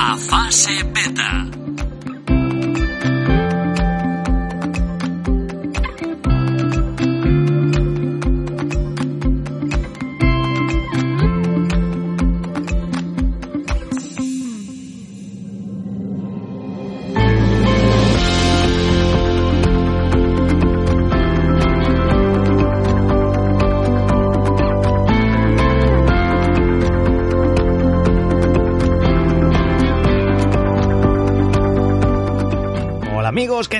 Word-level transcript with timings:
a 0.00 0.16
fase 0.16 0.84
beta. 0.84 1.57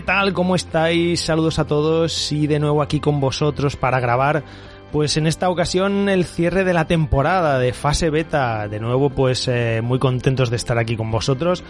Tal? 0.09 0.33
¿Cómo 0.33 0.57
estáis? 0.57 1.21
Saludos 1.21 1.59
a 1.59 1.67
todos 1.67 2.33
y 2.33 2.47
de 2.47 2.59
nuevo 2.59 2.81
aquí 2.81 2.99
con 2.99 3.21
vosotros 3.21 3.77
para 3.77 4.01
grabar 4.01 4.43
pues 4.91 5.19
en 5.19 5.27
esta 5.27 5.51
ocasión 5.51 6.09
el 6.09 6.25
cierre 6.25 6.65
de 6.65 6.73
la 6.73 6.87
temporada 6.87 7.59
de 7.59 7.75
fase 7.75 8.09
beta. 8.09 8.69
De 8.69 8.81
nuevo 8.81 9.11
pues 9.11 9.47
eh, 9.49 9.83
muy 9.85 9.99
contentos 9.99 10.49
de 10.49 10.57
estar 10.57 10.79
aquí 10.79 10.97
con 10.97 11.11
vosotros. 11.11 11.63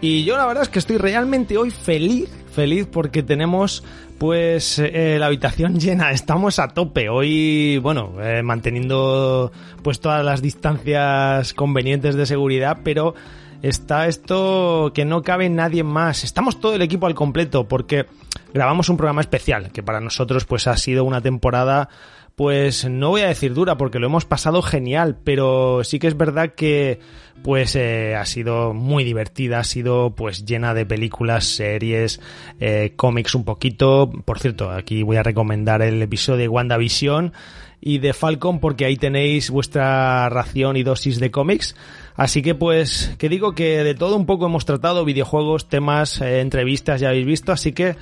Y 0.00 0.24
yo 0.24 0.36
la 0.36 0.46
verdad 0.46 0.64
es 0.64 0.68
que 0.68 0.80
estoy 0.80 0.96
realmente 0.96 1.56
hoy 1.58 1.70
feliz, 1.70 2.28
feliz 2.50 2.88
porque 2.90 3.22
tenemos 3.22 3.84
pues 4.18 4.80
eh, 4.80 5.18
la 5.20 5.26
habitación 5.26 5.74
llena, 5.78 6.10
estamos 6.10 6.58
a 6.58 6.66
tope. 6.66 7.08
Hoy, 7.08 7.78
bueno, 7.78 8.14
eh, 8.20 8.42
manteniendo 8.42 9.52
pues 9.84 10.00
todas 10.00 10.24
las 10.24 10.42
distancias 10.42 11.54
convenientes 11.54 12.16
de 12.16 12.26
seguridad, 12.26 12.78
pero 12.82 13.14
está 13.62 14.06
esto 14.06 14.92
que 14.94 15.04
no 15.04 15.22
cabe 15.22 15.48
nadie 15.48 15.82
más. 15.82 16.24
Estamos 16.24 16.60
todo 16.60 16.74
el 16.74 16.82
equipo 16.82 17.06
al 17.06 17.14
completo 17.14 17.68
porque 17.68 18.06
grabamos 18.52 18.88
un 18.88 18.96
programa 18.96 19.20
especial 19.20 19.72
que 19.72 19.82
para 19.82 20.00
nosotros 20.00 20.44
pues 20.44 20.66
ha 20.66 20.76
sido 20.76 21.04
una 21.04 21.20
temporada 21.20 21.88
pues 22.36 22.84
no 22.84 23.08
voy 23.08 23.22
a 23.22 23.28
decir 23.28 23.54
dura 23.54 23.78
porque 23.78 23.98
lo 23.98 24.06
hemos 24.06 24.26
pasado 24.26 24.60
genial, 24.60 25.16
pero 25.24 25.82
sí 25.84 25.98
que 25.98 26.06
es 26.06 26.18
verdad 26.18 26.52
que 26.54 27.00
pues 27.42 27.74
eh, 27.76 28.14
ha 28.14 28.26
sido 28.26 28.74
muy 28.74 29.04
divertida, 29.04 29.60
ha 29.60 29.64
sido 29.64 30.14
pues 30.14 30.44
llena 30.44 30.74
de 30.74 30.84
películas, 30.84 31.44
series, 31.44 32.20
eh, 32.60 32.92
cómics 32.94 33.34
un 33.34 33.44
poquito. 33.44 34.10
Por 34.24 34.38
cierto, 34.38 34.70
aquí 34.70 35.02
voy 35.02 35.16
a 35.16 35.22
recomendar 35.22 35.80
el 35.80 36.02
episodio 36.02 36.40
de 36.40 36.48
WandaVision 36.48 37.32
y 37.80 37.98
de 37.98 38.12
Falcon 38.12 38.60
porque 38.60 38.84
ahí 38.84 38.96
tenéis 38.96 39.50
vuestra 39.50 40.28
ración 40.28 40.76
y 40.76 40.82
dosis 40.82 41.18
de 41.18 41.30
cómics. 41.30 41.74
Así 42.16 42.42
que 42.42 42.54
pues, 42.54 43.14
que 43.18 43.28
digo 43.28 43.52
que 43.52 43.84
de 43.84 43.94
todo 43.94 44.16
un 44.16 44.26
poco 44.26 44.46
hemos 44.46 44.64
tratado, 44.64 45.04
videojuegos, 45.04 45.68
temas, 45.68 46.20
eh, 46.20 46.40
entrevistas, 46.40 47.00
ya 47.00 47.10
habéis 47.10 47.26
visto, 47.26 47.52
así 47.52 47.72
que 47.72 47.96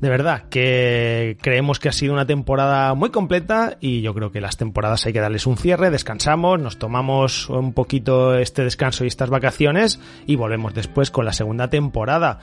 de 0.00 0.08
verdad 0.10 0.44
que 0.50 1.38
creemos 1.40 1.78
que 1.78 1.88
ha 1.88 1.92
sido 1.92 2.12
una 2.12 2.26
temporada 2.26 2.92
muy 2.94 3.10
completa 3.10 3.78
y 3.80 4.02
yo 4.02 4.12
creo 4.12 4.30
que 4.30 4.40
las 4.40 4.58
temporadas 4.58 5.06
hay 5.06 5.14
que 5.14 5.20
darles 5.20 5.46
un 5.46 5.56
cierre, 5.56 5.90
descansamos, 5.90 6.60
nos 6.60 6.78
tomamos 6.78 7.48
un 7.48 7.72
poquito 7.72 8.36
este 8.36 8.64
descanso 8.64 9.04
y 9.04 9.06
estas 9.06 9.30
vacaciones 9.30 10.00
y 10.26 10.36
volvemos 10.36 10.74
después 10.74 11.10
con 11.10 11.24
la 11.24 11.32
segunda 11.32 11.70
temporada. 11.70 12.40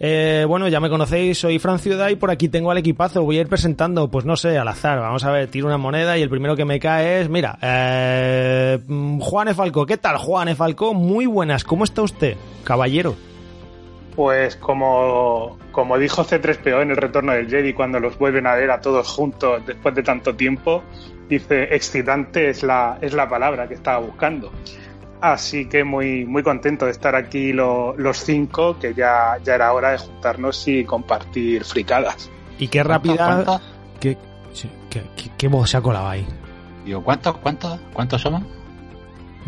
Eh, 0.00 0.44
bueno, 0.46 0.68
ya 0.68 0.78
me 0.78 0.90
conocéis, 0.90 1.38
soy 1.38 1.58
Fran 1.58 1.80
Ciudad 1.80 2.08
y 2.08 2.16
por 2.16 2.30
aquí 2.30 2.48
tengo 2.48 2.70
al 2.70 2.78
equipazo. 2.78 3.24
Voy 3.24 3.38
a 3.38 3.40
ir 3.40 3.48
presentando, 3.48 4.08
pues 4.08 4.24
no 4.24 4.36
sé, 4.36 4.56
al 4.56 4.68
azar. 4.68 5.00
Vamos 5.00 5.24
a 5.24 5.32
ver, 5.32 5.48
tiro 5.48 5.66
una 5.66 5.78
moneda 5.78 6.16
y 6.16 6.22
el 6.22 6.30
primero 6.30 6.54
que 6.54 6.64
me 6.64 6.78
cae 6.78 7.20
es, 7.20 7.28
mira, 7.28 7.58
eh, 7.60 8.78
Juan 9.20 9.54
Falco. 9.54 9.86
¿Qué 9.86 9.96
tal, 9.96 10.16
Juan 10.18 10.54
Falco? 10.54 10.94
Muy 10.94 11.26
buenas, 11.26 11.64
¿cómo 11.64 11.84
está 11.84 12.02
usted, 12.02 12.36
caballero? 12.62 13.16
Pues 14.14 14.56
como, 14.56 15.58
como 15.72 15.98
dijo 15.98 16.24
C3PO 16.24 16.82
en 16.82 16.90
el 16.90 16.96
retorno 16.96 17.32
del 17.32 17.48
Jedi 17.48 17.72
cuando 17.72 18.00
los 18.00 18.18
vuelven 18.18 18.46
a 18.46 18.54
ver 18.54 18.70
a 18.70 18.80
todos 18.80 19.08
juntos 19.08 19.64
después 19.66 19.94
de 19.94 20.02
tanto 20.02 20.34
tiempo, 20.34 20.82
dice 21.28 21.74
excitante 21.74 22.50
es 22.50 22.62
la, 22.62 22.98
es 23.00 23.12
la 23.14 23.28
palabra 23.28 23.68
que 23.68 23.74
estaba 23.74 23.98
buscando. 23.98 24.52
Así 25.20 25.68
que 25.68 25.82
muy, 25.82 26.24
muy 26.24 26.42
contento 26.42 26.84
de 26.84 26.92
estar 26.92 27.16
aquí 27.16 27.52
los 27.52 28.16
cinco, 28.18 28.78
que 28.78 28.94
ya, 28.94 29.38
ya 29.44 29.54
era 29.54 29.72
hora 29.72 29.90
de 29.90 29.98
juntarnos 29.98 30.68
y 30.68 30.84
compartir 30.84 31.64
fricadas. 31.64 32.30
Y 32.58 32.68
qué 32.68 32.82
rápida. 32.82 33.60
¿Qué, 34.00 34.16
qué, 35.36 35.48
voz 35.48 35.70
se 35.70 35.76
ha 35.76 35.80
colado 35.80 36.08
ahí? 36.08 36.26
Digo, 36.84 37.02
¿cuántos, 37.02 37.36
cuántos, 37.38 37.80
cuántos 37.92 38.22
somos? 38.22 38.42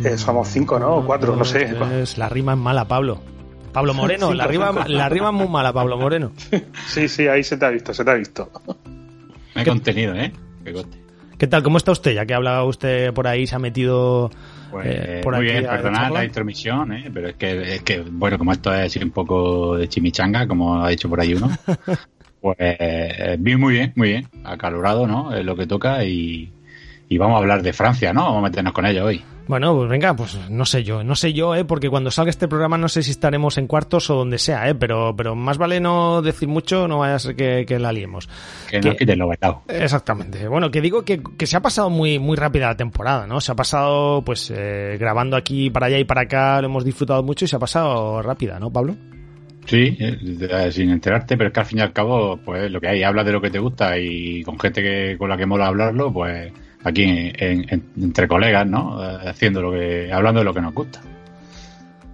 Eh, 0.04 0.16
somos 0.16 0.48
cinco, 0.48 0.78
¿no? 0.78 0.96
O 0.96 1.06
cuatro, 1.06 1.36
no 1.36 1.44
sé. 1.44 1.72
Es, 2.02 2.18
la 2.18 2.28
rima 2.28 2.52
es 2.52 2.58
mala, 2.58 2.86
Pablo. 2.86 3.20
Pablo 3.72 3.94
Moreno, 3.94 4.34
la, 4.34 4.46
rima, 4.46 4.72
la 4.88 5.08
rima 5.08 5.28
es 5.28 5.34
muy 5.34 5.48
mala, 5.48 5.72
Pablo 5.72 5.96
Moreno. 5.96 6.32
sí, 6.88 7.08
sí, 7.08 7.28
ahí 7.28 7.44
se 7.44 7.56
te 7.56 7.66
ha 7.66 7.70
visto, 7.70 7.94
se 7.94 8.04
te 8.04 8.10
ha 8.10 8.14
visto. 8.14 8.50
Me 9.54 9.62
he 9.62 9.64
contenido, 9.64 10.14
¿eh? 10.14 10.32
¿Qué 11.40 11.46
tal? 11.46 11.62
¿Cómo 11.62 11.78
está 11.78 11.92
usted? 11.92 12.12
Ya 12.12 12.26
que 12.26 12.34
hablaba 12.34 12.64
usted 12.64 13.14
por 13.14 13.26
ahí, 13.26 13.46
se 13.46 13.56
ha 13.56 13.58
metido 13.58 14.30
pues, 14.70 14.86
eh, 14.86 15.22
muy 15.24 15.40
bien, 15.40 15.64
perdonad 15.64 16.12
la 16.12 16.22
intromisión, 16.22 16.92
¿eh? 16.92 17.10
pero 17.14 17.28
es 17.28 17.36
que, 17.36 17.76
es 17.76 17.82
que, 17.82 18.02
bueno, 18.02 18.36
como 18.36 18.52
esto 18.52 18.74
es 18.74 18.94
un 18.96 19.10
poco 19.10 19.74
de 19.74 19.88
chimichanga, 19.88 20.46
como 20.46 20.84
ha 20.84 20.90
dicho 20.90 21.08
por 21.08 21.18
ahí 21.18 21.32
uno, 21.32 21.48
pues 22.42 22.58
bien, 23.38 23.58
muy 23.58 23.72
bien, 23.72 23.94
muy 23.96 24.08
bien, 24.10 24.28
acalorado, 24.44 25.06
¿no? 25.06 25.34
Es 25.34 25.42
lo 25.42 25.56
que 25.56 25.66
toca 25.66 26.04
y, 26.04 26.52
y 27.08 27.16
vamos 27.16 27.36
a 27.36 27.38
hablar 27.38 27.62
de 27.62 27.72
Francia, 27.72 28.12
¿no? 28.12 28.24
Vamos 28.24 28.40
a 28.40 28.42
meternos 28.42 28.74
con 28.74 28.84
ello 28.84 29.06
hoy. 29.06 29.24
Bueno, 29.50 29.74
pues 29.74 29.88
venga, 29.88 30.14
pues 30.14 30.38
no 30.48 30.64
sé 30.64 30.84
yo, 30.84 31.02
no 31.02 31.16
sé 31.16 31.32
yo, 31.32 31.56
¿eh? 31.56 31.64
porque 31.64 31.90
cuando 31.90 32.12
salga 32.12 32.30
este 32.30 32.46
programa 32.46 32.78
no 32.78 32.88
sé 32.88 33.02
si 33.02 33.10
estaremos 33.10 33.58
en 33.58 33.66
cuartos 33.66 34.08
o 34.08 34.14
donde 34.14 34.38
sea, 34.38 34.68
¿eh? 34.68 34.76
pero, 34.76 35.16
pero 35.16 35.34
más 35.34 35.58
vale 35.58 35.80
no 35.80 36.22
decir 36.22 36.46
mucho, 36.46 36.86
no 36.86 37.00
vaya 37.00 37.16
a 37.16 37.18
ser 37.18 37.34
que, 37.34 37.78
la 37.80 37.92
liemos. 37.92 38.28
Que, 38.70 38.80
no 38.80 38.94
quite 38.94 39.16
lo 39.16 39.28
vetado. 39.28 39.62
Exactamente. 39.66 40.46
Bueno, 40.46 40.70
que 40.70 40.80
digo 40.80 41.04
que, 41.04 41.20
se 41.44 41.56
ha 41.56 41.60
pasado 41.60 41.90
muy, 41.90 42.20
muy 42.20 42.36
rápida 42.36 42.68
la 42.68 42.76
temporada, 42.76 43.26
¿no? 43.26 43.40
Se 43.40 43.50
ha 43.50 43.56
pasado, 43.56 44.22
pues, 44.24 44.52
eh, 44.54 44.96
grabando 45.00 45.36
aquí 45.36 45.68
para 45.68 45.86
allá 45.86 45.98
y 45.98 46.04
para 46.04 46.20
acá, 46.20 46.60
lo 46.60 46.68
hemos 46.68 46.84
disfrutado 46.84 47.24
mucho 47.24 47.44
y 47.44 47.48
se 47.48 47.56
ha 47.56 47.58
pasado 47.58 48.22
rápida, 48.22 48.60
¿no, 48.60 48.72
Pablo? 48.72 48.94
Sí, 49.66 49.96
eh, 49.98 50.70
sin 50.70 50.90
enterarte, 50.90 51.36
pero 51.36 51.48
es 51.48 51.52
que 51.52 51.58
al 51.58 51.66
fin 51.66 51.78
y 51.78 51.82
al 51.82 51.92
cabo, 51.92 52.36
pues 52.36 52.70
lo 52.70 52.80
que 52.80 52.86
hay, 52.86 53.02
hablas 53.02 53.26
de 53.26 53.32
lo 53.32 53.40
que 53.40 53.50
te 53.50 53.58
gusta 53.58 53.98
y 53.98 54.44
con 54.44 54.60
gente 54.60 54.80
que, 54.80 55.16
con 55.18 55.28
la 55.28 55.36
que 55.36 55.46
mola 55.46 55.66
hablarlo, 55.66 56.12
pues 56.12 56.52
aquí 56.84 57.32
entre 57.36 58.28
colegas, 58.28 58.66
¿no? 58.66 59.00
Haciendo 59.00 59.62
lo 59.62 59.72
que, 59.72 60.12
hablando 60.12 60.40
de 60.40 60.44
lo 60.44 60.54
que 60.54 60.60
nos 60.60 60.74
gusta. 60.74 61.00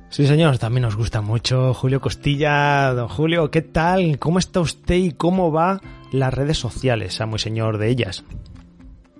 Sí, 0.08 0.26
señor, 0.26 0.58
también 0.58 0.82
nos 0.82 0.96
gusta 0.96 1.20
mucho 1.20 1.74
Julio 1.74 2.00
Costilla. 2.00 2.92
Don 2.94 3.08
Julio, 3.08 3.50
¿qué 3.50 3.62
tal? 3.62 4.18
¿Cómo 4.18 4.38
está 4.38 4.60
usted 4.60 4.94
y 4.94 5.12
cómo 5.12 5.52
va 5.52 5.80
las 6.12 6.32
redes 6.32 6.58
sociales, 6.58 7.20
a 7.20 7.26
muy 7.26 7.38
señor 7.38 7.78
de 7.78 7.88
ellas? 7.88 8.24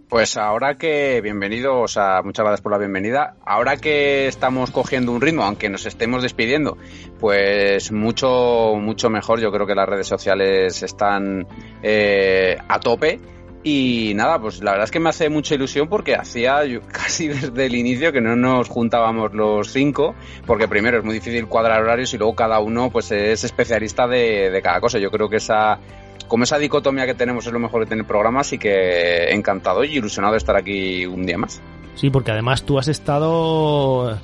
Pues 0.09 0.37
ahora 0.37 0.79
que, 0.79 1.21
bienvenido, 1.21 1.81
o 1.81 1.89
sea, 1.89 2.23
muchas 2.23 2.45
gracias 2.45 2.61
por 2.61 2.71
la 2.71 2.79
bienvenida. 2.79 3.35
Ahora 3.45 3.77
que 3.77 4.29
estamos 4.29 4.71
cogiendo 4.71 5.11
un 5.11 5.21
ritmo, 5.21 5.43
aunque 5.43 5.69
nos 5.69 5.85
estemos 5.85 6.23
despidiendo, 6.23 6.79
pues 7.19 7.91
mucho, 7.91 8.75
mucho 8.81 9.11
mejor. 9.11 9.41
Yo 9.41 9.51
creo 9.51 9.67
que 9.67 9.75
las 9.75 9.89
redes 9.89 10.07
sociales 10.07 10.83
están 10.85 11.47
eh, 11.83 12.57
a 12.69 12.79
tope 12.79 13.21
y 13.69 14.15
nada, 14.15 14.39
pues 14.39 14.63
la 14.63 14.71
verdad 14.71 14.85
es 14.85 14.93
que 14.93 15.01
me 15.01 15.09
hace 15.09 15.29
mucha 15.29 15.57
ilusión 15.57 15.89
porque 15.89 16.15
hacía 16.15 16.61
casi 16.93 17.27
desde 17.27 17.67
el 17.67 17.75
inicio 17.75 18.13
que 18.13 18.21
no 18.21 18.37
nos 18.37 18.69
juntábamos 18.69 19.35
los 19.35 19.73
cinco, 19.73 20.15
porque 20.47 20.69
primero 20.69 20.99
es 20.99 21.05
muy 21.05 21.15
difícil 21.15 21.49
cuadrar 21.49 21.83
horarios 21.83 22.15
y 22.15 22.19
luego 22.19 22.37
cada 22.37 22.61
uno 22.61 22.91
pues 22.91 23.11
es 23.11 23.43
especialista 23.43 24.07
de, 24.07 24.61
cada 24.63 24.81
cosa. 24.81 25.01
Yo 25.01 25.11
creo 25.11 25.29
que 25.29 25.39
esa, 25.39 25.81
como 26.29 26.45
esa 26.45 26.59
dicotomía 26.59 27.07
que 27.07 27.15
tenemos 27.15 27.45
es 27.45 27.53
lo 27.53 27.59
mejor 27.59 27.81
de 27.83 27.89
tener 27.89 28.05
programas 28.07 28.53
y 28.53 28.59
que 28.59 29.33
encantado 29.33 29.83
y 29.83 29.97
ilusionado 29.97 30.35
de 30.35 30.39
estar 30.39 30.55
aquí 30.55 31.05
un 31.05 31.27
día 31.27 31.37
más. 31.37 31.61
Sí, 31.97 32.09
porque 32.11 32.31
además 32.31 32.63
tú 32.63 32.79
has 32.79 32.87
estado 32.87 34.17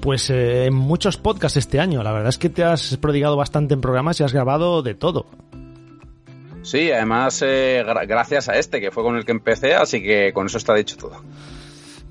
pues 0.00 0.28
eh, 0.28 0.66
en 0.66 0.74
muchos 0.74 1.16
podcasts 1.16 1.56
este 1.56 1.80
año. 1.80 2.02
La 2.02 2.12
verdad 2.12 2.28
es 2.28 2.36
que 2.36 2.50
te 2.50 2.62
has 2.62 2.98
prodigado 2.98 3.38
bastante 3.38 3.72
en 3.72 3.80
programas 3.80 4.20
y 4.20 4.24
has 4.24 4.34
grabado 4.34 4.82
de 4.82 4.94
todo. 4.94 5.24
Sí, 6.62 6.90
además 6.90 7.42
eh, 7.44 7.84
gracias 8.06 8.48
a 8.48 8.58
este, 8.58 8.80
que 8.80 8.90
fue 8.90 9.02
con 9.02 9.16
el 9.16 9.24
que 9.24 9.32
empecé, 9.32 9.74
así 9.74 10.02
que 10.02 10.32
con 10.32 10.46
eso 10.46 10.58
está 10.58 10.74
dicho 10.74 10.96
todo. 10.96 11.22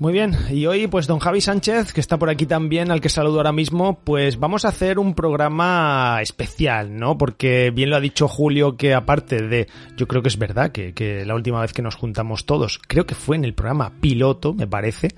Muy 0.02 0.12
bien, 0.12 0.36
y 0.50 0.66
hoy 0.66 0.88
pues 0.88 1.06
don 1.06 1.20
Javi 1.20 1.40
Sánchez, 1.40 1.92
que 1.92 2.00
está 2.00 2.18
por 2.18 2.28
aquí 2.28 2.44
también, 2.44 2.90
al 2.90 3.00
que 3.00 3.08
saludo 3.08 3.36
ahora 3.36 3.52
mismo, 3.52 4.00
pues 4.02 4.36
vamos 4.36 4.64
a 4.64 4.68
hacer 4.68 4.98
un 4.98 5.14
programa 5.14 6.18
especial, 6.20 6.96
¿no? 6.98 7.16
Porque 7.16 7.70
bien 7.70 7.88
lo 7.88 7.94
ha 7.94 8.00
dicho 8.00 8.26
Julio 8.26 8.76
que 8.76 8.94
aparte 8.94 9.46
de, 9.46 9.68
yo 9.96 10.08
creo 10.08 10.20
que 10.20 10.28
es 10.28 10.38
verdad 10.38 10.72
que, 10.72 10.92
que 10.92 11.24
la 11.24 11.36
última 11.36 11.60
vez 11.60 11.72
que 11.72 11.82
nos 11.82 11.94
juntamos 11.94 12.46
todos, 12.46 12.80
creo 12.88 13.06
que 13.06 13.14
fue 13.14 13.36
en 13.36 13.44
el 13.44 13.54
programa 13.54 13.92
piloto, 14.00 14.54
me 14.54 14.66
parece, 14.66 15.10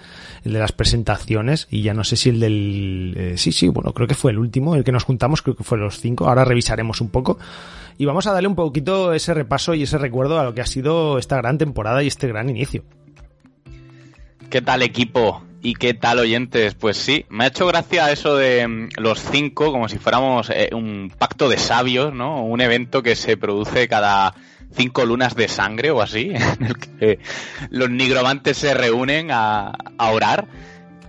el 0.44 0.52
de 0.52 0.58
las 0.58 0.72
presentaciones, 0.72 1.66
y 1.70 1.80
ya 1.80 1.94
no 1.94 2.04
sé 2.04 2.16
si 2.16 2.28
el 2.28 2.40
del... 2.40 3.14
Eh, 3.16 3.34
sí, 3.38 3.52
sí, 3.52 3.68
bueno, 3.68 3.94
creo 3.94 4.06
que 4.06 4.14
fue 4.14 4.32
el 4.32 4.38
último, 4.38 4.74
el 4.74 4.84
que 4.84 4.92
nos 4.92 5.04
juntamos, 5.04 5.40
creo 5.40 5.56
que 5.56 5.64
fue 5.64 5.78
los 5.78 5.98
cinco, 5.98 6.28
ahora 6.28 6.44
revisaremos 6.44 7.00
un 7.00 7.08
poco 7.08 7.38
y 7.98 8.04
vamos 8.04 8.26
a 8.26 8.32
darle 8.32 8.48
un 8.48 8.56
poquito 8.56 9.12
ese 9.12 9.34
repaso 9.34 9.74
y 9.74 9.84
ese 9.84 9.98
recuerdo 9.98 10.38
a 10.38 10.44
lo 10.44 10.54
que 10.54 10.60
ha 10.60 10.66
sido 10.66 11.18
esta 11.18 11.36
gran 11.36 11.58
temporada 11.58 12.02
y 12.02 12.08
este 12.08 12.28
gran 12.28 12.50
inicio. 12.50 12.84
¿Qué 14.50 14.62
tal 14.62 14.82
equipo? 14.82 15.42
¿Y 15.62 15.74
qué 15.74 15.94
tal, 15.94 16.18
oyentes? 16.18 16.74
Pues 16.74 16.98
sí, 16.98 17.24
me 17.30 17.44
ha 17.44 17.46
hecho 17.46 17.66
gracia 17.66 18.12
eso 18.12 18.36
de 18.36 18.68
mm, 18.68 18.88
los 18.98 19.18
cinco, 19.18 19.72
como 19.72 19.88
si 19.88 19.98
fuéramos 19.98 20.50
eh, 20.50 20.70
un 20.72 21.10
pacto 21.16 21.48
de 21.48 21.56
sabios, 21.56 22.12
¿no? 22.12 22.44
Un 22.44 22.60
evento 22.60 23.02
que 23.02 23.16
se 23.16 23.36
produce 23.36 23.88
cada 23.88 24.34
cinco 24.72 25.06
lunas 25.06 25.34
de 25.34 25.48
sangre 25.48 25.90
o 25.90 26.02
así, 26.02 26.30
en 26.34 26.66
el 26.66 26.76
que 26.76 27.18
los 27.70 27.88
nigromantes 27.88 28.58
se 28.58 28.74
reúnen 28.74 29.28
a, 29.30 29.72
orar. 29.98 30.46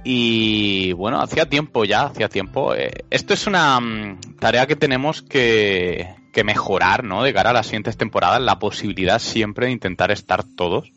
Y 0.05 0.93
bueno, 0.93 1.19
hacía 1.19 1.49
tiempo 1.49 1.83
ya, 1.83 2.03
hacía 2.03 2.29
tiempo. 2.29 2.75
Eh, 2.75 3.05
esto 3.09 3.33
es 3.33 3.47
una 3.47 3.79
mm, 3.79 4.19
tarea 4.39 4.67
que 4.67 4.77
tenemos 4.77 5.21
que, 5.21 6.07
que 6.35 6.43
mejorar, 6.43 7.05
¿no? 7.05 7.23
De 7.23 7.33
cara 7.33 7.51
a 7.51 7.53
las 7.53 7.67
siguientes 7.67 7.95
temporadas, 7.95 8.41
la 8.41 8.59
posibilidad 8.59 9.19
siempre 9.19 9.67
de 9.67 9.71
intentar 9.71 10.11
estar 10.11 10.43
todos 10.43 10.91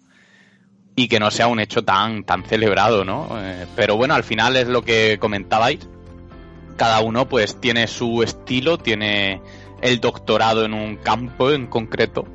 y 0.96 1.06
que 1.06 1.20
no 1.20 1.30
sea 1.30 1.46
un 1.46 1.60
hecho 1.60 1.84
tan, 1.84 2.24
tan 2.24 2.42
celebrado, 2.42 3.04
¿no? 3.04 3.28
Eh, 3.40 3.66
pero 3.76 3.96
bueno, 3.96 4.14
al 4.14 4.24
final 4.24 4.56
es 4.56 4.66
lo 4.66 4.82
que 4.82 5.16
comentabais. 5.20 5.88
Cada 6.76 6.98
uno 7.00 7.28
pues 7.28 7.60
tiene 7.60 7.86
su 7.86 8.24
estilo, 8.24 8.78
tiene 8.78 9.40
el 9.80 10.00
doctorado 10.00 10.64
en 10.64 10.74
un 10.74 10.96
campo 10.96 11.52
en 11.52 11.68
concreto. 11.68 12.26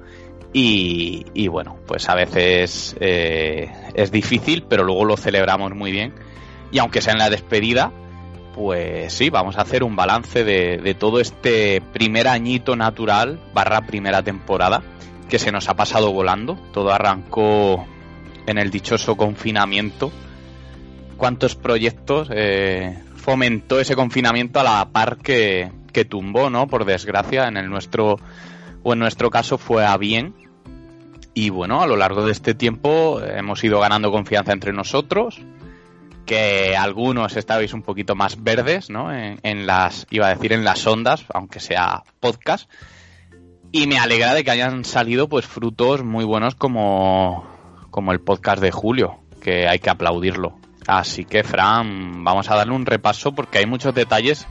Y, 0.54 1.26
y 1.34 1.50
bueno, 1.50 1.80
pues 1.86 2.08
a 2.08 2.16
veces 2.16 2.96
eh, 3.02 3.70
es 3.96 4.12
difícil, 4.14 4.64
pero 4.64 4.86
luego 4.86 5.04
lo 5.04 5.18
celebramos 5.18 5.76
muy 5.76 5.92
bien. 5.92 6.14
Y 6.72 6.80
aunque 6.80 7.02
sea 7.02 7.12
en 7.12 7.20
la 7.20 7.30
despedida, 7.30 7.92
pues 8.54 9.14
sí, 9.14 9.30
vamos 9.30 9.58
a 9.58 9.62
hacer 9.62 9.84
un 9.84 9.96
balance 9.96 10.44
de, 10.44 10.96
todo 11.00 11.20
este 11.20 11.82
primer 11.82 12.28
añito 12.28 12.76
natural 12.76 13.40
barra 13.54 13.82
primera 13.86 14.22
temporada 14.24 14.82
que 15.30 15.40
se 15.40 15.52
nos 15.52 15.70
ha 15.70 15.76
pasado 15.76 16.12
volando. 16.12 16.58
Todo 16.72 16.92
arrancó 16.92 17.86
en 18.46 18.58
el 18.58 18.70
dichoso 18.70 19.16
confinamiento, 19.16 20.12
cuántos 21.18 21.56
proyectos 21.56 22.30
eh, 22.32 23.02
fomentó 23.16 23.80
ese 23.80 23.96
confinamiento 23.96 24.60
a 24.60 24.64
la 24.64 24.90
par 24.92 25.18
que, 25.18 25.72
que 25.92 26.06
tumbó, 26.06 26.50
¿no? 26.50 26.68
Por 26.68 26.86
desgracia, 26.86 27.48
en 27.48 27.58
el 27.58 27.70
nuestro, 27.70 28.20
o 28.84 28.94
en 28.94 29.00
nuestro 29.00 29.30
caso 29.30 29.58
fue 29.58 29.86
a 29.86 29.98
bien. 29.98 30.36
Y 31.34 31.50
bueno, 31.50 31.82
a 31.82 31.88
lo 31.88 31.96
largo 31.96 32.26
de 32.26 32.32
este 32.32 32.54
tiempo 32.54 33.20
hemos 33.22 33.64
ido 33.64 33.80
ganando 33.80 34.12
confianza 34.12 34.52
entre 34.52 34.72
nosotros, 34.72 35.42
que 36.26 36.76
algunos 36.76 37.36
estabais 37.36 37.74
un 37.74 37.82
poquito 37.82 38.16
más 38.16 38.42
verdes, 38.42 38.90
¿no? 38.90 39.14
En, 39.14 39.68
las, 39.68 40.08
iba 40.10 40.28
a 40.28 40.36
decir 40.36 40.54
en 40.54 40.64
las 40.64 40.86
ondas, 40.88 41.26
aunque 41.34 41.60
sea 41.60 42.04
podcast. 42.20 42.70
Y 43.72 43.88
me 43.88 43.98
alegra 43.98 44.34
de 44.34 44.44
que 44.44 44.52
hayan 44.52 44.86
salido 44.86 45.28
pues 45.28 45.46
frutos 45.46 46.04
muy 46.04 46.26
buenos 46.26 46.56
como 46.56 47.52
como 47.94 48.12
el 48.12 48.20
podcast 48.20 48.60
de 48.60 48.72
Julio, 48.72 49.20
que 49.40 49.68
hay 49.68 49.78
que 49.78 49.92
aplaudirlo. 49.92 50.58
Así 50.88 51.26
que, 51.26 51.44
Fran, 51.44 52.24
vamos 52.24 52.50
a 52.50 52.56
darle 52.56 52.74
un 52.74 52.88
repaso 52.88 53.34
porque 53.34 53.60
hay 53.60 53.68
muchos 53.68 53.94
detalles 53.94 54.48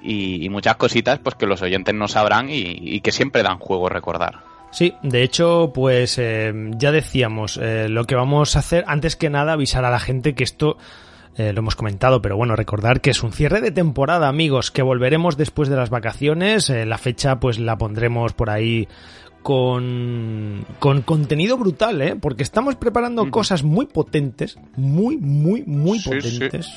y, 0.00 0.48
muchas 0.48 0.76
cositas 0.76 1.18
pues 1.18 1.34
que 1.34 1.46
los 1.46 1.60
oyentes 1.60 1.94
no 1.96 2.06
sabrán 2.06 2.46
y, 2.48 3.00
que 3.00 3.10
siempre 3.10 3.42
dan 3.42 3.58
juego 3.58 3.88
recordar. 3.88 4.44
Sí, 4.70 4.94
de 5.02 5.22
hecho, 5.22 5.72
pues 5.74 6.18
eh, 6.18 6.52
ya 6.76 6.92
decíamos, 6.92 7.58
eh, 7.60 7.88
lo 7.88 8.04
que 8.04 8.14
vamos 8.14 8.54
a 8.56 8.58
hacer, 8.58 8.84
antes 8.86 9.16
que 9.16 9.30
nada, 9.30 9.54
avisar 9.54 9.84
a 9.84 9.90
la 9.90 9.98
gente 9.98 10.34
que 10.34 10.44
esto 10.44 10.76
eh, 11.36 11.52
lo 11.52 11.60
hemos 11.60 11.74
comentado, 11.74 12.20
pero 12.20 12.36
bueno, 12.36 12.54
recordar 12.54 13.00
que 13.00 13.10
es 13.10 13.22
un 13.22 13.32
cierre 13.32 13.60
de 13.60 13.70
temporada, 13.70 14.28
amigos, 14.28 14.70
que 14.70 14.82
volveremos 14.82 15.36
después 15.36 15.68
de 15.68 15.76
las 15.76 15.90
vacaciones. 15.90 16.68
la 16.68 16.98
fecha, 16.98 17.40
pues 17.40 17.58
la 17.58 17.78
pondremos 17.78 18.34
por 18.34 18.50
ahí 18.50 18.88
con, 19.42 20.66
con 20.78 21.02
contenido 21.02 21.56
brutal, 21.56 22.02
¿eh? 22.02 22.16
Porque 22.16 22.42
estamos 22.42 22.76
preparando 22.76 23.30
cosas 23.30 23.62
muy 23.62 23.86
potentes, 23.86 24.58
muy, 24.76 25.16
muy, 25.16 25.62
muy 25.62 26.00
potentes. 26.00 26.68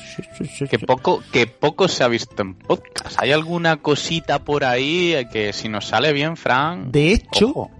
que 0.70 0.78
poco, 0.78 1.22
que 1.32 1.46
poco 1.46 1.88
se 1.88 2.04
ha 2.04 2.08
visto 2.08 2.40
en 2.40 2.54
podcast. 2.54 3.20
¿Hay 3.20 3.32
alguna 3.32 3.76
cosita 3.76 4.38
por 4.44 4.64
ahí 4.64 5.14
que 5.32 5.52
si 5.52 5.68
nos 5.68 5.88
sale 5.88 6.12
bien, 6.12 6.36
Fran? 6.36 6.90
De 6.92 7.12
hecho, 7.12 7.50
ojo, 7.50 7.70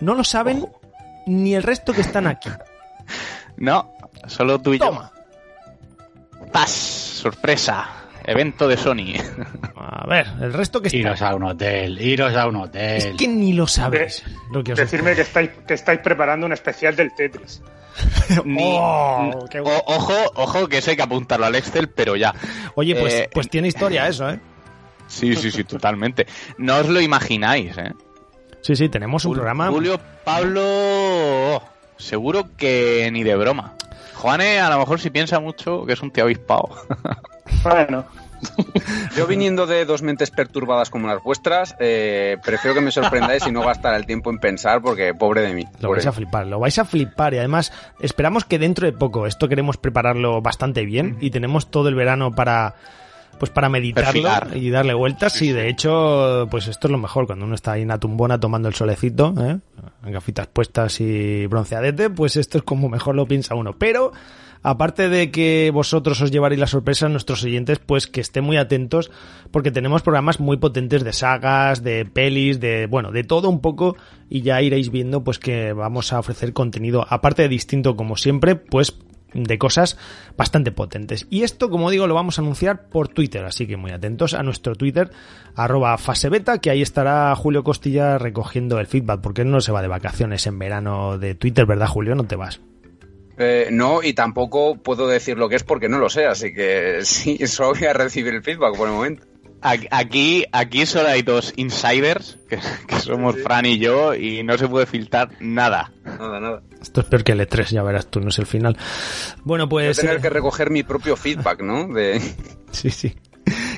no 0.00 0.14
lo 0.14 0.24
saben 0.24 0.66
ni 1.26 1.54
el 1.54 1.62
resto 1.62 1.92
que 1.92 2.00
están 2.00 2.26
aquí. 2.26 2.50
no, 3.56 3.92
solo 4.26 4.60
tú 4.60 4.74
y 4.74 4.78
Toma. 4.78 5.12
yo. 5.14 6.46
Paz, 6.52 6.70
sorpresa 6.70 8.04
evento 8.26 8.66
de 8.68 8.76
Sony. 8.76 9.14
A 9.76 10.06
ver, 10.06 10.26
el 10.40 10.52
resto 10.52 10.80
que 10.80 10.88
está. 10.88 10.98
Iros 10.98 11.22
a 11.22 11.34
un 11.34 11.44
hotel, 11.44 12.00
iros 12.00 12.34
a 12.34 12.48
un 12.48 12.56
hotel. 12.56 12.96
Es 12.96 13.16
que 13.16 13.28
ni 13.28 13.52
lo 13.52 13.66
sabes. 13.66 14.24
decirme 14.74 15.14
que 15.14 15.22
estáis, 15.22 15.50
que 15.66 15.74
estáis 15.74 16.00
preparando 16.00 16.46
un 16.46 16.52
especial 16.52 16.96
del 16.96 17.14
Tetris. 17.14 17.62
Oh, 18.56 19.30
ojo, 19.86 20.14
ojo, 20.34 20.66
que 20.66 20.78
eso 20.78 20.90
hay 20.90 20.96
que 20.96 21.02
apuntarlo 21.02 21.46
al 21.46 21.54
Excel, 21.54 21.88
pero 21.88 22.16
ya. 22.16 22.34
Oye, 22.74 22.96
pues, 22.96 23.14
eh, 23.14 23.30
pues 23.32 23.48
tiene 23.48 23.68
historia 23.68 24.08
eso, 24.08 24.28
¿eh? 24.30 24.40
Sí, 25.06 25.36
sí, 25.36 25.52
sí, 25.52 25.62
totalmente. 25.62 26.26
No 26.58 26.78
os 26.78 26.88
lo 26.88 27.00
imagináis, 27.00 27.76
¿eh? 27.78 27.92
Sí, 28.64 28.76
sí, 28.76 28.88
tenemos 28.88 29.26
un 29.26 29.34
programa. 29.34 29.68
Julio 29.68 30.00
Pablo, 30.24 31.62
seguro 31.98 32.48
que 32.56 33.10
ni 33.12 33.22
de 33.22 33.36
broma. 33.36 33.74
Juane, 34.14 34.58
a 34.58 34.70
lo 34.70 34.78
mejor 34.78 34.98
si 34.98 35.10
piensa 35.10 35.38
mucho, 35.38 35.84
que 35.84 35.92
es 35.92 36.00
un 36.00 36.10
tío 36.10 36.24
avispado. 36.24 36.70
Bueno. 37.62 38.06
Yo 39.16 39.26
viniendo 39.26 39.66
de 39.66 39.84
dos 39.84 40.00
mentes 40.00 40.30
perturbadas 40.30 40.88
como 40.88 41.08
las 41.08 41.22
vuestras, 41.22 41.76
eh, 41.78 42.38
prefiero 42.42 42.74
que 42.74 42.80
me 42.80 42.90
sorprendáis 42.90 43.46
y 43.46 43.52
no 43.52 43.60
gastar 43.62 43.94
el 43.94 44.06
tiempo 44.06 44.30
en 44.30 44.38
pensar 44.38 44.80
porque 44.80 45.12
pobre 45.12 45.42
de 45.42 45.52
mí. 45.52 45.66
Lo 45.80 45.90
vais 45.90 46.06
a 46.06 46.12
flipar, 46.12 46.46
lo 46.46 46.58
vais 46.58 46.78
a 46.78 46.86
flipar 46.86 47.34
y 47.34 47.38
además 47.38 47.70
esperamos 48.00 48.46
que 48.46 48.58
dentro 48.58 48.86
de 48.86 48.92
poco, 48.92 49.26
esto 49.26 49.48
queremos 49.48 49.76
prepararlo 49.76 50.40
bastante 50.40 50.86
bien 50.86 51.18
y 51.20 51.30
tenemos 51.30 51.70
todo 51.70 51.88
el 51.88 51.94
verano 51.94 52.34
para 52.34 52.74
pues 53.34 53.50
para 53.50 53.68
meditarlo 53.68 54.28
y 54.54 54.70
darle 54.70 54.94
vueltas. 54.94 55.40
y 55.42 55.52
de 55.52 55.68
hecho, 55.68 56.46
pues 56.50 56.68
esto 56.68 56.88
es 56.88 56.92
lo 56.92 56.98
mejor 56.98 57.26
cuando 57.26 57.44
uno 57.44 57.54
está 57.54 57.72
ahí 57.72 57.82
en 57.82 57.88
la 57.88 57.98
tumbona 57.98 58.38
tomando 58.40 58.68
el 58.68 58.74
solecito, 58.74 59.34
¿eh? 59.40 59.58
gafitas 60.10 60.46
puestas 60.46 61.00
y 61.00 61.46
bronceadete, 61.46 62.10
pues 62.10 62.36
esto 62.36 62.58
es 62.58 62.64
como 62.64 62.88
mejor 62.88 63.14
lo 63.14 63.26
piensa 63.26 63.54
uno. 63.54 63.74
Pero 63.78 64.12
aparte 64.62 65.08
de 65.08 65.30
que 65.30 65.70
vosotros 65.72 66.20
os 66.20 66.30
llevaréis 66.30 66.60
la 66.60 66.66
sorpresa, 66.66 67.08
nuestros 67.08 67.44
oyentes, 67.44 67.78
pues 67.78 68.06
que 68.06 68.20
estén 68.20 68.44
muy 68.44 68.56
atentos, 68.56 69.10
porque 69.50 69.70
tenemos 69.70 70.02
programas 70.02 70.40
muy 70.40 70.56
potentes 70.56 71.04
de 71.04 71.12
sagas, 71.12 71.84
de 71.84 72.04
pelis, 72.06 72.60
de, 72.60 72.86
bueno, 72.86 73.12
de 73.12 73.24
todo 73.24 73.48
un 73.48 73.60
poco, 73.60 73.96
y 74.28 74.40
ya 74.40 74.60
iréis 74.62 74.90
viendo, 74.90 75.22
pues 75.22 75.38
que 75.38 75.72
vamos 75.72 76.12
a 76.12 76.18
ofrecer 76.18 76.52
contenido, 76.52 77.06
aparte 77.08 77.42
de 77.42 77.48
distinto 77.48 77.94
como 77.94 78.16
siempre, 78.16 78.56
pues 78.56 78.96
de 79.34 79.58
cosas 79.58 79.98
bastante 80.36 80.72
potentes. 80.72 81.26
Y 81.30 81.42
esto, 81.42 81.68
como 81.68 81.90
digo, 81.90 82.06
lo 82.06 82.14
vamos 82.14 82.38
a 82.38 82.42
anunciar 82.42 82.88
por 82.88 83.08
Twitter, 83.08 83.44
así 83.44 83.66
que 83.66 83.76
muy 83.76 83.90
atentos 83.90 84.34
a 84.34 84.42
nuestro 84.42 84.74
Twitter, 84.74 85.10
arroba 85.54 85.98
fasebeta, 85.98 86.58
que 86.58 86.70
ahí 86.70 86.82
estará 86.82 87.34
Julio 87.34 87.64
Costilla 87.64 88.18
recogiendo 88.18 88.78
el 88.78 88.86
feedback, 88.86 89.20
porque 89.20 89.44
no 89.44 89.60
se 89.60 89.72
va 89.72 89.82
de 89.82 89.88
vacaciones 89.88 90.46
en 90.46 90.58
verano 90.58 91.18
de 91.18 91.34
Twitter, 91.34 91.66
¿verdad, 91.66 91.88
Julio? 91.88 92.14
No 92.14 92.24
te 92.24 92.36
vas. 92.36 92.60
Eh, 93.36 93.68
no, 93.72 94.02
y 94.02 94.12
tampoco 94.12 94.76
puedo 94.76 95.08
decir 95.08 95.36
lo 95.36 95.48
que 95.48 95.56
es 95.56 95.64
porque 95.64 95.88
no 95.88 95.98
lo 95.98 96.08
sé, 96.08 96.26
así 96.26 96.54
que 96.54 97.00
sí, 97.02 97.46
solo 97.46 97.74
voy 97.74 97.86
a 97.86 97.92
recibir 97.92 98.34
el 98.34 98.42
feedback 98.42 98.76
por 98.76 98.88
el 98.88 98.94
momento. 98.94 99.26
Aquí, 99.64 100.44
aquí 100.52 100.84
solo 100.84 101.08
hay 101.08 101.22
dos 101.22 101.54
insiders, 101.56 102.36
que, 102.50 102.58
somos 103.00 103.34
Fran 103.42 103.64
y 103.64 103.78
yo, 103.78 104.14
y 104.14 104.42
no 104.42 104.58
se 104.58 104.68
puede 104.68 104.84
filtrar 104.84 105.30
nada. 105.40 105.90
Nada, 106.04 106.38
nada. 106.38 106.62
Esto 106.82 107.00
es 107.00 107.06
peor 107.06 107.24
que 107.24 107.32
el 107.32 107.40
E3, 107.40 107.70
ya 107.70 107.82
verás 107.82 108.06
tú, 108.08 108.20
no 108.20 108.28
es 108.28 108.38
el 108.38 108.44
final. 108.44 108.76
Bueno, 109.42 109.66
pues... 109.66 109.96
Voy 109.96 110.02
tener 110.02 110.18
eh, 110.18 110.20
que 110.20 110.28
recoger 110.28 110.70
mi 110.70 110.82
propio 110.82 111.16
feedback, 111.16 111.62
¿no? 111.62 111.88
De... 111.88 112.20
Sí, 112.72 112.90
sí. 112.90 113.14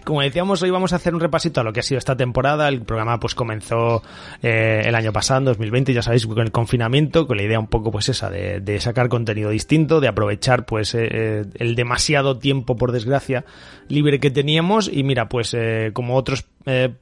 Como 0.06 0.22
decíamos, 0.22 0.62
hoy 0.62 0.70
vamos 0.70 0.92
a 0.92 0.96
hacer 0.96 1.16
un 1.16 1.20
repasito 1.20 1.60
a 1.60 1.64
lo 1.64 1.72
que 1.72 1.80
ha 1.80 1.82
sido 1.82 1.98
esta 1.98 2.16
temporada. 2.16 2.68
El 2.68 2.82
programa 2.82 3.18
pues 3.18 3.34
comenzó 3.34 4.04
eh, 4.40 4.82
el 4.84 4.94
año 4.94 5.12
pasado, 5.12 5.38
en 5.40 5.46
2020, 5.46 5.92
ya 5.92 6.00
sabéis, 6.00 6.28
con 6.28 6.38
el 6.38 6.52
confinamiento, 6.52 7.26
con 7.26 7.36
la 7.36 7.42
idea 7.42 7.58
un 7.58 7.66
poco 7.66 7.90
pues 7.90 8.08
esa 8.08 8.30
de, 8.30 8.78
sacar 8.78 9.08
contenido 9.08 9.50
distinto, 9.50 9.98
de 9.98 10.06
aprovechar 10.06 10.64
pues 10.64 10.94
eh, 10.94 11.08
eh, 11.10 11.44
el 11.56 11.74
demasiado 11.74 12.38
tiempo, 12.38 12.76
por 12.76 12.92
desgracia, 12.92 13.44
libre 13.88 14.20
que 14.20 14.30
teníamos. 14.30 14.88
Y 14.92 15.02
mira, 15.02 15.28
pues 15.28 15.56
como 15.92 16.14
otros 16.14 16.46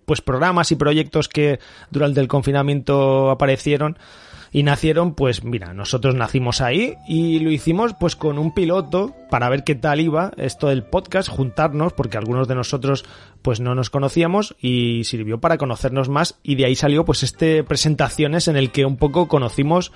pues 0.07 0.23
programas 0.23 0.73
y 0.73 0.77
proyectos 0.77 1.29
que 1.29 1.59
durante 1.91 2.21
el 2.21 2.29
confinamiento 2.29 3.31
aparecieron, 3.31 3.99
y 4.55 4.63
nacieron, 4.63 5.15
pues 5.15 5.43
mira, 5.43 5.75
nosotros 5.75 6.15
nacimos 6.15 6.61
ahí 6.61 6.95
y 7.09 7.41
lo 7.41 7.51
hicimos 7.51 7.93
pues 7.99 8.15
con 8.15 8.39
un 8.39 8.55
piloto 8.55 9.13
para 9.29 9.49
ver 9.49 9.65
qué 9.65 9.75
tal 9.75 9.99
iba 9.99 10.31
esto 10.37 10.69
del 10.69 10.85
podcast, 10.85 11.29
juntarnos, 11.29 11.93
porque 11.93 12.19
algunos 12.19 12.47
de 12.47 12.55
nosotros 12.55 13.05
pues 13.43 13.59
no 13.59 13.75
nos 13.75 13.91
conocíamos 13.91 14.55
y 14.61 15.03
sirvió 15.03 15.41
para 15.41 15.59
conocernos 15.59 16.09
más 16.09 16.39
y 16.45 16.55
de 16.55 16.67
ahí 16.67 16.77
salió 16.77 17.05
pues 17.05 17.25
este 17.25 17.65
presentaciones 17.65 18.47
en 18.47 18.57
el 18.57 18.71
que 18.71 18.85
un 18.85 18.97
poco 18.97 19.27
conocimos, 19.27 19.91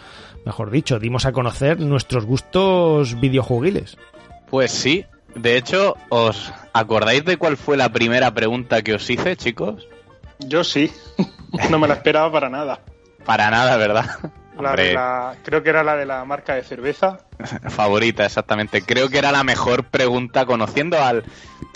mejor 0.45 0.73
dicho, 0.73 0.99
dimos 0.99 1.25
a 1.25 1.31
conocer 1.31 1.79
nuestros 1.79 2.27
gustos 2.27 3.21
videojuegiles. 3.21 3.97
Pues 4.51 4.73
sí, 4.73 5.05
de 5.37 5.57
hecho, 5.57 5.95
¿os 6.09 6.53
acordáis 6.73 7.25
de 7.25 7.37
cuál 7.37 7.57
fue 7.57 7.77
la 7.77 7.93
primera 7.93 8.35
pregunta 8.35 8.83
que 8.83 8.95
os 8.95 9.09
hice, 9.09 9.37
chicos? 9.37 9.87
Yo 10.41 10.65
sí, 10.65 10.91
no 11.71 11.79
me 11.79 11.87
la 11.87 11.95
esperaba 11.95 12.33
para 12.33 12.49
nada. 12.51 12.81
Para 13.25 13.51
nada, 13.51 13.77
¿verdad? 13.77 14.33
Creo 15.43 15.63
que 15.63 15.71
era 15.71 15.83
la 15.83 15.97
de 15.97 16.07
la 16.07 16.25
marca 16.25 16.55
de 16.55 16.63
cerveza. 16.63 17.21
Favorita, 17.69 18.25
exactamente. 18.25 18.83
Creo 18.83 19.09
que 19.09 19.19
era 19.19 19.33
la 19.33 19.45
mejor 19.45 19.85
pregunta 19.85 20.47
conociendo 20.47 21.03
al... 21.03 21.25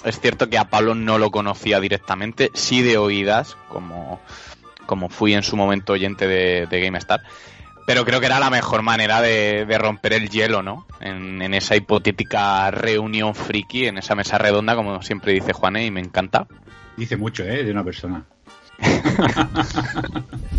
Es 0.05 0.21
cierto 0.21 0.51
que 0.51 0.59
a 0.59 0.65
Pablo 0.65 0.95
no 0.95 1.19
lo 1.19 1.31
conocía 1.31 1.81
directamente, 1.81 2.51
sí 2.55 2.83
de 2.83 2.99
oídas, 2.99 3.57
como, 3.69 4.21
como 4.87 5.09
fui 5.09 5.35
en 5.35 5.43
su 5.43 5.57
momento 5.57 5.93
oyente 5.93 6.27
de, 6.27 6.67
de 6.67 6.81
GameStar. 6.81 7.23
Pero 7.87 8.05
creo 8.05 8.21
que 8.21 8.27
era 8.27 8.39
la 8.39 8.51
mejor 8.51 8.83
manera 8.83 9.21
de, 9.21 9.67
romper 9.79 10.13
el 10.13 10.29
hielo, 10.29 10.63
¿no? 10.63 10.87
En, 11.01 11.43
en, 11.43 11.55
esa 11.55 11.75
hipotética 11.75 12.71
reunión 12.71 13.35
friki, 13.35 13.87
en 13.87 13.99
esa 13.99 14.15
mesa 14.15 14.39
redonda, 14.39 14.77
como 14.77 15.03
siempre 15.03 15.33
dice 15.33 15.53
Juanes, 15.53 15.87
y 15.87 15.91
me 15.91 16.01
encanta. 16.01 16.47
Dice 16.97 17.17
mucho, 17.17 17.43
¿eh? 17.43 17.65
De 17.65 17.73
una 17.73 17.83
persona. 17.83 18.25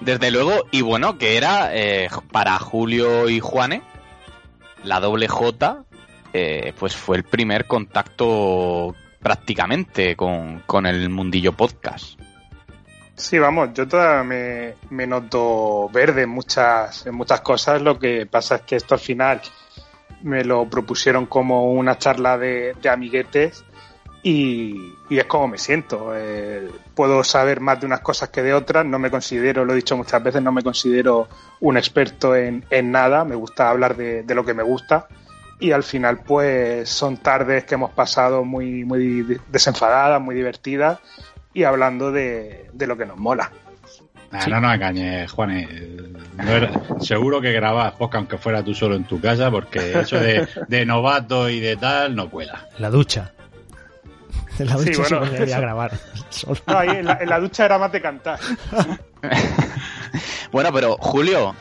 Desde 0.00 0.30
luego, 0.30 0.66
y 0.70 0.82
bueno, 0.82 1.18
que 1.18 1.36
era 1.36 1.74
eh, 1.74 2.08
para 2.30 2.58
Julio 2.58 3.28
y 3.28 3.40
Juane, 3.40 3.82
la 4.84 5.00
doble 5.00 5.28
J, 5.28 5.84
eh, 6.32 6.72
pues 6.78 6.94
fue 6.94 7.16
el 7.16 7.24
primer 7.24 7.66
contacto 7.66 8.94
prácticamente 9.20 10.14
con, 10.14 10.60
con, 10.66 10.86
el 10.86 11.08
mundillo 11.10 11.52
podcast. 11.52 12.18
Sí, 13.16 13.38
vamos, 13.38 13.70
yo 13.74 13.88
todavía 13.88 14.76
me, 14.90 15.06
noto 15.06 15.88
verde 15.88 16.22
en 16.22 16.30
muchas, 16.30 17.06
en 17.06 17.16
muchas 17.16 17.40
cosas. 17.40 17.82
Lo 17.82 17.98
que 17.98 18.26
pasa 18.26 18.56
es 18.56 18.62
que 18.62 18.76
esto 18.76 18.94
al 18.94 19.00
final 19.00 19.40
me 20.22 20.44
lo 20.44 20.68
propusieron 20.70 21.26
como 21.26 21.72
una 21.72 21.98
charla 21.98 22.38
de 22.38 22.76
amiguetes 22.88 23.64
y, 24.30 24.94
es 25.08 25.24
como 25.24 25.48
me 25.48 25.56
siento. 25.56 26.12
Eh, 26.14 26.68
puedo 26.94 27.24
saber 27.24 27.60
más 27.60 27.80
de 27.80 27.86
unas 27.86 28.00
cosas 28.00 28.28
que 28.28 28.42
de 28.42 28.52
otras. 28.52 28.84
No 28.84 28.98
me 28.98 29.10
considero, 29.10 29.64
lo 29.64 29.72
he 29.72 29.76
dicho 29.76 29.96
muchas 29.96 30.22
veces, 30.22 30.42
no 30.42 30.52
me 30.52 30.62
considero 30.62 31.28
un 31.60 31.78
experto 31.78 32.36
en, 32.36 32.62
nada. 32.82 33.24
Me 33.24 33.34
gusta 33.34 33.70
hablar 33.70 33.96
de, 33.96 34.24
lo 34.34 34.44
que 34.44 34.52
me 34.52 34.62
gusta. 34.62 35.08
Y 35.60 35.72
al 35.72 35.82
final, 35.82 36.18
pues 36.18 36.90
son 36.90 37.16
tardes 37.16 37.64
que 37.64 37.76
hemos 37.76 37.90
pasado 37.92 38.44
muy, 38.44 38.84
muy 38.84 39.40
desenfadadas, 39.50 40.20
muy 40.20 40.34
divertidas 40.34 40.98
y 41.54 41.64
hablando 41.64 42.12
de, 42.12 42.70
lo 42.78 42.98
que 42.98 43.06
nos 43.06 43.16
mola. 43.16 43.50
No 44.30 44.60
nos 44.60 44.74
engañes, 44.74 45.32
Juan. 45.32 45.66
seguro 47.00 47.40
que 47.40 47.52
grabas 47.52 47.92
podcast 47.92 48.16
aunque 48.16 48.36
fuera 48.36 48.62
tú 48.62 48.74
solo 48.74 48.94
en 48.94 49.04
tu 49.04 49.22
casa, 49.22 49.50
porque 49.50 50.00
eso 50.00 50.20
de, 50.20 50.46
de 50.68 50.84
novato 50.84 51.48
y 51.48 51.60
de 51.60 51.76
tal 51.76 52.14
no 52.14 52.28
pueda. 52.28 52.68
La 52.78 52.90
ducha. 52.90 53.32
En 54.58 54.66
la 54.66 54.74
ducha 54.74 55.04
sí, 55.04 55.14
bueno, 55.14 55.30
grabar. 55.46 55.92
No, 56.66 56.78
ahí 56.78 56.88
en, 56.88 57.04
la, 57.04 57.40
ducha 57.40 57.64
era 57.64 57.78
más 57.78 57.90
de 57.90 58.00
cantar. 58.00 58.38
bueno, 60.52 60.72
pero 60.72 60.96
Julio, 60.98 61.54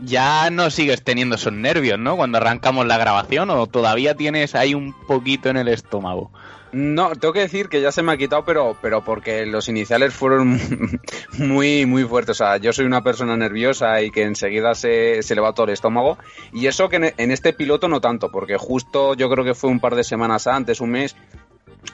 ya 0.00 0.50
no 0.50 0.70
sigues 0.70 1.02
teniendo 1.02 1.36
esos 1.36 1.52
nervios, 1.52 1.98
¿no? 1.98 2.16
Cuando 2.16 2.38
arrancamos 2.38 2.86
la 2.86 2.98
grabación 2.98 3.50
o 3.50 3.66
todavía 3.66 4.14
tienes 4.14 4.54
ahí 4.54 4.74
un 4.74 4.94
poquito 5.06 5.48
en 5.48 5.56
el 5.56 5.68
estómago. 5.68 6.30
No, 6.72 7.10
tengo 7.10 7.34
que 7.34 7.40
decir 7.40 7.68
que 7.68 7.82
ya 7.82 7.92
se 7.92 8.02
me 8.02 8.12
ha 8.12 8.16
quitado, 8.16 8.46
pero, 8.46 8.78
pero 8.80 9.04
porque 9.04 9.44
los 9.44 9.68
iniciales 9.68 10.14
fueron 10.14 10.58
muy, 11.38 11.84
muy 11.84 12.04
fuertes. 12.04 12.40
O 12.40 12.44
sea, 12.44 12.56
yo 12.56 12.72
soy 12.72 12.86
una 12.86 13.02
persona 13.02 13.36
nerviosa 13.36 14.00
y 14.00 14.10
que 14.10 14.22
enseguida 14.22 14.74
se, 14.74 15.22
se 15.22 15.34
le 15.34 15.42
va 15.42 15.52
todo 15.52 15.66
el 15.66 15.74
estómago. 15.74 16.16
Y 16.50 16.66
eso 16.66 16.88
que 16.88 17.12
en 17.14 17.30
este 17.30 17.52
piloto 17.52 17.88
no 17.88 18.00
tanto, 18.00 18.30
porque 18.30 18.56
justo 18.56 19.14
yo 19.14 19.28
creo 19.28 19.44
que 19.44 19.54
fue 19.54 19.68
un 19.68 19.80
par 19.80 19.94
de 19.94 20.02
semanas 20.02 20.46
antes, 20.46 20.80
un 20.80 20.92
mes, 20.92 21.14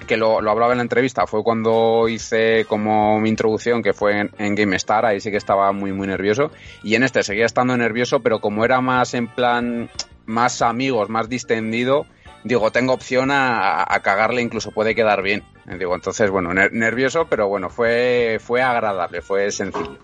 que 0.06 0.16
lo, 0.16 0.38
hablaba 0.38 0.72
en 0.72 0.78
la 0.78 0.82
entrevista, 0.82 1.26
fue 1.26 1.42
cuando 1.42 2.08
hice 2.08 2.64
como 2.66 3.20
mi 3.20 3.28
introducción, 3.28 3.82
que 3.82 3.92
fue 3.92 4.20
en, 4.20 4.30
en, 4.38 4.54
GameStar, 4.54 5.04
ahí 5.06 5.20
sí 5.20 5.30
que 5.30 5.36
estaba 5.36 5.72
muy, 5.72 5.92
muy 5.92 6.06
nervioso. 6.06 6.50
Y 6.82 6.94
en 6.94 7.02
este 7.02 7.22
seguía 7.22 7.46
estando 7.46 7.76
nervioso, 7.76 8.20
pero 8.20 8.40
como 8.40 8.64
era 8.64 8.80
más 8.80 9.14
en 9.14 9.28
plan, 9.28 9.90
más 10.26 10.62
amigos, 10.62 11.08
más 11.08 11.28
distendido, 11.28 12.06
digo, 12.44 12.70
tengo 12.70 12.92
opción 12.92 13.30
a, 13.30 13.82
a 13.82 14.00
cagarle, 14.00 14.42
incluso 14.42 14.70
puede 14.70 14.94
quedar 14.94 15.22
bien. 15.22 15.42
Digo, 15.78 15.94
entonces, 15.94 16.30
bueno, 16.30 16.54
nervioso, 16.54 17.26
pero 17.28 17.46
bueno, 17.46 17.68
fue, 17.68 18.38
fue 18.40 18.62
agradable, 18.62 19.20
fue 19.20 19.50
sencillo. 19.50 19.98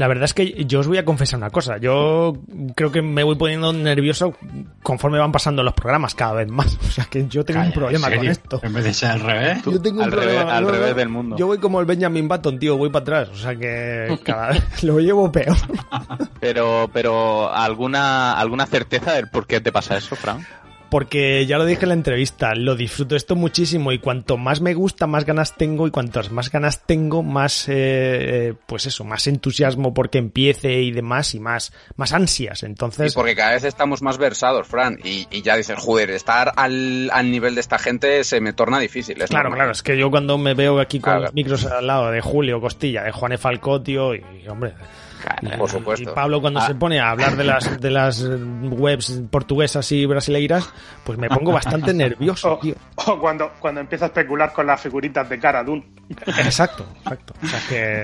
La 0.00 0.08
verdad 0.08 0.24
es 0.24 0.32
que 0.32 0.64
yo 0.64 0.80
os 0.80 0.86
voy 0.86 0.96
a 0.96 1.04
confesar 1.04 1.36
una 1.36 1.50
cosa. 1.50 1.76
Yo 1.76 2.32
creo 2.74 2.90
que 2.90 3.02
me 3.02 3.22
voy 3.22 3.36
poniendo 3.36 3.70
nervioso 3.70 4.34
conforme 4.82 5.18
van 5.18 5.30
pasando 5.30 5.62
los 5.62 5.74
programas 5.74 6.14
cada 6.14 6.32
vez 6.32 6.48
más. 6.48 6.78
O 6.90 6.92
sea 6.92 7.04
que 7.04 7.28
yo 7.28 7.44
tengo 7.44 7.60
un 7.60 7.70
problema 7.70 8.10
con 8.10 8.26
esto. 8.26 8.60
En 8.62 8.72
vez 8.72 8.84
de 8.84 8.94
ser 8.94 9.10
al 9.10 9.20
revés. 9.20 9.62
Yo 9.62 9.80
tengo 9.80 10.02
un 10.02 10.08
problema. 10.10 10.56
al 10.56 10.66
revés 10.66 10.96
del 10.96 11.10
mundo. 11.10 11.36
Yo 11.36 11.46
voy 11.46 11.58
como 11.58 11.80
el 11.80 11.86
Benjamin 11.86 12.26
Button, 12.28 12.58
tío, 12.58 12.78
voy 12.78 12.88
para 12.88 13.02
atrás. 13.02 13.28
O 13.28 13.36
sea 13.36 13.54
que 13.54 14.18
cada 14.24 14.52
vez 14.52 14.82
lo 14.82 14.98
llevo 15.00 15.30
peor. 15.30 15.56
Pero, 16.40 16.88
pero 16.94 17.52
¿alguna, 17.52 18.32
alguna 18.32 18.64
certeza 18.64 19.12
del 19.12 19.28
por 19.28 19.46
qué 19.46 19.60
te 19.60 19.70
pasa 19.70 19.98
eso, 19.98 20.16
Fran? 20.16 20.46
Porque 20.90 21.46
ya 21.46 21.56
lo 21.56 21.64
dije 21.64 21.82
en 21.82 21.88
la 21.88 21.94
entrevista, 21.94 22.54
lo 22.54 22.74
disfruto 22.74 23.14
esto 23.16 23.36
muchísimo 23.36 23.92
y 23.92 23.98
cuanto 23.98 24.36
más 24.36 24.60
me 24.60 24.74
gusta, 24.74 25.06
más 25.06 25.24
ganas 25.24 25.56
tengo 25.56 25.86
y 25.86 25.90
cuantas 25.90 26.32
más 26.32 26.50
ganas 26.50 26.84
tengo, 26.84 27.22
más, 27.22 27.68
eh, 27.68 27.72
eh, 27.72 28.54
pues 28.66 28.86
eso, 28.86 29.04
más 29.04 29.26
entusiasmo 29.26 29.94
porque 29.94 30.18
empiece 30.18 30.82
y 30.82 30.90
demás 30.90 31.34
y 31.34 31.40
más, 31.40 31.72
más 31.96 32.12
ansias. 32.12 32.64
Entonces. 32.64 33.12
Y 33.12 33.14
porque 33.14 33.36
cada 33.36 33.52
vez 33.52 33.64
estamos 33.64 34.02
más 34.02 34.18
versados, 34.18 34.66
Fran, 34.66 34.98
y, 35.02 35.26
ya 35.42 35.56
dices, 35.56 35.78
joder, 35.78 36.10
estar 36.10 36.52
al, 36.56 37.10
al, 37.12 37.30
nivel 37.30 37.54
de 37.54 37.60
esta 37.60 37.78
gente 37.78 38.24
se 38.24 38.40
me 38.40 38.52
torna 38.52 38.78
difícil. 38.80 39.16
claro, 39.28 39.52
claro, 39.52 39.70
es 39.70 39.82
que 39.82 39.96
yo 39.96 40.10
cuando 40.10 40.36
me 40.38 40.54
veo 40.54 40.80
aquí 40.80 40.98
con 40.98 41.22
los 41.22 41.32
micros 41.32 41.64
al 41.66 41.86
lado 41.86 42.10
de 42.10 42.20
Julio 42.20 42.60
Costilla, 42.60 43.04
de 43.04 43.12
Juan 43.12 43.38
Falcó, 43.38 43.80
tío, 43.80 44.14
y 44.14 44.22
hombre 44.48 44.74
por 45.58 45.70
supuesto. 45.70 46.10
Y 46.10 46.14
Pablo 46.14 46.40
cuando 46.40 46.60
se 46.60 46.72
ah. 46.72 46.78
pone 46.78 47.00
a 47.00 47.10
hablar 47.10 47.36
de 47.36 47.44
las 47.44 47.80
de 47.80 47.90
las 47.90 48.24
webs 48.62 49.22
portuguesas 49.30 49.90
y 49.92 50.06
brasileiras, 50.06 50.72
pues 51.04 51.18
me 51.18 51.28
pongo 51.28 51.52
bastante 51.52 51.92
nervioso, 51.94 52.58
tío. 52.60 52.74
O 52.96 53.18
cuando, 53.18 53.52
cuando 53.58 53.80
empieza 53.80 54.06
a 54.06 54.08
especular 54.08 54.52
con 54.52 54.66
las 54.66 54.80
figuritas 54.80 55.28
de 55.28 55.38
cara 55.38 55.64
Dune. 55.64 55.84
Exacto, 56.26 56.86
exacto. 57.04 57.34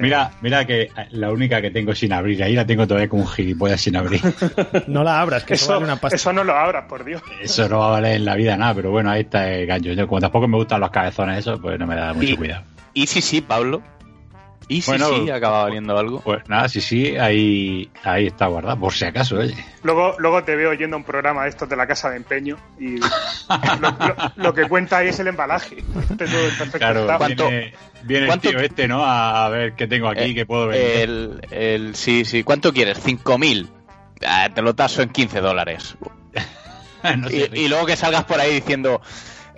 Mira, 0.00 0.30
mira 0.40 0.64
que 0.64 0.90
la 1.10 1.30
única 1.30 1.60
que 1.60 1.70
tengo 1.70 1.94
sin 1.94 2.12
abrir, 2.12 2.42
ahí 2.42 2.54
la 2.54 2.66
tengo 2.66 2.86
todavía 2.86 3.08
como 3.08 3.22
un 3.22 3.28
gilipollas 3.28 3.80
sin 3.80 3.96
abrir. 3.96 4.20
No 4.86 5.02
la 5.02 5.20
abras, 5.20 5.44
que 5.44 5.54
eso, 5.54 5.72
vale 5.72 5.84
una 5.84 5.96
pasta. 5.96 6.16
Eso 6.16 6.32
no 6.32 6.44
lo 6.44 6.54
abras, 6.54 6.84
por 6.88 7.04
Dios. 7.04 7.22
Eso 7.40 7.68
no 7.68 7.78
va 7.78 7.88
a 7.88 7.90
valer 7.92 8.16
en 8.16 8.24
la 8.24 8.34
vida 8.34 8.56
nada, 8.56 8.74
pero 8.74 8.90
bueno, 8.90 9.10
ahí 9.10 9.22
está 9.22 9.50
el 9.50 9.66
gancho. 9.66 9.92
Yo, 9.92 10.06
como 10.06 10.20
tampoco 10.20 10.46
me 10.48 10.56
gustan 10.56 10.80
los 10.80 10.90
cabezones, 10.90 11.38
eso, 11.38 11.60
pues 11.60 11.78
no 11.78 11.86
me 11.86 11.96
da 11.96 12.14
mucho 12.14 12.36
cuidado. 12.36 12.64
Y 12.94 13.06
sí, 13.06 13.20
sí, 13.20 13.40
Pablo, 13.40 13.82
¿Y 14.68 14.82
si 14.82 14.98
sí 14.98 15.30
acaba 15.30 15.62
valiendo 15.62 15.96
algo? 15.96 16.20
Pues 16.20 16.48
nada, 16.48 16.68
sí, 16.68 16.80
sí, 16.80 17.16
ahí, 17.16 17.88
ahí 18.02 18.26
está 18.26 18.46
guardado, 18.46 18.80
por 18.80 18.92
si 18.92 19.04
acaso, 19.04 19.36
oye. 19.36 19.54
Luego, 19.84 20.16
luego 20.18 20.42
te 20.42 20.56
veo 20.56 20.70
oyendo 20.70 20.96
un 20.96 21.04
programa 21.04 21.44
de 21.44 21.50
estos 21.50 21.68
de 21.68 21.76
la 21.76 21.86
casa 21.86 22.10
de 22.10 22.16
empeño 22.16 22.56
y 22.80 22.98
lo, 24.36 24.52
que 24.52 24.68
cuenta 24.68 24.98
ahí 24.98 25.08
es 25.08 25.20
el 25.20 25.28
embalaje. 25.28 25.76
claro, 26.72 27.06
viene, 28.02 28.28
el 28.28 28.40
tío 28.40 28.58
este, 28.58 28.88
¿no? 28.88 29.04
A 29.04 29.48
ver 29.50 29.74
qué 29.74 29.86
tengo 29.86 30.08
aquí, 30.08 30.30
eh, 30.30 30.34
que 30.34 30.46
puedo 30.46 30.66
vender. 30.66 31.00
El, 31.00 31.40
el, 31.50 31.94
sí, 31.94 32.24
sí, 32.24 32.42
¿cuánto 32.42 32.72
quieres? 32.72 33.04
¿5.000? 33.04 33.68
Ah, 34.26 34.48
te 34.52 34.62
lo 34.62 34.74
taso 34.74 35.00
en 35.02 35.10
15 35.10 35.40
dólares. 35.42 35.96
y, 37.54 37.68
luego 37.68 37.86
que 37.86 37.94
salgas 37.94 38.24
por 38.24 38.40
ahí 38.40 38.54
diciendo, 38.54 39.00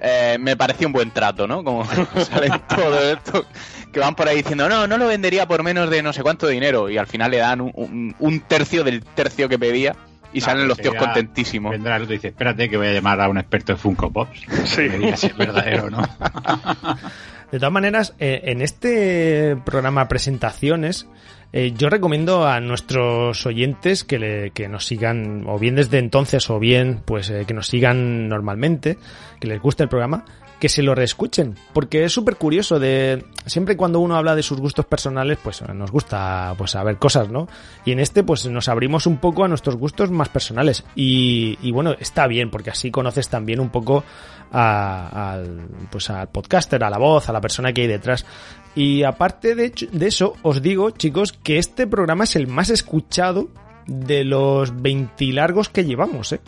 eh, 0.03 0.37
me 0.38 0.55
pareció 0.55 0.87
un 0.87 0.93
buen 0.93 1.12
trato, 1.12 1.47
¿no? 1.47 1.65
Como 1.65 1.87
sale 2.29 2.50
todo 2.69 3.11
esto 3.11 3.47
que 3.92 4.00
van 4.00 4.14
por 4.14 4.28
ahí 4.28 4.38
diciendo, 4.38 4.68
no, 4.68 4.87
no 4.87 4.99
lo 4.99 5.07
vendería 5.07 5.47
por 5.47 5.62
menos 5.62 5.90
de 5.90 6.02
no 6.02 6.12
sé 6.12 6.23
cuánto 6.23 6.47
dinero. 6.49 6.88
Y 6.90 6.99
al 6.99 7.07
final 7.07 7.30
le 7.30 7.38
dan 7.38 7.61
un, 7.61 8.42
tercio 8.47 8.85
del 8.85 9.04
tercio 9.04 9.49
que 9.49 9.59
pedía. 9.59 9.95
Y 10.30 10.42
salen 10.42 10.68
los 10.68 10.76
tíos 10.76 10.95
contentísimos. 10.95 11.71
Vendrá 11.71 11.97
el 11.97 12.02
otro 12.02 12.14
y 12.14 12.18
dice, 12.18 12.28
espérate 12.28 12.68
que 12.68 12.76
voy 12.76 12.88
a 12.88 12.92
llamar 12.92 13.18
a 13.21 13.30
un 13.30 13.38
experto 13.38 13.73
de 13.73 13.78
Funko 13.78 14.12
Pops. 14.12 14.40
Sí. 14.66 14.88
si 15.16 15.26
es 15.26 15.37
verdadero 15.37 15.88
no. 15.90 16.02
De 17.50 17.59
todas 17.59 17.73
maneras, 17.73 18.14
eh, 18.18 18.42
en 18.45 18.61
este 18.61 19.57
programa 19.64 20.07
presentaciones, 20.07 21.09
eh, 21.54 21.73
yo 21.75 21.88
recomiendo 21.88 22.47
a 22.47 22.61
nuestros 22.61 23.47
oyentes 23.47 24.04
que, 24.04 24.18
le, 24.18 24.50
que 24.50 24.68
nos 24.68 24.85
sigan, 24.85 25.45
o 25.47 25.59
bien 25.59 25.76
desde 25.76 25.99
entonces, 25.99 26.50
o 26.50 26.59
bien 26.59 27.00
pues 27.07 27.30
eh, 27.30 27.45
que 27.47 27.54
nos 27.54 27.68
sigan 27.68 28.28
normalmente, 28.28 28.99
que 29.40 29.49
les 29.49 29.62
guste 29.62 29.85
el 29.85 29.88
programa, 29.88 30.26
que 30.59 30.69
se 30.69 30.83
lo 30.83 30.95
reescuchen, 30.95 31.55
porque 31.73 32.05
es 32.05 32.12
súper 32.12 32.37
curioso 32.37 32.79
de 32.79 33.25
siempre 33.47 33.77
cuando 33.77 34.00
uno 34.00 34.17
habla 34.17 34.35
de 34.35 34.43
sus 34.43 34.59
gustos 34.59 34.87
personales, 34.87 35.38
pues 35.43 35.62
nos 35.62 35.91
gusta 35.91 36.55
pues 36.59 36.73
saber 36.73 36.97
cosas, 36.97 37.29
¿no? 37.29 37.49
Y 37.85 37.93
en 37.93 38.00
este 38.00 38.25
pues 38.25 38.47
nos 38.47 38.69
abrimos 38.69 39.07
un 39.07 39.19
poco 39.19 39.45
a 39.45 39.49
nuestros 39.49 39.77
gustos 39.77 40.11
más 40.11 40.29
personales 40.29 40.85
y, 40.97 41.59
y 41.62 41.71
bueno, 41.71 41.95
está 41.99 42.27
bien 42.27 42.50
porque 42.50 42.71
así 42.71 42.91
conoces 42.91 43.29
también 43.29 43.61
un 43.61 43.71
poco 43.71 44.05
al 44.50 45.69
pues 45.91 46.11
al 46.11 46.29
podcaster, 46.29 46.83
a 46.83 46.91
la 46.91 46.99
voz, 46.99 47.29
a 47.29 47.33
la 47.33 47.41
persona 47.41 47.73
que 47.73 47.83
hay 47.83 47.88
detrás. 47.88 48.27
Y 48.75 49.03
aparte 49.03 49.55
de, 49.55 49.73
de 49.93 50.07
eso, 50.07 50.35
os 50.43 50.62
digo, 50.62 50.91
chicos, 50.91 51.33
que 51.33 51.59
este 51.59 51.87
programa 51.87 52.25
es 52.25 52.37
el 52.37 52.47
más 52.47 52.71
escuchado 52.71 53.49
de 53.87 54.25
los 54.25 54.81
20 54.83 55.25
largos 55.33 55.69
que 55.69 55.85
llevamos, 55.85 56.33
¿eh? 56.33 56.41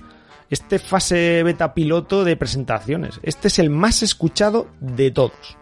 Este 0.50 0.78
fase 0.78 1.42
beta 1.42 1.72
piloto 1.72 2.24
de 2.24 2.36
presentaciones. 2.36 3.20
Este 3.22 3.48
es 3.48 3.58
el 3.58 3.70
más 3.70 4.02
escuchado 4.02 4.68
de 4.80 5.10
todos. 5.10 5.56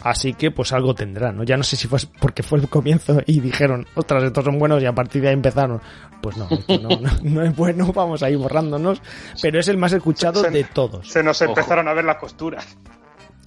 Así 0.00 0.34
que 0.34 0.50
pues 0.50 0.72
algo 0.72 0.94
tendrá, 0.94 1.32
¿no? 1.32 1.42
Ya 1.42 1.56
no 1.56 1.64
sé 1.64 1.76
si 1.76 1.88
fue 1.88 1.98
porque 2.20 2.42
fue 2.42 2.58
el 2.58 2.68
comienzo 2.68 3.20
y 3.24 3.40
dijeron, 3.40 3.86
ostras, 3.94 4.24
estos 4.24 4.44
son 4.44 4.58
buenos 4.58 4.82
y 4.82 4.86
a 4.86 4.94
partir 4.94 5.22
de 5.22 5.28
ahí 5.28 5.34
empezaron. 5.34 5.80
Pues 6.20 6.36
no, 6.36 6.48
no, 7.22 7.42
es 7.42 7.56
bueno, 7.56 7.92
vamos 7.92 8.22
a 8.22 8.30
ir 8.30 8.38
borrándonos, 8.38 9.00
pero 9.40 9.60
es 9.60 9.68
el 9.68 9.78
más 9.78 9.92
escuchado 9.92 10.42
de 10.42 10.64
todos. 10.64 11.08
Se 11.08 11.22
nos 11.22 11.40
empezaron 11.40 11.88
a 11.88 11.94
ver 11.94 12.04
las 12.04 12.16
costuras. 12.16 12.76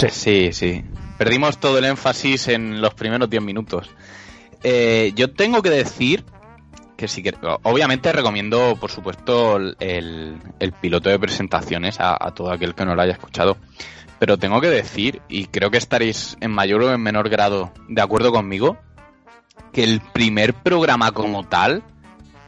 Sí, 0.09 0.51
sí, 0.51 0.83
Perdimos 1.19 1.59
todo 1.59 1.77
el 1.77 1.85
énfasis 1.85 2.47
en 2.47 2.81
los 2.81 2.95
primeros 2.95 3.29
10 3.29 3.43
minutos. 3.43 3.87
Eh, 4.63 5.11
yo 5.15 5.31
tengo 5.31 5.61
que 5.61 5.69
decir 5.69 6.25
que 7.01 7.07
sí 7.07 7.23
que 7.23 7.33
obviamente 7.63 8.11
recomiendo 8.11 8.77
por 8.79 8.91
supuesto 8.91 9.57
el, 9.57 10.37
piloto 10.79 11.09
de 11.09 11.17
presentaciones 11.17 11.97
a, 11.99 12.31
todo 12.35 12.51
aquel 12.51 12.75
que 12.75 12.85
no 12.85 12.93
lo 12.93 13.01
haya 13.01 13.13
escuchado 13.13 13.57
pero 14.19 14.37
tengo 14.37 14.61
que 14.61 14.69
decir 14.69 15.19
y 15.27 15.45
creo 15.45 15.71
que 15.71 15.79
estaréis 15.79 16.37
en 16.41 16.51
mayor 16.51 16.83
o 16.83 16.93
en 16.93 17.01
menor 17.01 17.29
grado 17.29 17.71
de 17.89 18.03
acuerdo 18.03 18.31
conmigo 18.31 18.77
que 19.73 19.83
el 19.83 19.99
primer 19.99 20.53
programa 20.53 21.11
como 21.11 21.43
tal 21.43 21.81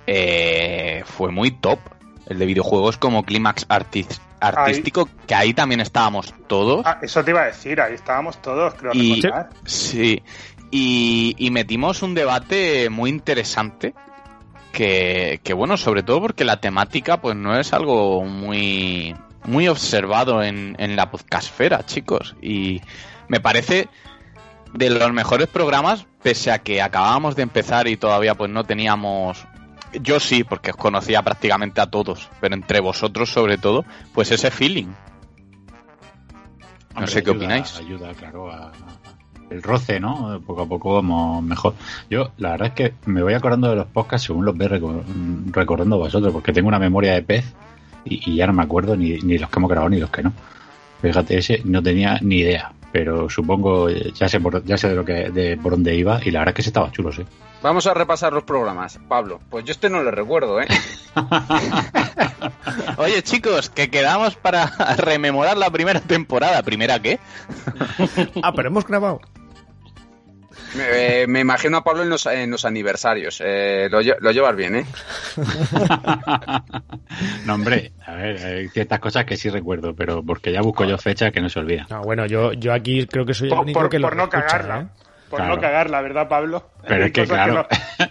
eh, 0.05 1.01
fue 1.05 1.31
muy 1.31 1.49
top 1.49 1.79
el 2.27 2.37
de 2.37 2.45
videojuegos 2.45 2.99
como 2.99 3.23
Clímax 3.23 3.65
artístico 4.39 5.09
que 5.25 5.33
ahí 5.33 5.55
también 5.55 5.79
estábamos 5.81 6.31
todos. 6.45 6.85
Ah, 6.85 6.99
eso 7.01 7.23
te 7.23 7.31
iba 7.31 7.41
a 7.41 7.45
decir 7.45 7.81
ahí 7.81 7.95
estábamos 7.95 8.39
todos 8.39 8.75
creo 8.75 8.93
y, 8.93 9.23
sí 9.65 10.21
y, 10.69 11.35
y 11.39 11.49
metimos 11.49 12.03
un 12.03 12.13
debate 12.13 12.91
muy 12.91 13.09
interesante 13.09 13.95
que, 14.73 15.53
bueno, 15.55 15.77
sobre 15.77 16.03
todo 16.03 16.19
porque 16.19 16.43
la 16.43 16.59
temática 16.59 17.21
pues 17.21 17.35
no 17.35 17.57
es 17.57 17.71
algo 17.71 18.25
muy, 18.25 19.15
muy 19.45 19.67
observado 19.67 20.43
en, 20.43 20.75
en 20.79 20.95
la 20.95 21.09
podcastfera, 21.09 21.85
chicos. 21.85 22.35
Y 22.41 22.81
me 23.27 23.39
parece 23.39 23.87
de 24.73 24.89
los 24.89 25.13
mejores 25.13 25.47
programas, 25.47 26.05
pese 26.21 26.51
a 26.51 26.59
que 26.59 26.81
acabábamos 26.81 27.35
de 27.35 27.43
empezar 27.43 27.87
y 27.87 27.95
todavía 27.95 28.35
pues 28.35 28.49
no 28.49 28.63
teníamos 28.63 29.45
yo 30.01 30.19
sí, 30.19 30.43
porque 30.43 30.71
os 30.71 30.77
conocía 30.77 31.21
prácticamente 31.21 31.81
a 31.81 31.87
todos, 31.87 32.29
pero 32.41 32.55
entre 32.55 32.79
vosotros 32.79 33.29
sobre 33.29 33.57
todo, 33.57 33.85
pues 34.13 34.31
ese 34.31 34.49
feeling. 34.49 34.91
No 36.95 37.07
sé 37.07 37.23
qué 37.23 37.31
opináis. 37.31 37.77
Ayuda, 37.77 38.13
claro, 38.13 38.51
a, 38.51 38.71
el 39.53 39.63
roce, 39.63 39.99
¿no? 39.99 40.41
Poco 40.45 40.63
a 40.63 40.65
poco 40.65 40.95
vamos 40.95 41.43
mejor. 41.43 41.75
Yo, 42.09 42.31
la 42.37 42.51
verdad 42.51 42.67
es 42.69 42.73
que 42.73 42.93
me 43.05 43.21
voy 43.21 43.33
acordando 43.33 43.69
de 43.69 43.75
los 43.75 43.87
podcasts 43.87 44.27
según 44.27 44.45
los 44.45 44.57
ve 44.57 44.67
recordando 45.51 45.97
vosotros, 45.97 46.33
porque 46.33 46.51
tengo 46.51 46.67
una 46.67 46.79
memoria 46.79 47.13
de 47.13 47.21
pez 47.21 47.53
y, 48.05 48.35
ya 48.35 48.47
no 48.47 48.53
me 48.53 48.63
acuerdo 48.63 48.95
ni, 48.95 49.19
ni 49.19 49.37
los 49.37 49.49
que 49.49 49.59
hemos 49.59 49.69
grabado 49.69 49.89
ni 49.89 49.99
los 49.99 50.09
que 50.09 50.23
no. 50.23 50.33
Fíjate, 51.01 51.37
ese 51.37 51.61
no 51.65 51.83
tenía 51.83 52.17
ni 52.21 52.37
idea, 52.37 52.71
pero 52.91 53.29
supongo, 53.29 53.89
ya 53.89 54.29
sé 54.29 54.39
por, 54.39 54.63
ya 54.63 54.77
sé 54.77 54.89
de, 54.89 54.95
lo 54.95 55.03
que, 55.03 55.29
de 55.31 55.57
por 55.57 55.73
dónde 55.73 55.95
iba 55.95 56.19
y 56.23 56.31
la 56.31 56.39
verdad 56.39 56.53
es 56.53 56.55
que 56.55 56.63
se 56.63 56.69
estaba 56.69 56.91
chulo, 56.91 57.11
sí. 57.11 57.23
Vamos 57.63 57.87
a 57.87 57.93
repasar 57.93 58.33
los 58.33 58.43
programas. 58.43 58.99
Pablo, 59.07 59.39
pues 59.49 59.65
yo 59.65 59.71
este 59.71 59.89
no 59.89 60.03
le 60.03 60.11
recuerdo, 60.11 60.61
¿eh? 60.61 60.67
Oye, 62.97 63.23
chicos, 63.23 63.69
que 63.69 63.89
quedamos 63.89 64.35
para 64.35 64.67
rememorar 64.97 65.57
la 65.57 65.71
primera 65.71 66.01
temporada. 66.01 66.61
¿Primera 66.61 67.01
qué? 67.01 67.19
ah, 68.43 68.53
pero 68.53 68.67
hemos 68.67 68.85
grabado. 68.85 69.21
Me, 71.27 71.39
imagino 71.39 71.77
a 71.77 71.83
Pablo 71.83 72.03
en 72.03 72.09
los, 72.09 72.65
aniversarios. 72.65 73.41
Eh, 73.43 73.87
lo, 73.89 74.31
llevas 74.31 74.55
bien, 74.55 74.75
¿eh? 74.77 74.85
no, 77.45 77.55
hombre, 77.55 77.93
a 78.05 78.15
ver, 78.15 78.45
hay 78.45 78.69
ciertas 78.69 78.99
cosas 78.99 79.25
que 79.25 79.37
sí 79.37 79.49
recuerdo, 79.49 79.95
pero 79.95 80.23
porque 80.23 80.51
ya 80.51 80.61
busco 80.61 80.85
yo 80.85 80.97
fecha 80.97 81.31
que 81.31 81.41
no 81.41 81.49
se 81.49 81.59
olvida. 81.59 81.87
No, 81.89 82.01
bueno, 82.01 82.25
yo, 82.25 82.53
yo 82.53 82.73
aquí 82.73 83.05
creo 83.07 83.25
que 83.25 83.33
soy 83.33 83.51
el 83.51 83.57
único 83.57 83.89
que 83.89 83.99
lo 83.99 84.07
Por 84.07 84.17
no 84.17 84.29
cagarla. 84.29 84.81
¿eh? 84.81 84.87
Por 85.29 85.47
no 85.47 85.59
cagarla, 85.59 86.01
¿verdad, 86.01 86.27
Pablo? 86.27 86.69
Pero 86.87 87.05
hay 87.05 87.07
es 87.07 87.13
que, 87.13 87.25
claro. 87.25 87.67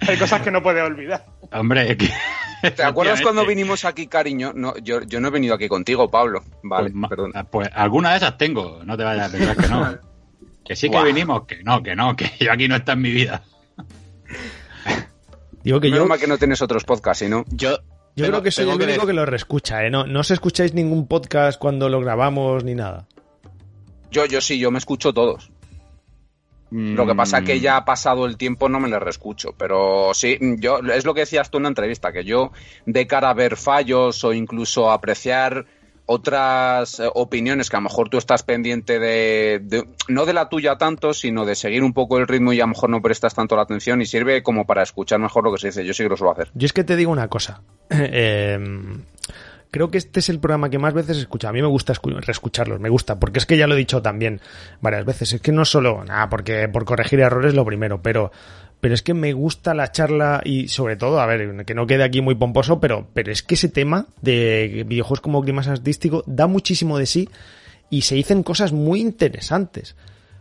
hay 0.08 0.16
cosas 0.16 0.42
que 0.42 0.50
no 0.50 0.62
puede 0.62 0.82
olvidar. 0.82 1.24
Hombre, 1.52 1.96
¿Te 1.96 2.82
acuerdas 2.82 3.20
cuando 3.20 3.46
vinimos 3.46 3.84
aquí, 3.84 4.06
cariño? 4.06 4.52
No, 4.54 4.76
yo, 4.78 5.02
yo 5.02 5.20
no 5.20 5.28
he 5.28 5.30
venido 5.30 5.54
aquí 5.54 5.68
contigo, 5.68 6.10
Pablo. 6.10 6.42
Vale, 6.62 6.90
pues, 6.90 7.08
perdón. 7.08 7.32
Pues 7.50 7.68
alguna 7.74 8.10
de 8.10 8.16
esas 8.18 8.38
tengo, 8.38 8.80
no 8.84 8.96
te 8.96 9.04
vayas 9.04 9.28
a 9.28 9.36
pensar 9.36 9.56
que 9.56 9.68
no. 9.68 9.98
Que 10.64 10.76
sí 10.76 10.90
que 10.90 11.02
vinimos, 11.02 11.46
que 11.46 11.62
no, 11.62 11.82
que 11.82 11.96
no, 11.96 12.14
que 12.16 12.30
yo 12.40 12.52
aquí 12.52 12.68
no 12.68 12.76
está 12.76 12.92
en 12.92 13.00
mi 13.00 13.10
vida. 13.10 13.42
Digo 15.64 15.80
que 15.80 15.90
yo. 15.90 16.08
que 16.08 16.26
no 16.26 16.38
tienes 16.38 16.62
otros 16.62 16.84
podcasts, 16.84 17.28
¿no? 17.28 17.44
Yo, 17.50 17.78
yo 18.16 18.26
creo 18.26 18.42
que 18.42 18.50
soy 18.50 18.68
el 18.68 18.80
único 18.80 19.06
que, 19.06 19.12
lo 19.12 19.24
reescucha, 19.26 19.84
¿eh? 19.84 19.90
No, 19.90 20.06
no 20.06 20.20
os 20.20 20.30
escucháis 20.30 20.74
ningún 20.74 21.06
podcast 21.06 21.58
cuando 21.58 21.88
lo 21.88 22.00
grabamos 22.00 22.64
ni 22.64 22.74
nada. 22.74 23.06
Yo, 24.10 24.26
yo 24.26 24.40
sí, 24.40 24.58
yo 24.58 24.70
me 24.70 24.78
escucho 24.78 25.12
todos. 25.12 25.50
Lo 26.74 27.06
que 27.06 27.14
pasa 27.14 27.38
es 27.38 27.44
que 27.44 27.60
ya 27.60 27.76
ha 27.76 27.84
pasado 27.84 28.24
el 28.24 28.38
tiempo, 28.38 28.66
no 28.66 28.80
me 28.80 28.88
lo 28.88 28.98
reescucho. 28.98 29.54
Pero 29.58 30.14
sí, 30.14 30.38
yo 30.58 30.78
es 30.78 31.04
lo 31.04 31.12
que 31.12 31.20
decías 31.20 31.50
tú 31.50 31.58
en 31.58 31.64
la 31.64 31.68
entrevista, 31.68 32.12
que 32.12 32.24
yo, 32.24 32.50
de 32.86 33.06
cara 33.06 33.28
a 33.28 33.34
ver 33.34 33.58
fallos 33.58 34.24
o 34.24 34.32
incluso 34.32 34.90
apreciar 34.90 35.66
otras 36.06 37.00
eh, 37.00 37.08
opiniones 37.14 37.70
que 37.70 37.76
a 37.76 37.80
lo 37.80 37.84
mejor 37.84 38.08
tú 38.08 38.18
estás 38.18 38.42
pendiente 38.42 38.98
de, 38.98 39.86
no 40.08 40.26
de 40.26 40.32
la 40.32 40.48
tuya 40.48 40.76
tanto, 40.76 41.14
sino 41.14 41.44
de 41.44 41.54
seguir 41.54 41.82
un 41.82 41.92
poco 41.92 42.18
el 42.18 42.28
ritmo 42.28 42.52
y 42.52 42.60
a 42.60 42.64
lo 42.64 42.68
mejor 42.68 42.90
no 42.90 43.02
prestas 43.02 43.34
tanto 43.34 43.56
la 43.56 43.62
atención 43.62 44.02
y 44.02 44.06
sirve 44.06 44.42
como 44.42 44.66
para 44.66 44.82
escuchar 44.82 45.20
mejor 45.20 45.44
lo 45.44 45.52
que 45.52 45.60
se 45.60 45.68
dice. 45.68 45.84
Yo 45.84 45.94
sí 45.94 46.02
que 46.02 46.08
lo 46.08 46.16
suelo 46.16 46.32
hacer. 46.32 46.50
Yo 46.54 46.66
es 46.66 46.72
que 46.72 46.84
te 46.84 46.96
digo 46.96 47.12
una 47.12 47.28
cosa. 47.28 47.62
Em, 47.90 49.02
creo 49.70 49.90
que 49.90 49.98
este 49.98 50.20
es 50.20 50.28
el 50.28 50.38
programa 50.38 50.70
que 50.70 50.78
más 50.78 50.92
veces 50.94 51.16
escucha. 51.16 51.48
A 51.48 51.52
mí 51.52 51.62
me 51.62 51.68
gusta 51.68 51.94
reescucharlos, 52.02 52.80
me 52.80 52.88
gusta, 52.88 53.18
porque 53.18 53.38
es 53.38 53.46
que 53.46 53.56
ya 53.56 53.66
lo 53.66 53.74
he 53.74 53.78
dicho 53.78 54.02
también 54.02 54.40
varias 54.80 55.04
veces. 55.04 55.32
Es 55.32 55.40
que 55.40 55.52
no 55.52 55.64
solo, 55.64 56.04
nada, 56.04 56.28
porque 56.28 56.68
por 56.68 56.84
corregir 56.84 57.20
errores 57.20 57.54
lo 57.54 57.64
primero, 57.64 58.02
pero 58.02 58.32
pero 58.82 58.94
es 58.94 59.02
que 59.02 59.14
me 59.14 59.32
gusta 59.32 59.74
la 59.74 59.92
charla 59.92 60.42
y 60.44 60.66
sobre 60.66 60.96
todo, 60.96 61.20
a 61.20 61.26
ver, 61.26 61.64
que 61.64 61.72
no 61.72 61.86
quede 61.86 62.02
aquí 62.02 62.20
muy 62.20 62.34
pomposo, 62.34 62.80
pero, 62.80 63.06
pero 63.14 63.30
es 63.30 63.44
que 63.44 63.54
ese 63.54 63.68
tema 63.68 64.08
de 64.22 64.84
videojuegos 64.88 65.20
como 65.20 65.40
clima 65.40 65.62
artístico 65.62 66.24
da 66.26 66.48
muchísimo 66.48 66.98
de 66.98 67.06
sí 67.06 67.28
y 67.90 68.02
se 68.02 68.16
dicen 68.16 68.42
cosas 68.42 68.72
muy 68.72 69.00
interesantes, 69.00 69.94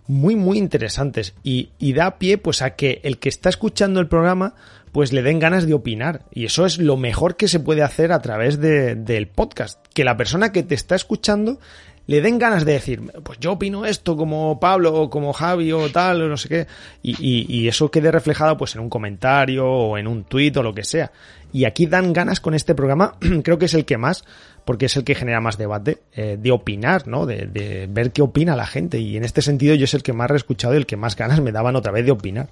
muy, 0.07 0.35
muy 0.35 0.57
interesantes. 0.57 1.35
Y, 1.43 1.69
y 1.77 1.93
da 1.93 2.17
pie 2.17 2.39
pues 2.39 2.63
a 2.63 2.71
que 2.71 2.99
el 3.03 3.19
que 3.19 3.29
está 3.29 3.47
escuchando 3.49 3.99
el 3.99 4.07
programa 4.07 4.55
pues 4.91 5.13
le 5.13 5.21
den 5.21 5.37
ganas 5.37 5.67
de 5.67 5.75
opinar. 5.75 6.25
Y 6.31 6.45
eso 6.45 6.65
es 6.65 6.79
lo 6.79 6.97
mejor 6.97 7.35
que 7.35 7.47
se 7.47 7.59
puede 7.59 7.83
hacer 7.83 8.11
a 8.11 8.23
través 8.23 8.59
de, 8.59 8.95
del 8.95 9.27
podcast, 9.27 9.85
que 9.93 10.03
la 10.03 10.17
persona 10.17 10.51
que 10.51 10.63
te 10.63 10.73
está 10.73 10.95
escuchando 10.95 11.59
le 12.07 12.21
den 12.21 12.39
ganas 12.39 12.65
de 12.65 12.73
decir, 12.73 13.01
pues 13.23 13.39
yo 13.39 13.53
opino 13.53 13.85
esto 13.85 14.17
como 14.17 14.59
Pablo 14.59 14.93
o 14.93 15.09
como 15.09 15.33
Javi 15.33 15.71
o 15.71 15.89
tal 15.91 16.23
o 16.23 16.27
no 16.27 16.37
sé 16.37 16.49
qué, 16.49 16.67
y, 17.01 17.67
eso 17.67 17.91
quede 17.91 18.11
reflejado 18.11 18.57
pues 18.57 18.75
en 18.75 18.81
un 18.81 18.89
comentario 18.89 19.65
o 19.65 19.97
en 19.97 20.07
un 20.07 20.23
tuit 20.23 20.55
o 20.57 20.63
lo 20.63 20.73
que 20.73 20.83
sea. 20.83 21.11
Y 21.53 21.65
aquí 21.65 21.85
dan 21.85 22.13
ganas 22.13 22.39
con 22.39 22.53
este 22.53 22.75
programa, 22.75 23.15
creo 23.43 23.57
que 23.57 23.65
es 23.65 23.73
el 23.73 23.85
que 23.85 23.97
más, 23.97 24.25
porque 24.65 24.85
es 24.85 24.95
el 24.97 25.03
que 25.03 25.15
genera 25.15 25.41
más 25.41 25.57
debate, 25.57 25.99
eh, 26.13 26.37
de 26.39 26.51
opinar, 26.51 27.07
¿no? 27.07 27.25
De, 27.25 27.87
ver 27.89 28.11
qué 28.11 28.21
opina 28.21 28.55
la 28.55 28.65
gente. 28.65 28.99
Y 28.99 29.17
en 29.17 29.23
este 29.23 29.41
sentido 29.41 29.75
yo 29.75 29.85
es 29.85 29.93
el 29.93 30.03
que 30.03 30.13
más 30.13 30.31
he 30.31 30.35
escuchado 30.35 30.73
y 30.73 30.77
el 30.77 30.85
que 30.85 30.97
más 30.97 31.15
ganas 31.15 31.39
me 31.41 31.51
daban 31.51 31.75
otra 31.75 31.91
vez 31.91 32.05
de 32.05 32.11
opinar. 32.11 32.49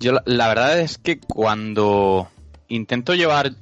Yo 0.00 0.12
la 0.24 0.48
verdad 0.48 0.80
es 0.80 0.98
que 0.98 1.18
cuando 1.20 2.28
intento 2.68 3.14
llevar 3.14 3.52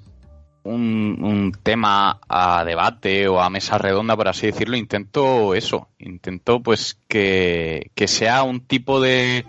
un, 0.64 1.57
tema 1.62 2.20
a 2.29 2.64
debate 2.64 3.29
o 3.29 3.40
a 3.40 3.51
mesa 3.51 3.79
redonda, 3.79 4.16
por 4.16 4.29
así 4.29 4.46
decirlo, 4.46 4.77
intento 4.77 5.55
eso, 5.55 5.88
intento 5.98 6.62
pues 6.62 6.98
que, 7.09 7.90
sea 8.07 8.42
un 8.42 8.61
tipo 8.61 9.01
de, 9.01 9.44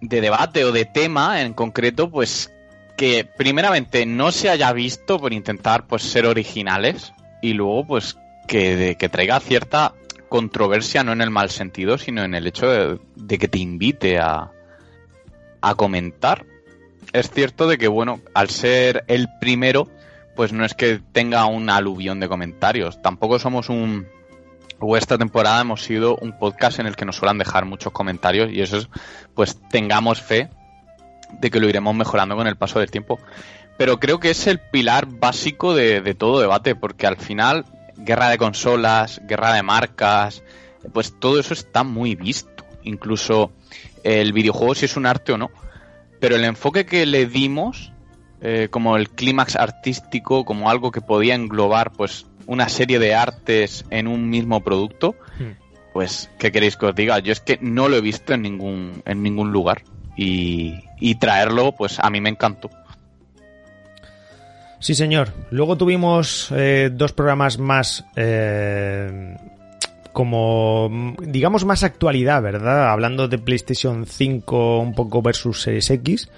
de 0.00 0.20
debate 0.20 0.64
o 0.64 0.72
de 0.72 0.84
tema 0.84 1.42
en 1.42 1.52
concreto, 1.54 2.10
pues 2.10 2.52
que 2.96 3.24
primeramente 3.24 4.06
no 4.06 4.30
se 4.30 4.50
haya 4.50 4.72
visto 4.72 5.18
por 5.18 5.32
intentar 5.32 5.86
pues 5.86 6.02
ser 6.02 6.26
originales 6.26 7.12
y 7.42 7.52
luego 7.52 7.86
pues 7.86 8.16
que, 8.46 8.96
que 8.98 9.08
traiga 9.08 9.40
cierta 9.40 9.94
controversia 10.28 11.02
no 11.02 11.12
en 11.12 11.20
el 11.20 11.30
mal 11.30 11.50
sentido 11.50 11.98
sino 11.98 12.22
en 12.22 12.34
el 12.34 12.46
hecho 12.46 12.68
de, 12.68 13.00
de 13.16 13.38
que 13.38 13.48
te 13.48 13.58
invite 13.58 14.18
a, 14.18 14.52
a 15.60 15.74
comentar 15.74 16.46
es 17.12 17.30
cierto 17.30 17.68
de 17.68 17.78
que, 17.78 17.88
bueno, 17.88 18.20
al 18.34 18.50
ser 18.50 19.04
el 19.08 19.28
primero, 19.40 19.88
pues 20.34 20.52
no 20.52 20.64
es 20.64 20.74
que 20.74 21.00
tenga 21.12 21.46
un 21.46 21.70
aluvión 21.70 22.20
de 22.20 22.28
comentarios. 22.28 23.00
Tampoco 23.02 23.38
somos 23.38 23.68
un. 23.68 24.06
O 24.80 24.96
esta 24.96 25.16
temporada 25.16 25.60
hemos 25.60 25.82
sido 25.82 26.16
un 26.16 26.36
podcast 26.38 26.80
en 26.80 26.86
el 26.86 26.96
que 26.96 27.04
nos 27.04 27.16
suelen 27.16 27.38
dejar 27.38 27.64
muchos 27.64 27.92
comentarios 27.92 28.50
y 28.52 28.60
eso 28.60 28.76
es, 28.78 28.88
pues 29.34 29.58
tengamos 29.70 30.20
fe 30.20 30.50
de 31.40 31.50
que 31.50 31.60
lo 31.60 31.68
iremos 31.68 31.94
mejorando 31.94 32.36
con 32.36 32.46
el 32.46 32.56
paso 32.56 32.80
del 32.80 32.90
tiempo. 32.90 33.18
Pero 33.78 33.98
creo 33.98 34.18
que 34.20 34.30
es 34.30 34.46
el 34.46 34.58
pilar 34.58 35.06
básico 35.06 35.74
de, 35.74 36.00
de 36.00 36.14
todo 36.14 36.40
debate, 36.40 36.74
porque 36.74 37.06
al 37.06 37.16
final, 37.16 37.64
guerra 37.96 38.28
de 38.28 38.38
consolas, 38.38 39.20
guerra 39.24 39.54
de 39.54 39.62
marcas, 39.62 40.42
pues 40.92 41.18
todo 41.18 41.40
eso 41.40 41.54
está 41.54 41.82
muy 41.82 42.14
visto. 42.14 42.64
Incluso 42.82 43.52
el 44.02 44.32
videojuego, 44.32 44.74
si 44.74 44.84
es 44.84 44.96
un 44.96 45.06
arte 45.06 45.32
o 45.32 45.38
no 45.38 45.50
pero 46.24 46.36
el 46.36 46.44
enfoque 46.44 46.86
que 46.86 47.04
le 47.04 47.26
dimos, 47.26 47.92
eh, 48.40 48.68
como 48.70 48.96
el 48.96 49.10
clímax 49.10 49.56
artístico, 49.56 50.46
como 50.46 50.70
algo 50.70 50.90
que 50.90 51.02
podía 51.02 51.34
englobar 51.34 51.92
pues 51.92 52.24
una 52.46 52.70
serie 52.70 52.98
de 52.98 53.14
artes 53.14 53.84
en 53.90 54.08
un 54.08 54.30
mismo 54.30 54.64
producto, 54.64 55.16
hmm. 55.38 55.92
pues, 55.92 56.30
¿qué 56.38 56.50
queréis 56.50 56.78
que 56.78 56.86
os 56.86 56.94
diga? 56.94 57.18
Yo 57.18 57.30
es 57.30 57.40
que 57.40 57.58
no 57.60 57.90
lo 57.90 57.98
he 57.98 58.00
visto 58.00 58.32
en 58.32 58.40
ningún, 58.40 59.02
en 59.04 59.22
ningún 59.22 59.52
lugar. 59.52 59.82
Y, 60.16 60.84
y 60.98 61.16
traerlo, 61.16 61.72
pues 61.72 61.98
a 61.98 62.08
mí 62.08 62.22
me 62.22 62.30
encantó. 62.30 62.70
Sí, 64.78 64.94
señor. 64.94 65.34
Luego 65.50 65.76
tuvimos 65.76 66.50
eh, 66.56 66.88
dos 66.90 67.12
programas 67.12 67.58
más 67.58 68.06
eh, 68.16 69.36
como, 70.14 71.14
digamos, 71.20 71.66
más 71.66 71.82
actualidad, 71.82 72.40
¿verdad? 72.40 72.90
Hablando 72.90 73.28
de 73.28 73.36
PlayStation 73.36 74.06
5 74.06 74.78
un 74.78 74.94
poco 74.94 75.20
versus 75.20 75.60
Series 75.60 75.90
X. 75.90 76.30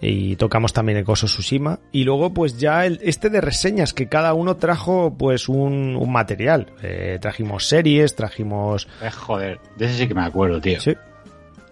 Y 0.00 0.36
tocamos 0.36 0.72
también 0.72 0.96
el 0.96 1.04
Coso 1.04 1.26
Tsushima. 1.26 1.80
Y 1.90 2.04
luego, 2.04 2.32
pues 2.32 2.56
ya 2.58 2.86
el, 2.86 3.00
este 3.02 3.28
de 3.28 3.40
reseñas, 3.40 3.92
que 3.92 4.08
cada 4.08 4.32
uno 4.32 4.56
trajo, 4.56 5.16
pues, 5.18 5.48
un, 5.48 5.96
un 5.96 6.12
material. 6.12 6.68
Eh, 6.82 7.18
trajimos 7.20 7.66
series, 7.66 8.14
trajimos... 8.14 8.86
Eh, 9.02 9.10
joder, 9.10 9.58
de 9.76 9.86
ese 9.86 9.98
sí 9.98 10.08
que 10.08 10.14
me 10.14 10.24
acuerdo, 10.24 10.60
tío. 10.60 10.80
Sí. 10.80 10.94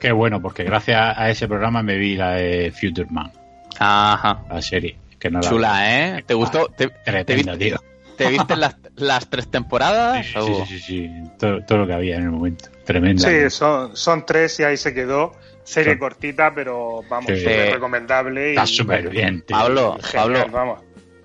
Qué 0.01 0.11
bueno, 0.11 0.43
porque 0.43 0.65
gracias 0.65 1.17
a 1.17 1.31
ese 1.31 1.47
programa 1.47 1.83
me 1.83 1.97
vi 1.97 2.17
la 2.17 2.33
de 2.33 2.73
Future 2.73 3.09
Man. 3.11 3.31
Ajá. 3.79 4.43
La 4.51 4.61
serie. 4.61 4.97
Que 5.19 5.31
no 5.31 5.41
la 5.41 5.49
Chula, 5.49 6.19
¿eh? 6.19 6.25
¿Te 6.27 6.35
gustó? 6.35 6.67
¿Te, 6.77 6.89
te 6.89 7.35
viste, 7.35 7.57
tío. 7.57 7.77
¿Te 8.17 8.29
viste 8.29 8.57
las, 8.57 8.77
las 8.97 9.29
tres 9.29 9.49
temporadas? 9.51 10.25
Sí, 10.27 10.33
sí, 10.33 10.39
o- 10.39 10.67
sí, 10.67 10.79
sí, 10.79 10.79
sí. 10.81 11.11
Todo, 11.39 11.65
todo 11.65 11.79
lo 11.79 11.87
que 11.87 11.93
había 11.95 12.17
en 12.17 12.25
el 12.25 12.31
momento. 12.31 12.69
Tremendo. 12.85 13.23
Sí, 13.23 13.51
son, 13.51 13.97
son 13.97 14.25
tres 14.27 14.59
y 14.61 14.65
ahí 14.65 14.77
se 14.77 14.93
quedó. 14.95 15.33
Serie 15.65 15.95
Sí. 15.95 15.99
cortita, 15.99 16.55
pero 16.55 17.01
vamos, 17.09 17.31
Sí. 17.33 17.39
súper 17.41 17.73
recomendable. 17.75 18.49
y- 18.49 18.51
Está 18.51 18.67
súper 18.67 19.09
bien, 19.09 19.43
tío. 19.43 19.57
Pablo, 19.57 19.99
Genial, 20.03 20.13
Pablo, 20.43 20.47
vamos. 20.53 20.81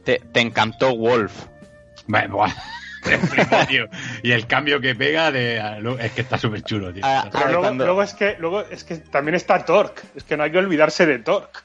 te, 0.06 0.22
te 0.32 0.40
encantó 0.40 0.96
Wolf. 0.96 1.34
Bueno, 2.08 2.40
tío. 3.70 3.88
Y 4.24 4.32
el 4.32 4.48
cambio 4.48 4.80
que 4.80 4.96
pega 4.96 5.32
de, 5.32 5.58
es 6.00 6.12
que 6.14 6.22
está 6.22 6.38
súper 6.38 6.62
chulo, 6.64 6.94
tío. 6.94 7.04
Ah, 7.06 7.24
Está 7.26 7.32
Pero 7.32 7.44
Ah, 7.46 7.48
luego, 7.50 7.64
cuando- 7.64 7.86
luego 7.86 8.04
es 8.04 8.14
que 8.14 8.36
luego 8.40 8.62
es 8.62 8.84
que 8.84 8.96
también 8.98 9.36
está 9.36 9.64
Torque. 9.66 10.02
Es 10.16 10.24
que 10.24 10.38
no 10.38 10.44
hay 10.44 10.52
que 10.52 10.58
olvidarse 10.58 11.06
de 11.06 11.20
Torque. 11.20 11.60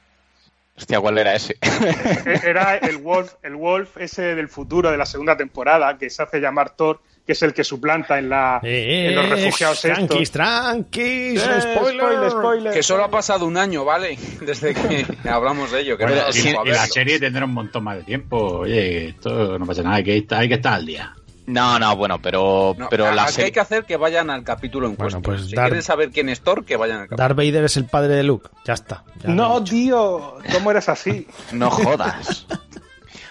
Hostia, 0.77 0.99
¿cuál 1.01 1.19
era 1.19 1.35
ese? 1.35 1.57
E- 1.63 2.41
Era 2.45 2.77
el 2.79 2.97
Wolf, 2.99 3.35
el 3.43 3.55
Wolf 3.55 3.97
ese 3.99 4.35
del 4.35 4.49
futuro 4.49 4.91
de 4.91 4.97
la 4.97 5.07
segunda 5.07 5.37
temporada 5.37 5.97
que 5.97 6.11
se 6.11 6.23
hace 6.23 6.41
llamar 6.41 6.71
Thor, 6.75 7.01
que 7.25 7.33
es 7.33 7.43
el 7.43 7.55
que 7.55 7.63
suplanta 7.63 8.19
en 8.19 8.29
la 8.29 8.59
en 8.63 9.15
los 9.15 9.29
refugiados 9.29 9.81
tranquis, 9.81 10.23
estos. 10.23 10.31
tranquis, 10.33 11.41
Eh, 11.41 11.61
spoiler. 11.61 12.01
spoiler, 12.05 12.31
spoiler. 12.31 12.73
Que 12.73 12.83
solo 12.83 13.05
ha 13.05 13.11
pasado 13.11 13.47
un 13.47 13.57
año, 13.57 13.85
¿vale? 13.85 14.19
Desde 14.45 14.75
que 14.75 15.07
hablamos 15.29 15.71
de 15.71 15.81
ello. 15.81 15.97
Que 15.97 16.05
Bueno, 16.07 16.23
no 16.23 16.65
y, 16.67 16.71
la 16.71 16.87
serie 16.87 17.21
tendrá 17.21 17.45
un 17.45 17.53
montón 17.55 17.85
más 17.85 17.97
de 17.99 18.03
tiempo. 18.03 18.37
Oye, 18.59 19.11
esto 19.11 19.57
no 19.59 19.65
pasa 19.67 19.83
nada, 19.85 19.97
hay 19.97 20.05
que, 20.05 20.27
hay 20.35 20.49
que 20.49 20.55
estar 20.55 20.75
al 20.75 20.85
día. 20.87 21.15
No, 21.47 21.79
no, 21.79 21.95
bueno, 21.97 22.21
pero, 22.23 22.75
No, 22.79 22.89
pero 22.89 23.13
la 23.13 23.29
serie... 23.29 23.47
hay 23.47 23.53
que 23.53 23.61
hacer 23.61 23.85
que 23.85 23.97
vayan 23.99 24.31
al 24.31 24.43
capítulo 24.45 24.87
en 24.89 24.97
Bueno, 24.97 25.21
cuestión. 25.21 25.23
pues 25.23 25.51
si 25.51 25.55
dar- 25.57 25.67
quieren 25.67 25.83
saber 25.83 26.11
quién 26.11 26.29
es 26.31 26.41
Thor, 26.41 26.65
que 26.65 26.77
vayan 26.77 26.97
al 27.01 27.03
capítulo. 27.09 27.19
Darth 27.23 27.37
Vader 27.37 27.65
es 27.65 27.77
el 27.77 27.85
padre 27.85 28.15
de 28.15 28.23
Luke. 28.23 28.49
Ya 28.65 28.73
está. 28.75 29.05
ya 29.23 29.29
No, 29.31 29.63
tío, 29.63 30.39
¿cómo 30.53 30.71
eres 30.71 30.89
así? 30.89 31.27
No 31.53 31.71
jodas. 31.71 32.47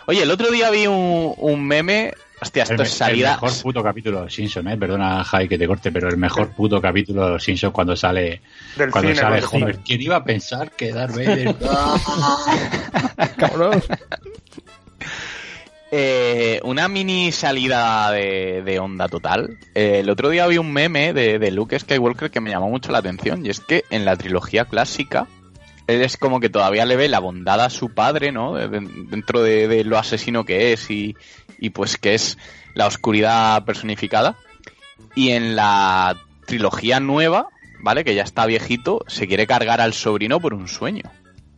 Oye, 0.05 0.21
el 0.23 0.29
otro 0.31 0.51
día 0.51 0.69
vi 0.69 0.85
un, 0.85 1.33
un 1.37 1.65
meme... 1.65 2.13
Hostia, 2.41 2.63
El, 2.63 2.71
esto 2.71 2.83
me- 2.83 2.87
es 2.89 2.93
salida... 2.93 3.29
el 3.35 3.41
mejor 3.41 3.61
puto 3.61 3.81
capítulo 3.81 4.17
de 4.17 4.23
los 4.25 4.33
Simpsons, 4.35 4.69
¿eh? 4.69 4.77
Perdona, 4.77 5.23
Jai, 5.23 5.47
que 5.47 5.57
te 5.57 5.65
corte, 5.65 5.91
pero 5.93 6.09
el 6.09 6.17
mejor 6.17 6.49
puto 6.49 6.81
capítulo 6.81 7.23
de 7.25 7.31
los 7.31 7.43
Simpsons 7.43 7.73
cuando 7.73 7.95
sale, 7.95 8.41
Del 8.75 8.91
cuando 8.91 9.09
cine, 9.11 9.21
sale 9.21 9.43
Homer. 9.49 9.79
¿Quién 9.79 10.01
iba 10.01 10.17
a 10.17 10.23
pensar 10.25 10.71
que 10.71 10.91
Darth 10.91 11.15
Vader... 11.15 11.55
Cabrón. 13.37 13.81
Eh, 15.95 16.59
una 16.63 16.87
mini 16.87 17.31
salida 17.31 18.09
de, 18.09 18.63
de 18.65 18.79
onda 18.79 19.07
total. 19.07 19.59
Eh, 19.75 19.99
el 19.99 20.09
otro 20.09 20.29
día 20.29 20.47
vi 20.47 20.57
un 20.57 20.73
meme 20.73 21.13
de, 21.13 21.37
de 21.37 21.51
Luke 21.51 21.77
Skywalker 21.77 22.31
que 22.31 22.41
me 22.41 22.49
llamó 22.49 22.67
mucho 22.67 22.91
la 22.91 22.97
atención 22.97 23.45
y 23.45 23.49
es 23.51 23.59
que 23.59 23.83
en 23.91 24.03
la 24.03 24.15
trilogía 24.15 24.65
clásica 24.65 25.27
él 25.85 26.01
es 26.01 26.17
como 26.17 26.39
que 26.39 26.49
todavía 26.49 26.87
le 26.87 26.95
ve 26.95 27.09
la 27.09 27.19
bondad 27.19 27.61
a 27.61 27.69
su 27.69 27.89
padre, 27.93 28.31
¿no? 28.31 28.55
De- 28.55 28.69
de- 28.69 28.87
dentro 29.07 29.43
de, 29.43 29.83
lo 29.83 29.99
asesino 29.99 30.45
que 30.45 30.73
es 30.73 30.89
y, 30.89 31.15
y 31.59 31.69
pues 31.69 31.99
que 31.99 32.15
es 32.15 32.39
la 32.73 32.87
oscuridad 32.87 33.63
personificada. 33.63 34.35
Y 35.13 35.29
en 35.29 35.55
la 35.55 36.17
trilogía 36.47 36.99
nueva, 37.01 37.49
¿vale? 37.81 38.03
Que 38.03 38.15
ya 38.15 38.23
está 38.23 38.47
viejito, 38.47 39.05
se 39.07 39.27
quiere 39.27 39.45
cargar 39.45 39.79
al 39.79 39.93
sobrino 39.93 40.39
por 40.39 40.55
un 40.55 40.67
sueño. 40.67 41.03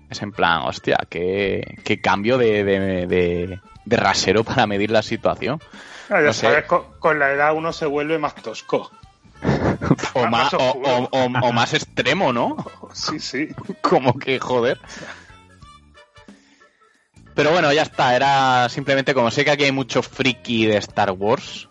Es 0.09 0.21
en 0.21 0.33
plan, 0.33 0.63
hostia, 0.63 0.97
qué, 1.09 1.77
qué 1.85 2.01
cambio 2.01 2.37
de, 2.37 2.65
de- 2.65 3.59
de 3.85 3.97
rasero 3.97 4.43
para 4.43 4.67
medir 4.67 4.91
la 4.91 5.01
situación. 5.01 5.61
Ah, 6.09 6.19
ya 6.19 6.27
No 6.27 6.33
sé. 6.33 6.41
sabes, 6.47 6.65
con, 6.65 6.83
con 6.99 7.19
la 7.19 7.31
edad 7.31 7.53
uno 7.55 7.71
se 7.73 7.85
vuelve 7.85 8.17
más 8.19 8.35
tosco. 8.35 8.91
O 10.13 10.21
Más 10.21 10.31
más, 10.31 10.53
o, 10.53 10.57
oscuro. 10.57 10.87
o- 10.87 11.09
o- 11.11 11.25
o 11.49 11.51
más 11.51 11.73
extremo, 11.73 12.31
¿no? 12.33 12.55
Sí, 12.93 13.19
sí. 13.19 13.49
Como 13.81 14.17
que 14.17 14.39
joder. 14.39 14.79
Pero 17.33 17.51
bueno, 17.51 17.71
ya 17.73 17.81
está. 17.83 18.15
Era 18.15 18.69
simplemente 18.69 19.13
como 19.13 19.29
sé 19.29 19.43
que 19.43 19.51
aquí 19.51 19.63
hay 19.65 19.71
mucho 19.73 20.01
friki 20.01 20.65
de 20.67 20.77
Star 20.77 21.11
Wars, 21.11 21.67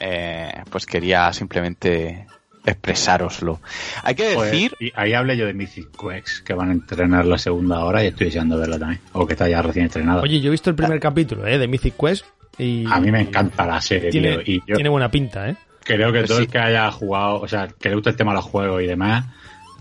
eh, 0.00 0.52
pues 0.70 0.86
quería 0.86 1.32
simplemente 1.32 2.26
expresároslo. 2.64 3.60
Hay 4.02 4.14
que 4.14 4.32
Pues, 4.34 4.50
decir, 4.50 4.74
y 4.80 4.92
ahí 4.94 5.12
hablé 5.14 5.36
yo 5.36 5.46
de 5.46 5.54
Mythic 5.54 5.88
Quest, 5.96 6.44
que 6.44 6.54
van 6.54 6.70
a 6.70 6.72
entrenar 6.72 7.24
la 7.26 7.38
segunda 7.38 7.84
hora 7.84 8.02
y 8.02 8.08
estoy 8.08 8.26
deseando 8.26 8.58
verla 8.58 8.78
también. 8.78 9.00
O 9.12 9.26
que 9.26 9.34
está 9.34 9.48
ya 9.48 9.62
recién 9.62 9.86
estrenada. 9.86 10.22
Oye, 10.22 10.40
yo 10.40 10.48
he 10.48 10.50
visto 10.50 10.70
el 10.70 10.76
primer 10.76 10.98
capítulo 11.00 11.46
¿eh? 11.46 11.58
de 11.58 11.68
Mythic 11.68 11.94
Quest 11.96 12.24
y... 12.58 12.84
a 12.90 13.00
mí 13.00 13.10
me 13.10 13.20
encanta 13.22 13.66
la 13.66 13.80
serie, 13.80 14.10
Tiene, 14.10 14.38
tío. 14.38 14.42
Y 14.54 14.62
yo 14.66 14.74
tiene 14.76 14.88
buena 14.88 15.10
pinta, 15.10 15.48
¿eh? 15.48 15.56
creo 15.82 16.12
que 16.12 16.20
Pues 16.20 16.28
todo 16.28 16.38
sí. 16.38 16.44
el 16.44 16.50
que 16.50 16.58
haya 16.58 16.90
jugado, 16.90 17.40
o 17.40 17.48
sea, 17.48 17.68
que 17.68 17.88
le 17.90 17.94
guste 17.96 18.10
el 18.10 18.16
tema 18.16 18.32
de 18.32 18.36
los 18.36 18.44
juegos 18.46 18.82
y 18.82 18.86
demás, 18.86 19.26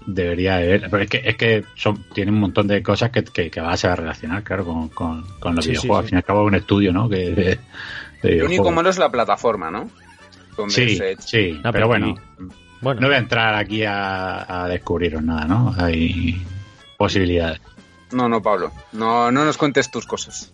debería 0.05 0.57
de 0.57 0.67
ver. 0.67 0.87
Pero 0.91 1.03
es 1.03 1.09
que, 1.09 1.21
es 1.23 1.37
que 1.37 1.63
son, 1.75 2.03
tiene 2.13 2.31
un 2.31 2.39
montón 2.41 2.67
de 2.67 2.83
cosas 2.83 3.09
que, 3.11 3.23
que, 3.23 3.49
que 3.49 3.61
vas 3.61 3.85
a 3.85 3.95
relacionar, 3.95 4.43
claro, 4.43 4.65
con, 4.65 4.89
con, 4.89 5.23
con 5.39 5.55
los 5.55 5.63
Sí, 5.63 5.71
videojuegos. 5.71 5.99
sí. 5.99 6.03
Al 6.05 6.09
fin 6.09 6.15
y 6.15 6.17
al 6.17 6.23
cabo 6.25 6.41
es 6.41 6.47
un 6.47 6.55
estudio, 6.55 6.91
¿no? 6.91 7.07
Que, 7.07 7.29
de, 7.29 7.59
de 8.21 8.35
Lo 8.35 8.45
único 8.47 8.69
malo 8.71 8.89
es 8.89 8.97
la 8.97 9.09
plataforma, 9.09 9.71
¿no? 9.71 9.89
Donde 10.57 10.73
Sí, 10.73 10.97
se- 10.97 11.15
sí, 11.21 11.51
Ah, 11.63 11.71
pero 11.71 11.73
pero 11.73 11.87
bueno, 11.87 12.15
Bueno, 12.83 13.01
no 13.01 13.07
voy 13.07 13.15
a 13.15 13.19
entrar 13.19 13.55
aquí 13.55 13.83
a, 13.83 14.63
a 14.63 14.67
descubriros 14.67 15.23
nada, 15.23 15.45
¿no? 15.45 15.73
Hay 15.77 16.41
posibilidades. 16.97 17.61
No, 18.11 18.29
no, 18.29 18.41
Pablo. 18.41 18.71
No, 18.91 19.31
no 19.31 19.45
nos 19.45 19.57
cuentes 19.57 19.89
tus 19.89 20.05
cosas. 20.05 20.51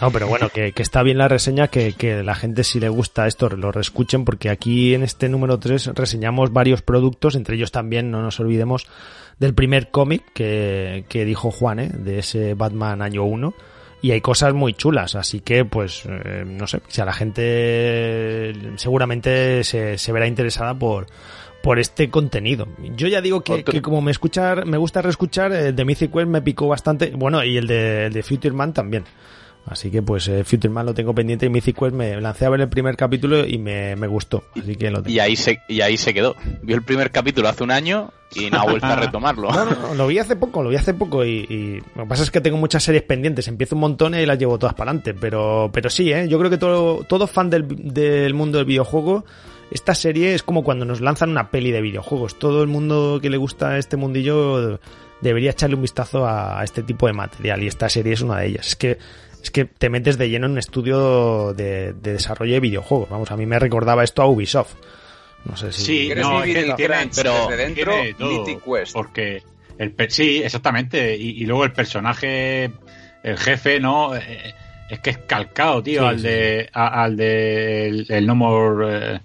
no, 0.00 0.10
pero 0.10 0.28
bueno, 0.28 0.48
que, 0.48 0.72
que 0.72 0.82
está 0.82 1.02
bien 1.02 1.18
la 1.18 1.28
reseña, 1.28 1.68
que, 1.68 1.92
que 1.92 2.22
la 2.22 2.34
gente 2.34 2.64
si 2.64 2.80
le 2.80 2.88
gusta 2.88 3.26
esto 3.26 3.48
lo 3.50 3.72
reescuchen, 3.72 4.24
porque 4.24 4.50
aquí 4.50 4.94
en 4.94 5.02
este 5.02 5.28
número 5.28 5.58
3 5.58 5.88
reseñamos 5.94 6.52
varios 6.52 6.82
productos, 6.82 7.34
entre 7.34 7.56
ellos 7.56 7.72
también, 7.72 8.10
no 8.10 8.22
nos 8.22 8.40
olvidemos, 8.40 8.86
del 9.38 9.54
primer 9.54 9.90
cómic 9.90 10.22
que, 10.32 11.04
que 11.08 11.24
dijo 11.24 11.50
Juan, 11.50 11.80
¿eh? 11.80 11.90
de 11.92 12.20
ese 12.20 12.54
Batman 12.54 13.02
año 13.02 13.24
1. 13.24 13.52
Y 14.00 14.10
hay 14.10 14.20
cosas 14.20 14.52
muy 14.52 14.74
chulas, 14.74 15.14
así 15.14 15.40
que 15.40 15.64
pues 15.64 16.04
eh, 16.06 16.44
no 16.46 16.66
sé, 16.66 16.82
si 16.88 17.00
a 17.00 17.06
la 17.06 17.14
gente 17.14 18.52
seguramente 18.76 19.64
se, 19.64 19.96
se 19.96 20.12
verá 20.12 20.26
interesada 20.26 20.74
por, 20.74 21.06
por 21.64 21.78
este 21.78 22.10
contenido. 22.10 22.68
Yo 22.94 23.08
ya 23.08 23.22
digo 23.22 23.40
que, 23.40 23.64
como 23.80 24.02
me 24.02 24.10
escuchar, 24.10 24.66
me 24.66 24.76
gusta 24.76 25.00
reescuchar, 25.00 25.50
el 25.52 25.74
de 25.74 25.84
Mythic 25.86 26.12
Quest 26.12 26.28
me 26.28 26.42
picó 26.42 26.68
bastante, 26.68 27.12
bueno, 27.16 27.42
y 27.42 27.56
el 27.56 27.66
de, 27.66 28.06
el 28.06 28.12
de 28.12 28.22
Future 28.22 28.54
Man 28.54 28.74
también. 28.74 29.04
Así 29.66 29.90
que 29.90 30.02
pues 30.02 30.28
eh, 30.28 30.44
Future 30.44 30.68
Man 30.68 30.84
lo 30.84 30.92
tengo 30.92 31.14
pendiente 31.14 31.46
y 31.46 31.48
Mythic 31.48 31.78
Quest 31.78 31.94
me 31.94 32.20
lancé 32.20 32.44
a 32.44 32.50
ver 32.50 32.60
el 32.60 32.68
primer 32.68 32.98
capítulo 32.98 33.46
y 33.46 33.56
me, 33.56 33.96
me 33.96 34.06
gustó. 34.06 34.44
Así 34.54 34.76
que 34.76 34.90
lo 34.90 35.02
tengo. 35.02 35.08
y 35.08 35.18
ahí 35.20 35.36
se, 35.36 35.62
y 35.66 35.80
ahí 35.80 35.96
se 35.96 36.12
quedó. 36.12 36.36
Vio 36.62 36.76
el 36.76 36.82
primer 36.82 37.10
capítulo 37.10 37.48
hace 37.48 37.64
un 37.64 37.70
año 37.70 38.12
y 38.34 38.50
no 38.50 38.60
ha 38.60 38.64
vuelto 38.70 38.84
a 38.86 38.96
retomarlo. 38.96 39.50
No, 39.50 39.64
no, 39.64 39.70
no, 39.88 39.94
lo 39.94 40.06
vi 40.06 40.18
hace 40.18 40.36
poco, 40.36 40.62
lo 40.62 40.68
vi 40.68 40.76
hace 40.76 40.92
poco 40.92 41.24
y, 41.24 41.46
y 41.48 41.80
lo 41.96 42.02
que 42.02 42.08
pasa 42.10 42.24
es 42.24 42.30
que 42.30 42.42
tengo 42.42 42.58
muchas 42.58 42.82
series 42.82 43.04
pendientes, 43.04 43.48
empiezo 43.48 43.74
un 43.74 43.80
montón 43.80 44.14
y 44.14 44.26
las 44.26 44.38
llevo 44.38 44.58
todas 44.58 44.74
para 44.74 44.90
adelante, 44.90 45.14
pero, 45.14 45.70
pero 45.72 45.88
sí, 45.88 46.12
¿eh? 46.12 46.28
yo 46.28 46.38
creo 46.38 46.50
que 46.50 46.58
todo, 46.58 47.02
todo 47.04 47.26
fan 47.26 47.48
del, 47.48 47.66
del 47.66 48.34
mundo 48.34 48.58
del 48.58 48.66
videojuego, 48.66 49.24
esta 49.70 49.94
serie 49.94 50.34
es 50.34 50.42
como 50.42 50.62
cuando 50.64 50.84
nos 50.84 51.00
lanzan 51.00 51.30
una 51.30 51.50
peli 51.50 51.70
de 51.70 51.80
videojuegos, 51.80 52.38
todo 52.38 52.62
el 52.62 52.68
mundo 52.68 53.18
que 53.20 53.30
le 53.30 53.36
gusta 53.36 53.78
este 53.78 53.96
mundillo 53.96 54.78
debería 55.20 55.50
echarle 55.52 55.76
un 55.76 55.82
vistazo 55.82 56.26
a, 56.26 56.60
a 56.60 56.64
este 56.64 56.82
tipo 56.82 57.06
de 57.06 57.12
material 57.12 57.62
y 57.62 57.66
esta 57.66 57.88
serie 57.88 58.12
es 58.12 58.20
una 58.20 58.40
de 58.40 58.46
ellas, 58.48 58.66
es 58.68 58.76
que 58.76 58.98
es 59.42 59.50
que 59.50 59.66
te 59.66 59.90
metes 59.90 60.16
de 60.16 60.30
lleno 60.30 60.46
en 60.46 60.52
un 60.52 60.58
estudio 60.58 61.52
de, 61.52 61.92
de 61.92 62.12
desarrollo 62.14 62.54
de 62.54 62.60
videojuegos, 62.60 63.08
vamos, 63.10 63.30
a 63.30 63.36
mí 63.36 63.44
me 63.46 63.58
recordaba 63.58 64.02
esto 64.02 64.22
a 64.22 64.26
Ubisoft. 64.26 64.74
No 65.44 65.54
sé 65.58 65.70
si... 65.72 65.82
Sí, 65.82 66.02
¿Quieres 66.06 66.24
no, 66.24 66.40
vivir 66.40 66.56
es 66.56 66.64
que 66.64 66.70
el 66.70 66.76
tiene- 66.76 66.94
crunch 66.96 67.14
pero 67.16 67.48
desde 67.48 67.56
dentro? 67.64 67.92
Tiene 67.92 68.06
de 68.06 68.14
todo, 68.14 68.30
Mythic 68.46 68.64
Quest. 68.64 68.92
Porque 68.94 69.42
el 69.76 69.94
sí, 70.08 70.42
exactamente. 70.42 71.14
Y, 71.18 71.42
y 71.42 71.44
luego 71.44 71.64
el 71.64 71.72
personaje, 71.72 72.70
el 73.22 73.36
jefe, 73.36 73.78
¿no? 73.80 74.16
Eh, 74.16 74.54
es 74.88 75.00
que 75.00 75.10
es 75.10 75.18
calcado, 75.18 75.82
tío, 75.82 76.00
Sí, 76.00 76.06
al 76.06 76.16
sí. 76.20 76.22
de 76.26 76.70
a- 76.72 77.02
al 77.04 77.16
de 77.18 77.86
el, 77.88 78.06
el 78.08 78.26
No 78.26 78.34
More 78.34 78.86
eh, 79.16 79.20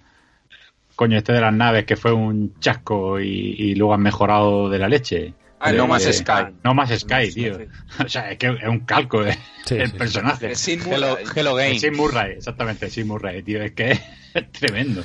coño 0.99 1.17
este 1.17 1.31
de 1.31 1.39
las 1.39 1.53
naves 1.53 1.85
que 1.85 1.95
fue 1.95 2.12
un 2.12 2.59
chasco 2.59 3.21
y, 3.21 3.55
y 3.57 3.75
luego 3.75 3.93
han 3.93 4.01
mejorado 4.01 4.67
de 4.69 4.79
la 4.79 4.89
leche. 4.89 5.33
Ah, 5.62 5.71
De- 5.71 5.77
No 5.77 5.88
de- 5.97 6.12
Sky. 6.13 6.53
No 6.62 6.73
más 6.73 6.89
Sky, 6.89 7.31
tío. 7.33 7.55
sí. 7.57 7.63
O 8.05 8.09
sea, 8.09 8.31
es 8.31 8.38
que 8.38 8.47
es 8.47 8.67
un 8.67 8.81
calco 8.81 9.23
de, 9.23 9.31
Sí, 9.63 9.75
el 9.75 9.91
sí, 9.91 9.97
personaje. 9.97 10.51
Es 10.51 10.59
Sid 10.59 10.81
Hello, 10.85 11.12
Murray. 11.12 11.25
Hello 11.35 11.55
Game. 11.55 11.91
Murray, 11.95 12.31
exactamente, 12.33 12.89
Sim 12.89 13.07
Murray, 13.07 13.41
tío. 13.43 13.63
Es 13.63 13.71
que 13.71 13.91
es 14.33 14.51
tremendo. 14.51 15.03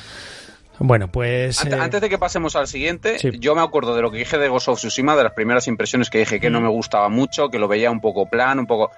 Bueno, 0.80 1.07
pues. 1.12 1.64
Antes, 1.64 2.00
de 2.00 2.09
que 2.09 2.18
pasemos 2.18 2.57
al 2.57 2.66
siguiente, 2.66 3.16
yo 3.38 3.54
me 3.54 3.62
acuerdo 3.62 3.94
de 3.94 4.02
lo 4.02 4.11
que 4.11 4.18
dije 4.18 4.37
de 4.38 4.48
Ghost 4.48 4.66
of 4.66 4.78
Tsushima, 4.78 5.14
de 5.14 5.22
las 5.22 5.33
primeras 5.33 5.68
impresiones 5.68 6.11
que 6.11 6.18
dije 6.18 6.40
que 6.40 6.50
no 6.50 6.61
me 6.61 6.68
gustaba 6.68 7.09
mucho, 7.09 7.48
que 7.50 7.61
lo 7.61 7.68
veía 7.68 7.92
un 7.92 8.00
poco 8.00 8.28
plan, 8.28 8.59
un 8.59 8.66
poco. 8.66 8.90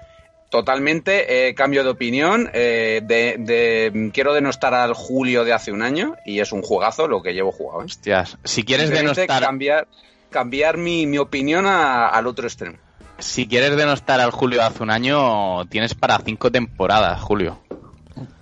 Totalmente, 0.49 1.53
cambio 1.55 1.83
de 1.83 1.89
opinión. 1.89 2.45
de, 2.53 4.11
quiero 4.13 4.33
denostar 4.33 4.73
al 4.73 4.93
Julio 4.93 5.43
de 5.43 5.53
hace 5.53 5.71
un 5.71 5.81
año 5.81 6.15
y 6.25 6.39
es 6.39 6.51
un 6.51 6.61
juegazo 6.61 7.07
lo 7.07 7.21
que 7.21 7.33
llevo 7.33 7.51
jugado. 7.51 7.79
Hostias, 7.79 8.37
si 8.43 8.63
quieres 8.63 8.89
denostar. 8.89 9.41
Cambiar, 9.41 9.87
cambiar 10.29 10.77
mi, 10.77 11.05
mi 11.05 11.17
opinión 11.17 11.65
al 11.67 12.27
otro 12.27 12.47
extremo. 12.47 12.77
Si 13.19 13.47
quieres 13.47 13.75
denostar 13.75 14.19
al 14.19 14.31
Julio 14.31 14.59
de 14.59 14.65
hace 14.65 14.83
un 14.83 14.91
año, 14.91 15.65
tienes 15.65 15.95
para 15.95 16.19
cinco 16.19 16.51
temporadas, 16.51 17.19
Julio. 17.19 17.59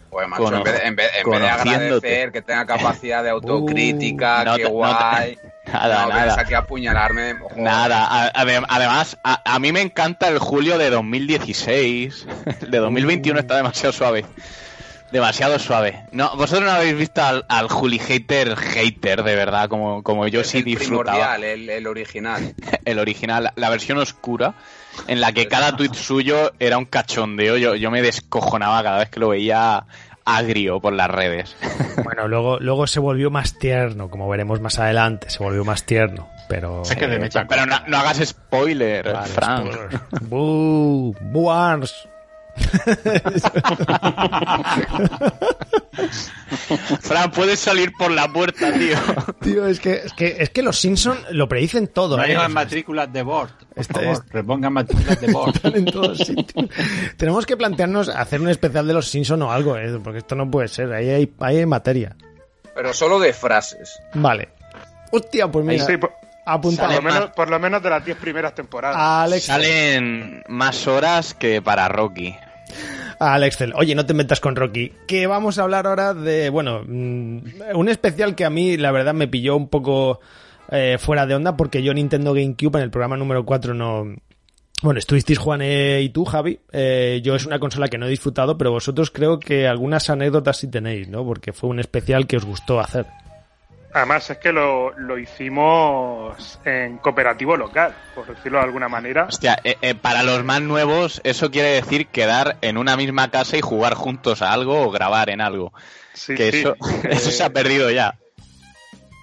Pues 0.10 0.28
macho, 0.28 0.54
en 0.56 0.64
vez, 0.64 0.82
en 0.84 0.96
vez, 0.96 1.12
de 1.26 1.48
agradecer 1.48 2.32
que 2.32 2.42
tenga 2.42 2.66
capacidad 2.66 3.24
de 3.24 3.30
autocrítica, 3.32 4.54
uh, 4.54 4.56
qué 4.56 4.66
guay. 4.66 5.38
Nada, 5.72 6.08
nada. 6.08 6.40
Aquí 6.40 6.54
a 6.54 6.60
apuñalarme. 6.60 7.36
Nada, 7.56 8.32
además, 8.34 9.18
a, 9.24 9.60
mí 9.60 9.72
me 9.72 9.82
encanta 9.82 10.28
el 10.28 10.40
julio 10.40 10.78
de 10.78 10.90
2016. 10.90 12.28
El 12.62 12.72
de 12.72 12.78
2021 12.78 13.40
está 13.40 13.58
demasiado 13.58 13.94
suave. 13.94 14.26
Demasiado 15.12 15.60
suave. 15.60 16.04
No, 16.12 16.36
vosotros 16.36 16.66
no 16.66 16.72
habéis 16.72 16.98
visto 16.98 17.24
al, 17.24 17.46
al 17.48 17.70
Juli 17.70 18.00
Hater 18.00 18.56
Hater, 18.56 19.24
de 19.24 19.36
verdad, 19.36 19.70
como, 19.70 20.04
como 20.04 20.28
yo 20.28 20.44
sí 20.44 20.62
disfrutaba. 20.62 21.36
El, 21.36 21.70
el 21.70 21.88
original. 21.88 22.56
el 22.86 23.00
original, 23.00 23.52
la 23.56 23.70
versión 23.70 23.98
oscura, 23.98 24.56
en 25.08 25.22
la 25.22 25.32
que 25.32 25.48
cada 25.48 25.76
tuit 25.78 25.94
suyo 25.94 26.54
era 26.60 26.78
un 26.78 26.86
cachondeo. 26.86 27.58
Yo, 27.58 27.76
yo 27.76 27.92
me 27.92 28.02
descojonaba 28.02 28.84
cada 28.84 29.00
vez 29.00 29.10
que 29.10 29.20
lo 29.20 29.30
veía 29.30 29.86
agrio 30.26 30.80
por 30.82 30.94
las 30.94 31.10
redes. 31.10 31.56
Bueno, 32.04 32.28
luego, 32.28 32.60
luego 32.60 32.88
se 32.88 33.00
volvió 33.00 33.32
más 33.32 33.58
tierno, 33.58 34.10
como 34.10 34.28
veremos 34.30 34.60
más 34.60 34.80
adelante, 34.80 35.30
se 35.30 35.42
volvió 35.42 35.64
más 35.64 35.86
tierno. 35.86 36.30
Pero, 36.50 36.84
pero 37.48 37.66
no, 37.66 37.98
hagas 37.98 38.18
spoiler, 38.18 39.12
vale, 39.12 39.28
Frank. 39.28 39.72
Fran, 47.02 47.32
puedes 47.32 47.60
salir 47.60 47.92
por 47.98 48.12
la 48.12 48.32
puerta, 48.32 48.74
tío. 48.74 48.98
Tío, 49.42 49.68
es 49.68 49.80
que, 49.80 50.02
es 50.06 50.14
que, 50.14 50.38
es 50.40 50.50
que 50.50 50.62
los 50.62 50.80
Simpsons 50.80 51.20
lo 51.32 51.48
predicen 51.48 51.88
todo. 51.88 52.18
No 52.18 52.24
¿eh? 52.24 52.48
matrículas 52.50 53.12
de 53.12 53.24
board. 53.24 53.52
Por 53.92 54.34
repongan 54.34 54.74
matrículas 54.74 55.22
de 55.22 55.32
board. 55.32 55.54
Tenemos 57.18 57.46
que 57.46 57.58
plantearnos 57.58 58.10
hacer 58.10 58.42
un 58.42 58.50
especial 58.50 58.88
de 58.88 58.94
los 58.94 59.08
Simpsons 59.08 59.44
o 59.44 59.52
algo, 59.52 59.78
¿eh? 59.78 60.00
porque 60.04 60.20
esto 60.20 60.36
no 60.36 60.50
puede 60.50 60.68
ser. 60.68 60.94
Ahí 60.94 61.10
hay, 61.10 61.34
ahí 61.40 61.58
hay 61.58 61.66
materia. 61.66 62.16
Pero 62.74 62.94
solo 62.94 63.20
de 63.20 63.34
frases. 63.34 63.98
Vale. 64.14 64.50
Hostia, 65.12 65.50
pues 65.50 65.66
mira. 65.66 65.86
Sí, 66.46 66.78
Por 66.78 66.94
lo, 66.94 67.02
menos, 67.02 67.30
por 67.32 67.50
lo 67.50 67.60
menos 67.60 67.82
de 67.82 67.90
las 67.90 68.06
10 68.06 68.18
primeras 68.18 68.54
temporadas. 68.54 68.98
Alex. 68.98 69.46
Salen 69.46 70.44
más 70.48 70.88
horas 70.88 71.34
que 71.34 71.62
para 71.62 71.88
Rocky 71.88 72.36
al 73.20 73.44
Excel. 73.44 73.74
Oye, 73.76 73.96
no 73.96 74.06
te 74.06 74.14
metas 74.14 74.40
con 74.40 74.56
Rocky. 74.56 74.92
Que 75.08 75.28
vamos 75.28 75.58
a 75.58 75.64
hablar 75.64 75.88
ahora 75.88 76.14
de, 76.14 76.50
bueno, 76.50 76.84
mm, 76.86 77.40
un 77.76 77.90
especial 77.90 78.36
que 78.36 78.46
a 78.46 78.50
mí, 78.50 78.78
la 78.78 78.92
verdad, 78.92 79.14
me 79.14 79.28
pilló 79.28 79.56
un 79.56 79.70
poco 79.70 80.20
eh, 80.72 80.98
fuera 81.00 81.26
de 81.26 81.36
onda 81.36 81.56
porque 81.56 81.84
yo 81.84 81.94
Nintendo 81.94 82.34
GameCube 82.34 82.78
en 82.78 82.84
el 82.84 82.92
programa 82.92 83.18
número 83.18 83.46
4 83.46 83.74
no... 83.74 84.16
Bueno, 84.82 85.00
estuvisteis 85.00 85.40
Juan 85.40 85.62
y 85.64 86.10
tú, 86.10 86.26
Javi. 86.26 86.60
Eh, 86.72 87.22
yo 87.24 87.36
es 87.36 87.46
una 87.46 87.60
consola 87.60 87.88
que 87.88 87.98
no 87.98 88.06
he 88.06 88.10
disfrutado, 88.10 88.58
pero 88.58 88.72
vosotros 88.72 89.10
creo 89.10 89.40
que 89.40 89.68
algunas 89.68 90.10
anécdotas 90.10 90.58
sí 90.58 90.68
tenéis, 90.70 91.08
¿no? 91.08 91.26
Porque 91.26 91.54
fue 91.54 91.70
un 91.70 91.80
especial 91.80 92.28
que 92.28 92.38
os 92.38 92.46
gustó 92.46 92.82
hacer. 92.82 93.06
Además 93.96 94.30
es 94.30 94.40
que 94.40 94.52
lo, 94.52 95.18
hicimos 95.18 96.60
en 96.66 96.98
cooperativo 96.98 97.56
local, 97.56 97.96
por 98.14 98.28
decirlo 98.28 98.58
de 98.58 98.66
alguna 98.66 98.90
manera. 98.90 99.28
Hostia, 99.30 99.58
eh, 99.64 99.78
eh, 99.82 99.96
para 99.96 100.22
los 100.22 100.44
más 100.44 100.62
nuevos 100.62 101.22
eso 101.24 101.50
quiere 101.50 101.70
decir 101.70 102.08
quedar 102.08 102.58
en 102.60 102.78
una 102.78 102.98
misma 102.98 103.32
casa 103.32 103.56
y 103.56 103.62
jugar 103.62 103.94
juntos 103.94 104.42
a 104.42 104.52
algo 104.52 104.82
o 104.82 104.92
grabar 104.92 105.30
en 105.30 105.40
algo. 105.40 105.72
Sí, 106.12 106.36
que 106.36 106.50
Eso, 106.50 106.76
eso 107.10 107.32
se 107.32 107.42
ha 107.42 107.52
perdido 107.52 107.90
ya. 107.90 108.16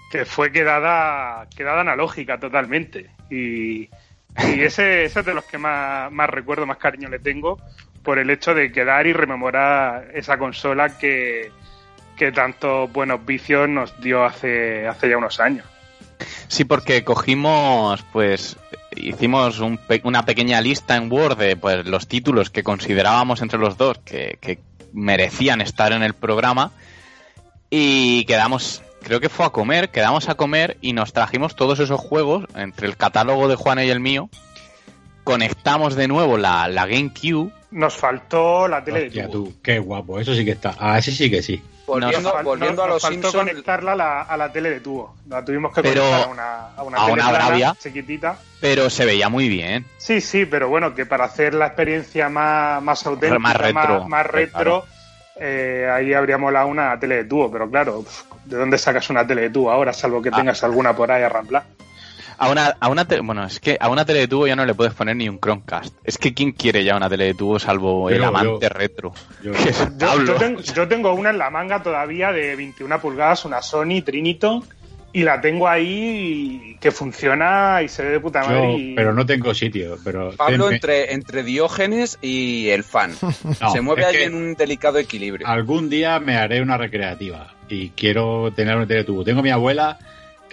Que 0.09 0.25
fue 0.25 0.51
quedada, 0.51 1.47
quedada 1.55 1.81
analógica 1.81 2.39
totalmente. 2.39 3.11
Y, 3.29 3.83
y 3.83 4.61
ese, 4.63 5.03
ese 5.05 5.19
es 5.19 5.25
de 5.27 5.35
los 5.35 5.45
que 5.45 5.59
más, 5.59 6.11
más 6.11 6.31
recuerdo, 6.31 6.65
más 6.65 6.77
cariño 6.77 7.09
le 7.09 7.19
tengo, 7.19 7.61
por 8.01 8.17
el 8.17 8.31
hecho 8.31 8.55
de 8.55 8.71
quedar 8.71 9.05
y 9.05 9.13
rememorar 9.13 10.09
esa 10.15 10.39
consola 10.39 10.97
que 10.97 11.51
que 12.23 12.31
tantos 12.31 12.89
buenos 12.93 13.25
vicios 13.25 13.67
nos 13.67 13.99
dio 13.99 14.23
hace, 14.23 14.87
hace 14.87 15.09
ya 15.09 15.17
unos 15.17 15.41
años. 15.41 15.65
Sí, 16.47 16.63
porque 16.63 17.03
cogimos, 17.03 18.01
pues, 18.13 18.55
hicimos 18.95 19.59
una 19.59 20.23
pequeña 20.23 20.61
lista 20.61 20.95
en 20.95 21.11
Word 21.11 21.37
de 21.37 21.57
pues, 21.57 21.85
los 21.85 22.07
títulos 22.07 22.49
que 22.49 22.63
considerábamos 22.63 23.41
entre 23.41 23.59
los 23.59 23.75
dos 23.75 23.97
que, 24.05 24.37
que 24.39 24.59
merecían 24.93 25.59
estar 25.59 25.91
en 25.91 26.01
el 26.01 26.13
programa 26.13 26.71
y 27.69 28.23
quedamos, 28.23 28.83
creo 29.01 29.19
que 29.19 29.27
fue 29.27 29.45
a 29.45 29.49
comer, 29.49 29.89
quedamos 29.89 30.29
a 30.29 30.35
comer 30.35 30.77
y 30.79 30.93
nos 30.93 31.11
trajimos 31.11 31.57
todos 31.57 31.79
esos 31.79 31.99
juegos 31.99 32.45
entre 32.55 32.87
el 32.87 32.95
catálogo 32.95 33.49
de 33.49 33.55
Juan 33.55 33.79
y 33.79 33.89
el 33.89 33.99
mío. 33.99 34.29
Conectamos 35.25 35.95
de 35.95 36.07
nuevo 36.07 36.37
la, 36.37 36.69
la 36.69 36.85
GameCube. 36.85 37.51
Nos 37.71 37.97
faltó 37.97 38.69
la 38.69 38.81
tele 38.81 39.09
de 39.09 39.27
tubo. 39.27 39.51
qué 39.61 39.79
guapo, 39.79 40.21
eso 40.21 40.33
sí 40.33 40.45
que 40.45 40.51
está. 40.51 40.73
Ah, 40.79 40.97
ese 40.97 41.11
sí 41.11 41.29
que 41.29 41.41
sí. 41.41 41.61
Volviendo, 41.93 42.43
volviendo 42.43 42.83
a 42.83 42.87
los 42.87 43.01
Simpsons. 43.01 43.35
conectarla 43.35 43.93
a 43.93 43.95
la, 43.95 44.21
a 44.21 44.37
la, 44.37 44.51
tele 44.51 44.69
de 44.69 44.79
tubo. 44.79 45.15
La 45.27 45.43
tuvimos 45.43 45.73
que 45.73 45.81
conectar 45.81 46.23
a 46.23 46.27
una, 46.27 46.67
a 46.75 46.83
una, 46.83 47.49
tele 47.49 47.71
chiquitita. 47.79 48.37
Pero 48.59 48.89
se 48.89 49.05
veía 49.05 49.29
muy 49.29 49.49
bien. 49.49 49.85
Sí, 49.97 50.21
sí, 50.21 50.45
pero 50.45 50.69
bueno, 50.69 50.95
que 50.95 51.05
para 51.05 51.25
hacer 51.25 51.53
la 51.53 51.67
experiencia 51.67 52.29
más, 52.29 52.81
más 52.81 53.05
auténtica, 53.05 53.39
más 53.39 53.55
retro, 53.55 54.07
más, 54.07 54.25
retro 54.25 54.85
eh, 55.35 55.89
ahí 55.91 56.13
habría 56.13 56.37
molado 56.37 56.67
una 56.67 56.99
tele 56.99 57.17
de 57.17 57.25
tubo. 57.25 57.51
Pero 57.51 57.69
claro, 57.69 58.05
¿de 58.45 58.57
dónde 58.57 58.77
sacas 58.77 59.09
una 59.09 59.25
tele 59.25 59.43
de 59.43 59.49
tubo 59.49 59.71
ahora, 59.71 59.93
salvo 59.93 60.21
que 60.21 60.29
ah. 60.29 60.37
tengas 60.37 60.63
alguna 60.63 60.95
por 60.95 61.11
ahí 61.11 61.23
a 61.23 61.29
ramplar? 61.29 61.63
A 62.43 62.51
una, 62.51 62.75
a 62.77 62.89
una 62.89 63.07
bueno, 63.21 63.45
es 63.45 63.61
que 63.61 63.77
a 63.79 63.87
una 63.87 64.03
tele 64.03 64.19
de 64.19 64.27
tubo 64.27 64.45
ya 64.47 64.55
no 64.57 64.65
le 64.65 64.73
puedes 64.73 64.93
poner 64.93 65.15
ni 65.15 65.29
un 65.29 65.39
Chromecast. 65.39 65.95
Es 66.03 66.17
que 66.17 66.33
¿quién 66.33 66.51
quiere 66.51 66.83
ya 66.83 66.97
una 66.97 67.09
tele 67.09 67.27
de 67.27 67.33
tubo 67.35 67.57
salvo 67.57 68.09
el 68.09 68.21
amante 68.21 68.67
retro? 68.67 69.13
Yo, 70.75 70.87
tengo, 70.89 71.13
una 71.13 71.29
en 71.29 71.37
la 71.37 71.49
manga 71.49 71.81
todavía 71.81 72.33
de 72.33 72.57
21 72.57 72.99
pulgadas, 72.99 73.45
una 73.45 73.61
Sony 73.61 74.01
Triniton, 74.03 74.61
y 75.13 75.23
la 75.23 75.39
tengo 75.39 75.69
ahí 75.69 76.75
que 76.81 76.91
funciona 76.91 77.81
y 77.81 77.87
se 77.87 78.03
ve 78.03 78.09
de 78.09 78.19
puta 78.19 78.41
madre. 78.43 78.91
Pero 78.93 79.13
no 79.13 79.25
tengo 79.25 79.53
sitio. 79.53 79.97
Pero 80.03 80.33
Pablo 80.35 80.69
entre, 80.69 81.13
entre 81.13 81.43
Diógenes 81.43 82.19
y 82.21 82.67
el 82.71 82.83
fan. 82.83 83.13
se 83.71 83.79
mueve 83.79 84.03
ahí 84.03 84.23
en 84.23 84.35
un 84.35 84.55
delicado 84.55 84.97
equilibrio. 84.97 85.47
Algún 85.47 85.89
día 85.89 86.19
me 86.19 86.35
haré 86.35 86.61
una 86.61 86.77
recreativa 86.77 87.53
y 87.69 87.91
quiero 87.91 88.51
tener 88.53 88.75
una 88.75 88.85
tele 88.85 88.99
de 88.99 89.05
tubo. 89.05 89.23
Tengo 89.23 89.41
mi 89.41 89.49
abuela 89.49 89.97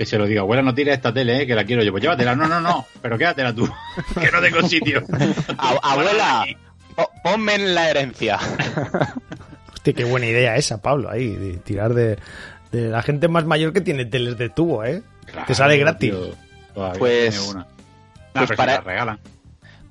que 0.01 0.07
se 0.07 0.17
lo 0.17 0.25
diga, 0.25 0.41
abuela, 0.41 0.63
no 0.63 0.75
tires 0.75 0.95
esta 0.95 1.13
tele, 1.13 1.43
eh, 1.43 1.47
que 1.47 1.55
la 1.55 1.67
quiero 1.67 1.83
yo. 1.83 1.91
Pues 1.93 2.01
llévatela, 2.03 2.35
no, 2.35 2.49
no, 2.49 2.59
no, 2.59 2.87
pero 3.03 3.19
quédatela 3.19 3.55
tú, 3.55 3.71
que 4.19 4.31
no 4.31 4.41
tengo 4.41 4.67
sitio. 4.67 5.03
abuela, 5.59 6.47
ponme 7.23 7.57
en 7.57 7.75
la 7.75 7.91
herencia. 7.91 8.39
Hostia, 9.75 9.93
qué 9.93 10.05
buena 10.05 10.25
idea 10.25 10.57
esa, 10.57 10.81
Pablo, 10.81 11.11
ahí, 11.11 11.29
de 11.37 11.59
tirar 11.59 11.93
de, 11.93 12.17
la 12.73 13.03
gente 13.03 13.29
más 13.29 13.45
mayor 13.45 13.75
que 13.75 13.83
tiene 13.83 14.07
teles 14.07 14.39
de 14.39 14.49
tubo, 14.49 14.85
¿eh? 14.85 15.03
Te 15.47 15.55
sale 15.55 15.77
gratis. 15.77 16.15
pues, 16.99 17.55
pues 18.33 18.53
para, 18.57 18.81
regalan. 18.81 19.21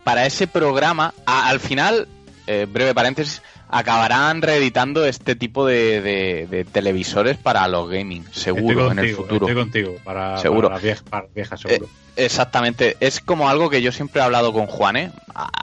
para 0.04 0.26
ese 0.26 0.48
programa, 0.48 1.14
al 1.28 1.60
final, 1.60 2.08
eh, 2.48 2.66
breve 2.68 2.96
paréntesis, 2.96 3.44
acabarán 3.70 4.42
reeditando 4.42 5.06
este 5.06 5.36
tipo 5.36 5.66
de, 5.66 6.66
televisores 6.72 7.38
para 7.38 7.68
los 7.68 7.90
gaming, 7.90 8.26
seguro, 8.32 8.92
en 8.92 9.00
el 9.00 9.16
futuro. 9.16 9.48
Estoy 9.48 9.56
contigo, 9.56 9.96
para, 10.04 10.38
seguro. 10.40 10.70
las 10.70 10.82
viejas, 10.82 11.60
seguro. 11.62 11.86
Eh, 11.86 12.26
exactamente, 12.26 12.98
es 13.00 13.20
como 13.20 13.48
algo 13.48 13.70
que 13.70 13.82
yo 13.82 13.92
siempre 13.92 14.22
he 14.22 14.24
hablado 14.26 14.52
con 14.54 14.66
Juan, 14.66 14.96
¿eh? 14.98 15.12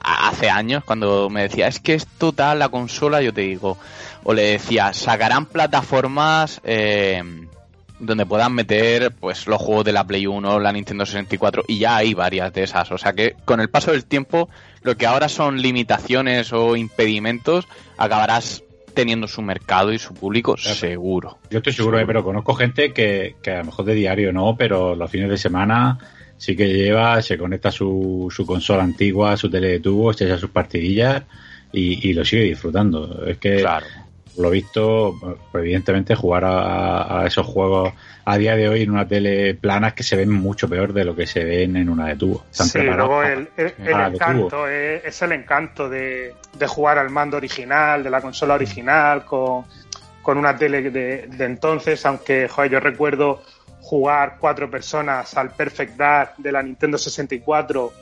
hace 0.02 0.48
años, 0.48 0.84
cuando 0.84 1.28
me 1.28 1.42
decía, 1.42 1.66
es 1.66 1.80
que 1.80 1.94
es 1.94 2.06
total 2.06 2.60
la 2.60 2.68
consola, 2.68 3.20
yo 3.22 3.34
te 3.34 3.42
digo, 3.42 3.76
o 4.22 4.32
le 4.32 4.42
decía, 4.52 4.92
sacarán 4.92 5.46
plataformas 5.46 6.60
eh, 6.62 7.22
donde 7.98 8.24
puedan 8.24 8.52
meter 8.52 9.12
pues 9.12 9.46
los 9.46 9.60
juegos 9.60 9.84
de 9.84 9.92
la 9.92 10.04
Play 10.04 10.26
1, 10.26 10.60
la 10.60 10.72
Nintendo 10.72 11.04
64, 11.06 11.64
y 11.66 11.78
ya 11.78 11.96
hay 11.96 12.14
varias 12.14 12.52
de 12.52 12.62
esas, 12.62 12.90
o 12.92 12.98
sea 12.98 13.14
que 13.14 13.34
con 13.44 13.60
el 13.60 13.68
paso 13.68 13.90
del 13.90 14.04
tiempo 14.04 14.48
lo 14.86 14.96
que 14.96 15.04
ahora 15.04 15.28
son 15.28 15.60
limitaciones 15.60 16.52
o 16.52 16.76
impedimentos, 16.76 17.66
acabarás 17.98 18.62
teniendo 18.94 19.26
su 19.26 19.42
mercado 19.42 19.92
y 19.92 19.98
su 19.98 20.14
público 20.14 20.56
seguro. 20.56 21.38
Yo 21.50 21.58
estoy 21.58 21.72
seguro, 21.72 21.98
eh, 21.98 22.06
pero 22.06 22.22
conozco 22.22 22.54
gente 22.54 22.92
que, 22.92 23.34
a 23.46 23.58
lo 23.58 23.64
mejor 23.64 23.84
de 23.84 23.94
diario 23.94 24.32
no, 24.32 24.56
pero 24.56 24.94
los 24.94 25.10
fines 25.10 25.28
de 25.28 25.36
semana 25.36 25.98
sí 26.38 26.54
que 26.54 26.68
lleva, 26.68 27.20
se 27.20 27.36
conecta 27.36 27.72
su, 27.72 28.32
su 28.34 28.46
consola 28.46 28.84
antigua, 28.84 29.36
su 29.36 29.50
tele 29.50 29.68
de 29.68 29.80
tubo, 29.80 30.12
echa 30.12 30.38
sus 30.38 30.50
partidillas 30.50 31.24
y, 31.72 32.12
lo 32.12 32.24
sigue 32.24 32.44
disfrutando. 32.44 33.26
Es 33.26 33.38
que 33.38 33.56
claro. 33.56 33.86
Lo 34.38 34.50
visto, 34.50 35.16
pues, 35.20 35.64
evidentemente 35.64 36.14
jugar 36.14 36.44
a, 36.44 37.24
esos 37.26 37.46
juegos 37.46 37.92
a 38.24 38.36
día 38.38 38.56
de 38.56 38.68
hoy 38.68 38.82
en 38.82 38.90
una 38.90 39.06
tele 39.06 39.54
plana 39.54 39.88
es 39.88 39.94
que 39.94 40.02
se 40.02 40.16
ven 40.16 40.30
mucho 40.30 40.68
peor 40.68 40.92
de 40.92 41.04
lo 41.04 41.14
que 41.14 41.26
se 41.26 41.44
ven 41.44 41.76
en 41.76 41.88
una 41.88 42.08
de 42.08 42.16
tubo. 42.16 42.44
sí, 42.50 42.80
luego 42.82 43.22
el, 43.22 43.48
encanto 43.78 44.68
es, 44.68 45.22
el 45.22 45.32
encanto 45.32 45.88
de, 45.88 46.34
jugar 46.66 46.98
al 46.98 47.10
mando 47.10 47.36
original, 47.36 48.02
de 48.02 48.10
la 48.10 48.20
consola 48.20 48.54
original, 48.54 49.24
con, 49.24 49.64
una 50.26 50.56
tele 50.56 50.90
de, 50.90 51.28
de 51.28 51.44
entonces, 51.44 52.04
aunque 52.04 52.48
joder, 52.48 52.72
yo 52.72 52.80
recuerdo 52.80 53.42
jugar 53.80 54.38
cuatro 54.40 54.68
personas 54.68 55.36
al 55.36 55.50
Perfect 55.50 55.96
Dark 55.96 56.34
de 56.38 56.50
la 56.50 56.60
Nintendo 56.60 56.98
64 56.98 57.92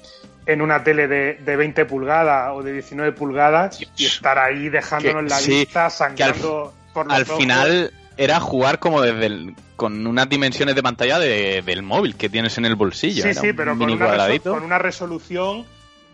en 0.47 0.61
una 0.61 0.85
tele 0.85 1.09
de, 1.09 1.35
de 1.35 1.57
20 1.57 1.85
pulgadas 1.87 2.53
o 2.53 2.63
de 2.63 2.73
19 2.73 3.13
pulgadas 3.13 3.81
y 3.97 4.05
estar 4.05 4.39
ahí 4.39 4.69
dejándonos 4.69 5.31
la 5.31 5.41
vista, 5.41 5.91
sangrando 5.91 6.75
al, 6.89 6.93
por 6.93 7.13
Al 7.13 7.27
final 7.27 7.93
era 8.17 8.41
jugar 8.41 8.79
como 8.79 9.01
desde 9.01 9.55
con 9.77 10.07
unas 10.07 10.29
dimensiones 10.29 10.75
de 10.75 10.83
pantalla 10.83 11.19
del 11.19 11.83
móvil 11.83 12.15
que 12.15 12.29
tienes 12.29 12.57
en 12.59 12.65
el 12.65 12.77
bolsillo. 12.77 13.25
Sí, 13.25 13.35
sí, 13.35 13.53
pero 13.53 13.77
con 13.77 13.91
una, 13.91 14.39
con 14.41 14.63
una, 14.63 14.79
resolución 14.79 15.65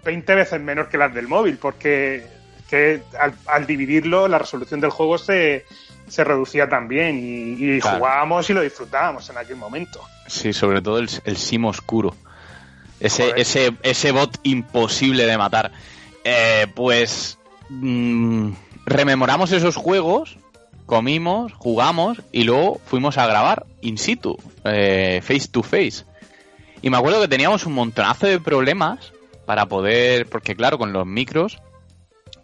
20 0.04 0.34
veces 0.34 0.60
menor 0.60 0.88
que 0.88 0.96
las 0.96 1.12
del 1.12 1.28
móvil, 1.28 1.58
porque 1.58 2.26
que 2.70 3.02
al, 3.46 3.66
dividirlo 3.66 4.28
la 4.28 4.38
resolución 4.38 4.80
del 4.80 4.90
juego 4.90 5.18
se, 5.18 5.66
se 6.06 6.24
reducía 6.24 6.68
también 6.68 7.18
y, 7.18 7.76
y 7.76 7.80
jugábamos 7.80 8.48
y 8.48 8.54
lo 8.54 8.62
disfrutábamos 8.62 9.28
en 9.28 9.38
aquel 9.38 9.56
momento. 9.56 10.00
Sí, 10.26 10.52
sobre 10.52 10.80
todo 10.80 10.98
el, 10.98 11.10
el 11.24 11.36
sim 11.36 11.64
oscuro. 11.64 12.14
Ese, 13.00 13.32
ese, 13.36 13.72
ese 13.82 14.12
bot 14.12 14.38
imposible 14.42 15.26
de 15.26 15.38
matar. 15.38 15.72
Eh, 16.24 16.66
pues 16.74 17.38
mm, 17.70 18.52
rememoramos 18.84 19.52
esos 19.52 19.76
juegos, 19.76 20.36
comimos, 20.86 21.52
jugamos 21.54 22.22
y 22.30 22.44
luego 22.44 22.80
fuimos 22.84 23.16
a 23.16 23.26
grabar 23.26 23.66
in 23.80 23.96
situ, 23.98 24.36
eh, 24.64 25.20
face 25.22 25.48
to 25.48 25.62
face. 25.62 26.04
Y 26.82 26.90
me 26.90 26.96
acuerdo 26.96 27.20
que 27.20 27.28
teníamos 27.28 27.66
un 27.66 27.74
montonazo 27.74 28.26
de 28.26 28.40
problemas 28.40 29.12
para 29.46 29.66
poder, 29.66 30.26
porque 30.26 30.54
claro, 30.54 30.78
con 30.78 30.92
los 30.92 31.06
micros, 31.06 31.58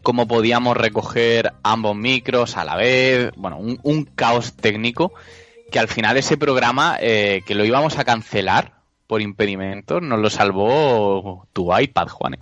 cómo 0.02 0.28
podíamos 0.28 0.76
recoger 0.76 1.52
ambos 1.62 1.96
micros 1.96 2.56
a 2.56 2.64
la 2.64 2.76
vez, 2.76 3.30
bueno, 3.36 3.58
un, 3.58 4.04
caos 4.04 4.54
técnico 4.54 5.12
que 5.70 5.80
al 5.80 5.88
final 5.88 6.16
ese 6.16 6.36
programa 6.36 6.96
eh, 7.00 7.42
que 7.44 7.56
lo 7.56 7.64
íbamos 7.64 7.98
a 7.98 8.04
cancelar 8.04 8.75
por 9.06 9.20
impedimentos, 9.20 10.02
nos 10.02 10.18
lo 10.18 10.30
salvó 10.30 11.46
tu 11.52 11.76
iPad, 11.76 12.08
Juan. 12.08 12.36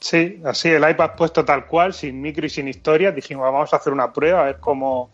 Sí, 0.00 0.40
así, 0.44 0.68
el 0.68 0.88
iPad 0.88 1.12
puesto 1.16 1.44
tal 1.44 1.66
cual, 1.66 1.94
sin 1.94 2.20
micro 2.20 2.44
y 2.44 2.50
sin 2.50 2.68
historia, 2.68 3.10
dijimos 3.10 3.50
vamos 3.50 3.72
a 3.72 3.76
hacer 3.76 3.92
una 3.92 4.12
prueba 4.12 4.42
a 4.42 4.44
ver 4.44 4.58
cómo, 4.60 5.10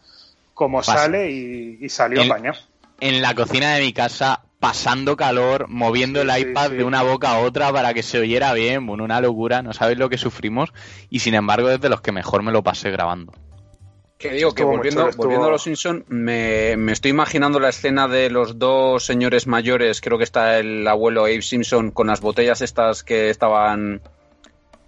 cómo 0.52 0.82
sale 0.82 1.30
y, 1.30 1.88
salió 1.88 2.26
bañado. 2.26 2.58
En 2.98 3.22
la 3.22 3.34
cocina 3.34 3.74
de 3.74 3.82
mi 3.82 3.92
casa, 3.92 4.42
pasando 4.58 5.16
calor, 5.16 5.68
moviendo 5.68 6.20
el 6.20 6.36
iPad 6.36 6.70
de 6.70 6.84
una 6.84 7.02
boca 7.02 7.30
a 7.30 7.38
otra 7.38 7.72
para 7.72 7.94
que 7.94 8.02
se 8.02 8.18
oyera 8.18 8.52
bien, 8.52 8.84
bueno, 8.86 9.04
una 9.04 9.20
locura, 9.20 9.62
no 9.62 9.72
sabéis 9.72 9.98
lo 9.98 10.10
que 10.10 10.18
sufrimos 10.18 10.72
y 11.08 11.20
sin 11.20 11.34
embargo 11.34 11.70
es 11.70 11.80
de 11.80 11.88
los 11.88 12.00
que 12.00 12.12
mejor 12.12 12.42
me 12.42 12.52
lo 12.52 12.62
pasé 12.62 12.90
grabando. 12.90 13.32
Que 14.20 14.32
digo 14.32 14.52
que 14.52 14.64
volviendo, 14.64 15.08
volviendo 15.16 15.46
a 15.46 15.50
los 15.50 15.62
Simpson, 15.62 16.04
me, 16.08 16.76
me, 16.76 16.92
estoy 16.92 17.10
imaginando 17.10 17.58
la 17.58 17.70
escena 17.70 18.06
de 18.06 18.28
los 18.28 18.58
dos 18.58 19.06
señores 19.06 19.46
mayores, 19.46 20.02
creo 20.02 20.18
que 20.18 20.24
está 20.24 20.58
el 20.58 20.86
abuelo 20.86 21.22
Abe 21.22 21.40
Simpson 21.40 21.90
con 21.90 22.08
las 22.08 22.20
botellas 22.20 22.60
estas 22.60 23.02
que 23.02 23.30
estaban 23.30 24.02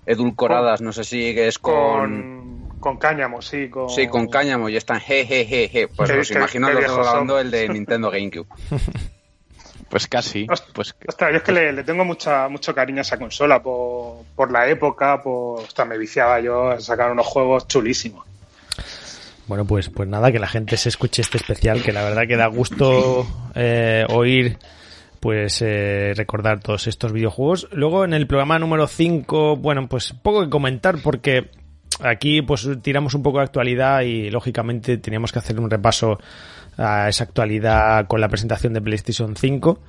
edulcoradas, 0.05 0.83
no 0.83 0.93
sé 0.93 1.05
si 1.05 1.31
es 1.31 1.59
con... 1.59 2.77
Con, 2.79 2.99
cáñamo, 2.99 3.41
sí. 3.41 3.71
Con... 3.71 3.89
Sí, 3.89 4.07
con 4.07 4.29
cáñamo 4.29 4.69
y 4.69 4.77
están 4.77 5.01
je, 5.01 5.89
Pues 5.97 6.11
los 6.11 6.31
imagino 6.31 6.71
los 6.71 6.95
grabando 6.95 7.39
el 7.39 7.51
de 7.51 7.71
Nintendo 7.71 8.11
GameCube. 8.11 8.47
Pues 9.89 10.07
casi. 10.07 10.47
Pues... 10.47 10.95
Ostras, 11.07 11.33
yo 11.33 11.37
es 11.37 11.43
que 11.43 11.53
le, 11.53 11.85
tengo 11.85 12.03
mucha, 12.03 12.49
mucho 12.49 12.75
cariño 12.75 13.01
a 13.01 13.03
esa 13.03 13.19
consola 13.19 13.63
por, 13.63 14.25
por 14.35 14.51
la 14.51 14.67
época, 14.67 15.23
por... 15.23 15.61
Ostras, 15.61 15.87
me 15.87 15.99
viciaba 15.99 16.41
yo 16.41 16.71
a 16.71 16.81
sacar 16.81 17.11
unos 17.11 17.27
juegos 17.27 17.69
chulísimos. 17.69 18.32
Bueno, 19.53 19.67
pues, 19.67 19.91
pues 19.91 20.09
nada, 20.09 20.33
que 20.33 20.39
la 20.39 20.49
gente 20.49 20.79
se 20.79 20.89
escuche 20.89 21.21
este 21.21 21.37
especial, 21.37 21.83
que 21.83 21.93
la 21.93 22.03
verdad 22.03 22.23
que 22.27 22.39
da 22.39 22.47
gusto 22.47 23.27
eh, 23.55 24.03
oír, 24.09 24.57
pues 25.21 25.61
eh, 25.61 26.15
recordar 26.17 26.61
todos 26.61 26.87
estos 26.87 27.13
videojuegos. 27.13 27.69
Luego 27.71 28.07
en 28.07 28.15
el 28.15 28.27
programa 28.27 28.59
número 28.59 28.87
5, 28.87 29.59
bueno, 29.59 29.89
pues 29.89 30.15
poco 30.15 30.43
que 30.43 30.49
comentar 30.49 31.03
porque 31.03 31.51
aquí 32.01 32.41
pues 32.41 32.67
tiramos 32.81 33.13
un 33.13 33.23
poco 33.23 33.41
de 33.41 33.45
actualidad 33.45 34.01
y 34.01 34.31
lógicamente 34.31 34.97
teníamos 34.97 35.33
que 35.33 35.41
hacer 35.41 35.61
un 35.61 35.69
repaso 35.69 36.19
a 36.79 37.11
esa 37.11 37.25
actualidad 37.25 38.07
con 38.07 38.23
la 38.23 38.31
presentación 38.31 38.73
de 38.73 38.81
PlayStation 38.81 39.37
5. 39.37 39.81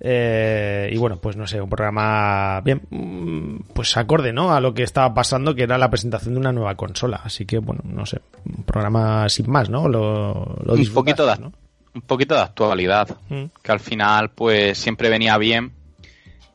Eh, 0.00 0.90
y 0.92 0.96
bueno, 0.96 1.16
pues 1.16 1.36
no 1.36 1.46
sé, 1.46 1.60
un 1.60 1.68
programa 1.68 2.60
bien, 2.60 2.82
mm, 2.90 3.72
pues 3.74 3.96
acorde, 3.96 4.32
¿no? 4.32 4.52
A 4.52 4.60
lo 4.60 4.74
que 4.74 4.82
estaba 4.82 5.12
pasando, 5.12 5.54
que 5.54 5.64
era 5.64 5.78
la 5.78 5.90
presentación 5.90 6.34
de 6.34 6.40
una 6.40 6.52
nueva 6.52 6.76
consola. 6.76 7.20
Así 7.24 7.46
que 7.46 7.58
bueno, 7.58 7.82
no 7.84 8.06
sé, 8.06 8.20
un 8.44 8.64
programa 8.64 9.28
sin 9.28 9.50
más, 9.50 9.68
¿no? 9.68 9.88
Lo, 9.88 10.56
un 10.66 10.92
poquito 10.94 11.26
de, 11.26 11.36
¿no? 11.38 11.52
un 11.94 12.02
poquito 12.02 12.34
de 12.34 12.42
actualidad, 12.42 13.16
mm. 13.28 13.44
que 13.62 13.72
al 13.72 13.80
final, 13.80 14.30
pues 14.30 14.78
siempre 14.78 15.08
venía 15.08 15.36
bien. 15.38 15.72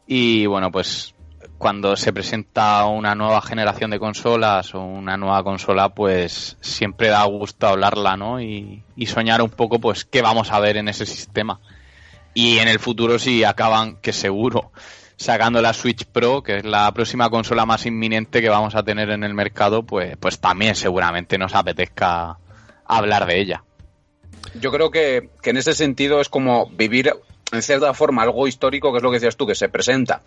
Y 0.07 0.45
bueno, 0.45 0.71
pues 0.71 1.13
cuando 1.57 1.95
se 1.95 2.11
presenta 2.11 2.85
una 2.85 3.15
nueva 3.15 3.41
generación 3.41 3.91
de 3.91 3.99
consolas 3.99 4.75
o 4.75 4.81
una 4.81 5.17
nueva 5.17 5.43
consola, 5.43 5.89
pues 5.89 6.57
siempre 6.59 7.09
da 7.09 7.23
gusto 7.25 7.67
hablarla, 7.67 8.17
¿no? 8.17 8.41
Y, 8.41 8.83
y 8.95 9.05
soñar 9.05 9.41
un 9.41 9.49
poco, 9.49 9.79
pues, 9.79 10.05
qué 10.05 10.21
vamos 10.21 10.51
a 10.51 10.59
ver 10.59 10.77
en 10.77 10.87
ese 10.87 11.05
sistema. 11.05 11.59
Y 12.33 12.57
en 12.57 12.67
el 12.67 12.79
futuro 12.79 13.19
si 13.19 13.43
acaban, 13.43 13.97
que 13.97 14.13
seguro, 14.13 14.71
sacando 15.17 15.61
la 15.61 15.73
Switch 15.73 16.05
Pro, 16.05 16.41
que 16.41 16.57
es 16.57 16.65
la 16.65 16.91
próxima 16.91 17.29
consola 17.29 17.65
más 17.65 17.85
inminente 17.85 18.41
que 18.41 18.49
vamos 18.49 18.75
a 18.75 18.83
tener 18.83 19.09
en 19.09 19.23
el 19.23 19.33
mercado, 19.33 19.83
pues, 19.83 20.17
pues 20.17 20.39
también 20.39 20.75
seguramente 20.75 21.37
nos 21.37 21.53
apetezca 21.53 22.37
hablar 22.85 23.25
de 23.25 23.39
ella. 23.39 23.63
Yo 24.59 24.71
creo 24.71 24.91
que, 24.91 25.29
que 25.41 25.51
en 25.51 25.57
ese 25.57 25.73
sentido 25.73 26.19
es 26.21 26.29
como 26.29 26.67
vivir 26.69 27.13
en 27.51 27.61
cierta 27.61 27.93
forma 27.93 28.23
algo 28.23 28.47
histórico, 28.47 28.91
que 28.91 28.97
es 28.97 29.03
lo 29.03 29.11
que 29.11 29.17
decías 29.17 29.37
tú, 29.37 29.45
que 29.45 29.55
se 29.55 29.69
presenta 29.69 30.21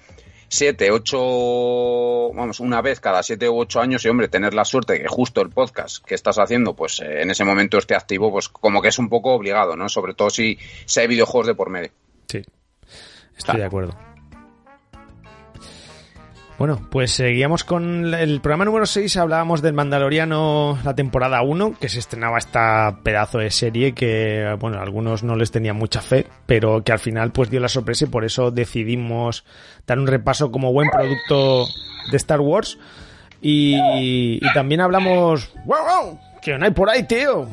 siete, 0.49 0.91
ocho, 0.91 2.33
vamos, 2.35 2.61
una 2.61 2.81
vez 2.83 3.01
cada 3.01 3.23
siete 3.23 3.49
u 3.49 3.59
ocho 3.59 3.81
años 3.81 4.05
y 4.05 4.09
hombre, 4.09 4.29
tener 4.29 4.55
la 4.55 4.65
suerte 4.65 4.95
de 4.95 5.03
que 5.03 5.09
justo 5.09 5.41
el 5.41 5.51
podcast 5.51 6.05
que 6.05 6.15
estás 6.15 6.39
haciendo, 6.39 6.75
pues 6.75 7.01
eh, 7.01 7.23
en 7.23 7.31
ese 7.31 7.45
momento 7.45 7.79
esté 7.79 7.95
activo, 7.95 8.31
pues 8.31 8.49
como 8.49 8.83
que 8.83 8.89
es 8.89 8.99
un 8.99 9.09
poco 9.09 9.33
obligado, 9.35 9.77
¿no? 9.77 9.89
Sobre 9.89 10.15
todo 10.15 10.31
si, 10.31 10.59
si 10.85 11.01
hay 11.01 11.07
videojuegos 11.07 11.47
de 11.47 11.55
por 11.55 11.71
medio. 11.71 11.91
Sí, 12.29 12.43
estoy 13.37 13.59
de 13.59 13.65
acuerdo. 13.65 14.16
Bueno, 16.59 16.81
pues 16.91 17.11
seguíamos 17.11 17.65
con 17.65 18.15
el 18.15 18.41
programa 18.41 18.65
número 18.65 18.87
6, 18.87 19.19
hablábamos 19.19 19.61
del 19.61 19.75
Mandaloriano 19.75 20.79
la 20.85 20.95
temporada 20.95 21.43
1, 21.43 21.75
que 21.79 21.91
se 21.91 21.99
estrenaba 21.99 22.39
esta 22.39 23.01
pedazo 23.03 23.39
de 23.39 23.51
serie 23.51 23.93
que, 23.93 24.57
bueno, 24.59 24.79
a 24.79 24.83
algunos 24.83 25.23
no 25.23 25.37
les 25.37 25.51
tenía 25.51 25.75
mucha 25.75 26.01
fe, 26.01 26.27
pero 26.47 26.83
que 26.83 26.93
al 26.93 26.99
final 26.99 27.31
pues 27.31 27.51
dio 27.51 27.61
la 27.61 27.69
sorpresa 27.69 28.07
y 28.07 28.09
por 28.09 28.25
eso 28.25 28.51
decidimos 28.51 29.45
dar 29.87 29.99
un 29.99 30.07
repaso 30.07 30.51
como 30.51 30.73
buen 30.73 30.89
producto 30.89 31.67
de 32.11 32.17
Star 32.17 32.41
Wars. 32.41 32.79
Y, 33.43 34.41
también 34.55 34.81
hablamos... 34.81 35.53
¡Wow, 35.67 35.79
wow! 35.85 36.21
¿Qué 36.41 36.57
no 36.57 36.65
hay 36.65 36.71
por 36.71 36.89
ahí, 36.89 37.03
tío? 37.03 37.47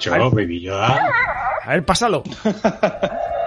Yo, 0.00 0.30
baby 0.32 0.68
A 0.68 0.98
ver, 1.68 1.84
pásalo. 1.84 2.24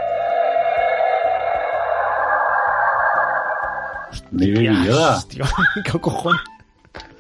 ¿Qué 5.83 5.99
cojones? 5.99 6.41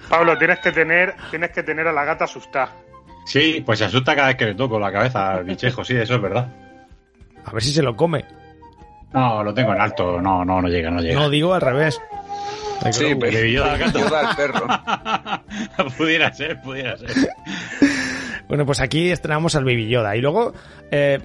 Pablo, 0.09 0.37
tienes 0.37 0.59
que 0.59 0.71
tener, 0.71 1.15
tienes 1.29 1.51
que 1.51 1.63
tener 1.63 1.87
a 1.87 1.93
la 1.93 2.03
gata 2.03 2.25
asustada. 2.25 2.75
Sí, 3.25 3.63
pues 3.65 3.79
se 3.79 3.85
asusta 3.85 4.15
cada 4.15 4.27
vez 4.27 4.37
que 4.37 4.45
le 4.45 4.55
toco 4.55 4.79
la 4.79 4.91
cabeza 4.91 5.33
al 5.33 5.45
bichejo, 5.45 5.83
sí, 5.83 5.95
eso 5.95 6.15
es 6.15 6.21
verdad. 6.21 6.47
A 7.45 7.51
ver 7.51 7.63
si 7.63 7.71
se 7.71 7.81
lo 7.81 7.95
come. 7.95 8.25
No, 9.13 9.43
lo 9.43 9.53
tengo 9.53 9.73
en 9.73 9.81
alto, 9.81 10.19
no, 10.21 10.43
no, 10.43 10.61
no 10.61 10.67
llega, 10.67 10.89
no 10.89 11.01
llega. 11.01 11.19
No, 11.19 11.29
digo 11.29 11.53
al 11.53 11.61
revés. 11.61 12.01
Sí, 12.91 13.15
pero 13.19 13.45
yo 13.45 13.63
al 13.63 14.35
perro. 14.35 14.67
pudiera 15.97 16.33
ser, 16.33 16.61
pudiera 16.61 16.97
ser. 16.97 17.29
Bueno, 18.47 18.65
pues 18.65 18.81
aquí 18.81 19.09
estrenamos 19.09 19.55
al 19.55 19.63
Baby 19.63 19.87
Yoda. 19.87 20.15
Y 20.15 20.21
luego, 20.21 20.53
eh, 20.91 21.19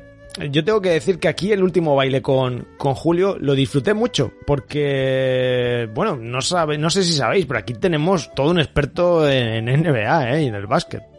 yo 0.51 0.65
tengo 0.65 0.81
que 0.81 0.91
decir 0.91 1.19
que 1.19 1.29
aquí 1.29 1.53
el 1.53 1.63
último 1.63 1.97
baile 1.97 2.23
con, 2.23 2.67
con 2.77 2.95
Julio 2.95 3.37
lo 3.39 3.55
disfruté 3.55 3.95
mucho, 3.95 4.33
porque, 4.47 5.89
bueno, 5.95 6.17
no, 6.17 6.41
sabe, 6.41 6.79
no 6.79 6.91
sé 6.91 7.03
si 7.03 7.13
sabéis, 7.13 7.47
pero 7.47 7.61
aquí 7.61 7.75
tenemos 7.75 8.35
todo 8.35 8.51
un 8.51 8.61
experto 8.61 9.29
en 9.29 9.67
NBA 9.67 10.35
¿eh? 10.35 10.43
y 10.43 10.47
en 10.47 10.55
el 10.55 10.67
básquet. 10.67 11.18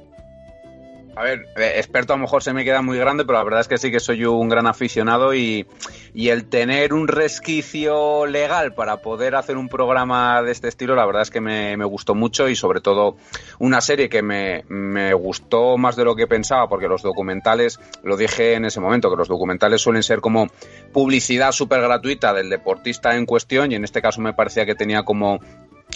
A 1.20 1.24
ver, 1.24 1.50
eh, 1.58 1.74
experto 1.76 2.14
a 2.14 2.16
lo 2.16 2.22
mejor 2.22 2.42
se 2.42 2.54
me 2.54 2.64
queda 2.64 2.82
muy 2.82 2.98
grande, 2.98 3.26
pero 3.26 3.40
la 3.40 3.44
verdad 3.44 3.60
es 3.60 3.68
que 3.68 3.78
sí 3.78 3.92
que 3.92 4.00
soy 4.00 4.24
un 4.24 4.48
gran 4.48 4.68
aficionado 4.68 5.34
y, 5.36 5.68
el 6.16 6.46
tener 6.46 6.94
un 6.94 7.10
resquicio 7.10 8.26
legal 8.26 8.74
para 8.74 9.02
poder 9.02 9.36
hacer 9.36 9.58
un 9.58 9.68
programa 9.68 10.42
de 10.42 10.54
este 10.54 10.70
estilo, 10.70 10.96
la 10.96 11.06
verdad 11.06 11.24
es 11.24 11.30
que 11.30 11.42
me, 11.42 11.76
gustó 11.84 12.16
mucho 12.16 12.48
y 12.48 12.56
sobre 12.56 12.80
todo 12.80 13.18
una 13.58 13.82
serie 13.82 14.08
que 14.08 14.22
me, 14.22 14.64
me, 14.70 15.14
gustó 15.14 15.78
más 15.78 15.98
de 15.98 16.06
lo 16.06 16.16
que 16.16 16.26
pensaba, 16.26 16.70
porque 16.70 16.88
los 16.88 17.02
documentales, 17.02 17.82
lo 18.02 18.16
dije 18.16 18.54
en 18.54 18.64
ese 18.64 18.80
momento, 18.80 19.10
que 19.10 19.18
los 19.18 19.28
documentales 19.28 19.82
suelen 19.82 20.04
ser 20.04 20.22
como 20.22 20.48
publicidad 20.94 21.52
súper 21.52 21.82
gratuita 21.82 22.34
del 22.34 22.50
deportista 22.50 23.18
en 23.18 23.26
cuestión 23.26 23.74
y 23.74 23.76
en 23.76 23.84
este 23.84 24.02
caso 24.02 24.22
me 24.22 24.32
parecía 24.32 24.66
que 24.66 24.76
tenía 24.76 25.04
como 25.04 25.42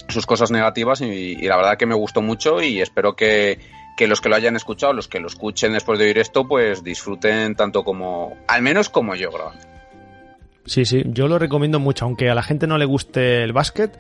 sus 0.10 0.26
cosas 0.26 0.52
negativas 0.52 1.00
y, 1.00 1.36
la 1.36 1.56
verdad 1.56 1.78
que 1.78 1.86
me 1.86 1.96
gustó 1.96 2.22
mucho 2.22 2.62
y 2.62 2.82
espero 2.82 3.16
que, 3.16 3.60
los 4.00 4.22
que 4.22 4.30
lo 4.30 4.36
hayan 4.36 4.56
escuchado, 4.56 4.94
los 4.94 5.08
que 5.08 5.20
lo 5.20 5.28
escuchen 5.28 5.74
después 5.74 6.00
de 6.00 6.06
oír 6.06 6.18
esto, 6.18 6.48
pues 6.48 6.84
disfruten 6.84 7.56
tanto 7.56 7.84
como, 7.84 8.38
al 8.48 8.62
menos 8.62 8.90
como 8.90 9.16
yo 9.16 9.32
creo. 9.32 9.52
Sí, 10.66 10.86
sí, 10.86 11.04
yo 11.08 11.28
lo 11.28 11.40
recomiendo 11.40 11.80
mucho, 11.80 12.06
aunque 12.06 12.30
a 12.30 12.36
la 12.36 12.44
gente 12.44 12.68
no 12.68 12.78
le 12.78 12.86
guste 12.86 13.44
el 13.44 13.54
básquet, 13.54 13.98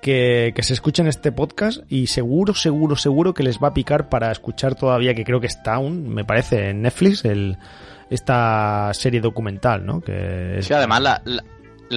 que, 0.00 0.52
que, 0.54 0.62
se 0.62 0.74
escuchen 0.74 1.06
este 1.06 1.32
podcast 1.32 1.80
y 1.88 2.08
seguro, 2.08 2.54
seguro, 2.54 2.94
seguro 2.94 3.32
que 3.34 3.42
les 3.42 3.58
va 3.58 3.68
a 3.68 3.74
picar 3.74 4.08
para 4.08 4.30
escuchar 4.30 4.74
todavía, 4.74 5.14
que 5.14 5.24
creo 5.24 5.40
que 5.40 5.46
está 5.46 5.74
aún, 5.74 6.08
me 6.08 6.24
parece, 6.24 6.70
en 6.70 6.82
Netflix, 6.82 7.24
el, 7.24 7.56
esta 8.10 8.92
serie 8.92 9.20
documental, 9.20 9.84
¿no? 9.84 10.00
Que 10.00 10.58
Sí, 10.60 10.72
además 10.72 11.00
la, 11.00 11.22
la 11.24 11.42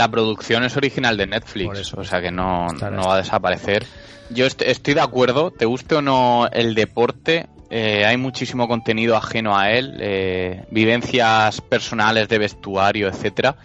producción 0.10 0.64
es 0.64 0.78
original 0.78 1.18
de 1.18 1.28
Netflix, 1.28 1.94
o 1.94 2.04
sea 2.04 2.22
que 2.22 2.32
no, 2.32 2.68
va 2.82 3.16
a 3.16 3.18
desaparecer. 3.18 3.86
Yo 4.30 4.46
estoy 4.46 4.94
de 4.94 5.02
acuerdo, 5.02 5.52
te 5.52 5.66
guste 5.66 5.96
o 5.96 6.02
no 6.02 6.48
el 6.52 6.76
deporte, 6.76 7.48
eh, 7.70 8.06
hay 8.06 8.18
muchísimo 8.18 8.68
contenido 8.68 9.16
ajeno 9.16 9.58
a 9.58 9.72
él, 9.72 9.98
eh, 10.00 10.66
vivencias 10.70 11.62
personales 11.62 12.28
de 12.30 12.38
vestuario, 12.38 13.08
etcétera, 13.08 13.58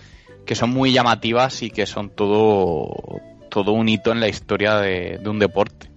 que 0.46 0.54
son 0.54 0.70
muy 0.70 0.92
llamativas 0.92 1.62
y 1.62 1.70
que 1.70 1.86
son 1.86 2.10
todo, 2.10 3.20
todo 3.50 3.72
un 3.72 3.88
hito 3.88 4.12
en 4.12 4.20
la 4.20 4.28
historia 4.28 4.76
de 4.76 5.20
un 5.26 5.38
deporte. 5.38 5.91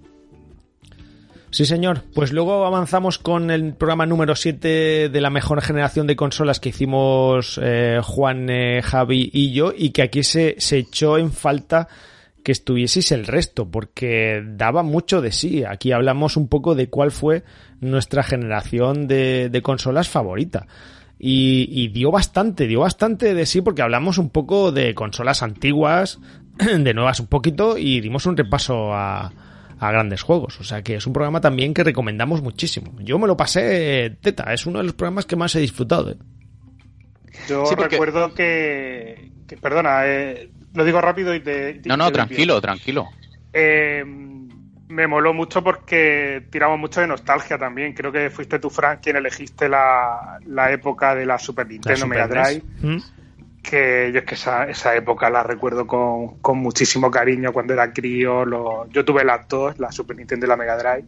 Sí, 1.55 1.65
señor. 1.65 2.01
Pues 2.13 2.33
luego 2.33 2.65
avanzamos 2.65 3.17
con 3.17 3.49
el 3.49 3.75
programa 3.75 4.05
número 4.05 4.35
7 4.35 5.07
de 5.07 5.21
la 5.21 5.29
mejor 5.29 5.61
generación 5.61 6.05
de 6.05 6.17
consolas 6.17 6.59
que 6.59 6.67
hicimos 6.67 7.57
eh, 7.63 8.01
Juan, 8.03 8.49
eh, 8.49 8.81
Javi 8.83 9.29
y 9.31 9.53
yo, 9.53 9.71
y 9.73 9.91
que 9.91 10.01
aquí 10.01 10.23
se, 10.23 10.55
se 10.57 10.79
echó 10.79 11.17
en 11.17 11.31
falta 11.31 11.87
que 12.43 12.51
estuvieseis 12.51 13.13
el 13.13 13.25
resto, 13.25 13.71
porque 13.71 14.43
daba 14.45 14.83
mucho 14.83 15.21
de 15.21 15.31
sí. 15.31 15.63
Aquí 15.63 15.93
hablamos 15.93 16.35
un 16.35 16.49
poco 16.49 16.75
de 16.75 16.89
cuál 16.89 17.11
fue 17.11 17.45
nuestra 17.79 18.21
generación 18.21 19.07
de, 19.07 19.47
de 19.49 19.61
consolas 19.61 20.09
favorita. 20.09 20.67
Y, 21.17 21.69
y, 21.71 21.87
dio 21.87 22.11
bastante, 22.11 22.67
dio 22.67 22.81
bastante 22.81 23.33
de 23.33 23.45
sí 23.45 23.61
porque 23.61 23.81
hablamos 23.81 24.17
un 24.17 24.29
poco 24.29 24.73
de 24.73 24.93
consolas 24.93 25.41
antiguas, 25.41 26.19
de 26.57 26.93
nuevas 26.93 27.21
un 27.21 27.27
poquito, 27.27 27.77
y 27.77 28.01
dimos 28.01 28.25
un 28.25 28.35
repaso 28.35 28.93
a, 28.93 29.31
a 29.79 29.91
grandes 29.91 30.21
juegos. 30.21 30.59
O 30.59 30.63
sea 30.63 30.81
que 30.81 30.95
es 30.95 31.07
un 31.07 31.13
programa 31.13 31.41
también 31.41 31.73
que 31.73 31.83
recomendamos 31.83 32.41
muchísimo. 32.41 32.93
Yo 32.99 33.19
me 33.19 33.27
lo 33.27 33.37
pasé 33.37 34.17
teta, 34.21 34.53
es 34.53 34.65
uno 34.65 34.79
de 34.79 34.85
los 34.85 34.93
programas 34.93 35.25
que 35.25 35.35
más 35.35 35.55
he 35.55 35.59
disfrutado. 35.59 36.11
¿eh? 36.11 36.17
Yo 37.47 37.65
recuerdo 37.75 38.33
que, 38.33 39.31
perdona, 39.61 40.05
eh, 40.05 40.49
lo 40.73 40.83
digo 40.83 41.01
rápido 41.01 41.33
y 41.35 41.41
te... 41.41 41.81
no, 41.85 41.97
no, 41.97 42.11
tranquilo, 42.11 42.61
tranquilo. 42.61 43.09
Eh, 43.53 44.03
me 44.87 45.07
moló 45.07 45.33
mucho 45.33 45.63
porque 45.63 46.45
tiramos 46.49 46.79
mucho 46.79 47.01
de 47.01 47.07
nostalgia 47.07 47.57
también. 47.57 47.93
Creo 47.93 48.11
que 48.11 48.29
fuiste 48.29 48.59
tú, 48.59 48.69
Frank, 48.69 48.99
quien 49.01 49.15
elegiste 49.15 49.67
la, 49.67 50.39
época 50.69 51.15
de 51.15 51.25
la 51.25 51.37
Super 51.37 51.67
Nintendo 51.67 52.07
Mega 52.07 52.27
Drive 52.27 52.63
que 53.69 54.11
yo 54.13 54.19
es 54.19 54.25
que 54.25 54.35
esa, 54.35 54.69
esa 54.69 54.95
época 54.95 55.29
la 55.29 55.43
recuerdo 55.43 55.85
con, 55.87 56.39
con 56.39 56.57
muchísimo 56.59 57.11
cariño 57.11 57.51
cuando 57.51 57.73
era 57.73 57.91
crío. 57.91 58.45
Lo, 58.45 58.87
yo 58.89 59.03
tuve 59.03 59.23
las 59.23 59.47
dos, 59.47 59.77
la 59.79 59.91
Super 59.91 60.17
Nintendo 60.17 60.45
y 60.45 60.49
la 60.49 60.57
Mega 60.57 60.77
Drive, 60.77 61.05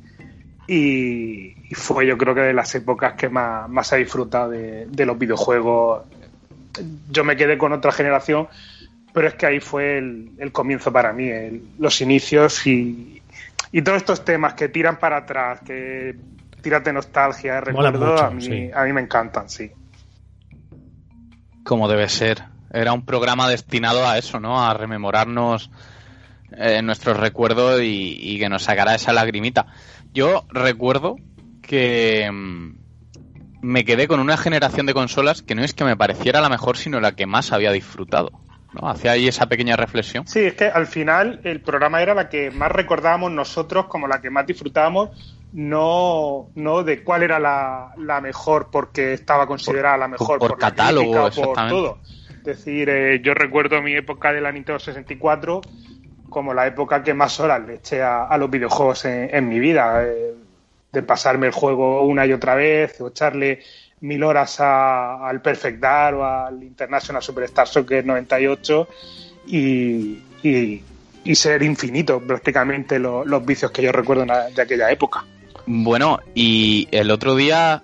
y, 0.68 1.56
fue 1.74 2.06
yo 2.06 2.18
creo 2.18 2.36
que 2.36 2.42
de 2.42 2.54
las 2.54 2.74
épocas 2.76 3.14
que 3.14 3.30
más, 3.30 3.70
más 3.70 3.92
he 3.94 3.98
disfrutado 3.98 4.50
de, 4.50 5.06
los 5.06 5.18
videojuegos. 5.18 6.04
Yo 7.10 7.24
me 7.24 7.38
quedé 7.38 7.58
con 7.58 7.74
otra 7.74 7.92
generación, 7.92 8.48
pero 9.14 9.28
es 9.28 9.36
que 9.36 9.46
ahí 9.46 9.60
fue 9.60 9.98
el, 9.98 10.32
el 10.38 10.52
comienzo 10.52 10.92
para 10.92 11.14
mí, 11.14 11.32
los 11.80 12.02
inicios 12.02 12.68
y, 12.68 13.22
y 13.72 13.82
todos 13.82 13.98
estos 13.98 14.26
temas 14.26 14.54
que 14.54 14.70
tiran 14.70 14.98
para 15.00 15.18
atrás, 15.18 15.62
que 15.66 16.16
tírate 16.62 16.92
nostalgia, 16.92 17.62
recuerdo, 17.62 18.18
a, 18.18 18.30
mí, 18.30 18.70
a 18.74 18.84
mí 18.84 18.94
me 18.94 19.02
encantan, 19.02 19.50
sí. 19.50 19.72
Como 21.68 21.90
debe 21.90 22.08
ser. 22.08 22.46
Era 22.72 22.94
un 22.94 23.04
programa 23.04 23.50
destinado 23.50 24.08
a 24.08 24.18
eso, 24.18 24.40
¿no? 24.40 24.66
A 24.66 24.74
rememorarnos 24.74 25.70
eh, 26.58 26.82
nuestros 26.82 27.18
recuerdos 27.18 27.82
y, 27.84 28.40
que 28.40 28.48
nos 28.48 28.64
sacara 28.64 28.96
esa 28.96 29.12
lagrimita. 29.12 29.68
Yo 30.14 30.46
recuerdo 30.48 31.18
que 31.62 32.32
mm, 32.32 32.78
me 33.62 33.84
quedé 33.84 34.08
con 34.08 34.22
una 34.22 34.38
generación 34.38 34.86
de 34.86 34.94
consolas 34.94 35.42
que 35.42 35.56
no 35.56 35.64
es 35.64 35.74
que 35.74 35.84
me 35.84 35.98
pareciera 35.98 36.40
la 36.40 36.48
mejor, 36.48 36.78
sino 36.78 37.02
la 37.02 37.18
que 37.18 37.26
más 37.26 37.52
había 37.52 37.74
disfrutado. 37.74 38.32
¿No? 38.74 38.90
Hacía 38.90 39.12
ahí 39.12 39.28
esa 39.28 39.48
pequeña 39.48 39.76
reflexión. 39.76 40.28
Sí, 40.28 40.40
es 40.40 40.54
que 40.54 40.66
al 40.66 40.88
final 40.88 41.42
el 41.44 41.62
programa 41.62 42.02
era 42.02 42.14
la 42.14 42.30
que 42.30 42.52
más 42.52 42.72
recordábamos 42.72 43.32
nosotros 43.32 43.86
como 43.88 44.08
la 44.08 44.22
que 44.22 44.30
más 44.30 44.46
disfrutábamos 44.46 45.10
no, 45.54 46.50
no 46.56 46.84
de 46.84 47.04
cuál 47.04 47.24
era 47.24 47.40
la, 47.40 47.94
la 47.98 48.22
mejor 48.22 48.70
porque 48.72 49.14
estaba 49.14 49.48
considerada 49.48 49.98
la 49.98 50.08
mejor 50.08 50.40
por, 50.40 50.58
catálogo, 50.58 51.30
por 51.32 51.70
todo. 51.70 52.00
Es 52.30 52.44
decir, 52.44 52.90
eh, 52.90 53.22
yo 53.22 53.34
recuerdo 53.34 53.82
mi 53.82 53.94
época 53.94 54.32
de 54.32 54.42
la 54.42 54.52
Nintendo 54.52 54.80
64 54.80 55.62
como 56.30 56.54
la 56.54 56.68
época 56.68 57.04
que 57.04 57.14
más 57.14 57.40
horas 57.40 57.66
le 57.66 57.76
eché 57.76 58.02
a, 58.04 58.38
los 58.38 58.50
videojuegos 58.50 59.06
en, 59.06 59.48
mi 59.48 59.60
vida. 59.60 60.04
Eh, 60.04 60.36
de 60.92 61.04
pasarme 61.04 61.48
el 61.48 61.54
juego 61.54 62.02
una 62.04 62.26
y 62.26 62.34
otra 62.34 62.56
vez, 62.56 63.00
o 63.02 63.10
echarle 63.10 63.60
mil 64.02 64.24
horas 64.24 64.60
al 64.60 65.42
Perfect 65.42 65.80
Dark 65.80 66.18
o 66.18 66.24
al 66.26 66.64
International 66.64 67.22
Superstar 67.22 67.68
Soccer 67.68 68.06
98 68.06 68.88
y, 69.48 70.20
y, 70.44 70.84
y 71.24 71.36
ser 71.36 71.64
infinito 71.64 72.20
prácticamente 72.20 73.00
los 73.00 73.46
vicios 73.46 73.72
que 73.72 73.82
yo 73.82 73.92
recuerdo 73.92 74.26
de 74.26 74.62
aquella 74.62 74.92
época. 74.92 75.26
Bueno, 75.66 76.20
y 76.34 76.88
el 76.92 77.12
otro 77.12 77.36
día 77.36 77.84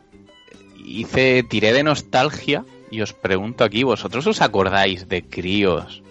hice, 0.86 1.44
tiré 1.44 1.74
de 1.74 1.84
nostalgia 1.84 2.64
y 2.90 3.02
os 3.02 3.14
pregunto 3.14 3.64
aquí, 3.64 3.84
¿vosotros 3.84 4.26
os 4.28 4.42
acordáis 4.42 5.08
de 5.10 5.24
críos 5.24 6.04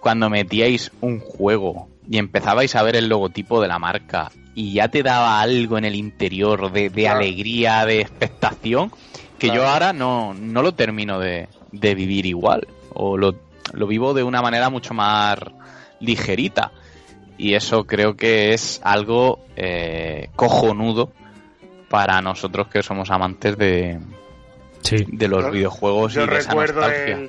cuando 0.00 0.28
metíais 0.28 0.92
un 1.00 1.20
juego 1.20 1.88
y 2.10 2.18
empezabais 2.18 2.74
a 2.76 2.82
ver 2.82 2.96
el 2.96 3.08
logotipo 3.08 3.62
de 3.62 3.68
la 3.68 3.78
marca 3.78 4.30
y 4.54 4.74
ya 4.74 4.88
te 4.88 5.02
daba 5.02 5.40
algo 5.40 5.78
en 5.78 5.84
el 5.84 5.94
interior 5.94 6.70
de, 6.70 7.08
alegría, 7.08 7.86
de 7.86 8.02
expectación, 8.02 8.92
que 9.38 9.48
yo 9.48 9.66
ahora 9.66 9.92
no, 9.92 10.34
no 10.34 10.62
lo 10.62 10.72
termino 10.72 11.18
de, 11.18 11.48
de 11.72 11.94
vivir 11.94 12.26
igual, 12.26 12.66
o 12.92 13.16
lo, 13.16 13.34
lo 13.72 13.86
vivo 13.86 14.14
de 14.14 14.22
una 14.22 14.42
manera 14.42 14.70
mucho 14.70 14.94
más 14.94 15.38
ligerita 16.00 16.72
y 17.36 17.54
eso 17.54 17.84
creo 17.84 18.16
que 18.16 18.52
es 18.54 18.80
algo 18.84 19.40
eh, 19.56 20.28
cojonudo 20.36 21.12
para 21.88 22.20
nosotros 22.20 22.68
que 22.68 22.82
somos 22.82 23.10
amantes 23.10 23.56
de, 23.56 24.00
de 25.08 25.28
los 25.28 25.50
videojuegos 25.50 26.16
y 26.16 26.26
de 26.26 26.38
esa 26.38 26.54
nostalgia. 26.54 27.28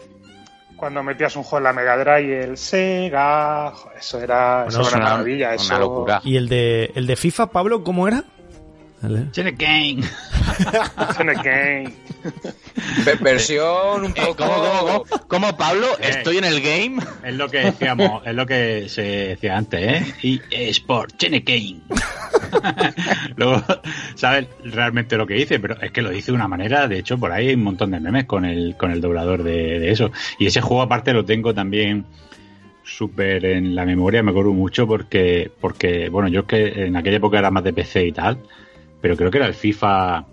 cuando 0.76 1.03
metías 1.03 1.36
un 1.36 1.43
juego 1.43 1.58
en 1.58 1.64
la 1.64 1.74
Mega 1.74 1.97
Drive 1.97 2.43
el 2.43 2.58
Sega, 2.58 3.74
eso 3.97 4.20
era, 4.20 4.66
una, 4.68 4.97
maravilla, 4.97 5.56
una 5.58 5.80
locura. 5.80 6.22
¿Y 6.24 6.38
el 6.38 6.49
de, 6.49 6.91
el 6.95 7.08
de 7.08 7.16
FIFA, 7.16 7.47
Pablo, 7.47 7.84
cómo 7.84 8.08
era? 8.08 8.24
Tiene 9.32 9.51
game. 9.51 10.01
game. 11.43 11.93
Versión 13.22 14.06
un 14.06 14.12
eh, 14.12 14.22
poco. 14.26 15.06
¿Cómo, 15.28 15.56
Pablo? 15.58 15.88
Eh, 15.99 16.10
Estoy 16.10 16.38
en 16.38 16.45
el 16.45 16.62
game. 16.62 16.97
Es 17.24 17.36
lo 17.36 17.49
que 17.49 17.60
decíamos, 17.60 18.26
es 18.26 18.36
lo 18.36 18.45
que 18.45 18.89
se 18.89 19.01
decía 19.01 19.58
antes, 19.58 19.82
¿eh? 19.82 20.14
Y 20.22 20.41
Sport, 20.49 21.18
tiene 21.18 21.41
game. 21.41 21.82
Luego, 23.36 23.64
sabes 24.16 24.47
realmente 24.64 25.18
lo 25.18 25.28
que 25.28 25.36
dice, 25.36 25.60
pero 25.60 25.80
es 25.82 25.91
que 25.91 26.01
lo 26.01 26.10
dice 26.10 26.32
de 26.32 26.36
una 26.36 26.47
manera, 26.47 26.88
de 26.88 26.99
hecho, 26.99 27.18
por 27.18 27.32
ahí 27.32 27.49
hay 27.49 27.56
un 27.56 27.64
montón 27.64 27.91
de 27.91 27.99
memes 27.99 28.26
con 28.26 28.45
el, 28.45 28.76
con 28.78 28.91
el 28.91 29.01
doblador 29.01 29.43
de, 29.43 29.80
de 29.80 29.91
eso. 29.91 30.12
Y 30.39 30.47
ese 30.47 30.62
juego 30.62 30.82
aparte 30.82 31.14
lo 31.14 31.26
tengo 31.26 31.53
también 31.53 32.06
súper 32.86 33.45
en 33.45 33.76
la 33.76 33.86
memoria, 33.86 34.24
me 34.24 34.32
acuerdo 34.32 34.53
mucho 34.53 34.88
porque, 34.88 35.51
porque, 35.60 36.10
bueno, 36.10 36.28
yo 36.30 36.41
es 36.41 36.45
que 36.45 36.86
en 36.86 36.95
aquella 36.95 37.18
época 37.18 37.39
era 37.39 37.51
más 37.51 37.64
de 37.64 37.74
PC 37.74 38.06
y 38.06 38.12
tal, 38.12 38.38
pero 39.06 39.18
creo 39.18 39.30
que 39.30 39.38
era 39.38 39.45
el 39.45 39.53
FIFA. 39.53 40.26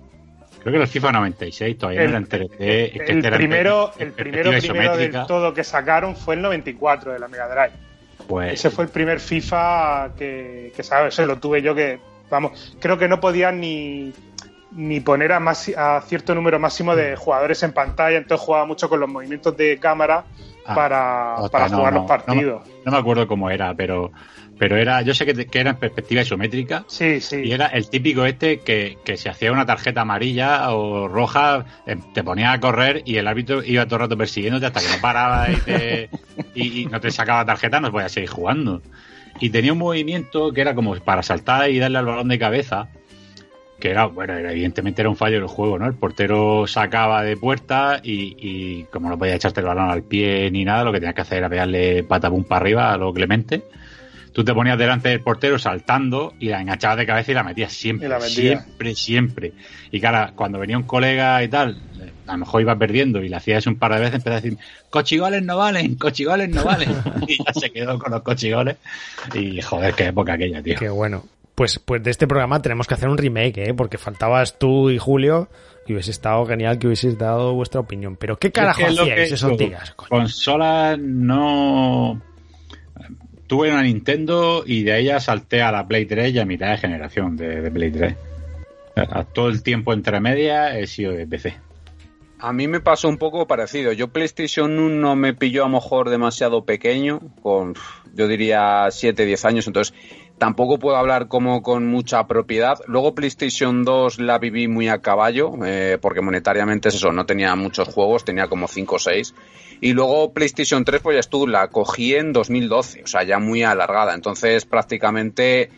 Creo 0.61 0.73
que 0.73 0.77
era 0.77 0.85
el 0.85 0.89
FIFA 0.89 1.13
96, 1.13 1.77
todavía 1.77 2.05
era 2.05 2.17
en 2.17 2.27
3D. 2.27 3.03
el, 3.07 3.21
primero, 3.31 3.93
el 3.99 4.13
primero, 4.13 4.51
primero 4.51 4.97
del 4.97 5.13
todo 5.27 5.53
que 5.53 5.63
sacaron 5.63 6.17
fue 6.17 6.37
el 6.37 6.41
94 6.41 7.13
de 7.13 7.19
la 7.19 7.29
Mega 7.29 7.49
Drive. 7.49 7.73
Pues, 8.27 8.55
Ese 8.55 8.71
fue 8.71 8.85
el 8.85 8.91
primer 8.91 9.21
FIFA 9.21 10.13
que, 10.17 10.73
que 10.75 10.83
¿sabes? 10.83 11.15
Se 11.15 11.27
lo 11.27 11.37
tuve 11.37 11.61
yo 11.61 11.75
que, 11.75 12.01
vamos, 12.31 12.75
creo 12.81 12.97
que 12.97 13.09
no 13.09 13.21
podía 13.21 13.53
ni, 13.53 14.15
ni 14.71 15.01
poner 15.01 15.33
a, 15.33 15.41
más, 15.41 15.71
a 15.77 16.01
cierto 16.01 16.35
número 16.35 16.59
máximo 16.59 16.97
de 16.97 17.15
jugadores 17.15 17.63
en 17.65 17.73
pantalla, 17.73 18.17
entonces 18.17 18.43
jugaba 18.43 18.65
mucho 18.65 18.89
con 18.89 19.01
los 19.01 19.09
movimientos 19.11 19.55
de 19.55 19.79
cámara 19.79 20.25
ah, 20.65 20.75
para, 20.75 21.37
para 21.51 21.69
jugar 21.69 21.93
los 21.93 22.07
partidos. 22.07 22.63
No, 22.87 22.93
me 22.93 22.97
acuerdo 22.97 23.29
cómo 23.29 23.51
era, 23.51 23.75
pero 23.75 24.13
pero 24.63 24.77
era, 24.77 25.03
yo 25.03 25.13
sé 25.13 25.27
que, 25.27 25.59
era 25.59 25.71
en 25.71 25.77
perspectiva 25.77 26.23
isométrica. 26.23 26.85
Sí, 26.87 27.21
sí. 27.21 27.43
Y 27.47 27.51
era 27.51 27.67
el 27.67 27.91
típico 27.91 28.25
este 28.25 28.61
que, 28.61 28.97
que 29.05 29.17
se 29.17 29.29
hacía 29.29 29.51
una 29.51 29.67
tarjeta 29.67 30.03
amarilla 30.03 30.71
o 30.71 31.09
roja, 31.09 31.67
eh, 31.85 31.97
te 32.15 32.23
ponía 32.23 32.53
a 32.53 32.61
correr 32.61 33.03
y 33.05 33.17
el 33.17 33.27
árbitro 33.27 33.65
iba 33.65 33.87
todo 33.87 33.97
el 33.97 34.01
rato 34.03 34.17
persiguiéndote 34.17 34.67
hasta 34.67 34.79
que 34.79 34.87
no 34.87 35.01
paraba 35.03 35.51
y, 35.51 35.57
te, 35.57 36.11
y, 36.55 36.87
no 36.87 37.01
te 37.01 37.11
sacaba 37.11 37.45
tarjeta, 37.45 37.81
no 37.81 37.91
podías 37.91 38.13
seguir 38.13 38.31
jugando. 38.31 38.83
Y 39.41 39.51
tenía 39.51 39.73
un 39.73 39.81
movimiento 39.81 40.53
que 40.53 40.61
era 40.61 40.77
como 40.77 40.95
para 41.01 41.25
saltar 41.25 41.69
y 41.69 41.81
darle 41.81 41.99
al 41.99 42.07
balón 42.07 42.29
de 42.29 42.39
cabeza 42.39 42.89
que 43.81 43.91
era, 43.91 44.07
bueno, 44.07 44.39
evidentemente 44.39 45.03
era 45.03 45.09
un 45.09 45.17
fallo 45.17 45.39
del 45.39 45.49
juego, 45.49 45.77
¿no? 45.77 45.89
El 45.89 45.95
portero 45.95 46.69
sacaba 46.69 47.25
de 47.25 47.37
puerta 47.37 48.01
y, 48.01 48.85
como 48.93 49.09
no 49.09 49.19
podía 49.19 49.35
echarte 49.35 49.59
el 49.59 49.67
balón 49.67 49.91
al 49.91 50.05
pie 50.05 50.49
ni 50.53 50.65
nada, 50.65 50.85
lo 50.85 50.93
que 50.93 51.01
tenías 51.01 51.17
que 51.17 51.23
hacer 51.23 51.39
era 51.39 51.49
pegarle 51.49 52.05
patabum 52.05 52.45
para 52.45 52.61
arriba 52.61 52.93
a 52.93 52.97
lo 52.97 53.13
Clemente. 53.13 53.65
Tú 54.33 54.45
te 54.45 54.55
ponías 54.55 54.79
delante 54.79 55.11
del 55.11 55.21
portero 55.21 55.59
saltando 55.59 56.35
y 56.39 56.49
la 56.49 56.61
enganchabas 56.61 56.99
de 56.99 57.07
cabeza 57.07 57.33
y 57.33 57.35
la 57.35 57.43
metías 57.43 57.73
siempre, 57.73 58.21
siempre, 58.23 58.95
siempre. 58.95 59.53
Y 59.91 60.01
claro, 60.01 60.33
cuando 60.35 60.59
venía 60.59 60.79
un 60.79 60.85
colega 60.85 61.43
y 61.43 61.49
tal, 61.49 61.81
a 62.27 62.33
lo 62.33 62.39
mejor 62.39 62.63
iba 62.63 62.77
perdiendo 62.77 63.23
y 63.23 63.29
le 63.29 63.37
hacías 63.37 63.67
un 63.67 63.77
par 63.77 63.93
de 63.95 64.01
veces, 64.01 64.15
empezaba 64.15 64.37
a 64.37 64.41
decir, 64.41 64.59
cochigoles 64.91 65.43
no 65.43 65.59
valen, 65.59 65.97
cochigoles 65.97 66.49
no 66.49 66.65
valen. 66.65 66.91
y 67.29 67.37
ya 67.45 67.53
se 67.53 67.71
quedó 67.71 67.99
con 67.99 68.13
los 68.13 68.23
cochigoles. 68.23 68.77
Y 69.35 69.61
joder, 69.61 69.95
qué 69.95 70.07
época 70.07 70.33
aquella, 70.35 70.63
tío. 70.63 70.79
Qué 70.79 70.89
bueno 70.89 71.25
pues, 71.55 71.79
pues 71.79 72.03
de 72.03 72.11
este 72.11 72.27
programa 72.27 72.61
tenemos 72.63 72.87
que 72.87 72.95
hacer 72.95 73.09
un 73.09 73.19
remake, 73.19 73.59
¿eh? 73.59 73.75
Porque 73.75 73.99
faltabas 73.99 74.59
tú 74.59 74.91
y 74.91 74.99
Julio 74.99 75.49
y 75.87 75.93
hubiese 75.93 76.11
estado 76.11 76.45
genial 76.47 76.79
que 76.79 76.87
hubieseis 76.87 77.19
dado 77.19 77.55
vuestra 77.55 77.81
opinión. 77.81 78.17
Pero 78.17 78.39
¿qué 78.39 78.51
carajo 78.51 78.85
hacíais 78.85 79.33
esos 79.33 79.57
días? 79.57 79.93
Consolas 79.93 80.99
no... 80.99 82.21
Tuve 83.53 83.71
una 83.71 83.83
Nintendo 83.83 84.65
y 84.65 84.83
de 84.83 84.99
ella 84.99 85.21
salté 85.21 85.61
a 85.61 85.71
la 85.71 85.87
Play 85.87 86.07
3 86.07 86.33
y 86.33 86.39
a 86.39 86.47
mitad 86.47 86.71
de 86.71 86.79
generación 86.79 87.37
de, 87.37 87.71
Play 87.71 87.91
3. 87.91 88.17
A 88.97 89.25
todo 89.25 89.49
el 89.51 89.63
tiempo 89.63 89.93
entre 89.93 90.21
medias 90.21 90.75
he 90.75 90.87
sido 90.87 91.13
de 91.13 91.27
PC. 91.27 91.59
A 92.39 92.55
mí 92.55 92.67
me 92.67 92.81
pasó 92.81 93.11
un 93.11 93.19
poco 93.19 93.47
parecido. 93.47 93.93
Yo 93.93 94.09
PlayStation 94.09 94.79
1 94.79 95.17
me 95.17 95.35
pilló 95.35 95.67
a 95.67 95.69
lo 95.69 95.75
mejor 95.75 96.09
demasiado 96.09 96.65
pequeño, 96.65 97.21
con 97.43 97.75
yo 98.15 98.27
diría 98.27 98.87
7, 98.91 99.27
10 99.27 99.45
años, 99.45 99.67
entonces 99.67 99.95
tampoco 100.39 100.79
puedo 100.79 100.97
hablar 100.97 101.29
como 101.29 101.63
con 101.63 101.87
mucha 101.87 102.27
propiedad. 102.27 102.79
Luego 102.87 103.15
PlayStation 103.15 103.85
2 103.85 104.19
la 104.19 104.39
viví 104.39 104.67
muy 104.67 104.89
a 104.89 105.03
caballo, 105.03 105.53
eh, 105.63 105.99
porque 106.01 106.23
monetariamente 106.23 106.89
es 106.89 106.95
eso, 106.95 107.13
no 107.13 107.27
tenía 107.27 107.55
muchos 107.55 107.87
juegos, 107.89 108.25
tenía 108.25 108.49
como 108.49 108.67
5 108.67 108.95
o 108.95 108.99
6. 108.99 109.35
Y 109.83 109.95
luego 109.95 110.33
PlayStation 110.33 110.85
3, 110.85 111.03
pues 111.03 111.17
ya 111.17 111.21
estuvo, 111.21 111.45
la 111.45 111.67
cogí 111.67 112.15
en 112.15 112.33
2012, 112.33 113.03
o 113.03 113.07
sea, 113.09 113.25
ya 113.25 113.41
muy 113.41 113.65
alargada. 113.65 114.15
Entonces 114.15 114.65
prácticamente 114.65 115.71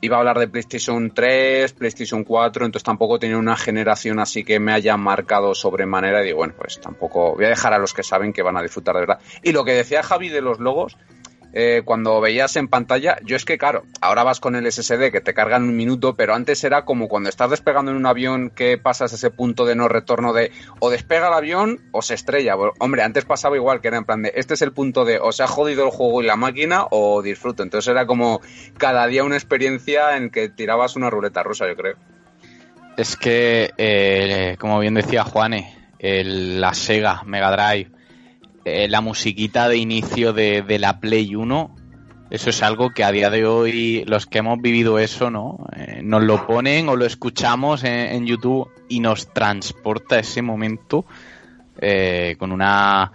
iba 0.00 0.16
a 0.16 0.18
hablar 0.18 0.40
de 0.40 0.48
PlayStation 0.48 1.14
3, 1.14 1.72
PlayStation 1.72 2.24
4, 2.24 2.66
entonces 2.66 2.82
tampoco 2.82 3.20
tenía 3.20 3.38
una 3.38 3.56
generación 3.56 4.18
así 4.18 4.42
que 4.42 4.58
me 4.58 4.72
haya 4.72 4.96
marcado 4.96 5.54
sobremanera 5.54 6.22
y 6.22 6.26
digo, 6.26 6.38
bueno, 6.38 6.54
pues 6.58 6.80
tampoco 6.80 7.36
voy 7.36 7.44
a 7.44 7.50
dejar 7.50 7.72
a 7.72 7.78
los 7.78 7.94
que 7.94 8.02
saben 8.02 8.32
que 8.32 8.42
van 8.42 8.56
a 8.56 8.62
disfrutar 8.62 8.96
de 8.96 9.02
verdad. 9.02 9.20
Y 9.44 9.52
lo 9.52 9.64
que 9.64 9.72
decía 9.72 10.02
Javi 10.02 10.30
de 10.30 10.40
los 10.40 10.58
logos, 10.58 10.98
eh, 11.56 11.82
cuando 11.84 12.20
veías 12.20 12.56
en 12.56 12.66
pantalla, 12.66 13.16
yo 13.22 13.36
es 13.36 13.44
que 13.44 13.58
claro, 13.58 13.84
ahora 14.00 14.24
vas 14.24 14.40
con 14.40 14.56
el 14.56 14.70
SSD 14.70 15.12
que 15.12 15.20
te 15.20 15.34
carga 15.34 15.56
en 15.56 15.62
un 15.62 15.76
minuto, 15.76 16.16
pero 16.16 16.34
antes 16.34 16.64
era 16.64 16.84
como 16.84 17.06
cuando 17.06 17.28
estás 17.28 17.50
despegando 17.50 17.92
en 17.92 17.96
un 17.96 18.06
avión 18.06 18.50
que 18.50 18.76
pasas 18.76 19.12
ese 19.12 19.30
punto 19.30 19.64
de 19.64 19.76
no 19.76 19.86
retorno 19.86 20.32
de 20.32 20.50
o 20.80 20.90
despega 20.90 21.28
el 21.28 21.34
avión 21.34 21.80
o 21.92 22.02
se 22.02 22.14
estrella. 22.14 22.56
hombre, 22.80 23.02
antes 23.02 23.24
pasaba 23.24 23.54
igual, 23.54 23.80
que 23.80 23.86
era 23.86 23.98
en 23.98 24.04
plan 24.04 24.22
de 24.22 24.32
este 24.34 24.54
es 24.54 24.62
el 24.62 24.72
punto 24.72 25.04
de 25.04 25.20
o 25.20 25.30
se 25.30 25.44
ha 25.44 25.46
jodido 25.46 25.84
el 25.84 25.90
juego 25.92 26.22
y 26.22 26.26
la 26.26 26.34
máquina 26.34 26.86
o 26.90 27.22
disfruto. 27.22 27.62
Entonces 27.62 27.88
era 27.88 28.04
como 28.04 28.40
cada 28.76 29.06
día 29.06 29.22
una 29.22 29.36
experiencia 29.36 30.16
en 30.16 30.30
que 30.30 30.48
tirabas 30.48 30.96
una 30.96 31.08
ruleta 31.08 31.44
rusa, 31.44 31.68
yo 31.68 31.76
creo. 31.76 31.94
Es 32.96 33.16
que, 33.16 33.70
eh, 33.78 34.56
como 34.58 34.80
bien 34.80 34.94
decía 34.94 35.22
Juane, 35.22 35.72
la 36.00 36.74
Sega 36.74 37.22
Mega 37.24 37.52
Drive 37.52 37.93
eh, 38.64 38.88
la 38.88 39.02
musiquita 39.02 39.68
de 39.68 39.76
inicio 39.76 40.32
de, 40.32 40.64
la 40.78 40.98
Play 40.98 41.34
1, 41.34 41.76
eso 42.30 42.48
es 42.48 42.62
algo 42.62 42.94
que 42.94 43.04
a 43.04 43.12
día 43.12 43.28
de 43.28 43.46
hoy 43.46 44.04
los 44.06 44.24
que 44.24 44.38
hemos 44.38 44.58
vivido 44.62 44.98
eso, 44.98 45.30
¿no? 45.30 45.66
Eh, 45.76 46.00
nos 46.02 46.22
lo 46.22 46.46
ponen 46.46 46.88
o 46.88 46.96
lo 46.96 47.04
escuchamos 47.04 47.84
en, 47.84 48.24
YouTube 48.24 48.70
y 48.88 49.00
nos 49.00 49.34
transporta 49.34 50.18
ese 50.18 50.40
momento 50.40 51.04
eh, 51.78 52.36
con 52.38 52.52
una 52.52 53.12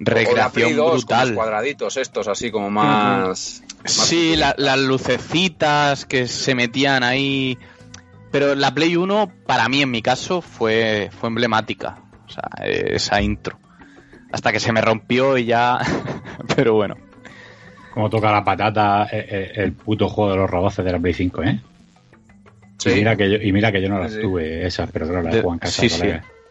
recreación 0.00 0.74
brutal. 0.74 1.28
los 1.28 1.36
cuadraditos 1.36 1.96
estos, 1.96 2.26
así 2.26 2.50
como 2.50 2.70
más... 2.70 3.62
sí, 3.84 4.34
las 4.36 4.78
lucecitas 4.80 6.06
que 6.06 6.26
se 6.26 6.54
metían 6.56 7.04
ahí... 7.04 7.56
Pero 8.32 8.56
la 8.56 8.74
Play 8.74 8.96
1, 8.96 9.30
para 9.46 9.68
mí, 9.68 9.80
en 9.80 9.92
mi 9.92 10.02
caso, 10.02 10.42
fue, 10.42 11.08
fue 11.20 11.28
emblemática. 11.28 12.02
O 12.26 12.28
sea, 12.28 12.66
esa 12.66 13.22
intro 13.22 13.60
hasta 14.34 14.50
que 14.50 14.58
se 14.58 14.72
me 14.72 14.80
rompió 14.80 15.38
y 15.38 15.46
ya. 15.46 15.78
Pero 16.56 16.74
bueno. 16.74 16.96
Como 17.92 18.10
toca 18.10 18.32
la 18.32 18.42
patata 18.42 19.04
eh, 19.04 19.26
eh, 19.30 19.52
el, 19.54 19.72
puto 19.72 20.08
juego 20.08 20.32
de 20.32 20.36
los 20.38 20.50
robots 20.50 20.76
de 20.78 20.90
la 20.90 20.98
Play 20.98 21.14
5, 21.14 21.42
¿eh? 21.44 21.60
Sí. 22.78 22.90
Y 22.90 22.94
mira 22.94 23.16
que 23.16 23.30
yo, 23.30 23.36
y 23.36 23.52
mira 23.52 23.70
que 23.70 23.80
yo 23.80 23.88
no 23.88 24.00
las 24.00 24.18
tuve 24.18 24.66
esas, 24.66 24.90
pero 24.90 25.06
claro, 25.06 25.22
las 25.22 25.40
Juan 25.40 25.60
Casa. 25.60 25.80
Sí, 25.80 25.88
sí. 25.88 26.08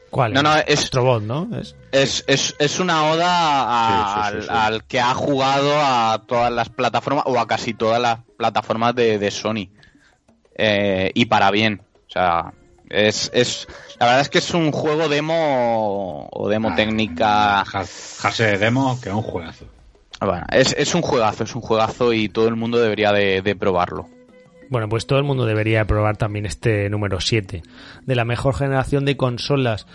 ¿Cuál? 0.09 0.31
No, 0.31 0.41
no, 0.41 0.55
es 0.55 0.79
Astrobot, 0.79 1.23
¿no? 1.23 1.49
Es, 1.91 2.23
es, 2.27 2.55
es, 2.57 2.79
una 2.79 3.11
oda 3.11 4.27
al, 4.27 4.85
que 4.85 5.01
ha 5.01 5.13
jugado 5.13 5.73
a 5.75 6.23
todas 6.25 6.53
las 6.53 6.69
plataformas 6.69 7.25
o 7.27 7.37
a 7.37 7.47
casi 7.47 7.73
todas 7.73 8.01
las 8.01 8.19
plataformas 8.37 8.95
de, 8.95 9.19
de 9.19 9.31
Sony. 9.31 9.67
Eh, 10.55 11.11
y 11.13 11.25
para 11.25 11.51
bien. 11.51 11.81
O 12.07 12.09
sea, 12.09 12.53
es, 12.93 13.31
es, 13.33 13.67
la 13.99 14.05
verdad 14.05 14.21
es 14.21 14.29
que 14.29 14.37
es 14.37 14.53
un 14.53 14.71
juego 14.71 15.09
demo 15.09 16.29
o 16.31 16.47
demo 16.47 16.69
ah, 16.71 16.75
técnica. 16.75 17.65
Jase 17.65 18.43
de 18.43 18.57
demo, 18.57 18.99
que 19.01 19.09
es 19.09 19.15
un 19.15 19.23
juegazo. 19.23 19.65
Bueno, 20.21 20.45
es, 20.51 20.75
es, 20.77 20.95
un 20.95 21.01
juegazo, 21.01 21.43
es 21.43 21.55
un 21.55 21.61
juegazo 21.61 22.13
y 22.13 22.29
todo 22.29 22.47
el 22.47 22.55
mundo 22.55 22.79
debería 22.79 23.11
de, 23.11 23.55
probarlo. 23.59 24.07
Bueno, 24.69 24.87
pues 24.87 25.05
todo 25.05 25.19
el 25.19 25.25
mundo 25.25 25.45
debería 25.45 25.85
probar 25.85 26.17
también 26.17 26.45
este 26.45 26.89
número 26.89 27.19
7 27.19 27.63
de 28.05 28.15
la 28.15 28.23
mejor 28.23 28.55
generación 28.55 29.05
de 29.05 29.17
consolas. 29.17 29.85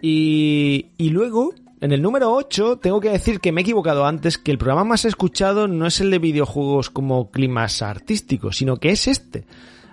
Y, 0.00 0.86
y 0.96 1.10
luego, 1.10 1.54
en 1.80 1.92
el 1.92 2.02
número 2.02 2.32
8, 2.32 2.78
tengo 2.78 3.00
que 3.00 3.10
decir 3.10 3.40
que 3.40 3.52
me 3.52 3.60
he 3.60 3.62
equivocado 3.62 4.06
antes, 4.06 4.38
que 4.38 4.50
el 4.50 4.58
programa 4.58 4.84
más 4.84 5.04
escuchado 5.04 5.68
no 5.68 5.86
es 5.86 6.00
el 6.00 6.10
de 6.10 6.18
videojuegos 6.18 6.90
como 6.90 7.30
climas 7.30 7.82
artísticos, 7.82 8.56
sino 8.56 8.78
que 8.78 8.90
es 8.90 9.06
este 9.06 9.44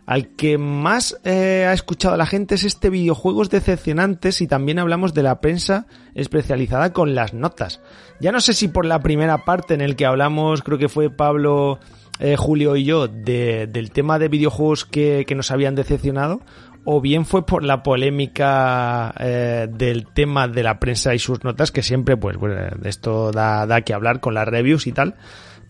al 0.06 0.30
que 0.36 0.58
más 0.58 1.20
eh, 1.24 1.66
ha 1.68 1.74
escuchado 1.74 2.16
la 2.16 2.26
gente 2.26 2.56
es 2.56 2.64
este 2.64 2.89
videojuegos 2.89 3.49
decepcionantes 3.49 4.41
y 4.41 4.47
también 4.47 4.80
hablamos 4.80 5.14
de 5.14 5.24
la 5.24 5.41
prensa 5.41 5.88
especializada 6.14 6.93
con 6.93 7.16
las 7.16 7.34
notas. 7.34 7.82
Ya 8.20 8.32
no 8.32 8.39
sé 8.39 8.53
si 8.53 8.68
por 8.68 8.86
la 8.86 8.99
primera 8.99 9.45
parte 9.45 9.74
en 9.74 9.82
el 9.82 9.95
que 9.95 10.06
hablamos, 10.06 10.62
creo 10.62 10.78
que 10.78 10.89
fue 10.89 11.10
Pablo, 11.10 11.80
eh, 12.20 12.36
Julio 12.38 12.76
y 12.76 12.86
yo, 12.86 13.08
del 13.08 13.91
tema 13.91 14.20
de 14.20 14.28
videojuegos 14.28 14.86
que, 14.86 15.26
nos 15.36 15.49
habían 15.51 15.76
decepcionado, 15.76 16.41
o 16.84 17.01
bien 17.01 17.26
fue 17.26 17.45
por 17.45 17.64
la 17.64 17.82
polémica 17.82 19.14
eh, 19.20 19.68
del 19.72 20.06
tema 20.06 20.47
de 20.47 20.62
la 20.62 20.80
prensa 20.80 21.16
y 21.16 21.20
sus 21.20 21.43
notas, 21.43 21.72
que 21.72 21.82
siempre, 21.82 22.16
pues, 22.16 22.38
bueno, 22.38 22.56
esto 22.84 23.32
da, 23.32 23.66
da 23.66 23.82
que 23.82 23.93
hablar 23.93 24.20
con 24.20 24.36
las 24.36 24.47
reviews 24.47 24.86
y 24.86 24.91
tal. 24.91 25.16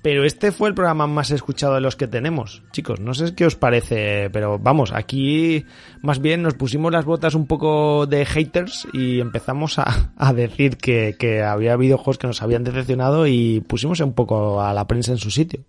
Pero 0.06 0.24
este 0.24 0.52
fue 0.52 0.70
el 0.70 0.76
programa 0.76 1.08
más 1.08 1.32
escuchado 1.32 1.74
de 1.74 1.82
los 1.82 1.96
que 1.96 2.06
tenemos. 2.06 2.62
Chicos, 2.72 3.00
no 3.00 3.16
sé 3.16 3.34
qué 3.34 3.44
os 3.48 3.56
parece, 3.56 4.30
pero 4.30 4.60
vamos, 4.60 4.92
aquí 4.94 5.66
más 6.04 6.22
bien 6.22 6.44
nos 6.44 6.54
pusimos 6.54 6.92
las 6.92 7.06
botas 7.06 7.34
un 7.34 7.48
poco 7.48 8.06
de 8.06 8.24
haters 8.24 8.88
y 8.94 9.20
empezamos 9.20 9.80
a, 9.80 10.12
decir 10.36 10.78
que, 10.78 11.16
que 11.18 11.42
había 11.42 11.76
videojuegos 11.76 12.20
que 12.20 12.28
nos 12.28 12.44
habían 12.44 12.64
decepcionado 12.64 13.26
y 13.26 13.62
pusimos 13.62 14.00
un 14.00 14.14
poco 14.14 14.62
a 14.62 14.76
la 14.76 14.86
prensa 14.86 15.12
en 15.12 15.18
su 15.18 15.32
sitio. 15.32 15.62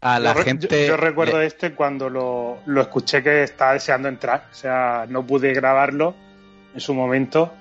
A 0.00 0.18
la 0.18 0.34
gente. 0.34 0.88
Yo, 0.88 0.96
recuerdo 0.96 1.40
este 1.40 1.72
cuando 1.76 2.10
lo, 2.10 2.58
lo 2.66 2.80
escuché 2.80 3.22
que 3.22 3.44
estaba 3.44 3.74
deseando 3.74 4.08
entrar. 4.08 4.48
O 4.50 4.54
sea, 4.56 5.06
no 5.08 5.24
pude 5.24 5.52
grabarlo 5.54 6.16
en 6.74 6.80
su 6.80 6.94
momento 6.94 7.52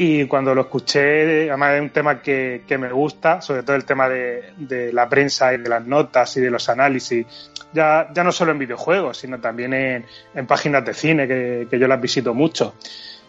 y 0.00 0.26
cuando 0.26 0.54
lo 0.54 0.60
escuché, 0.60 1.48
además 1.50 1.74
es 1.74 1.80
un 1.80 1.90
tema 1.90 2.22
que, 2.22 2.62
que 2.68 2.78
me 2.78 2.92
gusta, 2.92 3.42
sobre 3.42 3.64
todo 3.64 3.74
el 3.74 3.84
tema 3.84 4.08
de, 4.08 4.52
de, 4.56 4.92
la 4.92 5.08
prensa 5.08 5.52
y 5.52 5.58
de 5.58 5.68
las 5.68 5.84
notas 5.84 6.36
y 6.36 6.40
de 6.40 6.50
los 6.52 6.68
análisis, 6.68 7.26
ya, 7.72 8.08
ya 8.14 8.22
no 8.22 8.30
solo 8.30 8.52
en 8.52 8.60
videojuegos, 8.60 9.18
sino 9.18 9.40
también 9.40 9.74
en, 9.74 10.06
en 10.36 10.46
páginas 10.46 10.84
de 10.84 10.94
cine, 10.94 11.26
que, 11.26 11.66
que, 11.68 11.80
yo 11.80 11.88
las 11.88 12.00
visito 12.00 12.32
mucho, 12.32 12.76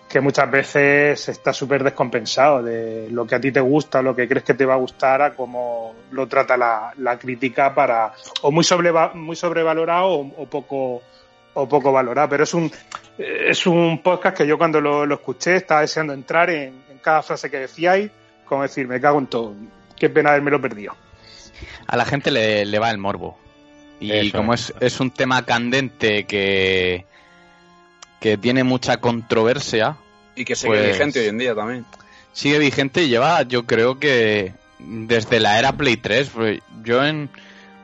que 0.07 0.19
muchas 0.19 0.51
veces 0.51 1.27
está 1.27 1.53
súper 1.53 1.83
descompensado 1.83 2.61
de 2.61 3.07
lo 3.09 3.25
que 3.25 3.33
a 3.33 3.41
ti 3.41 3.51
te 3.51 3.61
gusta, 3.61 4.03
lo 4.03 4.15
que 4.15 4.27
crees 4.27 4.43
que 4.43 4.53
te 4.53 4.67
va 4.67 4.75
a 4.75 4.77
gustar, 4.77 5.23
a 5.23 5.33
cómo 5.33 5.95
lo 6.11 6.27
trata 6.27 6.55
la, 6.55 6.93
la 6.97 7.17
crítica 7.17 7.73
para, 7.73 8.13
o 8.43 8.51
muy, 8.51 8.63
sobre, 8.63 8.91
muy 9.15 9.35
sobrevalorado 9.35 10.09
o, 10.09 10.43
o 10.43 10.45
poco 10.45 11.01
o 11.55 11.67
poco 11.67 11.91
valorado, 11.91 12.29
pero 12.29 12.43
es 12.43 12.53
un 12.53 12.71
es 13.19 13.67
un 13.67 14.01
podcast 14.01 14.37
que 14.37 14.47
yo 14.47 14.57
cuando 14.57 14.79
lo, 14.79 15.13
escuché 15.13 15.57
estaba 15.57 15.81
deseando 15.81 16.13
entrar 16.13 16.49
en, 16.49 16.87
cada 17.01 17.21
frase 17.21 17.49
que 17.49 17.57
decíais, 17.57 18.11
como 18.45 18.63
decir, 18.63 18.87
me 18.87 18.99
cago 18.99 19.19
en 19.19 19.27
todo. 19.27 19.55
Qué 19.95 20.09
pena 20.09 20.31
haberme 20.31 20.51
lo 20.51 20.61
perdido. 20.61 20.95
A 21.87 21.97
la 21.97 22.05
gente 22.05 22.31
le, 22.31 22.79
va 22.79 22.89
el 22.91 22.97
morbo. 22.97 23.37
Y 23.99 24.31
como 24.31 24.53
es, 24.53 24.73
es 24.79 24.99
un 24.99 25.11
tema 25.11 25.45
candente 25.45 26.25
que, 26.25 27.05
que 28.19 28.37
tiene 28.37 28.63
mucha 28.63 28.97
controversia. 28.97 29.97
Y 30.35 30.45
que 30.45 30.55
sigue 30.55 30.75
pues 30.75 30.87
vigente 30.87 31.19
hoy 31.19 31.27
en 31.27 31.37
día 31.37 31.55
también. 31.55 31.85
Sigue 32.31 32.59
vigente 32.59 33.03
y 33.03 33.09
lleva, 33.09 33.43
yo 33.43 33.65
creo 33.65 33.99
que 33.99 34.53
desde 34.79 35.39
la 35.39 35.59
era 35.59 35.73
Play 35.73 35.97
3. 35.97 36.29
Pues 36.29 36.59
yo 36.83 37.05
en 37.05 37.29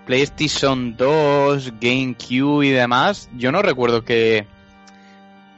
PlayStation 0.05 0.95
2, 0.95 1.73
GameCube 1.79 2.65
y 2.65 2.69
demás, 2.71 3.29
yo 3.35 3.51
no 3.51 3.61
recuerdo 3.61 4.05
que, 4.05 4.45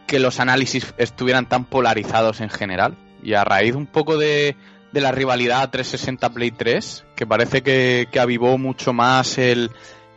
que 0.08 0.20
los 0.20 0.40
análisis 0.40 0.94
estuvieran 0.98 1.48
tan 1.48 1.66
polarizados 1.66 2.42
en 2.42 2.50
general. 2.50 2.98
Y 3.22 3.34
a 3.34 3.44
raíz 3.44 3.76
un 3.76 3.86
poco 3.86 4.18
de, 4.18 4.56
de 4.92 5.02
la 5.02 5.12
rivalidad 5.12 5.70
360 5.70 6.30
Play 6.32 6.52
3, 6.52 7.06
que 7.16 7.28
parece 7.28 7.62
que, 7.62 8.08
que 8.12 8.20
avivó 8.20 8.58
mucho 8.58 8.94
más 8.94 9.38
el, 9.38 9.70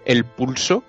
el 0.05 0.25
pulso, 0.25 0.85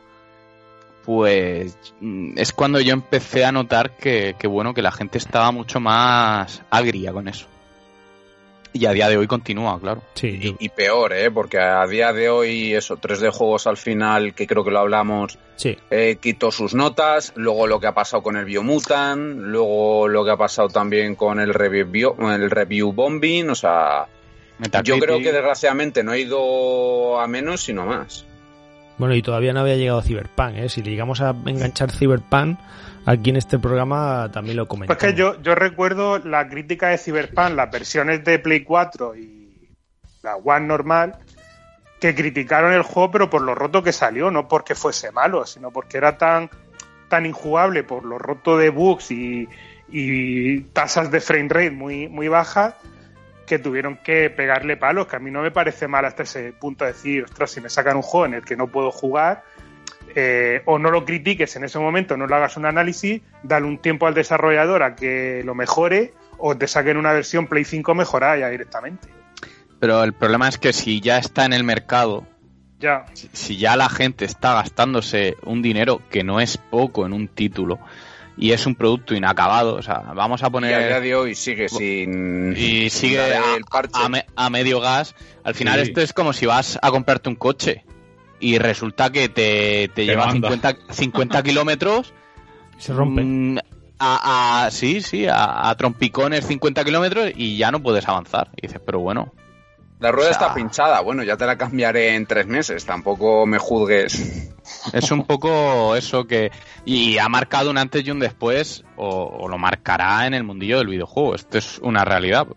pues 1.04 1.76
mm, 1.99 2.38
es 2.38 2.54
cuando 2.54 2.80
yo 2.80 2.93
empecé 2.93 3.43
a 3.43 3.52
notar 3.52 3.97
que, 3.97 4.36
que, 4.38 4.47
bueno, 4.47 4.74
que 4.74 4.82
la 4.82 4.91
gente 4.91 5.18
estaba 5.18 5.52
mucho 5.52 5.80
más 5.80 6.62
agria 6.70 7.12
con 7.12 7.28
eso. 7.28 7.47
Y 8.74 8.86
a 8.86 8.92
día 8.92 9.10
de 9.10 9.18
hoy 9.18 9.28
continúa, 9.28 9.80
claro. 9.80 10.02
Sí, 10.14 10.56
y, 10.58 10.70
peor, 10.70 11.12
¿eh? 11.12 11.30
Porque 11.30 11.60
a 11.60 11.86
día 11.88 12.14
de 12.14 12.30
hoy, 12.30 12.74
eso, 12.74 12.98
3D 12.98 13.32
Juegos 13.32 13.68
al 13.68 13.76
final, 13.76 14.34
que 14.34 14.48
creo 14.48 14.64
que 14.64 14.72
lo 14.72 14.80
hablamos, 14.80 15.38
sí. 15.58 15.78
eh, 15.90 16.18
quitó 16.22 16.52
sus 16.52 16.74
notas, 16.74 17.34
luego 17.36 17.68
lo 17.68 17.82
que 17.82 17.88
ha 17.88 17.94
pasado 17.94 18.24
con 18.24 18.38
el 18.38 18.46
Biomutant, 18.46 19.40
luego 19.40 20.08
lo 20.08 20.24
que 20.24 20.32
ha 20.32 20.38
pasado 20.38 20.70
también 20.70 21.16
con 21.16 21.42
el 21.42 21.54
review, 21.54 22.16
el 22.30 22.50
review 22.50 22.94
bombing, 22.94 23.50
o 23.50 23.56
sea... 23.56 24.08
Yo 24.84 25.00
creo 25.00 25.18
que 25.20 25.32
desgraciadamente 25.32 26.04
no 26.04 26.12
ha 26.12 26.18
ido 26.18 27.20
a 27.20 27.28
menos, 27.28 27.64
sino 27.64 27.86
más. 27.86 28.26
Bueno, 29.00 29.16
y 29.16 29.24
todavía 29.24 29.52
no 29.52 29.62
había 29.62 29.76
llegado 29.76 30.04
Cyberpunk, 30.04 30.58
¿eh? 30.58 30.70
Si 30.70 30.84
le 30.84 30.92
llegamos 30.92 31.22
a 31.22 31.32
enganchar 31.46 31.92
Cyberpunk, 31.92 32.60
aquí 33.06 33.30
en 33.30 33.38
este 33.38 33.60
programa 33.60 34.30
también 34.32 34.58
lo 34.58 34.68
comentamos. 34.68 34.99
Pues 34.99 35.14
que 35.14 35.18
yo, 35.18 35.41
yo 35.41 35.56
recuerdo 35.56 36.20
la 36.20 36.47
crítica 36.47 36.89
de 36.89 36.97
Cyberpunk, 36.97 37.56
las 37.56 37.72
versiones 37.72 38.24
de 38.24 38.39
Play 38.39 38.64
4 38.64 39.16
y 39.16 39.70
la 40.24 40.36
One 40.36 40.68
normal, 40.68 41.18
que 41.99 42.16
criticaron 42.16 42.74
el 42.74 42.84
juego, 42.84 43.12
pero 43.12 43.30
por 43.30 43.41
lo 43.41 43.56
roto 43.56 43.84
que 43.84 43.93
salió, 43.93 44.32
no 44.32 44.47
porque 44.47 44.76
fuese 44.76 45.12
malo, 45.12 45.45
sino 45.45 45.72
porque 45.72 45.97
era 45.97 46.18
tan, 46.18 46.49
tan 47.10 47.26
injugable 47.26 47.84
por 47.84 48.06
lo 48.06 48.18
roto 48.18 48.58
de 48.58 48.70
bugs 48.70 49.12
y, 49.12 49.47
y 49.89 50.62
tasas 50.62 51.12
de 51.12 51.22
frame 51.22 51.49
rate 51.49 51.72
muy, 51.72 52.08
muy 52.08 52.28
bajas 52.28 52.76
que 53.45 53.60
tuvieron 53.60 53.97
que 53.97 54.30
pegarle 54.30 54.78
palos, 54.78 55.08
que 55.08 55.18
a 55.18 55.20
mí 55.20 55.30
no 55.30 55.41
me 55.41 55.52
parece 55.52 55.88
mal 55.88 56.06
hasta 56.06 56.24
ese 56.24 56.54
punto 56.54 56.86
de 56.86 56.93
decir, 56.93 57.26
ostras, 57.26 57.52
si 57.52 57.60
me 57.60 57.70
sacan 57.70 57.97
un 57.97 58.02
juego 58.02 58.26
en 58.28 58.36
el 58.36 58.45
que 58.45 58.56
no 58.56 58.68
puedo 58.68 58.91
jugar, 58.91 59.43
eh, 60.16 60.62
o 60.66 60.80
no 60.80 60.91
lo 60.91 61.05
critiques 61.05 61.55
en 61.55 61.64
ese 61.64 61.80
momento, 61.80 62.18
no 62.18 62.28
le 62.28 62.36
hagas 62.36 62.57
un 62.57 62.66
análisis, 62.66 63.22
dale 63.43 63.66
un 63.66 63.78
tiempo 63.78 64.07
al 64.07 64.14
desarrollador 64.14 64.84
a 64.84 64.95
que 64.95 65.41
lo 65.45 65.55
mejore, 65.55 66.14
o 66.38 66.57
te 66.57 66.68
saquen 66.68 66.97
una 66.97 67.14
versión 67.14 67.47
Play 67.47 67.66
5 67.66 67.95
mejorada 67.95 68.38
ya 68.38 68.49
directamente. 68.49 69.07
Pero 69.80 70.03
el 70.03 70.14
problema 70.14 70.47
es 70.47 70.57
que 70.57 70.74
si 70.74 71.01
ya 71.01 71.18
está 71.18 71.45
en 71.45 71.53
el 71.53 71.64
mercado, 71.64 72.26
ya. 72.80 73.05
si 73.14 73.57
ya 73.57 73.76
la 73.76 73.89
gente 73.89 74.26
está 74.26 74.53
gastándose 74.53 75.36
un 75.43 75.62
dinero 75.62 76.01
que 76.09 76.24
no 76.24 76.39
es 76.39 76.57
poco 76.57 77.05
en 77.05 77.14
un 77.14 77.28
título, 77.28 77.80
y 78.38 78.53
es 78.53 78.66
un 78.66 78.76
producto 78.76 79.14
inacabado. 79.14 79.76
O 79.76 79.82
sea, 79.82 79.99
vamos 80.16 80.41
a 80.41 80.49
poner. 80.49 80.72
Y 80.72 80.74
a 80.74 80.88
día 80.88 80.99
de 80.99 81.16
hoy 81.16 81.36
sigue 81.36 81.70
sin. 81.70 82.55
Y 82.57 82.89
sigue 82.89 83.20
a, 83.20 83.43
a, 84.36 84.49
medio 84.49 84.80
gas. 84.80 85.16
Al 85.43 85.53
final, 85.53 85.80
esto 85.80 86.01
es 86.01 86.14
como 86.14 86.34
si 86.34 86.45
vas 86.45 86.80
a 86.82 86.89
comprarte 86.91 87.30
un 87.30 87.36
coche 87.36 87.84
y 88.42 88.58
resulta 88.58 89.12
que 89.12 89.30
te, 89.30 89.89
te, 89.94 90.06
lleva 90.06 90.32
50, 90.32 90.78
50 90.89 91.44
kilómetros. 91.44 92.14
Se 92.78 92.94
rompe. 92.94 93.24
Mm, 93.24 93.60
a, 94.00 94.66
a, 94.66 94.72
sí, 94.72 95.02
sí, 95.02 95.28
a, 95.28 95.70
a 95.70 95.78
trompicones 95.78 96.46
50 96.48 96.84
kilómetros 96.84 97.32
y 97.36 97.58
ya 97.58 97.72
no 97.72 97.82
puedes 97.82 98.08
avanzar. 98.08 98.50
Y 98.58 98.68
dices, 98.68 98.82
pero 98.84 99.00
bueno, 99.00 99.32
la 100.02 100.12
rueda 100.12 100.32
está 100.32 100.52
pinchada, 100.56 101.00
bueno, 101.02 101.22
ya 101.22 101.38
te 101.38 101.46
la 101.46 101.60
cambiaré 101.60 102.16
en 102.16 102.26
tres 102.26 102.48
meses, 102.48 102.88
tampoco 102.88 103.46
me 103.46 103.60
juzgues. 103.60 104.50
Es 104.94 105.12
un 105.12 105.26
poco 105.26 105.96
eso 105.96 106.26
que... 106.26 106.52
Y 106.86 107.20
ha 107.20 107.30
marcado 107.30 107.70
un 107.70 107.78
antes 107.78 108.04
y 108.04 108.10
un 108.10 108.20
después, 108.20 108.84
o, 108.96 109.48
lo 109.48 109.60
marcará 109.60 110.26
en 110.26 110.34
el 110.34 110.44
mundillo 110.44 110.80
del 110.80 110.88
videojuego. 110.88 111.36
Esto 111.36 111.60
es 111.60 111.78
una 111.78 112.04
realidad. 112.04 112.48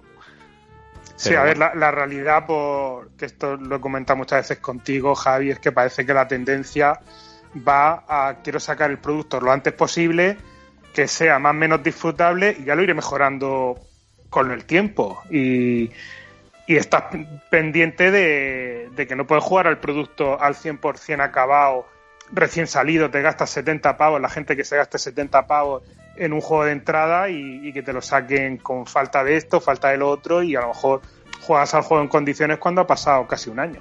Sí, 1.17 1.35
a 1.35 1.43
ver, 1.43 1.59
la, 1.59 1.91
realidad, 1.91 2.47
por, 2.47 3.11
que 3.17 3.27
esto 3.27 3.57
lo 3.57 3.77
he 3.77 3.81
comentado 3.81 4.17
muchas 4.17 4.49
veces 4.49 4.59
contigo, 4.59 5.15
Javi, 5.15 5.51
es 5.51 5.59
que 5.59 5.73
parece 5.73 6.05
que 6.05 6.15
la 6.15 6.29
tendencia 6.29 7.01
va 7.67 8.05
a 8.09 8.37
quiero 8.43 8.59
sacar 8.59 8.91
el 8.91 8.99
producto 8.99 9.41
lo 9.41 9.53
antes 9.53 9.73
posible, 9.73 10.37
que 10.93 11.09
sea 11.09 11.39
más 11.39 11.51
o 11.51 11.55
menos 11.55 11.83
disfrutable 11.83 12.57
y 12.59 12.65
ya 12.65 12.75
lo 12.75 12.83
iré 12.83 12.95
mejorando 12.95 13.79
con 14.31 14.51
el 14.51 14.65
tiempo. 14.65 15.23
Y 15.31 15.91
y 16.67 16.77
estás 16.77 17.05
pendiente 17.51 18.11
de, 18.11 19.07
que 19.07 19.17
no 19.17 19.27
puedes 19.27 19.45
jugar 19.45 19.67
al 19.67 19.79
producto 19.79 20.41
al 20.41 20.55
100% 20.55 21.23
acabado, 21.23 21.87
recién 22.33 22.67
salido, 22.67 23.11
te 23.11 23.21
gastas 23.21 23.51
70 23.51 23.97
pavos, 23.97 24.21
la 24.21 24.31
gente 24.31 24.57
que 24.57 24.65
se 24.65 24.77
gaste 24.77 24.99
70 24.99 25.47
pavos 25.47 25.83
en 26.17 26.33
un 26.33 26.41
juego 26.41 26.65
de 26.65 26.73
entrada 26.73 27.29
y, 27.29 27.73
que 27.73 27.83
te 27.83 27.93
lo 27.93 28.03
saquen 28.03 28.59
con 28.59 28.87
falta 28.87 29.25
de 29.25 29.37
esto, 29.37 29.61
falta 29.61 29.91
de 29.91 29.99
lo 29.99 30.09
otro 30.09 30.43
y 30.43 30.55
a 30.57 30.61
lo 30.61 30.69
mejor 30.69 31.01
juegas 31.41 31.75
al 31.75 31.83
juego 31.83 32.03
en 32.03 32.09
condiciones 32.09 32.59
cuando 32.59 32.81
ha 32.81 32.87
pasado 32.87 33.27
casi 33.27 33.51
un 33.51 33.61
año. 33.61 33.81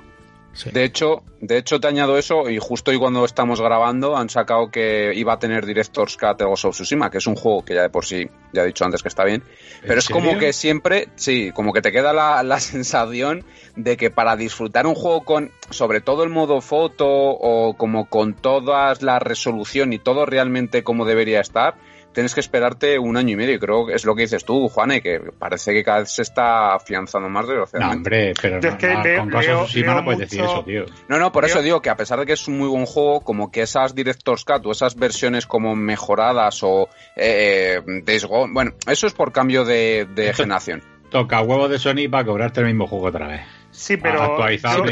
De 0.72 0.84
hecho, 0.84 1.24
de 1.42 1.58
hecho 1.58 1.80
te 1.80 1.88
añado 1.88 2.16
eso 2.16 2.48
y 2.48 2.60
justo 2.60 2.92
hoy 2.92 3.00
cuando 3.00 3.26
estamos 3.26 3.60
grabando 3.60 4.16
han 4.16 4.30
sacado 4.30 4.70
que 4.70 5.12
iba 5.16 5.34
a 5.34 5.40
tener 5.40 5.66
Director's 5.66 6.16
Cut 6.16 6.44
of 6.44 6.60
Tsushima, 6.60 7.10
que 7.10 7.18
es 7.18 7.26
un 7.26 7.36
juego 7.36 7.66
que 7.66 7.74
ya 7.74 7.82
de 7.82 7.90
por 7.90 8.06
sí 8.06 8.30
ya 8.52 8.62
he 8.62 8.68
dicho 8.68 8.86
antes 8.86 9.02
que 9.02 9.08
está 9.08 9.24
bien, 9.24 9.42
pero 9.82 9.98
es 9.98 10.08
como 10.08 10.38
que 10.38 10.54
siempre, 10.54 11.08
sí, 11.16 11.52
como 11.56 11.74
que 11.74 11.82
te 11.82 11.92
queda 11.92 12.14
la, 12.14 12.44
la 12.44 12.60
sensación 12.60 13.44
de 13.76 13.98
que 13.98 14.12
para 14.12 14.36
disfrutar 14.36 14.86
un 14.86 14.94
juego 14.94 15.26
con 15.26 15.52
sobre 15.72 16.02
todo 16.02 16.24
el 16.24 16.30
modo 16.30 16.62
foto 16.62 17.08
o 17.08 17.76
como 17.76 18.08
con 18.08 18.36
toda 18.36 18.94
la 19.02 19.18
resolución 19.18 19.92
y 19.92 19.98
todo 19.98 20.28
realmente 20.28 20.84
como 20.84 21.06
debería 21.06 21.42
estar, 21.42 21.74
tienes 22.14 22.34
que 22.34 22.40
esperarte 22.40 22.98
un 23.00 23.18
año 23.18 23.34
y 23.34 23.36
medio. 23.36 23.60
Creo 23.60 23.86
que 23.86 23.94
es 23.94 24.06
lo 24.06 24.16
que 24.16 24.24
dices 24.24 24.46
tú, 24.46 24.70
Juane, 24.70 25.02
que 25.02 25.20
parece 25.38 25.74
que 25.74 25.84
cada 25.84 26.00
vez 26.00 26.12
se 26.12 26.22
está 26.22 26.76
afianzando 26.76 27.30
más 27.30 27.48
de 27.48 27.56
No, 27.56 27.92
hombre, 27.92 28.34
pero 28.42 28.60
no, 28.62 28.78
con 29.20 29.32
cosas 29.32 29.76
no 29.76 30.04
puedes 30.04 30.20
decir 30.20 30.42
eso, 30.42 30.64
tío. 30.64 30.86
No, 31.08 31.20
no, 31.20 31.32
por 31.32 31.46
eso 31.46 31.62
digo 31.62 31.82
que 31.82 31.90
a 31.90 31.98
pesar 31.98 32.20
de 32.20 32.26
que 32.26 32.34
es 32.34 32.48
un 32.48 32.58
muy 32.58 32.68
buen 32.68 32.86
juego, 32.86 33.22
como 33.22 33.52
que 33.52 33.62
esas 33.62 33.96
Director's 33.96 34.46
Cut 34.46 34.66
o 34.66 34.72
esas 34.72 34.96
versiones 34.96 35.46
como 35.46 35.76
mejoradas 35.76 36.64
o 36.64 36.90
eh, 37.16 37.82
Days 38.04 38.28
bueno, 38.28 38.74
eso 38.88 39.08
es 39.08 39.14
por 39.14 39.32
cambio 39.32 39.66
de, 39.66 40.08
de 40.14 40.34
generación. 40.34 40.82
Toca 41.10 41.42
huevo 41.42 41.68
de 41.68 41.78
Sony 41.78 42.10
para 42.10 42.26
cobrarte 42.26 42.62
el 42.62 42.68
mismo 42.68 42.88
juego 42.88 43.08
otra 43.08 43.28
vez. 43.28 43.42
Sí, 43.74 43.98
pero. 43.98 44.22
Actualizado 44.22 44.84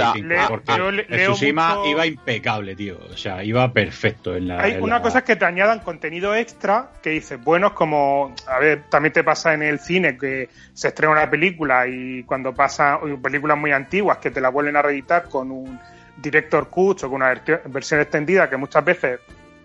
porque 0.49 0.73
el 0.73 1.05
Tsushima 1.07 1.81
iba 1.85 2.05
impecable, 2.05 2.75
tío. 2.75 2.97
O 3.11 3.15
sea, 3.15 3.43
iba 3.43 3.71
perfecto 3.71 4.35
en 4.35 4.47
la. 4.47 4.61
Hay 4.61 4.77
una 4.81 5.01
cosa 5.01 5.19
es 5.19 5.23
que 5.23 5.35
te 5.35 5.45
añadan 5.45 5.79
contenido 5.79 6.35
extra 6.35 6.89
que 7.01 7.11
dices, 7.11 7.41
bueno, 7.41 7.67
es 7.67 7.73
como. 7.73 8.33
A 8.47 8.59
ver, 8.59 8.83
también 8.89 9.13
te 9.13 9.23
pasa 9.23 9.53
en 9.53 9.61
el 9.61 9.79
cine 9.79 10.17
que 10.17 10.49
se 10.73 10.89
estrena 10.89 11.13
una 11.13 11.29
película 11.29 11.87
y 11.87 12.23
cuando 12.23 12.53
pasa 12.53 12.99
películas 13.21 13.57
muy 13.57 13.71
antiguas 13.71 14.17
que 14.17 14.31
te 14.31 14.41
la 14.41 14.49
vuelven 14.49 14.75
a 14.75 14.81
reeditar 14.81 15.29
con 15.29 15.51
un 15.51 15.79
director 16.17 16.67
cut 16.69 17.03
o 17.03 17.09
con 17.09 17.21
una 17.21 17.39
versión 17.65 18.01
extendida 18.01 18.49
que 18.49 18.57
muchas 18.57 18.83
veces 18.83 19.19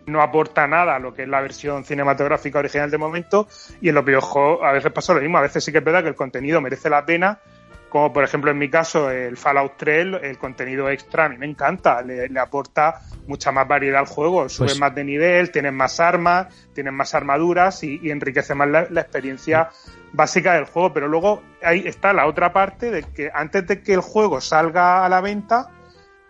no 0.06 0.22
aporta 0.22 0.66
nada 0.66 0.96
a 0.96 0.98
lo 0.98 1.12
que 1.12 1.22
es 1.22 1.28
la 1.28 1.40
versión 1.40 1.84
cinematográfica 1.84 2.60
original 2.60 2.90
de 2.90 2.98
momento 2.98 3.48
y 3.80 3.88
en 3.88 3.94
los 3.94 4.04
videojuegos 4.04 4.60
a 4.62 4.72
veces 4.72 4.92
pasa 4.92 5.14
lo 5.14 5.20
mismo, 5.20 5.38
a 5.38 5.42
veces 5.42 5.64
sí 5.64 5.72
que 5.72 5.78
es 5.78 5.84
verdad 5.84 6.02
que 6.02 6.10
el 6.10 6.14
contenido 6.14 6.60
merece 6.60 6.88
la 6.88 7.04
pena 7.04 7.40
como 7.97 8.12
por 8.12 8.24
ejemplo 8.24 8.51
en 8.51 8.59
mi 8.59 8.68
caso 8.68 9.11
el 9.11 9.38
Fallout 9.38 9.72
3, 9.78 10.18
el 10.22 10.36
contenido 10.36 10.90
extra 10.90 11.24
a 11.24 11.28
mí 11.30 11.38
me 11.38 11.47
encanta, 11.47 12.03
le, 12.03 12.28
aporta 12.38 13.01
mucha 13.26 13.53
más 13.53 13.66
variedad 13.66 14.01
al 14.01 14.07
juego, 14.07 14.51
sube 14.51 14.66
pues 14.66 14.78
más 14.78 14.94
de 14.94 15.03
nivel, 15.03 15.51
tienes 15.51 15.72
más 15.72 15.99
armas, 15.99 16.49
tienes 16.74 16.92
más 16.92 17.14
armaduras 17.14 17.82
y, 17.84 18.11
enriquece 18.11 18.55
más 18.55 18.68
la, 18.68 19.01
experiencia 19.01 19.70
básica 20.12 20.53
del 20.57 20.66
juego, 20.66 20.92
pero 20.92 21.09
luego 21.09 21.42
ahí 21.62 21.84
está 21.86 22.12
la 22.12 22.26
otra 22.26 22.53
parte 22.53 22.90
de 22.90 23.03
que 23.03 23.30
antes 23.32 23.66
de 23.66 23.82
que 23.82 23.94
el 23.94 24.03
juego 24.03 24.42
salga 24.42 25.07
a 25.07 25.09
la 25.09 25.22
venta, 25.22 25.70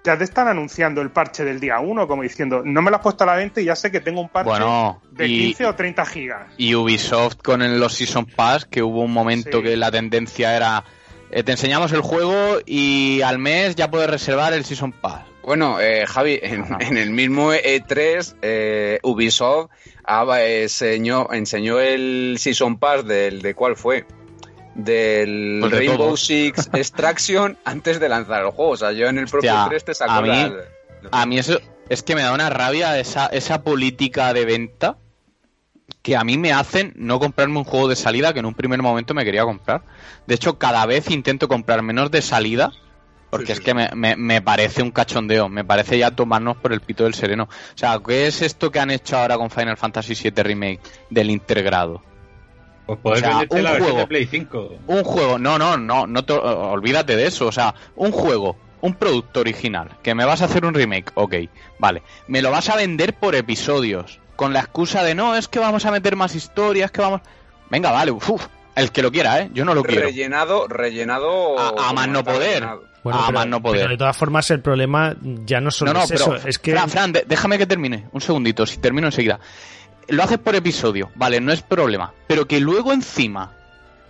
ya 0.05 0.17
te 0.17 0.23
están 0.23 0.47
anunciando 0.47 1.03
el 1.03 1.11
parche 1.11 1.43
del 1.43 1.59
día 1.59 1.81
1, 1.81 2.07
como 2.07 2.23
diciendo, 2.23 2.63
no 2.65 2.81
me 2.81 2.93
lo 2.93 2.99
has 2.99 3.03
puesto 3.03 3.25
a 3.25 3.27
la 3.27 3.35
venta 3.35 3.61
y 3.61 3.65
ya 3.65 3.75
sé 3.75 3.91
que 3.91 3.99
tengo 3.99 4.21
un 4.21 4.29
parche 4.29 4.63
de 5.11 5.27
15 5.27 5.67
o 5.67 5.75
30 5.75 6.07
gigas. 6.07 6.47
Y 6.59 6.77
Ubisoft 6.77 7.39
con 7.43 7.81
los 7.81 7.93
Season 7.93 8.25
Pass, 8.25 8.67
que 8.67 8.85
hubo 8.85 9.03
un 9.03 9.13
momento 9.13 9.61
que 9.65 9.77
la 9.77 9.91
tendencia 9.91 10.57
era 10.57 10.85
eh, 11.37 11.43
te 11.43 11.53
enseñamos 11.53 11.93
el 11.93 12.01
juego 12.01 12.61
y 12.65 13.21
al 13.21 13.39
mes 13.39 13.77
ya 13.77 13.91
puedes 13.91 14.09
reservar 14.09 14.55
el 14.55 14.65
Season 14.65 14.93
Pass. 14.93 15.21
Bueno, 15.43 15.79
eh, 15.79 16.07
Javi, 16.07 16.41
en, 16.43 16.97
el 16.97 17.11
mismo 17.11 17.53
E3, 17.53 18.37
eh, 18.41 18.99
Ubisoft 19.03 19.69
enseñó, 20.41 21.29
enseñó 21.31 21.79
el 21.79 22.37
Season 22.39 22.79
Pass 22.79 23.07
del 23.07 23.43
de 23.43 23.55
cuál 23.55 23.77
fue 23.77 24.07
del 24.75 25.59
pues 25.61 25.73
Rainbow 25.73 26.17
Six 26.17 26.71
Extraction 26.73 27.59
antes 27.67 28.01
de 28.01 28.09
lanzar 28.09 28.43
el 28.43 28.53
juego. 28.53 28.71
O 28.71 28.77
sea, 28.79 28.93
yo 28.93 29.07
en 29.07 29.19
el 29.19 29.27
propio 29.27 29.53
3 29.69 29.85
te 29.85 29.95
saco 29.95 30.13
a 30.13 30.23
mí, 30.23 30.53
a 31.11 31.27
mí 31.27 31.39
eso 31.39 31.61
es 31.91 32.03
que 32.03 32.15
me 32.15 32.23
da 32.23 32.33
una 32.33 32.49
rabia 32.49 32.99
esa, 32.99 33.27
esa 33.27 33.63
política 33.63 34.33
de 34.33 34.47
venta 34.47 34.97
que 36.07 36.15
a 36.15 36.23
mí 36.23 36.39
me 36.39 36.53
hacen 36.53 36.93
no 36.95 37.19
comprarme 37.19 37.59
un 37.59 37.65
juego 37.65 37.89
de 37.89 37.97
salida 37.97 38.33
que 38.33 38.39
en 38.39 38.47
un 38.47 38.55
primer 38.55 38.81
momento 38.81 39.13
me 39.13 39.25
quería 39.25 39.43
comprar. 39.43 39.83
De 40.29 40.37
hecho, 40.37 40.57
cada 40.57 40.87
vez 40.87 41.11
intento 41.11 41.49
comprar 41.49 41.83
menos 41.83 42.13
de 42.13 42.23
salida 42.23 42.71
porque 43.29 43.51
es 43.51 43.59
que 43.59 43.75
me, 43.75 43.91
me, 44.15 44.41
parece 44.41 44.85
un 44.85 44.93
cachondeo, 44.93 45.49
me 45.49 45.65
parece 45.65 45.99
ya 45.99 46.13
tomarnos 46.13 46.59
por 46.59 46.73
el 46.73 46.81
pito 46.81 47.03
del 47.03 47.15
sereno. 47.15 47.49
O 47.49 47.77
sea, 47.77 47.99
¿qué 48.07 48.29
es 48.29 48.41
esto 48.41 48.71
que 48.71 48.79
han 48.79 48.93
hecho 48.93 49.19
ahora 49.19 49.37
con 49.37 49.51
Final 49.51 49.77
Fantasy 49.77 50.15
VII 50.15 50.45
Remake 50.45 50.81
del 51.11 51.29
integrado? 51.29 52.01
Pues 52.87 53.01
poder 53.01 53.25
o 53.49 53.59
la 53.59 53.77
juego, 53.77 53.99
de 53.99 54.07
Play 54.07 54.27
5. 54.27 54.75
Un 54.87 55.03
juego, 55.03 55.41
no, 55.41 55.59
no, 55.59 55.77
no, 55.77 56.07
no 56.07 56.21
olvídate 56.21 57.17
de 57.17 57.27
eso. 57.27 57.49
O 57.49 57.53
sea, 57.53 57.75
un 57.97 58.13
juego, 58.13 58.57
un 58.81 58.95
producto 58.95 59.41
original, 59.41 59.97
que 60.05 60.15
me 60.15 60.25
vas 60.25 60.41
a 60.41 60.45
hacer 60.45 60.65
un 60.65 60.73
remake, 60.73 61.11
ok, 61.17 61.35
vale. 61.81 62.05
Me 62.29 62.43
lo 62.43 62.53
vas 62.53 62.69
a 62.69 62.77
vender 62.77 63.15
por 63.15 63.35
episodios, 63.35 64.21
con 64.37 64.53
la 64.53 64.61
excusa 64.61 65.03
de 65.03 65.15
no, 65.15 65.35
es 65.35 65.49
que 65.49 65.59
vamos 65.59 65.85
a 65.87 65.91
meter 65.91 66.17
más 66.17 66.35
historias, 66.35 66.91
que 66.91 67.01
vamos. 67.01 67.23
Venga, 67.71 67.91
vale, 67.91 68.13
uff, 68.13 68.47
el 68.75 68.93
que 68.93 69.03
lo 69.03 69.11
quiera, 69.11 69.41
¿eh? 69.41 69.51
Yo 69.53 69.65
no 69.65 69.75
lo 69.75 69.83
quiero. 69.83 70.03
Rellenado, 70.03 70.69
rellenado. 70.69 71.59
A, 71.59 71.93
más 71.93 72.09
no 72.09 72.23
poder. 72.23 72.63
a 72.65 73.31
más 73.33 73.47
no 73.47 73.61
poder. 73.61 73.81
Pero 73.81 73.91
de 73.91 73.99
todas 73.99 74.17
formas, 74.17 74.51
el 74.51 74.61
problema 74.61 75.17
ya 75.21 75.61
no 75.61 75.71
solo 75.71 75.99
es 76.03 76.11
eso. 76.11 76.37
Es 76.37 76.59
que... 76.59 76.73
Fran, 76.73 76.91
Fran, 76.91 77.13
déjame 77.27 77.59
que 77.59 77.67
termine. 77.67 78.07
Un 78.13 78.21
segundito, 78.21 78.67
si 78.67 78.79
termino 78.79 79.09
enseguida 79.09 79.41
lo 80.09 80.23
haces 80.23 80.39
por 80.39 80.55
episodio, 80.55 81.11
vale, 81.15 81.41
no 81.41 81.53
es 81.53 81.63
problema. 81.63 82.13
Pero 82.27 82.47
que 82.47 82.61
luego 82.61 82.93
encima 82.93 83.53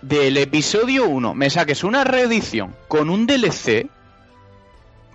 del 0.03 0.37
episodio 0.37 1.07
1 1.07 1.35
me 1.35 1.51
saques 1.51 1.85
una 1.85 2.05
reedición 2.05 2.75
con 2.89 3.11
un 3.11 3.27
DLC, 3.27 3.87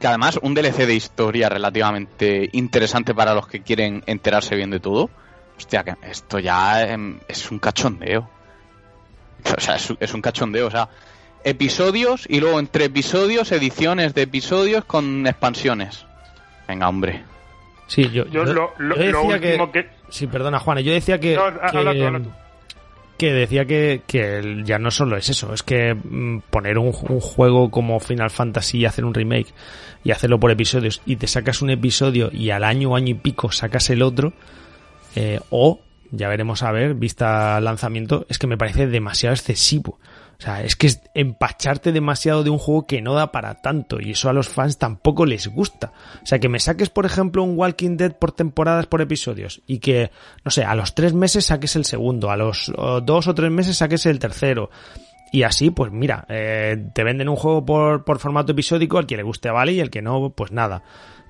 que 0.02 0.08
además 0.08 0.40
un 0.42 0.54
DLC 0.54 0.86
de 0.86 0.96
historia 0.96 1.48
relativamente 1.48 2.50
interesante 2.52 3.14
para 3.14 3.34
los 3.34 3.48
que 3.48 3.62
quieren 3.62 4.04
enterarse 4.08 4.56
bien 4.56 4.72
de 4.72 4.80
todo. 4.80 5.10
Hostia, 5.58 5.84
que 5.84 5.94
esto 6.04 6.40
ya 6.40 6.84
em, 6.84 7.20
es 7.28 7.50
un 7.52 7.60
cachondeo. 7.60 8.30
O 9.58 9.62
sea, 9.62 9.76
es, 9.76 10.14
un 10.14 10.22
cachondeo, 10.22 10.68
o 10.68 10.72
sea, 10.72 10.90
episodios 11.44 12.26
y 12.30 12.40
luego 12.40 12.60
entre 12.60 12.86
episodios, 12.86 13.52
ediciones 13.52 14.14
de 14.14 14.24
episodios 14.24 14.86
con 14.86 15.26
expansiones. 15.26 16.06
Venga, 16.68 16.90
hombre. 16.90 17.24
Sí, 17.88 18.10
yo, 18.12 18.26
lo, 18.26 18.74
último 18.78 19.72
que 19.72 19.90
Sí, 20.10 20.28
perdona, 20.28 20.60
Juan. 20.60 20.80
Yo 20.80 20.92
decía 20.92 21.20
que. 21.20 21.40
que, 21.72 22.22
decía 23.28 23.66
que, 23.66 24.02
que, 24.08 24.64
ya 24.66 24.80
no 24.80 24.92
solo 24.92 25.18
es 25.18 25.30
eso, 25.30 25.54
es 25.54 25.64
que 25.64 25.94
mm, 25.94 26.40
poner 26.50 26.78
un, 26.78 26.92
juego 26.92 27.70
como 27.70 28.00
Final 28.00 28.30
Fantasy 28.30 28.80
y 28.80 28.86
hacer 28.86 29.06
un 29.06 29.14
remake 29.14 29.54
y 30.04 30.12
hacerlo 30.12 30.40
por 30.40 30.52
episodios 30.52 31.02
y 31.06 31.18
te 31.18 31.28
sacas 31.28 31.62
un 31.62 31.70
episodio 31.70 32.30
y 32.32 32.50
al 32.50 32.64
año, 32.64 32.96
año 32.96 33.10
y 33.10 33.14
pico 33.16 33.52
sacas 33.52 33.90
el 33.90 34.02
otro, 34.02 34.34
eh, 35.16 35.40
o 35.50 35.80
ya 36.12 36.28
veremos 36.28 36.64
a 36.64 36.72
ver, 36.72 36.94
vista 36.94 37.60
lanzamiento, 37.62 38.26
es 38.30 38.38
que 38.38 38.48
me 38.48 38.58
parece 38.58 38.88
demasiado 38.88 39.34
excesivo. 39.34 40.00
O 40.42 40.44
sea, 40.44 40.64
es 40.64 40.76
que 40.76 40.88
es 40.88 41.04
empacharte 41.14 41.92
demasiado 41.92 42.44
de 42.44 42.50
un 42.50 42.58
juego 42.58 42.88
que 42.88 43.00
no 43.00 43.14
da 43.14 43.32
para 43.32 43.62
tanto 43.62 44.02
y 44.02 44.14
eso 44.14 44.28
a 44.28 44.34
los 44.34 44.50
fans 44.50 44.80
tampoco 44.80 45.28
les 45.28 45.48
gusta. 45.48 45.94
O 46.16 46.26
sea, 46.26 46.40
que 46.40 46.50
me 46.50 46.60
saques, 46.60 46.90
por 46.90 47.06
ejemplo, 47.06 47.44
un 47.44 47.56
Walking 47.56 47.96
Dead 47.96 48.18
por 48.18 48.32
temporadas, 48.32 48.88
por 48.88 49.02
episodios 49.02 49.62
y 49.68 49.78
que, 49.78 50.10
no 50.44 50.50
sé, 50.50 50.64
a 50.64 50.74
los 50.74 50.96
tres 50.96 51.14
meses 51.14 51.46
saques 51.46 51.76
el 51.76 51.86
segundo, 51.86 52.32
a 52.32 52.38
los 52.38 52.74
dos 53.04 53.28
o 53.28 53.36
tres 53.36 53.52
meses 53.52 53.78
saques 53.78 54.08
el 54.08 54.18
tercero. 54.18 54.72
Y 55.32 55.44
así, 55.44 55.70
pues 55.70 55.92
mira, 55.92 56.26
eh, 56.28 56.88
te 56.92 57.04
venden 57.04 57.30
un 57.30 57.36
juego 57.36 57.64
por, 57.64 58.04
por 58.04 58.18
formato 58.18 58.54
episódico, 58.54 58.98
al 58.98 59.06
que 59.06 59.18
le 59.18 59.24
guste 59.24 59.52
vale 59.52 59.74
y 59.74 59.80
el 59.80 59.92
que 59.92 60.02
no, 60.02 60.32
pues 60.32 60.52
nada. 60.52 60.82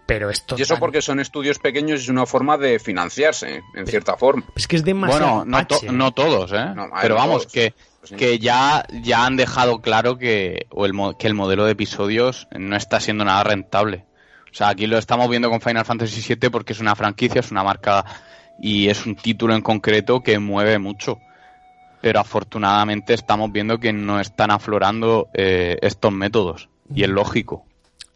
Pero 0.05 0.29
esto. 0.29 0.55
Y 0.57 0.61
eso 0.61 0.79
porque 0.79 1.01
son 1.01 1.19
estudios 1.19 1.59
pequeños 1.59 1.99
y 1.99 2.03
es 2.03 2.09
una 2.09 2.25
forma 2.25 2.57
de 2.57 2.79
financiarse, 2.79 3.61
en 3.75 3.87
cierta 3.87 4.15
forma. 4.15 4.45
Es 4.55 4.69
que 4.69 4.77
es 4.77 4.85
demasiado. 4.85 5.43
Bueno, 5.45 5.65
no, 5.91 6.11
todos, 6.13 6.53
¿eh? 6.53 6.65
Pero 7.01 7.15
vamos, 7.15 7.45
que 7.45 7.73
que 8.17 8.39
ya, 8.39 8.85
ya 8.91 9.25
han 9.25 9.37
dejado 9.37 9.81
claro 9.81 10.17
que, 10.17 10.67
o 10.69 10.85
el, 10.85 10.93
que 11.17 11.27
el 11.27 11.33
modelo 11.33 11.65
de 11.65 11.71
episodios 11.71 12.47
no 12.51 12.75
está 12.75 12.99
siendo 12.99 13.25
nada 13.25 13.43
rentable. 13.43 14.05
O 14.51 14.53
sea, 14.53 14.69
aquí 14.69 14.87
lo 14.87 14.97
estamos 14.97 15.29
viendo 15.29 15.49
con 15.49 15.61
Final 15.61 15.85
Fantasy 15.85 16.35
VII 16.35 16.49
porque 16.49 16.73
es 16.73 16.79
una 16.79 16.95
franquicia, 16.95 17.39
es 17.39 17.51
una 17.51 17.63
marca 17.63 18.03
y 18.59 18.89
es 18.89 19.05
un 19.05 19.15
título 19.15 19.55
en 19.55 19.61
concreto 19.61 20.21
que 20.21 20.39
mueve 20.39 20.77
mucho. 20.77 21.19
Pero 22.01 22.19
afortunadamente 22.19 23.13
estamos 23.13 23.51
viendo 23.51 23.79
que 23.79 23.93
no 23.93 24.19
están 24.19 24.51
aflorando 24.51 25.29
eh, 25.33 25.77
estos 25.81 26.11
métodos. 26.11 26.67
Y 26.93 27.03
es 27.03 27.09
lógico. 27.09 27.65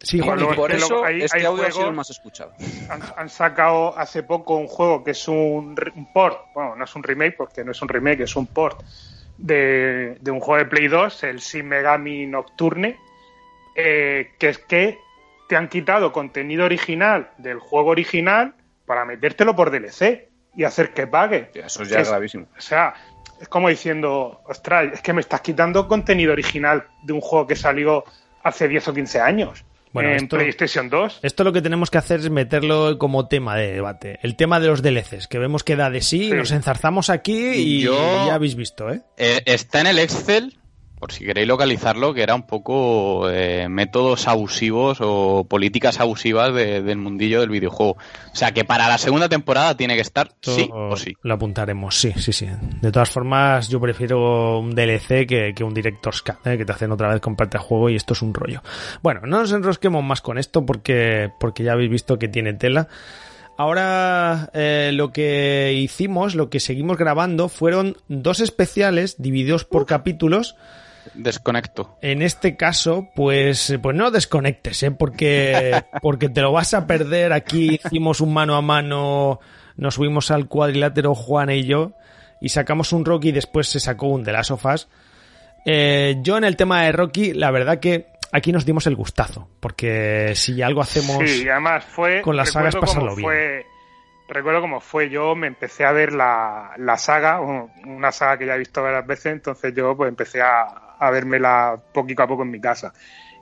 Sí, 0.02 0.20
por 0.20 0.72
eso 0.72 1.06
este 1.06 1.46
audio 1.46 1.66
ha 1.66 1.70
sido 1.70 1.92
más 1.92 2.10
escuchado. 2.10 2.52
Han, 3.16 3.28
sacado 3.30 3.96
hace 3.96 4.22
poco 4.22 4.56
un 4.56 4.66
juego 4.66 5.02
que 5.02 5.12
es 5.12 5.26
un, 5.26 5.74
un, 5.94 6.12
port, 6.12 6.38
bueno, 6.54 6.76
no 6.76 6.84
es 6.84 6.94
un 6.94 7.02
remake 7.02 7.34
porque 7.36 7.64
no 7.64 7.72
es 7.72 7.80
un 7.80 7.88
remake, 7.88 8.20
es 8.20 8.36
un 8.36 8.46
port 8.46 8.84
de, 9.38 10.18
un 10.26 10.40
juego 10.40 10.64
de 10.64 10.66
Play 10.66 10.88
2, 10.88 11.24
el 11.24 11.38
Shin 11.38 11.68
Megami 11.68 12.26
Nocturne, 12.26 12.98
eh, 13.74 14.32
que 14.38 14.48
es 14.48 14.58
que 14.58 14.98
te 15.48 15.56
han 15.56 15.68
quitado 15.68 16.12
contenido 16.12 16.64
original 16.64 17.30
del 17.38 17.58
juego 17.58 17.90
original 17.90 18.54
para 18.84 19.04
metértelo 19.04 19.54
por 19.54 19.70
DLC 19.70 20.28
y 20.54 20.64
hacer 20.64 20.92
que 20.92 21.06
pague. 21.06 21.50
Eso 21.54 21.84
ya 21.84 22.00
es, 22.00 22.08
gravísimo. 22.08 22.46
O 22.56 22.60
sea, 22.60 22.94
es 23.40 23.48
como 23.48 23.68
diciendo, 23.68 24.40
ostras, 24.46 24.92
es 24.94 25.02
que 25.02 25.12
me 25.12 25.20
estás 25.20 25.40
quitando 25.42 25.86
contenido 25.86 26.32
original 26.32 26.86
de 27.02 27.12
un 27.12 27.20
juego 27.20 27.46
que 27.46 27.56
salió 27.56 28.04
hace 28.42 28.68
10 28.68 28.88
o 28.88 28.94
15 28.94 29.20
años 29.20 29.64
en 30.04 30.28
PlayStation 30.28 30.88
2. 30.88 31.20
Esto 31.22 31.44
lo 31.44 31.52
que 31.52 31.62
tenemos 31.62 31.90
que 31.90 31.98
hacer 31.98 32.20
es 32.20 32.30
meterlo 32.30 32.98
como 32.98 33.28
tema 33.28 33.56
de 33.56 33.72
debate. 33.72 34.18
El 34.22 34.36
tema 34.36 34.60
de 34.60 34.68
los 34.68 34.82
DLCs, 34.82 35.28
que 35.28 35.38
vemos 35.38 35.64
que 35.64 35.76
da 35.76 35.90
de 35.90 36.00
sí, 36.00 36.30
nos 36.30 36.50
enzarzamos 36.50 37.10
aquí 37.10 37.52
y, 37.54 37.82
ya 37.82 38.34
habéis 38.34 38.54
visto, 38.54 38.90
¿eh? 38.90 39.02
¿eh? 39.16 39.42
Está 39.46 39.80
en 39.80 39.88
el 39.88 39.98
Excel, 39.98 40.58
por 40.98 41.12
si 41.12 41.24
queréis 41.24 41.46
localizarlo, 41.46 42.14
que 42.14 42.22
era 42.22 42.34
un 42.34 42.46
poco 42.46 43.28
eh, 43.28 43.68
métodos 43.68 44.28
abusivos 44.28 44.98
o 45.00 45.44
políticas 45.44 46.00
abusivas 46.00 46.54
del 46.54 46.96
mundillo 46.96 47.40
del 47.40 47.50
videojuego. 47.50 47.92
O 47.92 48.36
sea 48.36 48.52
que 48.52 48.64
para 48.64 48.88
la 48.88 48.96
segunda 48.96 49.28
temporada 49.28 49.76
tiene 49.76 49.94
que 49.94 50.00
estar 50.00 50.32
sí 50.40 50.68
o 50.72 50.96
sí. 50.96 51.14
Lo 51.22 51.34
apuntaremos, 51.34 51.94
sí, 51.94 52.12
sí, 52.16 52.32
sí. 52.32 52.48
De 52.80 52.90
todas 52.90 53.10
formas, 53.10 53.68
yo 53.68 53.78
prefiero 53.78 54.58
un 54.58 54.74
DLC 54.74 55.26
que, 55.26 55.54
un 55.64 55.74
Director's 55.74 56.22
Cut, 56.22 56.46
¿eh? 56.46 56.56
que 56.56 56.64
te 56.64 56.72
hacen 56.72 56.90
otra 56.90 57.08
vez 57.08 57.20
comprarte 57.20 57.58
el 57.58 57.62
juego 57.62 57.90
y 57.90 57.96
esto 57.96 58.14
es 58.14 58.22
un 58.22 58.32
rollo. 58.32 58.62
Bueno, 59.02 59.20
no 59.26 59.40
nos 59.40 59.52
enrosquemos 59.52 60.02
más 60.02 60.22
con 60.22 60.38
esto 60.38 60.64
porque, 60.64 61.30
porque 61.38 61.62
ya 61.62 61.72
habéis 61.72 61.90
visto 61.90 62.18
que 62.18 62.28
tiene 62.28 62.54
tela. 62.54 62.88
Ahora 63.58 64.50
eh, 64.54 64.90
lo 64.94 65.12
que 65.12 65.72
hicimos, 65.74 66.34
lo 66.34 66.50
que 66.50 66.60
seguimos 66.60 66.96
grabando, 66.96 67.48
fueron 67.48 67.96
dos 68.08 68.40
especiales 68.40 69.16
divididos 69.18 69.64
por 69.64 69.86
capítulos 69.86 70.56
Desconecto. 71.14 71.96
En 72.02 72.22
este 72.22 72.56
caso, 72.56 73.08
pues, 73.14 73.76
pues 73.82 73.96
no 73.96 74.10
desconectes, 74.10 74.82
¿eh? 74.82 74.90
porque, 74.90 75.82
porque 76.02 76.28
te 76.28 76.42
lo 76.42 76.52
vas 76.52 76.74
a 76.74 76.86
perder. 76.86 77.32
Aquí 77.32 77.80
hicimos 77.84 78.20
un 78.20 78.34
mano 78.34 78.56
a 78.56 78.62
mano, 78.62 79.40
nos 79.76 79.94
subimos 79.94 80.30
al 80.30 80.48
cuadrilátero 80.48 81.14
Juan 81.14 81.50
y 81.50 81.64
yo, 81.64 81.92
y 82.40 82.48
sacamos 82.50 82.92
un 82.92 83.04
Rocky 83.04 83.28
y 83.28 83.32
después 83.32 83.68
se 83.68 83.80
sacó 83.80 84.06
un 84.08 84.24
de 84.24 84.32
las 84.32 84.48
sofás. 84.48 84.88
Eh, 85.64 86.16
yo 86.20 86.38
en 86.38 86.44
el 86.44 86.56
tema 86.56 86.82
de 86.82 86.92
Rocky, 86.92 87.32
la 87.32 87.50
verdad 87.50 87.80
que 87.80 88.06
aquí 88.32 88.52
nos 88.52 88.64
dimos 88.64 88.86
el 88.86 88.94
gustazo, 88.94 89.48
porque 89.60 90.32
si 90.34 90.62
algo 90.62 90.80
hacemos 90.80 91.18
además 91.18 91.84
fue, 91.84 92.22
con 92.22 92.36
las 92.36 92.50
sagas 92.50 92.76
pasarlo 92.76 93.16
bien. 93.16 93.64
recuerdo 94.28 94.60
cómo 94.60 94.80
fue, 94.80 95.08
yo 95.08 95.34
me 95.34 95.46
empecé 95.46 95.84
a 95.84 95.92
ver 95.92 96.12
la, 96.12 96.72
la 96.76 96.96
saga, 96.96 97.40
una 97.40 98.12
saga 98.12 98.38
que 98.38 98.46
ya 98.46 98.54
he 98.54 98.58
visto 98.58 98.82
varias 98.82 99.06
veces, 99.06 99.32
entonces 99.32 99.74
yo 99.74 99.96
pues 99.96 100.08
empecé 100.08 100.40
a, 100.40 100.85
a 100.98 101.10
vérmela 101.10 101.78
poquito 101.92 102.22
a 102.22 102.26
poco 102.26 102.42
en 102.42 102.50
mi 102.50 102.60
casa. 102.60 102.92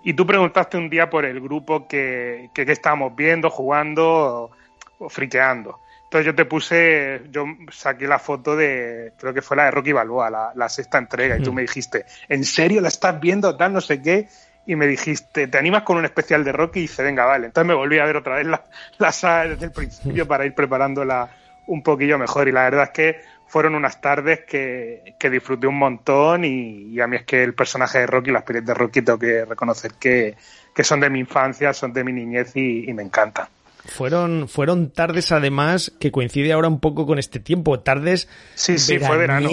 Y 0.03 0.13
tú 0.13 0.27
preguntaste 0.27 0.77
un 0.77 0.91
día 0.91 1.09
por 1.09 1.25
el 1.25 1.41
grupo 1.41 1.89
que, 1.89 2.51
que, 2.55 2.63
estábamos 2.71 3.17
viendo, 3.17 3.49
jugando 3.49 4.51
o, 4.99 5.09
friqueando. 5.09 5.81
Entonces 6.05 6.27
yo 6.27 6.35
te 6.35 6.45
puse, 6.45 7.23
yo 7.31 7.47
saqué 7.73 8.07
la 8.07 8.19
foto 8.19 8.55
de, 8.55 9.15
creo 9.19 9.33
que 9.33 9.41
fue 9.41 9.57
la 9.57 9.65
de 9.65 9.71
Rocky 9.71 9.93
Balboa, 9.93 10.31
la, 10.31 10.53
la 10.55 10.69
sexta 10.69 10.99
entrega, 10.99 11.39
y 11.39 11.43
tú 11.43 11.53
mm. 11.53 11.55
me 11.55 11.63
dijiste, 11.63 12.05
¿en 12.29 12.45
serio 12.45 12.83
la 12.83 12.89
estás 12.89 13.19
viendo? 13.19 13.57
Tal, 13.57 13.73
no 13.73 13.81
sé 13.81 14.01
qué. 14.03 14.29
Y 14.67 14.77
me 14.77 14.87
dijiste, 14.87 15.49
¿te 15.49 15.59
animas 15.59 15.83
con 15.83 15.97
un 15.97 16.05
especial 16.05 16.45
de 16.45 16.53
Rocky? 16.53 16.81
Y 16.81 16.83
dice, 16.83 17.03
venga, 17.03 17.25
vale. 17.25 17.47
Entonces 17.47 17.67
me 17.67 17.75
volví 17.75 17.99
a 17.99 18.05
ver 18.05 18.17
otra 18.17 18.37
vez 18.37 18.47
la, 18.47 18.63
la 18.99 19.11
saga 19.11 19.51
desde 19.51 19.67
el 19.67 19.73
principio 19.73 20.29
para 20.29 20.47
ir 20.47 20.55
preparándola 20.55 21.31
un 21.67 21.83
poquillo 21.83 22.19
mejor. 22.19 22.49
Y 22.49 22.53
la 22.53 22.65
verdad 22.65 22.85
es 22.85 22.91
que 22.91 23.21
fueron 23.55 23.77
unas 23.77 24.01
tardes 24.01 24.41
que, 24.49 25.15
disfruté 25.31 25.69
un 25.69 25.79
montón 25.79 26.45
y, 26.45 26.99
a 26.99 27.07
mí 27.07 27.15
es 27.19 27.23
que 27.23 27.45
el 27.45 27.55
personaje 27.55 28.01
de 28.01 28.09
Rocky, 28.09 28.33
las 28.33 28.43
peleas 28.43 28.67
de 28.67 28.75
Rocky, 28.75 29.01
tengo 29.03 29.17
que 29.17 29.45
reconocer 29.45 29.93
que, 29.93 30.35
son 30.83 30.99
de 30.99 31.09
mi 31.09 31.21
infancia, 31.21 31.73
son 31.73 31.93
de 31.93 32.03
mi 32.03 32.13
niñez 32.13 32.57
y, 32.57 32.93
me 32.93 33.05
encantan. 33.05 33.47
Fueron, 33.85 34.49
fueron 34.49 34.91
tardes 34.91 35.31
además 35.31 35.93
que 36.01 36.11
coincide 36.11 36.53
ahora 36.53 36.67
un 36.67 36.81
poco 36.81 37.07
con 37.07 37.21
este 37.21 37.39
tiempo, 37.39 37.79
tardes 37.79 38.29
sí, 38.57 38.77
sí, 38.77 38.99
fue 38.99 39.19
verano, 39.19 39.49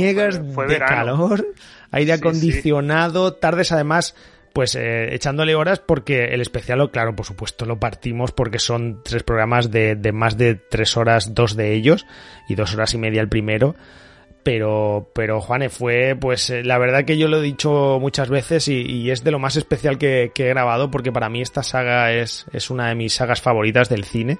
fue, 0.55 0.65
de 0.65 0.79
calor, 0.79 1.45
aire 1.91 2.13
acondicionado, 2.13 3.35
tardes 3.35 3.71
además 3.71 4.15
pues 4.53 4.75
eh, 4.75 5.13
echándole 5.13 5.55
horas 5.55 5.79
porque 5.79 6.25
el 6.25 6.41
especial, 6.41 6.89
claro, 6.91 7.15
por 7.15 7.25
supuesto, 7.25 7.65
lo 7.65 7.79
partimos 7.79 8.31
porque 8.31 8.59
son 8.59 9.01
tres 9.03 9.23
programas 9.23 9.71
de, 9.71 9.95
de 9.95 10.11
más 10.11 10.37
de 10.37 10.55
tres 10.55 10.97
horas, 10.97 11.33
dos 11.33 11.55
de 11.55 11.73
ellos, 11.73 12.05
y 12.47 12.55
dos 12.55 12.73
horas 12.73 12.93
y 12.93 12.97
media 12.97 13.21
el 13.21 13.29
primero. 13.29 13.75
Pero, 14.43 15.11
pero 15.13 15.39
Juane, 15.39 15.69
fue, 15.69 16.15
pues 16.19 16.49
eh, 16.49 16.63
la 16.63 16.79
verdad 16.79 17.05
que 17.05 17.17
yo 17.17 17.27
lo 17.27 17.37
he 17.37 17.43
dicho 17.43 17.99
muchas 18.01 18.29
veces 18.29 18.67
y, 18.67 19.11
es 19.11 19.23
de 19.23 19.29
lo 19.29 19.37
más 19.37 19.55
especial 19.55 19.99
que, 19.99 20.31
que, 20.33 20.45
he 20.45 20.49
grabado 20.49 20.89
porque 20.89 21.11
para 21.11 21.29
mí 21.29 21.41
esta 21.41 21.61
saga 21.61 22.11
es, 22.11 22.47
es 22.51 22.71
una 22.71 22.87
de 22.87 22.95
mis 22.95 23.13
sagas 23.13 23.39
favoritas 23.39 23.87
del 23.87 24.03
cine. 24.03 24.39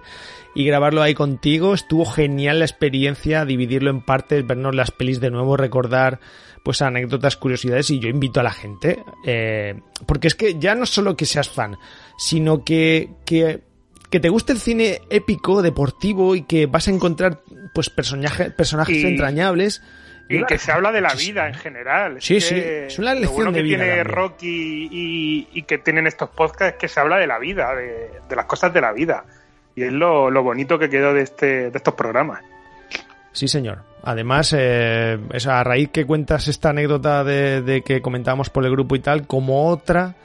Y 0.56 0.66
grabarlo 0.66 1.04
ahí 1.04 1.14
contigo, 1.14 1.76
estuvo 1.76 2.06
genial 2.06 2.60
la 2.60 2.66
experiencia, 2.66 3.46
dividirlo 3.46 3.92
en 3.92 4.02
partes, 4.02 4.46
vernos 4.46 4.76
las 4.76 4.90
pelis 4.90 5.20
de 5.20 5.30
nuevo, 5.30 5.56
recordar 5.56 6.20
pues 6.64 6.82
anécdotas, 6.82 7.38
curiosidades 7.38 7.90
y 7.90 8.00
yo 8.00 8.10
invito 8.10 8.40
a 8.40 8.44
la 8.44 8.52
gente, 8.52 9.04
eh, 9.26 9.80
porque 10.06 10.28
es 10.28 10.36
que 10.36 10.60
ya 10.60 10.76
no 10.76 10.86
solo 10.86 11.16
que 11.16 11.26
seas 11.26 11.50
fan, 11.50 11.78
sino 12.18 12.64
que, 12.64 13.10
que, 13.26 13.62
que 14.10 14.20
te 14.20 14.30
guste 14.30 14.54
el 14.54 14.60
cine 14.60 15.02
épico, 15.10 15.62
deportivo 15.62 16.36
y 16.36 16.44
que 16.44 16.68
vas 16.68 16.88
a 16.88 16.92
encontrar 16.92 17.40
pues 17.74 17.90
personajes 17.90 18.54
personajes 18.54 19.04
entrañables. 19.04 19.82
Y 20.30 20.46
que 20.46 20.58
se 20.58 20.72
habla 20.72 20.94
de 20.94 21.02
la 21.02 21.14
vida 21.14 21.48
en 21.48 21.56
general. 21.56 22.22
Sí, 22.22 22.40
sí, 22.40 22.56
es 22.56 22.98
una 23.00 23.14
lección 23.14 23.52
de 23.52 23.62
vida. 23.62 23.80
que 23.80 23.84
tiene 23.84 24.04
Rocky 24.06 24.88
y, 25.52 25.64
que 25.64 25.78
tienen 25.78 26.08
estos 26.08 26.30
podcasts 26.30 26.76
es 26.76 26.80
que 26.80 26.88
se 26.88 27.02
habla 27.02 27.18
de 27.18 27.28
la 27.28 27.38
vida, 27.38 27.76
de, 27.76 28.36
las 28.36 28.46
cosas 28.46 28.74
de 28.74 28.80
la 28.80 28.94
vida. 28.94 29.26
Y 29.76 29.84
es 29.84 29.92
lo, 29.92 30.32
lo 30.32 30.42
bonito 30.42 30.80
que 30.80 30.90
quedó 30.90 31.14
de, 31.14 31.24
este, 31.24 31.70
de 31.70 31.78
estos 31.78 31.96
programas. 31.96 32.42
Sí, 33.32 33.48
señor. 33.48 33.84
Además, 34.04 34.54
eh, 34.58 35.20
a 35.48 35.64
raíz 35.64 35.90
que 35.90 36.06
cuentas 36.06 36.48
esta 36.48 36.70
anécdota 36.70 37.24
de, 37.24 37.62
de, 37.62 37.82
que 37.82 38.02
comentábamos 38.02 38.50
por 38.50 38.66
el 38.66 38.72
grupo 38.72 38.96
y 38.96 39.00
tal, 39.00 39.28
como 39.28 39.68
otra 39.70 40.16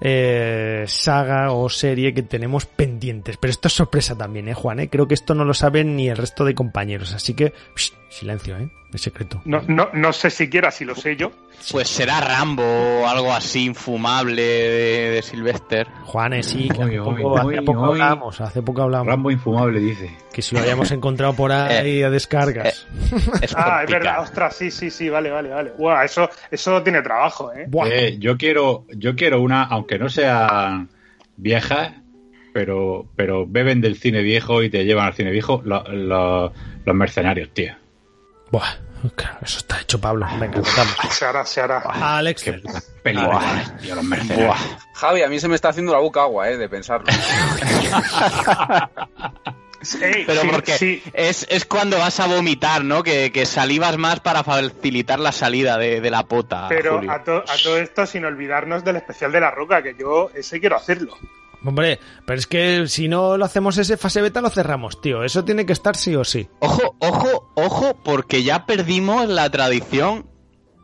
eh, 0.00 0.84
saga 0.86 1.52
o 1.52 1.68
serie 1.68 2.14
que 2.14 2.22
tenemos 2.22 2.64
pendientes. 2.64 3.36
Pero 3.36 3.50
esto 3.50 3.68
es 3.68 3.74
sorpresa 3.74 4.16
también, 4.16 4.48
¿eh, 4.48 4.54
Juan? 4.54 4.80
¿eh? 4.80 4.88
Creo 4.88 5.06
que 5.06 5.14
esto 5.14 5.34
no 5.34 5.44
lo 5.44 5.52
saben 5.52 5.96
ni 5.96 6.08
el 6.08 6.16
resto 6.16 6.44
de 6.44 6.54
compañeros. 6.54 7.12
Así 7.12 7.34
que, 7.34 7.52
silencio, 8.10 8.58
¿eh? 8.58 8.68
Es 8.92 9.02
secreto. 9.02 9.40
No, 9.44 9.62
no, 9.68 9.88
no 9.92 10.12
sé 10.12 10.30
siquiera 10.30 10.70
si 10.72 10.84
lo 10.84 10.96
sé 10.96 11.14
yo. 11.14 11.30
Pues 11.70 11.88
será 11.88 12.20
Rambo 12.20 12.62
o 12.64 13.06
algo 13.06 13.32
así 13.32 13.66
infumable 13.66 14.42
de, 14.42 15.10
de 15.10 15.22
Sylvester. 15.22 15.86
Juanes, 16.04 16.46
sí, 16.46 16.68
que 16.68 16.82
hace, 16.82 17.62
poco, 17.62 17.84
hablamos, 17.84 18.40
hace 18.40 18.62
poco 18.62 18.82
hablamos. 18.82 19.06
Rambo 19.06 19.30
infumable, 19.30 19.78
dice. 19.78 20.10
Que 20.32 20.42
si 20.42 20.56
lo 20.56 20.62
habíamos 20.62 20.90
encontrado 20.90 21.34
por 21.34 21.52
ahí 21.52 22.00
eh, 22.00 22.04
a 22.04 22.10
descargas. 22.10 22.88
Eh, 23.42 23.46
ah, 23.54 23.82
es 23.84 23.90
verdad, 23.90 24.22
ostras, 24.22 24.56
sí, 24.56 24.70
sí, 24.70 24.90
sí, 24.90 25.08
vale, 25.08 25.30
vale, 25.30 25.50
vale. 25.50 25.72
Buah, 25.78 26.04
eso, 26.04 26.28
eso 26.50 26.82
tiene 26.82 27.02
trabajo, 27.02 27.52
¿eh? 27.52 27.68
¿eh? 27.86 28.16
yo 28.18 28.36
quiero, 28.36 28.86
yo 28.96 29.14
quiero 29.14 29.40
una, 29.40 29.62
aunque 29.64 29.98
no 29.98 30.08
sea 30.08 30.86
vieja, 31.36 32.02
pero, 32.52 33.06
pero 33.14 33.46
beben 33.46 33.80
del 33.80 33.96
cine 33.96 34.22
viejo 34.22 34.62
y 34.64 34.70
te 34.70 34.84
llevan 34.84 35.06
al 35.06 35.14
cine 35.14 35.30
viejo 35.30 35.62
los 35.64 36.94
mercenarios, 36.94 37.50
tío. 37.50 37.74
Buah, 38.50 38.68
eso 39.42 39.58
está 39.58 39.80
hecho, 39.80 40.00
Pablo. 40.00 40.26
Venga, 40.38 40.60
contamos. 40.60 40.94
Se 41.10 41.24
hará, 41.24 41.46
se 41.46 41.60
hará. 41.60 41.78
Alex. 41.78 42.44
Javi, 44.94 45.22
a 45.22 45.28
mí 45.28 45.40
se 45.40 45.48
me 45.48 45.54
está 45.54 45.70
haciendo 45.70 45.92
la 45.92 45.98
boca 45.98 46.22
agua, 46.22 46.50
eh, 46.50 46.56
de 46.56 46.68
pensarlo. 46.68 47.06
Pero 50.26 50.42
porque 50.50 51.02
es, 51.14 51.46
es, 51.48 51.64
cuando 51.64 51.96
vas 51.96 52.20
a 52.20 52.26
vomitar, 52.26 52.84
¿no? 52.84 53.02
Que, 53.02 53.32
que, 53.32 53.46
salivas 53.46 53.96
más 53.96 54.20
para 54.20 54.44
facilitar 54.44 55.18
la 55.18 55.32
salida 55.32 55.78
de, 55.78 56.02
de 56.02 56.10
la 56.10 56.24
pota. 56.24 56.66
Pero 56.68 57.00
a, 57.08 57.14
a, 57.14 57.24
todo 57.24 57.78
esto 57.78 58.04
sin 58.04 58.26
olvidarnos 58.26 58.84
del 58.84 58.96
especial 58.96 59.32
de 59.32 59.40
la 59.40 59.50
roca, 59.50 59.82
que 59.82 59.94
yo 59.98 60.30
ese 60.34 60.60
quiero 60.60 60.76
hacerlo. 60.76 61.16
Hombre, 61.64 62.00
pero 62.26 62.38
es 62.38 62.46
que 62.46 62.88
si 62.88 63.08
no 63.08 63.36
lo 63.36 63.44
hacemos 63.44 63.76
ese 63.76 63.96
fase 63.96 64.22
beta, 64.22 64.40
lo 64.40 64.50
cerramos, 64.50 65.00
tío. 65.00 65.24
Eso 65.24 65.44
tiene 65.44 65.66
que 65.66 65.72
estar 65.72 65.96
sí 65.96 66.14
o 66.16 66.24
sí. 66.24 66.48
Ojo, 66.60 66.96
ojo, 66.98 67.52
ojo, 67.54 67.96
porque 68.02 68.42
ya 68.42 68.64
perdimos 68.66 69.28
la 69.28 69.50
tradición. 69.50 70.26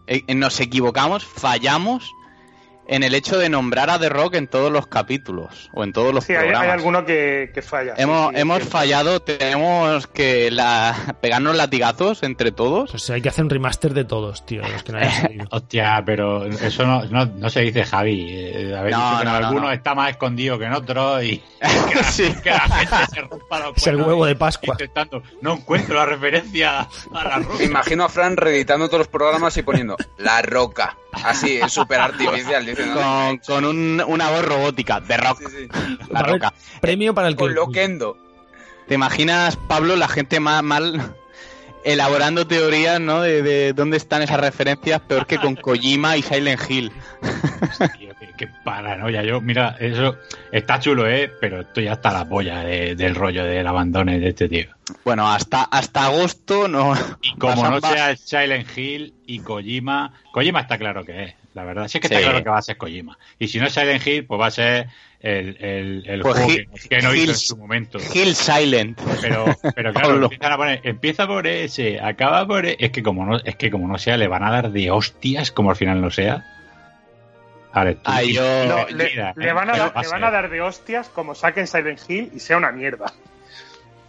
Eh, 0.07 0.35
nos 0.35 0.61
equivocamos, 0.61 1.25
fallamos 1.25 2.13
en 2.89 3.03
el 3.03 3.15
hecho 3.15 3.39
de 3.39 3.49
nombrar 3.49 3.91
a 3.91 3.99
The 3.99 4.09
Rock 4.09 4.35
en 4.35 4.49
todos 4.49 4.71
los 4.71 4.87
capítulos 4.87 5.71
o 5.73 5.85
en 5.85 5.93
todos 5.93 6.15
los 6.15 6.25
programas. 6.25 6.61
Hay, 6.61 6.67
hay 6.67 6.73
alguno 6.73 7.05
que, 7.05 7.51
falla. 7.63 7.95
Hemos, 7.97 8.35
hemos 8.35 8.63
fallado, 8.63 9.21
tenemos 9.21 10.07
que 10.07 10.51
la, 10.51 11.17
pegarnos 11.21 11.57
latigazos 11.57 12.23
entre 12.23 12.53
todos. 12.53 12.95
O 12.95 12.99
sea, 12.99 13.17
hay 13.17 13.23
que 13.23 13.29
hacer 13.29 13.45
un 13.45 13.51
remaster 13.51 13.95
de 13.95 14.05
todos, 14.05 14.47
tío. 14.47 14.63
Los 14.63 14.83
que 14.83 14.93
no 14.93 14.99
Hostia, 15.51 16.03
pero 16.05 16.47
eso 16.47 16.87
no, 16.87 17.05
no, 17.05 17.51
se 17.51 17.61
dice 17.61 17.85
Javi. 17.85 18.27
Eh, 18.29 18.77
a 18.77 18.83
ver, 18.83 18.93
no, 18.93 19.25
no, 19.25 19.31
alguno 19.31 19.73
está 19.73 19.95
más 19.95 20.11
escondido 20.11 20.59
que 20.59 20.67
en 20.67 20.73
otros 20.73 21.23
y 21.25 21.43
que 22.43 22.51
la, 22.51 22.61
gente 22.61 22.97
se 23.15 23.21
rompa 23.23 23.61
los 23.61 23.77
Es 23.77 23.87
el 23.87 23.97
huevo 23.97 24.27
de 24.27 24.37
Pascua. 24.37 24.77
no 25.41 25.55
encuentro 25.55 25.97
la 25.97 26.07
referencia 26.07 26.89
a 27.13 27.25
la 27.25 27.39
roca. 27.39 27.59
Me 27.59 27.65
imagino 27.65 28.05
a 28.05 28.09
Fran 28.09 28.37
reeditando 28.37 28.87
todos 28.87 29.01
los 29.01 29.09
programas 29.09 29.57
y 29.57 29.63
poniendo 29.63 29.97
La 30.19 30.43
Roca. 30.43 30.97
Así, 31.25 31.61
súper 31.69 32.01
artificial. 32.01 32.67
Con, 32.85 33.39
con 33.39 33.65
un, 33.65 34.03
una 34.07 34.31
voz 34.31 34.45
robótica, 34.45 35.01
de 35.01 35.17
rock. 35.17 35.43
La 36.11 36.23
roca. 36.23 36.53
Premio 36.81 37.15
para 37.15 37.29
el 37.29 37.37
Con 37.37 37.55
Loquendo. 37.55 38.17
¿Te 38.89 38.95
imaginas, 38.95 39.57
Pablo, 39.57 39.97
la 39.97 40.07
gente 40.09 40.39
más 40.39 40.63
mal 40.63 41.15
elaborando 41.85 42.47
teorías, 42.47 43.01
¿no? 43.01 43.23
De, 43.23 43.73
dónde 43.73 43.97
están 43.97 44.23
esas 44.23 44.41
referencias, 44.41 45.01
peor 45.01 45.27
que 45.27 45.39
con 45.39 45.57
Kojima 45.57 46.17
y 46.17 46.23
Silent 46.23 46.61
Hill. 46.69 46.93
Hostia, 47.81 48.15
qué, 48.37 48.49
paranoia. 48.65 49.23
Yo, 49.23 49.41
mira, 49.41 49.77
eso 49.81 50.17
está 50.53 50.79
chulo, 50.79 51.09
¿eh? 51.09 51.33
Pero 51.41 51.61
esto 51.61 51.81
ya 51.81 51.95
está 51.95 52.13
la 52.13 52.29
polla 52.29 52.61
del 52.61 53.15
rollo 53.15 53.45
del 53.45 53.67
abandono 53.67 54.13
de 54.13 54.29
este 54.29 54.49
tío. 54.49 54.67
Bueno, 55.05 55.31
hasta, 55.31 55.63
hasta 55.65 56.07
agosto 56.07 56.69
no. 56.69 56.95
Y 57.23 57.35
como 57.37 57.69
no 57.71 57.81
sea 57.81 58.17
Silent 58.17 58.69
Hill 58.77 59.15
y 59.27 59.41
Kojima, 59.41 60.13
Kojima 60.33 60.61
está 60.61 60.79
claro 60.79 61.05
que 61.05 61.25
es, 61.25 61.35
la 61.57 61.65
verdad. 61.65 61.89
Sí 61.89 62.01
que 62.01 62.07
está 62.07 62.21
claro 62.21 62.45
que 62.45 62.51
va 62.51 62.59
a 62.59 62.63
ser 62.63 62.77
Kojima. 62.77 63.19
Y 63.39 63.49
si 63.49 63.59
no 63.59 63.67
es 63.67 63.73
Silent 63.73 64.07
Hill, 64.07 64.27
pues 64.27 64.39
va 64.39 64.47
a 64.47 64.51
ser 64.51 64.89
el, 65.21 65.57
el, 66.07 66.21
pues 66.21 66.35
juego 66.37 66.53
que, 66.91 66.99
no 67.01 67.15
hizo 67.15 67.31
en 67.31 67.37
su 67.37 67.57
momento. 67.57 67.99
Hill 68.13 68.35
Silent. 68.35 69.01
Pero, 69.23 69.47
pero 69.75 69.93
claro, 69.95 70.23
empiezan 70.23 70.53
a 70.53 70.57
poner, 70.59 70.81
empieza 70.85 71.27
por 71.27 71.47
ese, 71.47 71.99
acaba 71.99 72.47
por 72.47 72.67
ese. 72.67 72.77
Es 72.79 72.91
que 72.91 73.03
como 73.03 73.25
no, 73.25 73.39
es 73.39 73.57
que 73.57 73.71
como 73.71 73.89
no 73.89 73.97
sea, 73.97 74.19
le 74.19 74.29
van 74.29 74.45
a 74.45 74.51
dar 74.51 74.71
de 74.71 74.91
hostias 74.91 75.51
como 75.51 75.71
al 75.71 75.77
final 75.77 76.03
no 76.03 76.11
sea. 76.11 76.45
le, 77.75 77.95
van 78.05 79.71
a, 79.71 79.93
le 79.97 80.09
van 80.09 80.25
a 80.25 80.31
dar 80.31 80.51
de 80.51 80.61
hostias 80.61 81.09
como 81.09 81.35
saquen 81.35 81.67
Silent 81.67 82.01
Hill 82.07 82.33
y 82.35 82.41
sea 82.41 82.59
una 82.59 82.71
mierda. 82.71 83.15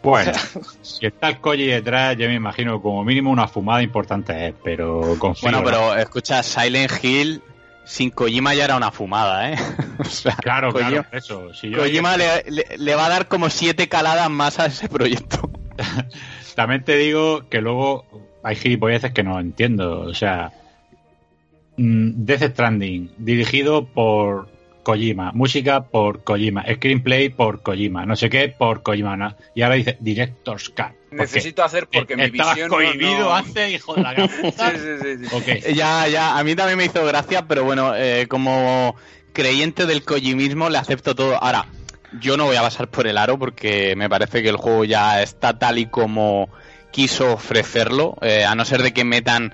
Bueno, 0.04 0.32
si 0.82 1.06
está 1.06 1.30
el 1.30 1.40
Koji 1.40 1.66
detrás, 1.66 2.18
yo 2.18 2.28
me 2.28 2.36
imagino 2.36 2.82
como 2.82 3.04
mínimo 3.04 3.32
una 3.32 3.48
fumada 3.48 3.82
importante 3.82 4.48
es, 4.48 4.56
pero 4.64 5.16
confío. 5.20 5.50
Bueno, 5.50 5.64
pero 5.64 5.96
escucha, 5.96 6.44
Silent 6.44 6.92
Hill 7.04 7.42
sin 7.88 8.12
Kojima 8.12 8.54
ya 8.54 8.66
era 8.66 8.76
una 8.76 8.92
fumada, 8.92 9.52
¿eh? 9.52 9.56
claro, 10.42 10.74
claro, 10.74 11.06
eso. 11.12 11.52
Kojima 11.76 12.18
le, 12.18 12.96
va 12.96 13.06
a 13.06 13.10
dar 13.10 13.28
como 13.28 13.50
siete 13.50 13.88
caladas 13.88 14.30
más 14.30 14.60
a 14.60 14.66
ese 14.66 14.90
proyecto. 14.90 15.50
También 16.56 16.84
te 16.84 16.98
digo 16.98 17.48
que 17.50 17.62
luego 17.62 18.06
hay 18.44 18.56
gilipolleces 18.56 19.14
que 19.14 19.24
no 19.24 19.40
entiendo. 19.40 20.02
O 20.02 20.14
sea, 20.14 20.52
mm, 21.78 22.26
Death 22.26 22.52
Stranding, 22.52 23.12
dirigido 23.18 23.86
por 23.86 24.50
Kojima, 24.88 25.34
música 25.34 25.84
por 25.84 26.24
Kojima, 26.24 26.64
screenplay 26.76 27.28
por 27.28 27.62
Kojima, 27.62 28.06
no 28.06 28.16
sé 28.16 28.30
qué 28.30 28.48
por 28.48 28.84
Kojima. 28.84 29.36
Y 29.54 29.62
ahora 29.62 29.76
dice 29.76 29.98
Director's 30.00 30.70
Cut. 30.70 30.96
Necesito 31.12 31.62
hacer 31.62 31.90
porque 31.92 32.16
mi 32.16 32.30
visión 32.30 32.70
cohibido 32.70 33.34
hace, 33.34 33.72
hijo 33.72 33.96
de 33.96 34.02
la 34.04 34.16
Ya, 35.76 36.08
ya, 36.08 36.38
a 36.38 36.44
mí 36.46 36.56
también 36.56 36.78
me 36.78 36.86
hizo 36.86 37.06
gracia, 37.06 37.46
pero 37.50 37.66
bueno, 37.66 37.94
eh, 37.98 38.28
como 38.30 38.96
creyente 39.34 39.88
del 39.88 40.06
Kojimismo 40.06 40.70
le 40.70 40.78
acepto 40.78 41.14
todo. 41.14 41.36
Ahora, 41.36 41.66
yo 42.22 42.38
no 42.38 42.46
voy 42.46 42.56
a 42.56 42.62
pasar 42.62 42.88
por 42.88 43.08
el 43.08 43.18
aro 43.18 43.38
porque 43.38 43.94
me 43.98 44.10
parece 44.10 44.42
que 44.42 44.48
el 44.48 44.56
juego 44.56 44.86
ya 44.86 45.22
está 45.22 45.60
tal 45.60 45.80
y 45.80 45.88
como 45.88 46.48
quiso 46.92 47.34
ofrecerlo, 47.34 48.16
eh, 48.22 48.46
a 48.46 48.56
no 48.56 48.64
ser 48.64 48.84
de 48.84 48.94
que 48.94 49.04
metan 49.04 49.54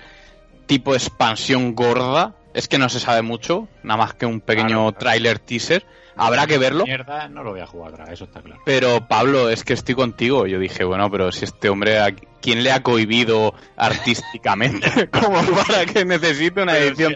tipo 0.67 0.93
expansión 0.93 1.73
gorda, 1.73 2.36
es 2.53 2.67
que 2.67 2.77
no 2.77 2.89
se 2.89 2.99
sabe 2.99 3.21
mucho, 3.21 3.67
nada 3.83 3.97
más 3.97 4.13
que 4.13 4.25
un 4.25 4.41
pequeño 4.41 4.91
trailer 4.93 5.39
teaser, 5.39 5.85
Habrá 6.15 6.47
que 6.47 6.57
verlo. 6.57 6.85
Mierda, 6.85 7.27
no 7.27 7.43
lo 7.43 7.51
voy 7.51 7.61
a 7.61 7.67
jugar 7.67 7.93
eso 8.11 8.25
está 8.25 8.41
claro. 8.41 8.61
Pero 8.65 9.07
Pablo, 9.07 9.49
es 9.49 9.63
que 9.63 9.73
estoy 9.73 9.95
contigo. 9.95 10.45
Yo 10.45 10.59
dije, 10.59 10.83
bueno, 10.83 11.09
pero 11.09 11.31
si 11.31 11.45
este 11.45 11.69
hombre, 11.69 11.97
¿quién 12.41 12.63
le 12.63 12.71
ha 12.71 12.83
cohibido 12.83 13.53
artísticamente 13.75 15.09
como 15.11 15.41
para 15.67 15.85
que 15.85 16.05
necesite 16.05 16.61
una 16.61 16.77
edición? 16.77 17.15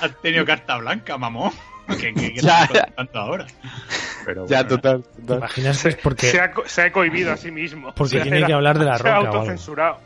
has 0.00 0.20
tenido 0.22 0.44
carta 0.44 0.78
blanca, 0.78 1.18
mamón. 1.18 1.52
que, 2.00 2.34
ya, 2.42 2.66
tanto 2.96 3.18
ahora. 3.18 3.46
Pero 4.24 4.46
ya, 4.46 4.66
total, 4.66 5.04
¿Te 5.26 5.34
imaginas? 5.34 5.82
Pues 5.82 5.96
porque... 5.96 6.30
Se 6.30 6.40
ha, 6.40 6.52
se 6.66 6.82
ha, 6.82 6.92
cohibido 6.92 7.32
a 7.32 7.36
sí 7.36 7.50
mismo. 7.50 7.94
Porque 7.94 8.20
tiene 8.20 8.44
que 8.44 8.52
hablar 8.52 8.78
de 8.78 8.84
la 8.84 8.98
roca. 8.98 9.10
Se 9.10 9.14
ha 9.14 9.16
autocensurado. 9.16 10.00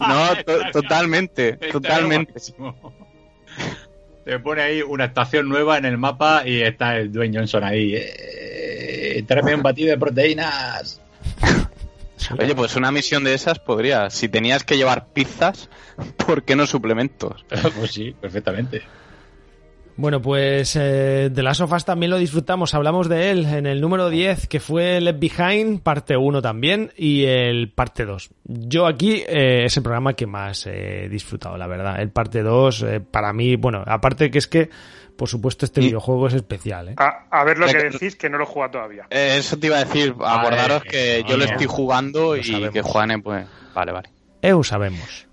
no, 0.00 0.70
totalmente, 0.72 1.54
totalmente. 1.54 2.34
Se 4.28 4.38
pone 4.40 4.60
ahí 4.60 4.82
una 4.82 5.06
estación 5.06 5.48
nueva 5.48 5.78
en 5.78 5.86
el 5.86 5.96
mapa 5.96 6.46
y 6.46 6.60
está 6.60 6.98
el 6.98 7.10
Dwayne 7.10 7.38
Johnson 7.38 7.64
ahí. 7.64 7.94
Eh, 7.94 9.24
tráeme 9.26 9.54
un 9.54 9.62
batido 9.62 9.88
de 9.88 9.96
proteínas. 9.96 11.00
Oye, 12.38 12.54
pues 12.54 12.76
una 12.76 12.92
misión 12.92 13.24
de 13.24 13.32
esas 13.32 13.58
podría. 13.58 14.10
Si 14.10 14.28
tenías 14.28 14.64
que 14.64 14.76
llevar 14.76 15.06
pizzas, 15.14 15.70
¿por 16.26 16.42
qué 16.42 16.56
no 16.56 16.66
suplementos? 16.66 17.42
pues 17.78 17.90
sí, 17.90 18.14
perfectamente. 18.20 18.82
Bueno, 19.98 20.22
pues 20.22 20.76
eh, 20.76 21.28
The 21.34 21.42
Last 21.42 21.60
of 21.60 21.72
Us 21.72 21.84
también 21.84 22.10
lo 22.10 22.18
disfrutamos, 22.18 22.72
hablamos 22.72 23.08
de 23.08 23.32
él 23.32 23.44
en 23.46 23.66
el 23.66 23.80
número 23.80 24.08
10, 24.08 24.46
que 24.46 24.60
fue 24.60 25.00
Left 25.00 25.18
Behind, 25.18 25.82
parte 25.82 26.16
1 26.16 26.40
también, 26.40 26.92
y 26.96 27.24
el 27.24 27.72
parte 27.72 28.04
2. 28.04 28.30
Yo 28.44 28.86
aquí 28.86 29.24
eh, 29.26 29.64
es 29.64 29.76
el 29.76 29.82
programa 29.82 30.12
que 30.12 30.28
más 30.28 30.68
he 30.68 31.08
disfrutado, 31.08 31.56
la 31.56 31.66
verdad. 31.66 32.00
El 32.00 32.10
parte 32.10 32.44
2, 32.44 32.82
eh, 32.84 33.00
para 33.00 33.32
mí, 33.32 33.56
bueno, 33.56 33.82
aparte 33.84 34.30
que 34.30 34.38
es 34.38 34.46
que, 34.46 34.70
por 35.16 35.28
supuesto, 35.28 35.64
este 35.66 35.80
videojuego 35.80 36.28
es 36.28 36.34
especial. 36.34 36.90
¿eh? 36.90 36.94
A, 36.96 37.42
ver 37.42 37.58
lo 37.58 37.66
que 37.66 37.90
decís, 37.90 38.14
que 38.14 38.30
no 38.30 38.38
lo 38.38 38.44
he 38.44 38.46
jugado 38.46 38.70
todavía. 38.70 39.08
eso 39.10 39.58
te 39.58 39.66
iba 39.66 39.78
a 39.78 39.84
decir, 39.84 40.14
acordaros 40.24 40.84
que 40.84 41.24
yo 41.28 41.36
lo 41.36 41.42
estoy 41.42 41.66
jugando 41.66 42.36
y 42.36 42.70
que 42.70 42.82
Juan, 42.82 43.20
pues, 43.20 43.44
vale, 43.74 43.90
vale. 43.90 44.10
Eu 44.40 44.62
sabemos. 44.62 45.27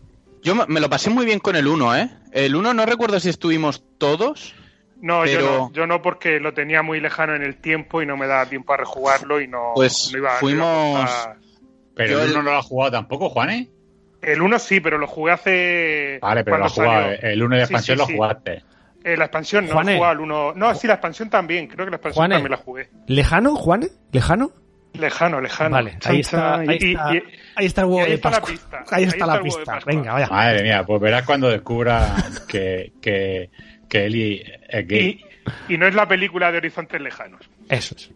Yo 0.45 0.53
me 0.53 0.79
lo 0.79 0.89
pasé 0.91 1.09
muy 1.09 1.25
bien 1.25 1.39
con 1.39 1.55
el 1.55 1.67
1, 1.67 1.95
¿eh? 1.97 2.09
El 2.31 2.55
1 2.55 2.75
no 2.75 2.85
recuerdo 2.85 3.19
si 3.19 3.29
estuvimos 3.29 3.83
todos. 3.97 4.53
No, 5.01 5.25
yo 5.25 5.41
no, 5.41 5.71
yo 5.73 5.87
no 5.87 6.03
porque 6.03 6.39
lo 6.39 6.53
tenía 6.53 6.83
muy 6.83 6.99
lejano 6.99 7.33
en 7.33 7.41
el 7.41 7.57
tiempo 7.57 8.03
y 8.03 8.05
no 8.05 8.15
me 8.15 8.27
daba 8.27 8.45
tiempo 8.45 8.71
a 8.73 8.77
rejugarlo 8.77 9.41
y 9.41 9.47
no, 9.47 9.71
pues 9.73 10.13
iba, 10.13 10.29
fuimos... 10.35 11.09
Pero 11.95 12.21
el 12.21 12.29
1 12.29 12.43
no 12.43 12.51
lo 12.51 12.57
ha 12.57 12.61
jugado 12.61 12.91
tampoco, 12.91 13.29
Juan, 13.29 13.49
¿eh? 13.49 13.69
El 14.21 14.39
1 14.43 14.59
sí, 14.59 14.81
pero 14.81 14.99
lo 14.99 15.07
jugué 15.07 15.31
hace... 15.31 16.19
Vale, 16.21 16.43
pero 16.43 16.59
lo 16.59 16.69
jugado, 16.69 17.09
el 17.23 17.41
1 17.41 17.55
de 17.55 17.61
expansión 17.63 17.97
lo 17.97 18.05
jugaste. 18.05 18.63
Eh, 19.03 19.17
la 19.17 19.25
expansión 19.25 19.67
no, 19.67 19.81
he 19.81 19.95
jugado 19.95 20.13
el 20.13 20.19
1... 20.19 20.53
No, 20.53 20.75
sí, 20.75 20.85
la 20.85 20.93
expansión 20.93 21.27
también, 21.31 21.65
creo 21.65 21.85
que 21.85 21.89
la 21.91 21.97
expansión 21.97 22.29
también 22.29 22.51
la 22.51 22.57
jugué. 22.57 22.89
¿Lejano, 23.07 23.55
Juan? 23.55 23.89
¿Lejano? 24.11 24.51
Lejano, 24.99 25.41
lejano. 25.41 25.71
Vale, 25.71 25.97
ahí 26.03 26.19
está, 26.19 26.59
ahí, 26.59 26.77
está, 26.79 27.09
ahí 27.55 27.65
está 27.65 27.81
el 27.81 27.87
huevo 27.87 28.09
de 28.09 28.17
Pascua. 28.17 28.55
Ahí 28.91 29.03
está, 29.03 29.25
la 29.25 29.41
pista. 29.41 29.79
Venga, 29.85 30.13
vaya. 30.13 30.27
Madre 30.27 30.63
mía, 30.63 30.83
pues 30.85 31.01
verás 31.01 31.23
cuando 31.23 31.49
descubra 31.49 32.15
que, 32.47 32.93
que, 33.01 33.49
que 33.87 34.05
Eli 34.05 34.43
es 34.67 34.87
gay. 34.87 35.25
Y, 35.69 35.77
no 35.77 35.87
es 35.87 35.95
la 35.95 36.07
película 36.07 36.51
de 36.51 36.57
Horizontes 36.57 37.01
Lejanos. 37.01 37.41
Eso 37.69 37.95
es. 37.95 38.11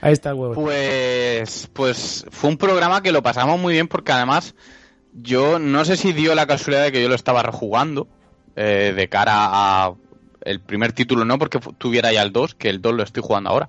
Ahí 0.00 0.12
está 0.12 0.30
el 0.30 0.36
huevo. 0.36 0.54
Pues, 0.54 1.70
pues 1.72 2.26
fue 2.30 2.50
un 2.50 2.56
programa 2.56 3.02
que 3.02 3.12
lo 3.12 3.22
pasamos 3.22 3.60
muy 3.60 3.74
bien 3.74 3.86
porque 3.88 4.12
además 4.12 4.54
yo 5.12 5.58
no 5.58 5.84
sé 5.84 5.96
si 5.96 6.12
dio 6.12 6.34
la 6.34 6.46
casualidad 6.46 6.84
de 6.84 6.92
que 6.92 7.02
yo 7.02 7.08
lo 7.08 7.14
estaba 7.14 7.42
rejugando 7.42 8.08
eh, 8.56 8.92
de 8.96 9.08
cara 9.08 9.32
a 9.34 9.94
el 10.42 10.60
primer 10.60 10.92
título, 10.92 11.24
no 11.24 11.38
porque 11.38 11.60
tuviera 11.76 12.12
ya 12.12 12.22
el 12.22 12.32
2, 12.32 12.54
que 12.54 12.70
el 12.70 12.80
2 12.80 12.94
lo 12.94 13.02
estoy 13.02 13.22
jugando 13.22 13.50
ahora 13.50 13.68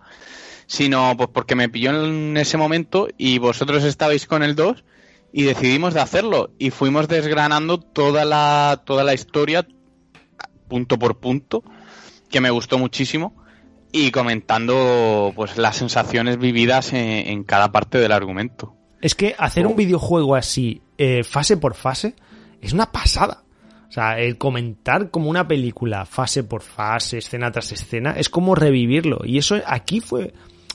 sino 0.71 1.17
pues 1.17 1.27
porque 1.33 1.53
me 1.53 1.67
pilló 1.67 1.89
en 1.91 2.37
ese 2.37 2.55
momento 2.55 3.09
y 3.17 3.39
vosotros 3.39 3.83
estabais 3.83 4.25
con 4.25 4.41
el 4.41 4.55
2 4.55 4.85
y 5.33 5.43
decidimos 5.43 5.93
de 5.93 5.99
hacerlo 5.99 6.51
y 6.59 6.69
fuimos 6.69 7.09
desgranando 7.09 7.77
toda 7.77 8.23
la 8.23 8.81
toda 8.85 9.03
la 9.03 9.13
historia 9.13 9.67
punto 10.69 10.97
por 10.97 11.19
punto 11.19 11.61
que 12.29 12.39
me 12.39 12.51
gustó 12.51 12.77
muchísimo 12.77 13.35
y 13.91 14.11
comentando 14.11 15.33
pues 15.35 15.57
las 15.57 15.75
sensaciones 15.75 16.37
vividas 16.37 16.93
en, 16.93 17.43
cada 17.43 17.73
parte 17.73 17.97
del 17.97 18.13
argumento. 18.13 18.73
Es 19.01 19.13
que 19.13 19.35
hacer 19.37 19.67
un 19.67 19.73
oh. 19.73 19.75
videojuego 19.75 20.35
así 20.35 20.83
eh, 20.97 21.25
fase 21.25 21.57
por 21.57 21.75
fase 21.75 22.15
es 22.61 22.71
una 22.71 22.93
pasada. 22.93 23.43
O 23.89 23.91
sea, 23.91 24.17
el 24.21 24.37
comentar 24.37 25.11
como 25.11 25.29
una 25.29 25.49
película 25.49 26.05
fase 26.05 26.45
por 26.45 26.61
fase, 26.61 27.17
escena 27.17 27.51
tras 27.51 27.73
escena, 27.73 28.11
es 28.11 28.29
como 28.29 28.55
revivirlo. 28.55 29.19
Y 29.25 29.37
eso 29.37 29.57
aquí 29.65 29.99
fue, 29.99 30.33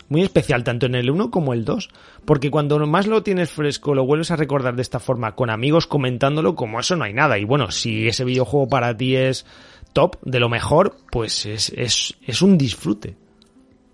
muy 0.09 0.23
especial, 0.23 0.65
tanto 0.65 0.87
en 0.87 0.95
el 0.95 1.11
1 1.11 1.31
como 1.31 1.53
el 1.53 1.65
2. 1.65 1.89
Porque 2.25 2.51
cuando 2.51 2.79
más 2.87 3.07
lo 3.07 3.23
tienes 3.23 3.51
fresco, 3.51 3.95
lo 3.95 4.05
vuelves 4.05 4.31
a 4.31 4.37
recordar 4.37 4.77
de 4.77 4.83
esta 4.83 5.01
forma, 5.01 5.35
con 5.35 5.51
amigos 5.51 5.87
comentándolo, 5.87 6.55
como 6.55 6.81
eso 6.81 6.97
no 6.97 7.05
hay 7.05 7.13
nada. 7.13 7.39
Y 7.39 7.45
bueno, 7.45 7.71
si 7.71 8.09
ese 8.09 8.25
videojuego 8.25 8.69
para 8.69 8.97
ti 8.97 9.17
es 9.17 9.47
top, 9.93 10.17
de 10.23 10.41
lo 10.41 10.49
mejor, 10.49 10.97
pues 11.11 11.47
es, 11.47 11.73
es, 11.75 12.43
un 12.43 12.59
disfrute. 12.59 13.17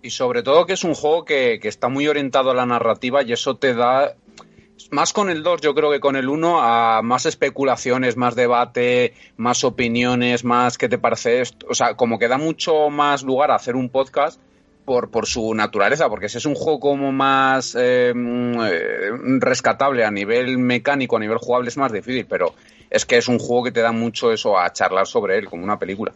Y 0.02 0.10
sobre 0.10 0.42
todo 0.42 0.66
que 0.66 0.72
es 0.72 0.84
un 0.84 0.94
juego 0.94 1.24
que, 1.24 1.60
que 1.60 1.68
está 1.68 1.88
muy 1.88 2.08
orientado 2.08 2.50
a 2.50 2.54
la 2.54 2.66
narrativa 2.66 3.22
y 3.22 3.32
eso 3.32 3.56
te 3.56 3.72
da 3.72 4.14
más 4.90 5.12
con 5.12 5.30
el 5.30 5.42
2, 5.42 5.60
yo 5.60 5.74
creo 5.74 5.90
que 5.90 6.00
con 6.00 6.16
el 6.16 6.28
1, 6.28 6.60
a 6.60 7.02
más 7.02 7.24
especulaciones, 7.26 8.16
más 8.16 8.34
debate, 8.34 9.14
más 9.36 9.64
opiniones, 9.64 10.44
más 10.44 10.76
qué 10.76 10.88
te 10.88 10.98
parece 10.98 11.40
esto. 11.40 11.66
O 11.70 11.74
sea, 11.74 11.94
como 11.94 12.18
que 12.18 12.28
da 12.28 12.36
mucho 12.36 12.90
más 12.90 13.22
lugar 13.22 13.50
a 13.50 13.56
hacer 13.56 13.76
un 13.76 13.88
podcast 13.88 14.40
por, 14.92 15.10
por 15.10 15.26
su 15.26 15.54
naturaleza, 15.54 16.10
porque 16.10 16.28
si 16.28 16.36
es 16.36 16.44
un 16.44 16.54
juego 16.54 16.78
como 16.78 17.12
más 17.12 17.74
eh, 17.74 18.12
eh, 18.14 19.10
rescatable 19.38 20.04
a 20.04 20.10
nivel 20.10 20.58
mecánico, 20.58 21.16
a 21.16 21.20
nivel 21.20 21.38
jugable 21.38 21.70
es 21.70 21.78
más 21.78 21.90
difícil, 21.90 22.26
pero 22.28 22.52
es 22.90 23.06
que 23.06 23.16
es 23.16 23.26
un 23.26 23.38
juego 23.38 23.64
que 23.64 23.72
te 23.72 23.80
da 23.80 23.90
mucho 23.90 24.30
eso 24.32 24.58
a 24.58 24.70
charlar 24.70 25.06
sobre 25.06 25.38
él, 25.38 25.46
como 25.46 25.64
una 25.64 25.78
película. 25.78 26.12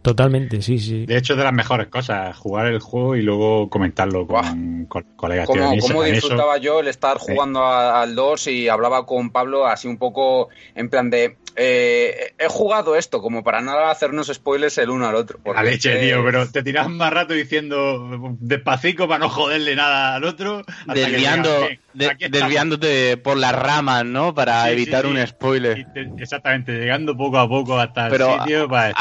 Totalmente, 0.00 0.62
sí, 0.62 0.78
sí. 0.78 1.04
De 1.04 1.18
hecho, 1.18 1.34
es 1.34 1.38
de 1.38 1.44
las 1.44 1.52
mejores 1.52 1.88
cosas, 1.88 2.34
jugar 2.38 2.68
el 2.68 2.80
juego 2.80 3.16
y 3.16 3.20
luego 3.22 3.68
comentarlo 3.68 4.26
con, 4.26 4.86
colegas. 5.16 5.46
¿Cómo, 5.46 6.04
disfrutaba 6.04 6.56
yo 6.56 6.80
el 6.80 6.88
estar 6.88 7.18
jugando 7.18 7.66
al 7.66 8.14
2 8.14 8.46
y 8.46 8.68
hablaba 8.70 9.04
con 9.04 9.28
Pablo 9.28 9.66
así 9.66 9.88
un 9.88 9.98
poco 9.98 10.48
en 10.74 10.88
plan 10.88 11.10
de 11.10 11.36
eh, 11.56 12.34
he 12.38 12.48
jugado 12.48 12.96
esto 12.96 13.22
como 13.22 13.42
para 13.42 13.62
nada 13.62 13.90
hacernos 13.90 14.28
spoilers 14.32 14.76
el 14.78 14.90
uno 14.90 15.06
al 15.06 15.14
otro. 15.14 15.40
A 15.54 15.62
leche, 15.62 15.96
tío, 15.96 16.22
pero 16.22 16.48
te 16.50 16.62
tiras 16.62 16.88
más 16.90 17.10
rato 17.12 17.32
diciendo 17.32 18.36
despacito 18.38 19.08
para 19.08 19.20
no 19.20 19.30
joderle 19.30 19.74
nada 19.74 20.16
al 20.16 20.24
otro. 20.24 20.62
Desviando, 20.86 21.68
desviándote 21.94 23.16
por 23.16 23.38
las 23.38 23.54
ramas, 23.54 24.04
¿no? 24.04 24.34
Para 24.34 24.70
evitar 24.70 25.06
un 25.06 25.24
spoiler. 25.26 25.86
exactamente, 26.18 26.72
llegando 26.72 27.16
poco 27.16 27.38
a 27.38 27.48
poco 27.48 27.78
hasta 27.78 28.08
el 28.08 28.40
sitio 28.40 28.68
para 28.68 28.94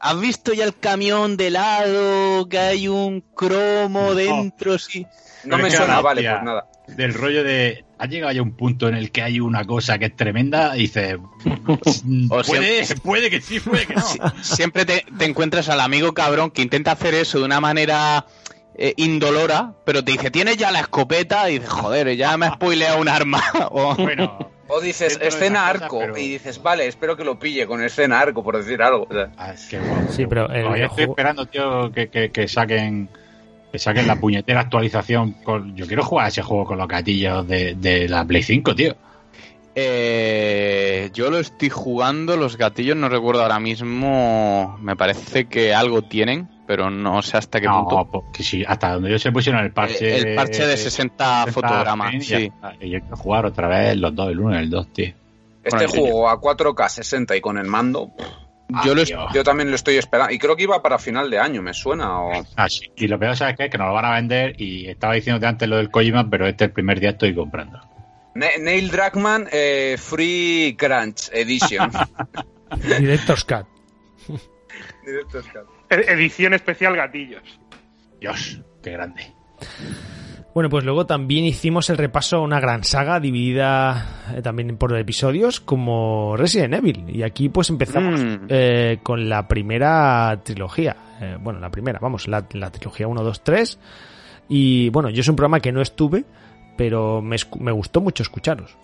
¿Has 0.00 0.20
visto 0.20 0.54
ya 0.54 0.64
el 0.64 0.76
camión 0.78 1.36
de 1.36 1.50
lado? 1.50 2.48
Que 2.48 2.58
hay 2.58 2.88
un 2.88 3.20
cromo 3.20 4.14
dentro, 4.14 4.78
sí. 4.78 5.06
No 5.44 5.58
me 5.58 5.70
suena, 5.70 6.00
vale, 6.00 6.22
pues 6.28 6.42
nada. 6.42 6.66
Del 6.86 7.14
rollo 7.14 7.44
de. 7.44 7.83
Ha 7.98 8.06
llegado 8.06 8.32
ya 8.32 8.42
un 8.42 8.52
punto 8.52 8.88
en 8.88 8.94
el 8.94 9.10
que 9.10 9.22
hay 9.22 9.40
una 9.40 9.64
cosa 9.64 9.98
que 9.98 10.06
es 10.06 10.16
tremenda 10.16 10.76
y 10.76 10.82
dices. 10.82 11.18
puede, 12.46 12.84
puede 13.02 13.30
que 13.30 13.40
sí, 13.40 13.60
puede 13.60 13.86
que 13.86 13.94
no. 13.94 14.02
Siempre 14.42 14.84
te, 14.84 15.04
encuentras 15.20 15.68
al 15.68 15.80
amigo 15.80 16.12
cabrón 16.12 16.50
que 16.50 16.62
intenta 16.62 16.92
hacer 16.92 17.14
eso 17.14 17.38
de 17.38 17.44
una 17.44 17.60
manera. 17.60 18.26
Eh, 18.76 18.92
indolora, 18.96 19.72
pero 19.84 20.02
te 20.02 20.10
dice, 20.10 20.32
tienes 20.32 20.56
ya 20.56 20.72
la 20.72 20.80
escopeta 20.80 21.48
y 21.48 21.60
dices, 21.60 21.68
joder, 21.68 22.16
ya 22.16 22.36
me 22.36 22.46
ha 22.46 22.54
spoileado 22.54 23.00
un 23.00 23.08
arma. 23.08 23.40
o, 23.70 23.94
bueno, 23.94 24.50
o 24.66 24.80
dices, 24.80 25.16
escena 25.22 25.68
arco, 25.68 26.02
y 26.18 26.30
dices, 26.30 26.60
vale, 26.60 26.88
espero 26.88 27.16
que 27.16 27.22
lo 27.22 27.38
pille 27.38 27.68
con 27.68 27.84
escena 27.84 28.18
arco, 28.18 28.42
por 28.42 28.56
decir 28.56 28.82
algo. 28.82 29.06
Ah, 29.36 29.54
sí, 29.56 30.26
pero 30.26 30.52
estoy 30.52 31.04
esperando, 31.04 31.46
tío, 31.46 31.92
que, 31.92 32.08
que 32.08 32.48
saquen 32.48 33.08
que 33.74 33.80
saquen 33.80 34.06
la 34.06 34.20
puñetera 34.20 34.60
actualización. 34.60 35.34
Yo 35.74 35.88
quiero 35.88 36.04
jugar 36.04 36.26
a 36.26 36.28
ese 36.28 36.42
juego 36.42 36.64
con 36.64 36.78
los 36.78 36.86
gatillos 36.86 37.44
de, 37.48 38.06
la 38.08 38.24
Play 38.24 38.44
5, 38.44 38.72
tío. 38.76 38.94
Eh, 39.74 41.10
yo 41.12 41.28
lo 41.28 41.40
estoy 41.40 41.70
jugando, 41.70 42.36
los 42.36 42.56
gatillos 42.56 42.96
no 42.96 43.08
recuerdo 43.08 43.42
ahora 43.42 43.58
mismo, 43.58 44.78
me 44.80 44.94
parece 44.94 45.46
que 45.46 45.74
algo 45.74 46.02
tienen, 46.02 46.48
pero 46.68 46.88
no 46.88 47.20
sé 47.22 47.36
hasta 47.36 47.60
qué 47.60 47.66
punto. 47.66 48.08
Porque 48.12 48.44
sí, 48.44 48.62
hasta 48.64 48.92
donde 48.92 49.10
yo 49.10 49.18
se 49.18 49.32
pusieron 49.32 49.64
el 49.64 49.72
parche. 49.72 50.18
El, 50.18 50.36
parche 50.36 50.64
de 50.68 50.76
60, 50.76 51.48
fotogramas, 51.48 52.24
sí. 52.24 52.52
Y 52.80 52.90
yo 52.90 53.00
quiero 53.00 53.16
jugar 53.16 53.46
otra 53.46 53.66
vez 53.66 53.96
los 53.96 54.14
dos, 54.14 54.30
el 54.30 54.38
1 54.38 54.54
y 54.54 54.58
el 54.62 54.70
2, 54.70 54.92
tío. 54.92 55.14
Este 55.64 55.88
juego 55.88 56.28
a 56.28 56.40
4K 56.40 56.88
60 56.88 57.34
y 57.34 57.40
con 57.40 57.58
el 57.58 57.66
mando, 57.66 58.12
yo, 58.84 58.94
yo, 59.32 59.44
también 59.44 59.70
lo 59.70 59.76
estoy 59.76 59.96
esperando. 59.96 60.32
Y 60.32 60.38
creo 60.38 60.56
que 60.56 60.62
iba 60.62 60.82
para 60.82 60.98
final 60.98 61.30
de 61.30 61.38
año, 61.38 61.62
¿me 61.62 61.74
suena? 61.74 62.20
O... 62.20 62.46
Ah, 62.56 62.68
sí. 62.68 62.90
Y 62.96 63.08
lo 63.08 63.18
peor, 63.18 63.36
¿sabes 63.36 63.56
qué? 63.56 63.68
Que 63.68 63.78
nos 63.78 63.88
lo 63.88 63.94
van 63.94 64.06
a 64.06 64.14
vender. 64.14 64.60
Y 64.60 64.88
estaba 64.88 65.14
diciéndote 65.14 65.46
antes 65.46 65.68
lo 65.68 65.76
del 65.76 65.90
Kojima, 65.90 66.28
pero 66.28 66.46
este 66.46 66.64
el 66.64 66.72
primer 66.72 67.00
día 67.00 67.10
estoy 67.10 67.34
comprando. 67.34 67.80
Neil 68.34 68.90
Druckmann 68.90 69.48
eh, 69.52 69.96
Free 69.98 70.76
Crunch 70.78 71.30
Edition. 71.32 71.90
Director's 72.98 73.44
Cut. 73.44 73.66
Director's 75.04 75.46
Cut. 75.46 75.68
edición 75.90 76.54
especial 76.54 76.96
gatillos. 76.96 77.60
Dios, 78.20 78.60
qué 78.82 78.90
grande. 78.92 79.32
Bueno, 80.54 80.70
pues 80.70 80.84
luego 80.84 81.04
también 81.04 81.44
hicimos 81.44 81.90
el 81.90 81.98
repaso 81.98 82.36
a 82.36 82.40
una 82.40 82.60
gran 82.60 82.84
saga 82.84 83.18
dividida 83.18 84.30
eh, 84.36 84.40
también 84.40 84.76
por 84.76 84.96
episodios 84.96 85.58
como 85.60 86.36
Resident 86.36 86.74
Evil. 86.74 87.04
Y 87.08 87.24
aquí 87.24 87.48
pues 87.48 87.70
empezamos 87.70 88.20
Mm. 88.22 88.46
eh, 88.48 88.98
con 89.02 89.28
la 89.28 89.48
primera 89.48 90.40
trilogía. 90.44 90.96
Eh, 91.20 91.36
bueno, 91.40 91.58
la 91.58 91.70
primera, 91.70 91.98
vamos, 92.00 92.28
la, 92.28 92.46
la 92.52 92.70
trilogía 92.70 93.08
1, 93.08 93.22
2, 93.24 93.42
3. 93.42 93.78
Y 94.48 94.90
bueno, 94.90 95.10
yo 95.10 95.22
es 95.22 95.28
un 95.28 95.34
programa 95.34 95.58
que 95.58 95.72
no 95.72 95.80
estuve, 95.82 96.24
pero 96.76 97.20
me, 97.20 97.36
gustó 97.72 98.00
mucho 98.00 98.22
escucharos. 98.22 98.76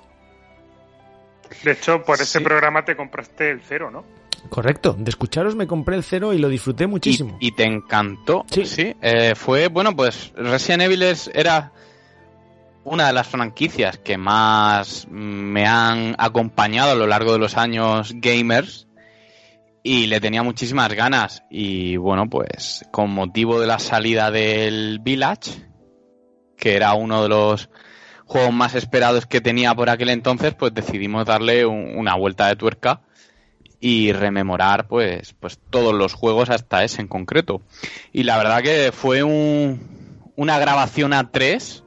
De 1.62 1.70
hecho, 1.72 2.02
por 2.02 2.16
ese 2.16 2.38
Sí. 2.38 2.44
programa 2.44 2.84
te 2.84 2.96
compraste 2.96 3.50
el 3.50 3.60
cero, 3.60 3.90
¿no? 3.92 4.04
Correcto, 4.48 4.96
de 4.98 5.10
escucharos 5.10 5.54
me 5.54 5.66
compré 5.66 5.96
el 5.96 6.02
cero 6.02 6.32
y 6.32 6.38
lo 6.38 6.48
disfruté 6.48 6.86
muchísimo. 6.86 7.36
Y, 7.40 7.48
y 7.48 7.52
te 7.52 7.64
encantó. 7.64 8.44
Sí. 8.50 8.64
Sí. 8.66 8.94
Eh, 9.02 9.34
fue, 9.36 9.68
bueno, 9.68 9.94
pues 9.94 10.32
Resident 10.34 10.82
Evil 10.82 11.02
es- 11.02 11.30
era 11.34 11.72
una 12.84 13.06
de 13.08 13.12
las 13.12 13.28
franquicias 13.28 13.98
que 13.98 14.16
más 14.16 15.06
me 15.10 15.66
han 15.66 16.14
acompañado 16.18 16.92
a 16.92 16.94
lo 16.94 17.06
largo 17.06 17.32
de 17.32 17.38
los 17.38 17.56
años 17.56 18.12
gamers. 18.16 18.86
Y 19.82 20.08
le 20.08 20.20
tenía 20.20 20.42
muchísimas 20.42 20.92
ganas. 20.92 21.42
Y 21.50 21.96
bueno, 21.96 22.28
pues 22.28 22.84
con 22.90 23.10
motivo 23.10 23.58
de 23.60 23.66
la 23.66 23.78
salida 23.78 24.30
del 24.30 24.98
Village, 25.00 25.52
que 26.58 26.74
era 26.76 26.92
uno 26.92 27.22
de 27.22 27.30
los 27.30 27.70
juegos 28.26 28.52
más 28.52 28.74
esperados 28.74 29.24
que 29.26 29.40
tenía 29.40 29.74
por 29.74 29.88
aquel 29.88 30.10
entonces, 30.10 30.54
pues 30.54 30.74
decidimos 30.74 31.24
darle 31.24 31.64
un- 31.64 31.96
una 31.96 32.14
vuelta 32.14 32.48
de 32.48 32.56
tuerca 32.56 33.00
y 33.80 34.12
rememorar 34.12 34.86
pues, 34.86 35.34
pues 35.40 35.58
todos 35.70 35.94
los 35.94 36.12
juegos 36.14 36.50
hasta 36.50 36.84
ese 36.84 37.00
en 37.00 37.08
concreto. 37.08 37.62
Y 38.12 38.24
la 38.24 38.36
verdad 38.36 38.62
que 38.62 38.92
fue 38.92 39.22
un, 39.22 40.20
una 40.36 40.58
grabación 40.58 41.12
a 41.12 41.30
tres, 41.30 41.82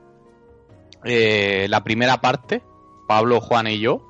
eh, 1.03 1.67
la 1.69 1.83
primera 1.83 2.19
parte, 2.19 2.61
Pablo, 3.07 3.39
Juan 3.41 3.67
y 3.67 3.79
yo, 3.79 4.09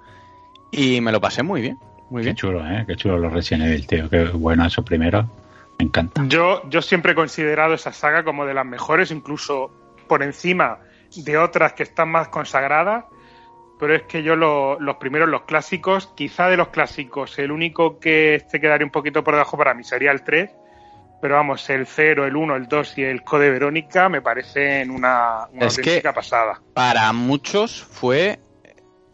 y 0.71 1.01
me 1.01 1.11
lo 1.11 1.19
pasé 1.19 1.43
muy 1.43 1.61
bien, 1.61 1.77
muy 2.09 2.21
Qué 2.21 2.27
bien. 2.27 2.35
chulo, 2.35 2.65
¿eh? 2.65 2.85
Qué 2.87 2.95
chulo 2.95 3.17
los 3.17 3.33
Resident 3.33 3.65
Evil, 3.65 3.85
tío. 3.85 4.09
Qué 4.09 4.25
bueno 4.25 4.65
esos 4.65 4.85
primeros. 4.85 5.25
Me 5.79 5.85
encanta. 5.85 6.23
Yo, 6.27 6.61
yo 6.69 6.81
siempre 6.81 7.11
he 7.13 7.15
considerado 7.15 7.73
esa 7.73 7.91
saga 7.91 8.23
como 8.23 8.45
de 8.45 8.53
las 8.53 8.65
mejores, 8.65 9.11
incluso 9.11 9.71
por 10.07 10.21
encima 10.23 10.79
de 11.15 11.37
otras 11.37 11.73
que 11.73 11.83
están 11.83 12.09
más 12.09 12.27
consagradas. 12.29 13.05
Pero 13.79 13.95
es 13.95 14.03
que 14.03 14.23
yo 14.23 14.35
lo- 14.35 14.79
los 14.79 14.97
primeros, 14.97 15.27
los 15.29 15.41
clásicos, 15.43 16.07
quizá 16.15 16.47
de 16.47 16.57
los 16.57 16.69
clásicos, 16.69 17.37
el 17.39 17.51
único 17.51 17.99
que 17.99 18.35
este 18.35 18.61
quedaría 18.61 18.85
un 18.85 18.91
poquito 18.91 19.23
por 19.23 19.33
debajo 19.33 19.57
para 19.57 19.73
mí 19.73 19.83
sería 19.83 20.11
el 20.11 20.23
3. 20.23 20.51
Pero 21.21 21.35
vamos, 21.35 21.69
el 21.69 21.87
0, 21.87 22.25
el 22.25 22.35
1, 22.35 22.55
el 22.57 22.67
2 22.67 22.97
y 22.97 23.03
el 23.03 23.23
Code 23.23 23.49
Verónica 23.49 24.09
me 24.09 24.21
parecen 24.21 24.91
una, 24.91 25.47
una 25.53 25.67
Es 25.67 25.77
que- 25.77 26.01
pasada. 26.13 26.61
Para 26.73 27.11
muchos 27.13 27.81
fue 27.83 28.39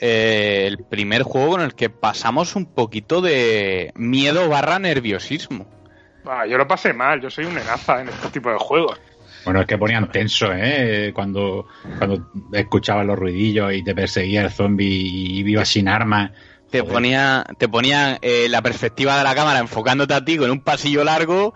eh, 0.01 0.63
el 0.65 0.77
primer 0.85 1.23
juego 1.23 1.51
con 1.51 1.61
el 1.61 1.75
que 1.75 1.89
pasamos 1.89 2.55
un 2.55 2.65
poquito 2.73 3.19
de 3.21 3.91
miedo 3.95 4.47
barra 4.47 4.79
nerviosismo. 4.79 5.67
Ah, 6.25 6.45
yo 6.45 6.57
lo 6.57 6.67
pasé 6.67 6.93
mal, 6.93 7.19
yo 7.21 7.29
soy 7.29 7.45
un 7.45 7.53
nenaza 7.55 8.01
en 8.01 8.07
este 8.09 8.29
tipo 8.29 8.49
de 8.49 8.57
juegos. 8.57 8.99
Bueno, 9.45 9.61
es 9.61 9.67
que 9.67 9.77
ponían 9.77 10.11
tenso, 10.11 10.51
¿eh? 10.53 11.11
Cuando, 11.13 11.67
cuando 11.97 12.31
escuchabas 12.51 13.05
los 13.05 13.17
ruidillos 13.17 13.73
y 13.73 13.83
te 13.83 13.95
perseguía 13.95 14.41
el 14.41 14.51
zombie 14.51 14.87
y 14.87 15.39
ibas 15.39 15.69
sin 15.69 15.87
armas. 15.87 16.31
Te 16.69 16.83
ponía, 16.83 17.45
te 17.57 17.67
ponía 17.67 18.19
eh, 18.21 18.47
la 18.49 18.61
perspectiva 18.61 19.17
de 19.17 19.23
la 19.23 19.33
cámara 19.33 19.59
enfocándote 19.59 20.13
a 20.13 20.23
ti 20.23 20.37
con 20.37 20.51
un 20.51 20.61
pasillo 20.61 21.03
largo, 21.03 21.55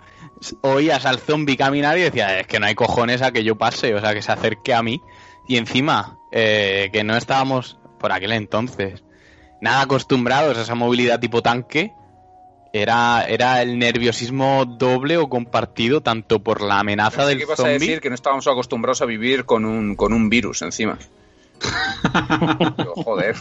oías 0.62 1.06
al 1.06 1.20
zombie 1.20 1.56
caminar 1.56 1.98
y 1.98 2.02
decías, 2.02 2.32
es 2.40 2.48
que 2.48 2.60
no 2.60 2.66
hay 2.66 2.74
cojones 2.74 3.22
a 3.22 3.32
que 3.32 3.44
yo 3.44 3.56
pase, 3.56 3.94
o 3.94 4.02
sea, 4.02 4.14
que 4.14 4.22
se 4.22 4.32
acerque 4.32 4.74
a 4.74 4.82
mí. 4.82 5.02
Y 5.48 5.58
encima, 5.58 6.18
eh, 6.32 6.90
que 6.92 7.04
no 7.04 7.16
estábamos 7.16 7.80
por 8.00 8.12
aquel 8.12 8.32
entonces 8.32 9.04
nada 9.64 9.84
acostumbrados 9.84 10.58
a 10.58 10.62
esa 10.62 10.76
movilidad 10.76 11.22
tipo 11.22 11.42
tanque, 11.42 11.94
era, 12.74 13.24
era 13.28 13.61
el 13.61 13.78
nerviosismo 13.78 14.65
doble 14.65 15.17
o 15.17 15.30
compartido 15.30 16.01
tanto 16.01 16.39
por 16.39 16.61
la 16.61 16.80
amenaza 16.80 17.26
del 17.28 17.38
que 17.38 17.43
ibas 17.43 17.59
a 17.59 17.67
decir 17.67 18.01
que 18.01 18.09
no 18.09 18.15
estábamos 18.15 18.47
acostumbrados 18.47 19.03
a 19.03 19.05
vivir 19.05 19.45
con 19.45 19.63
un, 19.63 19.95
con 19.95 20.11
un 20.11 20.28
virus 20.28 20.63
encima. 20.63 20.97
Digo, 22.78 22.95
joder. 22.95 23.36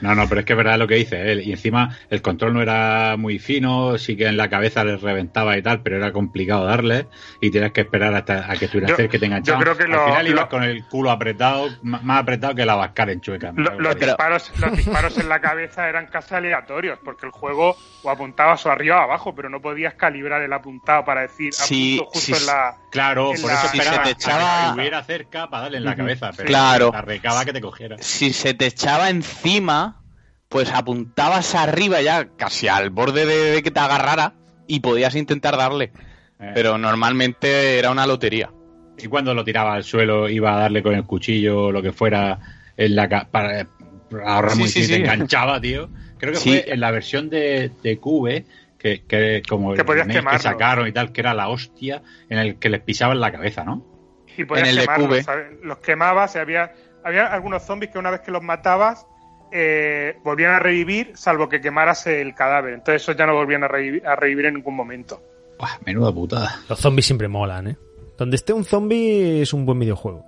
No, 0.00 0.14
no, 0.14 0.28
pero 0.28 0.40
es 0.40 0.46
que 0.46 0.52
es 0.52 0.56
verdad 0.56 0.78
lo 0.78 0.86
que 0.88 0.96
dice 0.96 1.30
él. 1.32 1.40
Y 1.42 1.52
encima 1.52 1.96
el 2.10 2.20
control 2.20 2.54
no 2.54 2.62
era 2.62 3.16
muy 3.16 3.38
fino, 3.38 3.96
sí 3.98 4.16
que 4.16 4.26
en 4.26 4.36
la 4.36 4.48
cabeza 4.48 4.84
les 4.84 5.00
reventaba 5.00 5.56
y 5.56 5.62
tal, 5.62 5.82
pero 5.82 5.96
era 5.96 6.12
complicado 6.12 6.64
darle 6.66 7.06
y 7.40 7.50
tenías 7.50 7.72
que 7.72 7.82
esperar 7.82 8.14
hasta 8.14 8.50
a 8.50 8.56
que 8.56 8.64
estuvieras 8.66 8.96
cerca 8.96 9.12
que 9.12 9.18
te 9.18 9.26
enganchaban. 9.26 9.60
yo 9.60 9.64
creo 9.72 9.76
que 9.76 9.84
Al 9.84 9.90
lo- 9.98 10.04
final 10.06 10.26
ibas 10.28 10.40
lo- 10.44 10.48
con 10.48 10.62
el 10.64 10.84
culo 10.84 11.10
apretado, 11.10 11.68
más 11.82 12.20
apretado 12.22 12.54
que 12.54 12.66
la 12.66 12.74
vascar 12.74 13.10
en 13.10 13.20
chueca. 13.20 13.52
Lo- 13.54 13.78
los, 13.80 13.96
disparos, 13.96 14.52
los 14.58 14.76
disparos 14.76 15.16
en 15.18 15.28
la 15.28 15.40
cabeza 15.40 15.88
eran 15.88 16.06
casi 16.06 16.34
aleatorios, 16.34 16.98
porque 17.04 17.26
el 17.26 17.32
juego 17.32 17.76
o 18.02 18.10
apuntabas 18.10 18.64
o 18.66 18.70
arriba 18.70 18.98
o 19.00 19.02
abajo, 19.04 19.34
pero 19.34 19.48
no 19.48 19.60
podías 19.60 19.94
calibrar 19.94 20.42
el 20.42 20.52
apuntado 20.52 21.04
para 21.04 21.22
decir 21.22 21.52
Sí, 21.52 21.94
apunto 21.96 22.10
justo 22.12 22.34
sí, 22.36 22.40
en 22.42 22.46
la. 22.46 22.76
Claro, 22.94 23.34
en 23.34 23.42
por 23.42 23.50
la- 23.50 23.58
eso 23.58 23.68
si 23.72 23.78
esperaba 23.78 23.96
se 24.06 24.14
te 24.14 24.20
echaba- 24.20 24.60
que 24.60 24.66
estuviera 24.68 25.02
cerca 25.02 25.50
para 25.50 25.62
darle 25.64 25.78
en 25.78 25.84
la 25.84 25.96
cabeza, 25.96 26.30
pero 26.36 26.46
Claro. 26.48 26.90
la 26.92 27.02
recaba 27.02 27.44
que 27.44 27.52
te 27.52 27.60
cogiera. 27.60 27.96
si 27.98 28.32
se 28.32 28.54
te 28.54 28.66
echaba 28.66 29.10
encima, 29.10 30.00
pues 30.48 30.70
apuntabas 30.72 31.56
arriba 31.56 32.00
ya, 32.02 32.28
casi 32.36 32.68
al 32.68 32.90
borde 32.90 33.26
de, 33.26 33.50
de 33.50 33.62
que 33.64 33.72
te 33.72 33.80
agarrara, 33.80 34.34
y 34.68 34.78
podías 34.78 35.16
intentar 35.16 35.56
darle. 35.56 35.90
Eh, 36.40 36.52
Pero 36.54 36.78
normalmente 36.78 37.78
era 37.80 37.90
una 37.90 38.06
lotería. 38.06 38.50
Y 38.96 39.08
cuando 39.08 39.34
lo 39.34 39.44
tiraba 39.44 39.74
al 39.74 39.82
suelo, 39.82 40.28
iba 40.28 40.54
a 40.54 40.58
darle 40.60 40.80
con 40.82 40.94
el 40.94 41.04
cuchillo 41.04 41.64
o 41.64 41.72
lo 41.72 41.82
que 41.82 41.90
fuera 41.92 42.38
en 42.76 42.94
la 42.94 43.08
para 43.30 43.66
ahorrar 44.24 44.52
Sí, 44.56 44.68
sí, 44.68 44.78
y 44.78 44.82
te 44.82 44.88
sí. 44.88 44.94
enganchaba, 44.94 45.60
tío. 45.60 45.88
Creo 46.18 46.32
que 46.32 46.38
Sí. 46.38 46.48
fue 46.50 46.72
en 46.72 46.78
la 46.80 46.92
versión 46.92 47.28
de, 47.28 47.72
de 47.82 47.98
Cube, 47.98 48.46
que, 48.84 49.02
que 49.06 49.42
como 49.48 49.72
Que 49.72 49.80
el 49.80 50.24
que 50.26 50.38
sacaron 50.38 50.86
y 50.86 50.92
tal, 50.92 51.10
que 51.10 51.22
era 51.22 51.32
la 51.32 51.48
hostia, 51.48 52.02
en 52.28 52.38
el 52.38 52.58
que 52.58 52.68
les 52.68 52.82
pisaban 52.82 53.18
la 53.18 53.32
cabeza, 53.32 53.64
¿no? 53.64 53.82
Y 54.36 54.44
podías 54.44 54.68
en 54.68 54.74
el 54.74 54.80
quemarlos. 54.82 55.26
Los 55.62 55.78
quemabas 55.78 56.34
y 56.34 56.38
había, 56.38 56.74
había 57.02 57.28
algunos 57.28 57.62
zombies 57.62 57.90
que 57.90 57.98
una 57.98 58.10
vez 58.10 58.20
que 58.20 58.30
los 58.30 58.42
matabas 58.42 59.06
eh, 59.50 60.18
volvían 60.22 60.52
a 60.52 60.58
revivir, 60.58 61.12
salvo 61.14 61.48
que 61.48 61.62
quemaras 61.62 62.06
el 62.06 62.34
cadáver. 62.34 62.74
Entonces 62.74 63.00
esos 63.00 63.16
ya 63.16 63.24
no 63.24 63.34
volvían 63.34 63.64
a 63.64 63.68
revivir, 63.68 64.06
a 64.06 64.16
revivir 64.16 64.46
en 64.46 64.54
ningún 64.54 64.76
momento. 64.76 65.22
Buah, 65.58 65.78
menuda 65.86 66.12
putada. 66.12 66.60
Los 66.68 66.78
zombies 66.78 67.06
siempre 67.06 67.26
molan, 67.26 67.68
¿eh? 67.68 67.76
Donde 68.18 68.36
esté 68.36 68.52
un 68.52 68.64
zombie 68.64 69.40
es 69.40 69.54
un 69.54 69.64
buen 69.64 69.78
videojuego. 69.78 70.26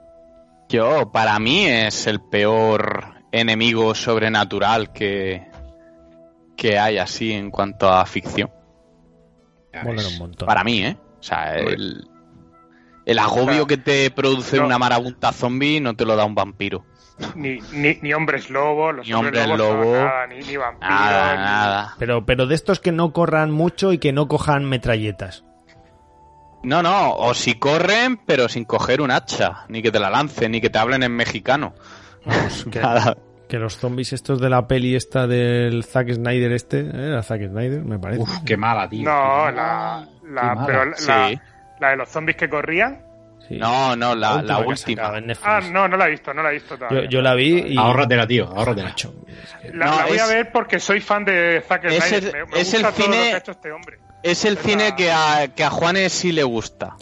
Yo, 0.70 1.12
para 1.12 1.38
mí, 1.38 1.66
es 1.66 2.07
el 2.07 2.20
peor 2.20 3.04
enemigo 3.32 3.94
sobrenatural 3.94 4.92
que, 4.94 5.46
que 6.57 6.78
hay 6.78 6.98
así 6.98 7.32
en 7.32 7.50
cuanto 7.50 7.88
a 7.88 8.04
ficción. 8.07 8.50
Molan 9.84 10.07
un 10.07 10.18
montón. 10.18 10.46
Para 10.46 10.64
mí, 10.64 10.82
¿eh? 10.84 10.96
O 11.20 11.22
sea, 11.22 11.57
el, 11.59 12.09
el 13.04 13.18
agobio 13.18 13.64
O 13.64 13.66
sea, 13.66 13.66
que 13.66 13.76
te 13.76 14.11
produce 14.11 14.57
no. 14.59 14.64
una 14.66 14.78
marabunta 14.78 15.32
zombie 15.32 15.80
no 15.80 15.94
te 15.94 16.04
lo 16.07 16.16
da 16.16 16.24
un 16.24 16.34
vampiro. 16.34 16.84
Ni, 17.34 17.59
ni, 17.72 17.94
ni 18.02 18.12
hombres 18.12 18.50
lobos, 18.50 18.94
los 18.94 19.07
Ni 19.07 19.12
hombres 19.14 19.42
hombres 19.42 19.59
lobos 19.59 19.76
no, 19.76 19.82
lobo. 19.84 19.96
nada, 20.04 20.26
ni, 20.26 20.38
ni 20.38 20.57
vampiros. 20.57 20.94
Nada, 20.94 21.32
ni- 21.36 21.42
nada. 21.42 21.94
Pero, 21.98 22.26
pero 22.26 22.46
de 22.46 22.54
estos 22.54 22.80
que 22.80 22.92
no 22.92 23.12
corran 23.12 23.50
mucho 23.50 23.92
y 23.92 23.98
que 23.98 24.12
no 24.12 24.28
cojan 24.28 24.64
metralletas. 24.64 25.44
No, 26.62 26.82
no, 26.82 27.14
o 27.14 27.32
si 27.34 27.54
corren, 27.54 28.16
pero 28.26 28.48
sin 28.48 28.64
coger 28.64 29.00
un 29.00 29.11
hacha, 29.11 29.64
ni 29.68 29.82
que 29.82 29.92
te 29.92 30.00
la 30.00 30.11
lancen, 30.11 30.52
ni 30.52 30.61
que 30.61 30.68
te 30.70 30.78
hablen 30.78 31.02
en 31.02 31.12
mexicano. 31.12 31.74
Vamos, 32.26 32.66
que, 32.70 32.80
Nada. 32.80 33.16
Que 33.49 33.58
los 33.58 33.76
zombies 33.79 34.12
estos 34.12 34.41
de 34.41 34.50
la 34.50 34.66
peli 34.66 34.96
esta 34.96 35.26
del 35.26 35.84
Zack 35.84 36.12
Snyder 36.14 36.53
este, 36.53 36.80
¿eh? 36.80 36.91
Era 36.95 37.22
Zack 37.22 37.49
Snyder, 37.49 37.83
me 37.83 37.99
parece. 37.99 38.22
Uf, 38.22 38.30
qué 38.45 38.57
mala, 38.57 38.88
tío. 38.88 39.04
No, 39.04 39.50
la, 39.50 40.07
la, 40.30 40.62
pero 40.66 40.84
la, 40.87 40.96
Sí. 40.96 41.07
la, 41.08 41.42
la 41.80 41.91
de 41.91 41.96
los 41.96 42.08
zombies 42.08 42.37
que 42.37 42.49
corrían. 42.49 43.03
Sí. 43.46 43.58
No, 43.58 43.95
no, 43.95 44.16
la, 44.16 44.42
última. 44.66 45.12
Ah, 45.45 45.61
no, 45.70 45.87
no 45.87 45.96
la 45.96 46.08
he 46.08 46.11
visto, 46.11 46.34
no 46.34 46.42
la 46.42 46.50
he 46.50 46.54
visto 46.54 46.75
yo, 46.75 46.88
todavía. 46.88 47.08
yo 47.08 47.22
la 47.22 47.34
vi 47.34 47.58
y... 47.68 47.79
Ahórratela, 47.79 48.26
tío, 48.26 48.46
ahórratela. 48.49 48.88
Macho, 48.88 49.14
es 49.29 49.54
que- 49.62 49.72
La, 49.76 49.87
No, 49.87 49.96
la 49.99 50.07
voy 50.07 50.16
es- 50.16 50.22
a 50.22 50.26
ver 50.26 50.50
porque 50.50 50.80
soy 50.80 51.00
fan 51.00 51.25
de 51.25 51.62
Zack 51.68 51.84
Es 51.84 52.04
Snyder. 52.04 52.25
el- 52.25 52.33
me, 52.33 52.38
me 52.46 52.61
es 52.61 52.72
gusta 52.72 52.76
el 52.76 52.83
todo 52.95 53.04
cine- 53.04 53.16
lo 53.18 53.22
que 53.22 53.34
ha 53.34 53.38
hecho 53.38 53.50
este 53.53 53.70
hombre. 53.72 53.99
Es 54.25 54.45
el 54.45 54.54
Es 54.54 54.62
cine 54.64 54.88
la- 54.88 54.96
que 54.96 55.12
a, 55.12 55.49
que 55.54 55.62
a 55.62 55.70
Juanes 55.70 56.12
sí 56.12 56.33
le 56.33 56.42
gusta. 56.42 56.96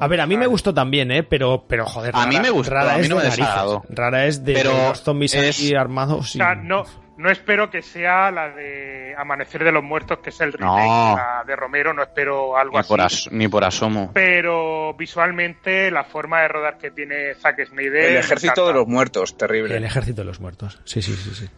A 0.00 0.08
ver, 0.08 0.20
a 0.20 0.26
mí 0.26 0.36
me 0.36 0.46
gustó 0.46 0.74
también, 0.74 1.10
¿eh? 1.12 1.22
Pero, 1.22 1.64
pero 1.68 1.86
joder, 1.86 2.14
A 2.16 2.26
mí 2.26 2.38
me 2.40 2.50
gustó, 2.50 2.74
rara 2.74 2.94
a 2.94 2.96
mí 2.96 3.02
es 3.04 3.08
no 3.10 3.16
de 3.16 3.22
me 3.24 3.28
narices. 3.30 3.80
Rara 3.90 4.26
es 4.26 4.44
de 4.44 4.52
Pero 4.54 4.88
los 4.88 5.02
zombies 5.02 5.34
es- 5.34 5.56
aquí 5.58 5.74
armados. 5.74 6.34
O 6.34 6.38
y- 6.38 6.40
sea, 6.40 6.54
no, 6.56 6.84
no 7.16 7.30
espero 7.30 7.70
que 7.70 7.80
sea 7.80 8.30
la 8.32 8.48
de 8.50 9.14
Amanecer 9.16 9.62
de 9.62 9.70
los 9.70 9.84
Muertos, 9.84 10.18
que 10.18 10.30
es 10.30 10.40
el 10.40 10.52
remake 10.52 10.84
No. 10.84 11.16
la 11.16 11.44
de 11.46 11.54
Romero, 11.54 11.94
no 11.94 12.02
espero 12.02 12.56
algo 12.56 12.72
Ni 12.74 12.80
así. 12.80 12.88
por, 12.88 13.00
as- 13.00 13.28
ni 13.30 13.46
por 13.46 13.64
asomo. 13.64 14.10
Pero 14.12 14.94
visualmente 14.94 15.90
la 15.92 16.02
forma 16.02 16.40
de 16.42 16.48
rodar 16.48 16.76
que 16.76 16.90
tiene 16.90 17.34
Zack 17.36 17.64
Snyder... 17.66 18.04
El 18.10 18.16
ejército 18.16 18.66
de 18.66 18.72
los 18.74 18.88
muertos, 18.88 19.38
terrible. 19.38 19.76
El 19.76 19.84
ejército 19.84 20.22
de 20.22 20.26
los 20.26 20.40
muertos. 20.40 20.80
Sí, 20.84 21.00
sí, 21.02 21.14
sí, 21.14 21.34
sí. 21.34 21.48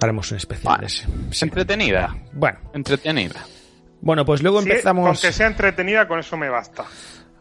Haremos 0.00 0.30
un 0.30 0.36
especial 0.36 0.74
Vale. 0.74 0.80
de 0.82 0.86
ese. 0.86 1.06
Sí. 1.32 1.44
Entretenida. 1.44 2.14
Bueno, 2.32 2.58
Entretenida. 2.72 3.40
Bueno, 4.00 4.24
pues 4.24 4.42
luego 4.44 4.60
empezamos. 4.60 5.04
Con 5.08 5.16
que 5.16 5.32
sea 5.32 5.48
entretenida, 5.48 6.06
con 6.06 6.20
eso 6.20 6.36
me 6.36 6.48
basta. 6.48 6.84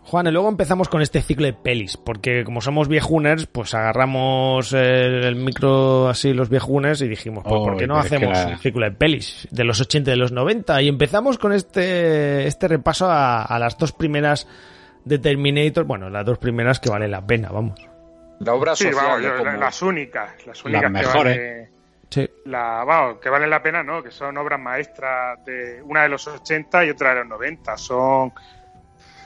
Juan, 0.07 0.25
y 0.25 0.31
luego 0.31 0.47
empezamos 0.47 0.87
con 0.87 1.01
este 1.01 1.21
ciclo 1.21 1.47
de 1.47 1.51
pelis, 1.51 1.97
porque 1.97 2.45
como 2.45 2.61
somos 2.61 2.87
viejuners, 2.87 3.45
pues 3.45 3.73
agarramos 3.73 4.71
el, 4.71 5.35
micro 5.35 6.07
así, 6.07 6.31
los 6.31 6.47
viejuners, 6.47 7.01
y 7.01 7.09
dijimos, 7.09 7.43
pues 7.43 7.59
¿por 7.59 7.75
qué 7.75 7.87
no 7.87 7.97
hacemos 7.97 8.37
un 8.45 8.57
ciclo 8.57 8.85
de 8.85 8.91
pelis 8.91 9.49
de 9.51 9.65
los 9.65 9.81
80 9.81 10.09
y 10.09 10.13
de 10.13 10.17
los 10.17 10.31
90? 10.31 10.81
Y 10.81 10.87
empezamos 10.87 11.37
con 11.37 11.51
este, 11.51 12.47
este 12.47 12.69
repaso 12.69 13.07
a, 13.09 13.57
las 13.59 13.77
dos 13.77 13.91
primeras 13.91 14.47
de 15.03 15.19
Terminator, 15.19 15.83
bueno, 15.83 16.09
las 16.09 16.25
dos 16.25 16.37
primeras 16.37 16.79
que 16.79 16.89
valen 16.89 17.11
la 17.11 17.27
pena, 17.27 17.49
vamos. 17.49 17.85
La 18.39 18.53
obra 18.53 18.77
sí, 18.77 18.89
vamos, 18.95 19.21
las 19.59 19.81
únicas, 19.81 20.47
las 20.47 20.63
únicas 20.63 20.89
mejores. 20.89 21.35
Que 21.35 21.77
Sí. 22.09 22.25
La, 22.45 22.85
vamos, 22.85 23.17
que 23.19 23.29
valen 23.29 23.49
la 23.49 23.61
pena, 23.61 23.83
¿no? 23.83 24.01
Que 24.01 24.11
son 24.11 24.37
obras 24.37 24.57
maestras 24.57 25.43
de 25.43 25.81
una 25.83 26.03
de 26.03 26.09
los 26.09 26.25
80 26.25 26.85
y 26.85 26.91
otra 26.91 27.09
de 27.09 27.15
los 27.17 27.27
90. 27.27 27.77
Son 27.77 28.31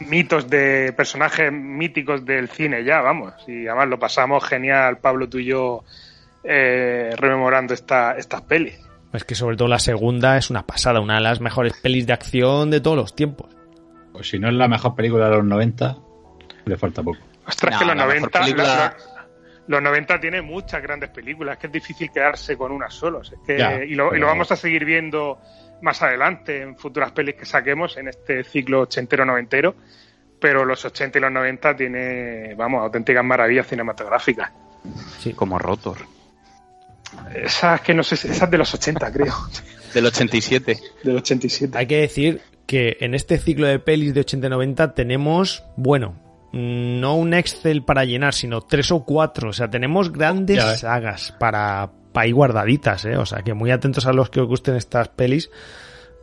mitos 0.08 0.50
de 0.50 0.94
personajes 0.96 1.52
míticos 1.52 2.26
del 2.26 2.50
cine 2.50 2.84
ya, 2.84 3.02
vamos. 3.02 3.34
Y 3.48 3.68
además 3.68 3.90
lo 3.90 4.00
pasamos 4.00 4.44
genial, 4.44 4.98
Pablo, 5.00 5.30
tú 5.30 5.40
y 5.40 5.46
yo, 5.46 5.84
eh, 6.44 7.12
rememorando 7.18 7.74
esta, 7.74 8.18
estas 8.18 8.42
pelis. 8.42 8.80
Es 9.14 9.24
que 9.24 9.36
sobre 9.36 9.58
todo 9.58 9.68
la 9.68 9.80
segunda 9.80 10.38
es 10.38 10.50
una 10.50 10.66
pasada, 10.66 11.02
una 11.02 11.16
de 11.16 11.22
las 11.22 11.42
mejores 11.42 11.74
pelis 11.82 12.08
de 12.08 12.14
acción 12.14 12.72
de 12.72 12.80
todos 12.80 12.98
los 12.98 13.16
tiempos. 13.16 13.54
Pues 14.14 14.30
si 14.30 14.40
no 14.40 14.48
es 14.48 14.54
la 14.56 14.68
mejor 14.68 14.96
película 14.96 15.30
de 15.30 15.36
los 15.36 15.46
90, 15.46 15.98
le 16.66 16.78
falta 16.78 17.04
poco. 17.04 17.20
Ostras, 17.46 17.78
que 17.78 17.86
los 17.86 17.96
90, 17.96 18.96
los 19.68 19.82
90 19.82 20.20
tiene 20.20 20.42
muchas 20.42 20.82
grandes 20.82 21.10
películas, 21.10 21.58
que 21.58 21.68
es 21.68 21.74
difícil 21.74 22.10
quedarse 22.12 22.58
con 22.58 22.72
una 22.72 22.90
solo. 22.90 23.22
y, 23.48 23.96
lo, 23.96 24.16
y 24.16 24.20
lo 24.20 24.28
vamos 24.28 24.52
a 24.52 24.56
seguir 24.56 24.86
viendo 24.86 25.40
más 25.82 26.02
adelante 26.02 26.62
en 26.62 26.78
futuras 26.78 27.12
pelis 27.12 27.36
que 27.36 27.46
saquemos 27.46 27.98
en 27.98 28.08
este 28.08 28.44
ciclo 28.44 28.82
ochentero-noventero, 28.82 29.76
pero 30.40 30.66
los 30.66 30.84
80 30.84 31.18
y 31.18 31.22
los 31.22 31.32
90 31.32 31.76
tiene, 31.76 32.56
vamos, 32.56 32.82
auténticas 32.82 33.24
maravillas 33.24 33.68
cinematográficas. 33.68 34.52
Sí, 35.20 35.34
como 35.34 35.60
Rotor. 35.60 35.98
Esas 37.36 37.82
que 37.82 37.94
no 37.94 38.04
sé, 38.04 38.16
esas 38.16 38.50
de 38.50 38.58
los 38.58 38.74
80, 38.74 39.12
creo. 39.12 39.34
Del 39.94 40.06
87. 40.06 40.80
Del 41.04 41.18
87. 41.18 41.78
Hay 41.78 41.86
que 41.86 41.98
decir 41.98 42.42
que 42.66 42.98
en 43.02 43.14
este 43.14 43.38
ciclo 43.38 43.68
de 43.68 43.80
pelis 43.80 44.14
de 44.14 44.22
80 44.22 44.48
y 44.48 44.50
90 44.50 44.94
tenemos, 44.94 45.66
bueno, 45.76 46.16
no 46.54 47.16
un 47.16 47.34
Excel 47.34 47.84
para 47.84 48.06
llenar, 48.06 48.34
sino 48.34 48.62
tres 48.62 48.92
o 48.92 49.04
cuatro. 49.04 49.50
O 49.50 49.54
sea, 49.54 49.70
tenemos 49.70 50.12
grandes 50.12 50.80
sagas 50.80 51.34
para 51.40 51.92
ahí 52.14 52.32
guardaditas, 52.32 53.06
¿eh? 53.06 53.18
O 53.18 53.26
sea, 53.26 53.44
que 53.44 53.54
muy 53.54 53.72
atentos 53.72 54.06
a 54.06 54.14
los 54.14 54.30
que 54.30 54.42
os 54.42 54.48
gusten 54.48 54.76
estas 54.76 55.10
pelis, 55.10 55.50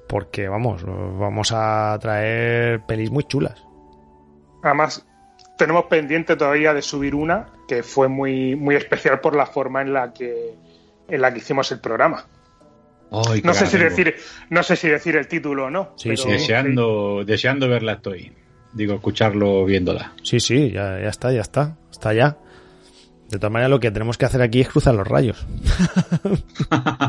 porque 0.09 0.49
vamos, 0.49 0.85
vamos 0.85 1.53
a 1.53 1.97
traer 2.01 2.81
pelis 2.87 3.11
muy 3.11 3.25
chulas. 3.25 3.63
Además, 4.63 5.07
tenemos 5.57 5.85
pendiente 5.87 6.37
todavía 6.37 6.73
de 6.73 6.83
subir 6.83 7.15
una 7.15 7.47
que 7.69 7.83
fue 7.83 8.09
muy, 8.09 8.57
muy 8.57 8.75
especial 8.77 9.21
por 9.21 9.37
la 9.37 9.47
forma 9.47 9.83
en 9.83 9.93
la 9.93 10.13
que, 10.13 10.55
en 11.09 11.21
la 11.21 11.33
que 11.33 11.39
hicimos 11.39 11.71
el 11.73 11.81
programa. 11.81 12.27
no 13.11 13.55
sé 13.55 13.67
si 13.67 13.79
decir, 13.79 14.17
no 14.51 14.63
sé 14.63 14.77
si 14.77 14.89
decir 14.89 15.17
el 15.17 15.29
título 15.29 15.67
o 15.67 15.71
no. 15.71 15.93
Sí, 15.97 16.11
Deseando, 16.11 17.25
deseando 17.25 17.69
verla 17.69 17.95
estoy. 17.95 18.33
Digo, 18.73 18.95
escucharlo 18.95 19.65
viéndola. 19.65 20.13
Sí, 20.23 20.41
sí, 20.41 20.71
ya, 20.71 21.01
ya 21.01 21.09
está, 21.09 21.33
ya 21.33 21.41
está. 21.41 21.77
Está 21.91 22.13
ya. 22.13 22.37
De 23.29 23.39
todas 23.39 23.53
maneras, 23.53 23.71
lo 23.71 23.81
que 23.81 23.91
tenemos 23.91 24.17
que 24.17 24.25
hacer 24.25 24.41
aquí 24.41 24.61
es 24.61 24.69
cruzar 24.69 24.95
los 24.95 25.07
rayos. 25.07 25.47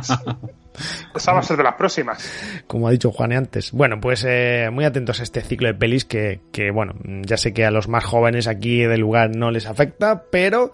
Esa 1.16 1.34
va 1.34 1.40
a 1.40 1.44
ser 1.44 1.58
de 1.58 1.64
las 1.64 1.76
próximas. 1.76 2.24
Como 2.68 2.88
ha 2.88 2.91
dicho 2.91 3.12
Juan 3.12 3.32
antes. 3.32 3.72
Bueno, 3.72 4.00
pues 4.02 4.26
eh, 4.28 4.70
muy 4.72 4.86
atentos 4.86 5.20
a 5.20 5.24
este 5.24 5.41
ciclo 5.41 5.68
de 5.68 5.74
pelis 5.74 6.06
que, 6.06 6.41
que, 6.52 6.72
bueno, 6.72 6.94
ya 7.04 7.38
sé 7.38 7.54
que 7.54 7.66
a 7.66 7.72
los 7.72 7.88
más 7.88 8.04
jóvenes 8.04 8.48
aquí 8.48 8.82
del 8.82 9.00
lugar 9.00 9.36
no 9.36 9.50
les 9.52 9.66
afecta, 9.66 10.24
pero 10.30 10.72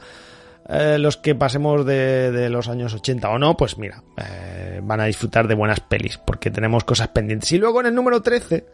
eh, 0.67 0.97
los 0.97 1.17
que 1.17 1.35
pasemos 1.35 1.85
de, 1.85 2.49
los 2.49 2.67
años 2.67 2.93
80 2.93 3.29
o 3.29 3.37
no, 3.37 3.55
pues 3.55 3.77
mira, 3.77 4.01
eh, 4.17 4.79
van 4.81 4.99
a 4.99 5.05
disfrutar 5.05 5.47
de 5.47 5.53
buenas 5.53 5.79
pelis, 5.79 6.17
porque 6.17 6.49
tenemos 6.49 6.83
cosas 6.83 7.09
pendientes. 7.09 7.51
Y 7.51 7.59
luego 7.59 7.81
en 7.81 7.87
el 7.87 7.95
número 7.95 8.23
13, 8.23 8.65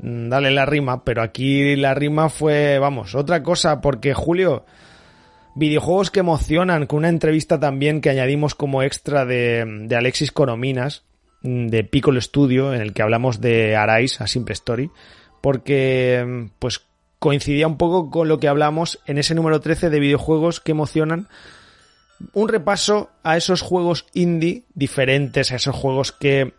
mm, 0.00 0.28
dale 0.28 0.52
la 0.52 0.64
rima, 0.64 1.02
pero 1.02 1.22
aquí 1.22 1.74
la 1.74 1.94
rima 1.94 2.28
fue, 2.28 2.78
vamos, 2.78 3.16
otra 3.16 3.42
cosa, 3.42 3.80
porque 3.80 4.14
Julio 4.14 4.64
Videojuegos 5.54 6.10
que 6.10 6.20
emocionan, 6.20 6.86
con 6.86 6.98
una 6.98 7.10
entrevista 7.10 7.60
también 7.60 8.00
que 8.00 8.08
añadimos 8.08 8.54
como 8.54 8.82
extra 8.82 9.26
de, 9.26 9.86
Alexis 9.94 10.32
Corominas, 10.32 11.04
mm, 11.42 11.66
de 11.66 11.84
Piccolo 11.84 12.20
Studio, 12.20 12.72
en 12.72 12.80
el 12.80 12.94
que 12.94 13.02
hablamos 13.02 13.40
de 13.40 13.76
Arise, 13.76 14.22
a 14.24 14.26
Simple 14.26 14.54
Story, 14.54 14.90
porque 15.42 16.24
mm, 16.26 16.58
pues 16.58 16.86
coincidía 17.18 17.66
un 17.66 17.76
poco 17.76 18.10
con 18.10 18.28
lo 18.28 18.40
que 18.40 18.48
hablamos 18.48 18.98
en 19.06 19.18
ese 19.18 19.34
número 19.34 19.60
13 19.60 19.90
de 19.90 20.00
videojuegos 20.00 20.60
que 20.60 20.72
emocionan. 20.72 21.28
Un 22.32 22.48
repaso 22.48 23.10
a 23.22 23.36
esos 23.36 23.60
juegos 23.60 24.06
indie 24.14 24.64
diferentes, 24.74 25.52
a 25.52 25.56
esos 25.56 25.76
juegos 25.76 26.12
que, 26.12 26.54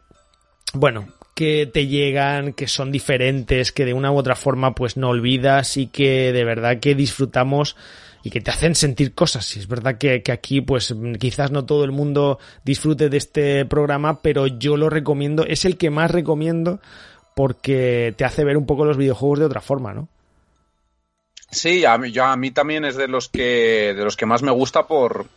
bueno, 0.74 1.08
que 1.36 1.66
te 1.66 1.88
llegan, 1.88 2.54
que 2.54 2.68
son 2.68 2.92
diferentes, 2.92 3.72
que 3.72 3.86
de 3.86 3.94
una 3.94 4.12
u 4.12 4.18
otra 4.18 4.36
forma 4.36 4.76
pues 4.76 4.98
no 4.98 5.10
olvidas 5.10 5.78
y 5.78 5.88
que 5.88 6.32
de 6.32 6.44
verdad 6.44 6.80
que 6.80 6.96
disfrutamos 6.96 7.76
y 8.24 8.30
que 8.30 8.42
te 8.42 8.52
hacen 8.52 8.74
sentir 8.74 9.14
cosas. 9.14 9.56
Y 9.56 9.60
es 9.60 9.68
verdad 9.68 9.98
que, 9.98 10.24
aquí, 10.32 10.62
pues 10.62 10.96
quizás 11.20 11.52
no 11.52 11.66
todo 11.66 11.84
el 11.84 11.92
mundo 11.92 12.40
disfrute 12.64 13.10
de 13.10 13.18
este 13.18 13.66
programa, 13.66 14.22
pero 14.22 14.48
yo 14.48 14.78
lo 14.78 14.90
recomiendo, 14.90 15.46
es 15.46 15.66
el 15.66 15.78
que 15.78 15.90
más 15.90 16.10
recomiendo 16.10 16.80
porque 17.36 18.14
te 18.18 18.26
hace 18.26 18.44
ver 18.44 18.58
un 18.58 18.66
poco 18.66 18.86
los 18.86 18.98
videojuegos 18.98 19.40
de 19.40 19.46
otra 19.46 19.62
forma, 19.62 19.94
¿no? 19.94 20.08
Sí, 21.52 21.86
a 21.86 21.98
mí, 21.98 22.14
a 22.18 22.36
mí 22.36 22.52
también 22.52 22.86
es 22.86 22.96
de 22.96 23.08
los 23.08 23.30
que 23.30 23.94
de 23.96 24.04
los 24.04 24.18
que 24.18 24.26
más 24.26 24.42
me 24.42 24.52
gusta 24.52 24.88
por 24.88 25.28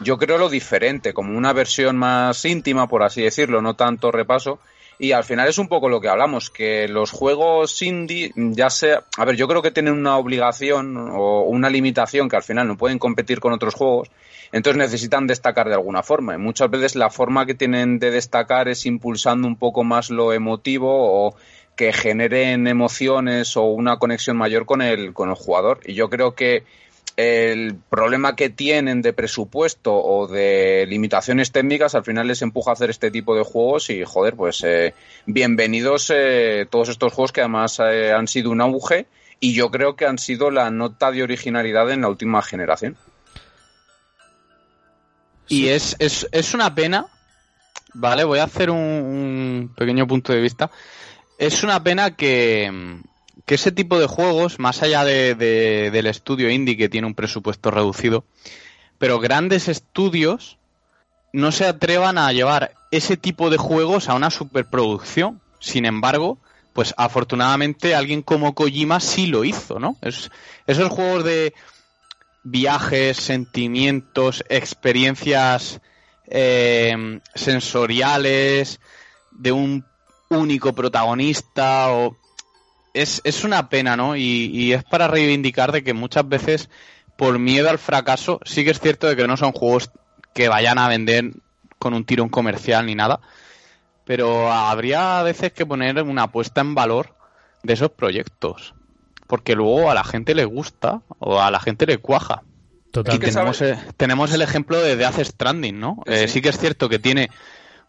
yo 0.00 0.16
creo 0.16 0.38
lo 0.38 0.48
diferente, 0.48 1.12
como 1.12 1.36
una 1.36 1.52
versión 1.52 1.96
más 1.96 2.44
íntima, 2.44 2.86
por 2.86 3.02
así 3.02 3.22
decirlo, 3.22 3.60
no 3.60 3.74
tanto 3.74 4.12
repaso 4.12 4.60
y 4.98 5.12
al 5.12 5.24
final 5.24 5.48
es 5.48 5.58
un 5.58 5.68
poco 5.68 5.88
lo 5.88 6.00
que 6.00 6.08
hablamos, 6.08 6.50
que 6.50 6.88
los 6.88 7.12
juegos 7.12 7.80
indie, 7.82 8.32
ya 8.34 8.68
sea, 8.68 9.04
a 9.16 9.24
ver, 9.24 9.36
yo 9.36 9.46
creo 9.46 9.62
que 9.62 9.70
tienen 9.70 9.94
una 9.94 10.16
obligación 10.16 10.96
o 10.96 11.42
una 11.42 11.70
limitación 11.70 12.28
que 12.28 12.36
al 12.36 12.42
final 12.42 12.66
no 12.66 12.76
pueden 12.76 12.98
competir 12.98 13.38
con 13.38 13.52
otros 13.52 13.74
juegos, 13.74 14.10
entonces 14.50 14.78
necesitan 14.78 15.26
destacar 15.26 15.68
de 15.68 15.74
alguna 15.74 16.02
forma. 16.02 16.34
Y 16.34 16.38
muchas 16.38 16.70
veces 16.70 16.96
la 16.96 17.10
forma 17.10 17.46
que 17.46 17.54
tienen 17.54 17.98
de 17.98 18.10
destacar 18.10 18.68
es 18.68 18.86
impulsando 18.86 19.46
un 19.46 19.56
poco 19.56 19.84
más 19.84 20.10
lo 20.10 20.32
emotivo 20.32 20.88
o 20.90 21.36
que 21.76 21.92
generen 21.92 22.66
emociones 22.66 23.56
o 23.56 23.62
una 23.62 23.98
conexión 23.98 24.36
mayor 24.36 24.66
con 24.66 24.82
el, 24.82 25.12
con 25.12 25.28
el 25.28 25.36
jugador. 25.36 25.78
Y 25.84 25.94
yo 25.94 26.10
creo 26.10 26.34
que 26.34 26.64
el 27.16 27.76
problema 27.90 28.36
que 28.36 28.50
tienen 28.50 29.02
de 29.02 29.12
presupuesto 29.12 29.94
o 29.94 30.26
de 30.26 30.86
limitaciones 30.88 31.52
técnicas 31.52 31.94
al 31.94 32.04
final 32.04 32.26
les 32.26 32.42
empuja 32.42 32.70
a 32.70 32.74
hacer 32.74 32.90
este 32.90 33.10
tipo 33.10 33.34
de 33.34 33.42
juegos 33.42 33.90
y 33.90 34.04
joder, 34.04 34.34
pues 34.34 34.62
eh, 34.64 34.94
bienvenidos 35.26 36.12
eh, 36.14 36.66
todos 36.70 36.88
estos 36.88 37.12
juegos 37.12 37.32
que 37.32 37.40
además 37.40 37.80
eh, 37.80 38.12
han 38.12 38.28
sido 38.28 38.50
un 38.50 38.60
auge 38.60 39.06
y 39.40 39.54
yo 39.54 39.70
creo 39.70 39.96
que 39.96 40.06
han 40.06 40.18
sido 40.18 40.50
la 40.50 40.70
nota 40.70 41.10
de 41.10 41.22
originalidad 41.22 41.90
en 41.90 42.02
la 42.02 42.08
última 42.08 42.42
generación. 42.42 42.96
Y 45.48 45.68
es, 45.68 45.96
es, 45.98 46.28
es, 46.30 46.52
una 46.52 46.74
pena, 46.74 47.06
¿vale? 47.94 48.24
Voy 48.24 48.38
a 48.38 48.44
hacer 48.44 48.70
un 48.70 49.72
pequeño 49.76 50.06
punto 50.06 50.32
de 50.32 50.40
vista. 50.40 50.70
Es 51.38 51.62
una 51.62 51.82
pena 51.82 52.14
que, 52.16 53.00
que 53.46 53.54
ese 53.54 53.72
tipo 53.72 53.98
de 53.98 54.06
juegos, 54.06 54.58
más 54.58 54.82
allá 54.82 55.04
de, 55.04 55.34
del 55.34 56.06
estudio 56.06 56.50
indie 56.50 56.76
que 56.76 56.88
tiene 56.88 57.06
un 57.06 57.14
presupuesto 57.14 57.70
reducido, 57.70 58.24
pero 58.98 59.20
grandes 59.20 59.68
estudios 59.68 60.58
no 61.32 61.52
se 61.52 61.66
atrevan 61.66 62.18
a 62.18 62.32
llevar 62.32 62.74
ese 62.90 63.16
tipo 63.16 63.50
de 63.50 63.56
juegos 63.56 64.08
a 64.08 64.14
una 64.14 64.30
superproducción. 64.30 65.40
Sin 65.60 65.84
embargo, 65.84 66.38
pues 66.72 66.94
afortunadamente 66.96 67.94
alguien 67.94 68.22
como 68.22 68.54
Kojima 68.54 69.00
sí 69.00 69.26
lo 69.26 69.44
hizo, 69.44 69.78
¿no? 69.78 69.96
Es, 70.00 70.30
esos 70.66 70.88
juegos 70.90 71.24
de 71.24 71.54
viajes, 72.44 73.16
sentimientos, 73.16 74.44
experiencias 74.48 75.80
eh, 76.26 77.20
sensoriales, 77.34 78.80
de 79.32 79.52
un 79.52 79.84
único 80.28 80.72
protagonista 80.72 81.90
o 81.90 82.16
es, 82.94 83.20
es 83.24 83.44
una 83.44 83.68
pena, 83.68 83.96
¿no? 83.96 84.16
Y, 84.16 84.72
es 84.72 84.84
para 84.84 85.08
reivindicar 85.08 85.72
de 85.72 85.82
que 85.82 85.94
muchas 85.94 86.28
veces, 86.28 86.68
por 87.16 87.38
miedo 87.38 87.70
al 87.70 87.78
fracaso, 87.78 88.40
sí 88.44 88.64
que 88.64 88.70
es 88.70 88.80
cierto 88.80 89.06
de 89.06 89.16
que 89.16 89.26
no 89.26 89.36
son 89.36 89.52
juegos 89.52 89.90
que 90.34 90.48
vayan 90.48 90.78
a 90.78 90.88
vender 90.88 91.32
con 91.78 91.94
un 91.94 92.04
tirón 92.04 92.28
comercial 92.28 92.86
ni 92.86 92.94
nada, 92.94 93.20
pero 94.04 94.52
habría 94.52 95.20
a 95.20 95.22
veces 95.22 95.52
que 95.52 95.66
poner 95.66 96.02
una 96.02 96.24
apuesta 96.24 96.60
en 96.60 96.74
valor 96.74 97.14
de 97.62 97.74
esos 97.74 97.90
proyectos, 97.90 98.74
porque 99.26 99.54
luego 99.54 99.90
a 99.90 99.94
la 99.94 100.04
gente 100.04 100.34
le 100.34 100.44
gusta 100.44 101.02
o 101.18 101.40
a 101.40 101.50
la 101.50 101.60
gente 101.60 101.86
le 101.86 101.98
cuaja. 101.98 102.42
Total. 102.90 103.18
tenemos, 103.18 103.62
tenemos, 103.96 104.32
el 104.32 104.40
ejemplo 104.40 104.80
de 104.80 104.96
Death 104.96 105.22
Stranding, 105.22 105.78
¿no? 105.78 106.02
Eh, 106.06 106.26
sí 106.26 106.40
que 106.40 106.48
es 106.48 106.58
cierto 106.58 106.88
que 106.88 106.98
tiene 106.98 107.28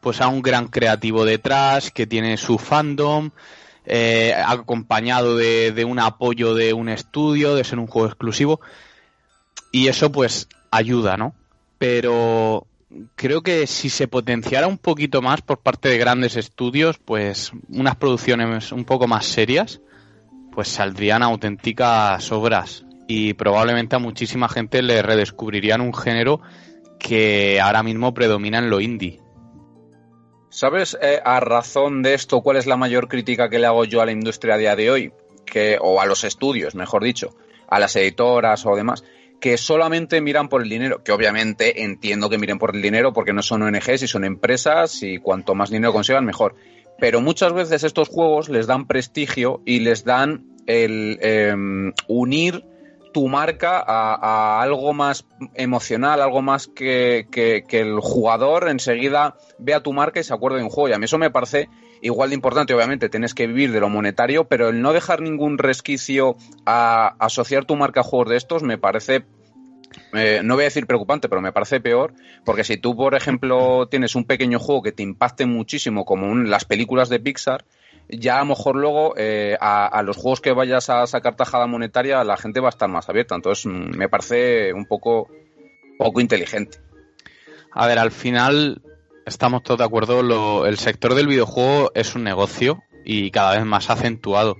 pues 0.01 0.21
a 0.21 0.27
un 0.27 0.41
gran 0.41 0.67
creativo 0.67 1.25
detrás 1.25 1.91
que 1.91 2.05
tiene 2.05 2.37
su 2.37 2.57
fandom, 2.57 3.31
eh, 3.85 4.33
acompañado 4.45 5.35
de, 5.35 5.71
de, 5.71 5.85
un 5.85 5.99
apoyo 5.99 6.53
de 6.53 6.73
un 6.73 6.89
estudio, 6.89 7.55
de 7.55 7.63
ser 7.63 7.79
un 7.79 7.87
juego 7.87 8.07
exclusivo. 8.07 8.61
Y 9.71 9.87
eso 9.87 10.11
pues 10.11 10.47
ayuda, 10.71 11.17
¿no? 11.17 11.33
Pero 11.77 12.65
creo 13.15 13.41
que 13.41 13.67
si 13.67 13.89
se 13.89 14.07
potenciara 14.07 14.67
un 14.67 14.77
poquito 14.77 15.21
más 15.21 15.41
por 15.41 15.59
parte 15.59 15.89
de 15.89 15.97
grandes 15.97 16.35
estudios, 16.35 16.97
pues 16.97 17.51
unas 17.69 17.95
producciones 17.95 18.71
un 18.71 18.85
poco 18.85 19.07
más 19.07 19.25
serias, 19.25 19.81
pues 20.51 20.67
saldrían 20.67 21.23
auténticas 21.23 22.31
obras 22.31 22.85
y 23.07 23.33
probablemente 23.33 23.95
a 23.95 23.99
muchísima 23.99 24.49
gente 24.49 24.81
le 24.81 25.01
redescubrirían 25.01 25.81
un 25.81 25.93
género 25.93 26.41
que 26.99 27.59
ahora 27.61 27.83
mismo 27.83 28.13
predomina 28.13 28.59
en 28.59 28.69
lo 28.69 28.81
indie. 28.81 29.19
¿Sabes 30.49 30.97
eh, 31.01 31.19
a 31.23 31.39
razón 31.39 32.01
de 32.01 32.15
esto 32.15 32.41
cuál 32.41 32.57
es 32.57 32.65
la 32.65 32.75
mayor 32.75 33.07
crítica 33.07 33.49
que 33.49 33.59
le 33.59 33.67
hago 33.67 33.85
yo 33.85 34.01
a 34.01 34.05
la 34.05 34.11
industria 34.11 34.55
a 34.55 34.57
día 34.57 34.75
de 34.75 34.89
hoy? 34.89 35.13
Que, 35.45 35.77
o 35.79 36.01
a 36.01 36.05
los 36.05 36.23
estudios, 36.23 36.75
mejor 36.75 37.03
dicho, 37.03 37.35
a 37.67 37.79
las 37.79 37.95
editoras 37.95 38.65
o 38.65 38.75
demás, 38.75 39.03
que 39.39 39.57
solamente 39.57 40.21
miran 40.21 40.49
por 40.49 40.63
el 40.63 40.69
dinero, 40.69 41.03
que 41.03 41.11
obviamente 41.11 41.83
entiendo 41.83 42.29
que 42.29 42.37
miren 42.37 42.59
por 42.59 42.75
el 42.75 42.81
dinero 42.81 43.13
porque 43.13 43.33
no 43.33 43.41
son 43.41 43.61
ONGs 43.61 44.03
y 44.03 44.07
son 44.07 44.25
empresas 44.25 45.01
y 45.03 45.19
cuanto 45.19 45.55
más 45.55 45.69
dinero 45.69 45.93
consigan 45.93 46.25
mejor. 46.25 46.55
Pero 46.99 47.21
muchas 47.21 47.53
veces 47.53 47.83
estos 47.83 48.09
juegos 48.09 48.49
les 48.49 48.67
dan 48.67 48.87
prestigio 48.87 49.61
y 49.65 49.79
les 49.79 50.03
dan 50.03 50.45
el 50.65 51.17
em, 51.21 51.93
unir 52.07 52.63
tu 53.11 53.27
marca 53.27 53.83
a, 53.85 54.61
algo 54.61 54.93
más 54.93 55.25
emocional, 55.55 56.21
algo 56.21 56.41
más 56.41 56.67
que, 56.67 57.27
que, 57.31 57.63
el 57.71 57.99
jugador 57.99 58.69
enseguida 58.69 59.35
vea 59.57 59.81
tu 59.81 59.93
marca 59.93 60.19
y 60.19 60.23
se 60.23 60.33
acuerde 60.33 60.57
de 60.57 60.63
un 60.63 60.69
juego. 60.69 60.89
Y 60.89 60.93
a 60.93 60.99
mí 60.99 61.05
eso 61.05 61.17
me 61.17 61.31
parece 61.31 61.69
igual 62.01 62.29
de 62.29 62.35
importante, 62.35 62.73
obviamente, 62.73 63.09
tienes 63.09 63.33
que 63.33 63.47
vivir 63.47 63.71
de 63.71 63.79
lo 63.79 63.89
monetario, 63.89 64.47
pero 64.47 64.69
el 64.69 64.81
no 64.81 64.93
dejar 64.93 65.21
ningún 65.21 65.57
resquicio 65.57 66.35
a 66.65 67.15
asociar 67.19 67.65
tu 67.65 67.75
marca 67.75 68.01
a 68.01 68.03
juegos 68.03 68.29
de 68.29 68.37
estos 68.37 68.63
me 68.63 68.77
parece 68.77 69.25
eh, 70.13 70.41
no 70.43 70.55
voy 70.55 70.63
a 70.63 70.65
decir 70.65 70.85
preocupante, 70.85 71.29
pero 71.29 71.41
me 71.41 71.51
parece 71.51 71.79
peor, 71.79 72.13
porque 72.45 72.63
si 72.63 72.77
tú, 72.77 72.95
por 72.95 73.15
ejemplo, 73.15 73.87
tienes 73.87 74.15
un 74.15 74.23
pequeño 74.23 74.59
juego 74.59 74.81
que 74.81 74.91
te 74.91 75.03
impacte 75.03 75.45
muchísimo, 75.45 76.05
como 76.05 76.33
las 76.35 76.65
películas 76.65 77.09
de 77.09 77.19
Pixar, 77.19 77.65
ya 78.09 78.37
a 78.37 78.39
lo 78.39 78.45
mejor 78.47 78.75
luego 78.75 79.13
eh, 79.17 79.55
a, 79.59 80.01
los 80.03 80.17
juegos 80.17 80.41
que 80.41 80.51
vayas 80.51 80.89
a 80.89 81.05
sacar 81.05 81.35
tajada 81.35 81.67
monetaria 81.67 82.23
la 82.23 82.37
gente 82.37 82.59
va 82.59 82.67
a 82.67 82.71
estar 82.71 82.89
más 82.89 83.07
abierta. 83.09 83.35
Entonces 83.35 83.65
mm, 83.65 83.97
me 83.97 84.09
parece 84.09 84.73
un 84.73 84.85
poco, 84.85 85.29
poco 85.97 86.19
inteligente. 86.19 86.79
A 87.71 87.87
ver, 87.87 87.99
al 87.99 88.11
final 88.11 88.81
estamos 89.25 89.61
todos 89.63 89.79
de 89.79 89.85
acuerdo, 89.85 90.65
el 90.65 90.77
sector 90.77 91.13
del 91.13 91.27
videojuego 91.27 91.91
es 91.93 92.15
un 92.15 92.23
negocio 92.23 92.81
y 93.05 93.29
cada 93.31 93.55
vez 93.55 93.65
más 93.65 93.89
acentuado. 93.89 94.57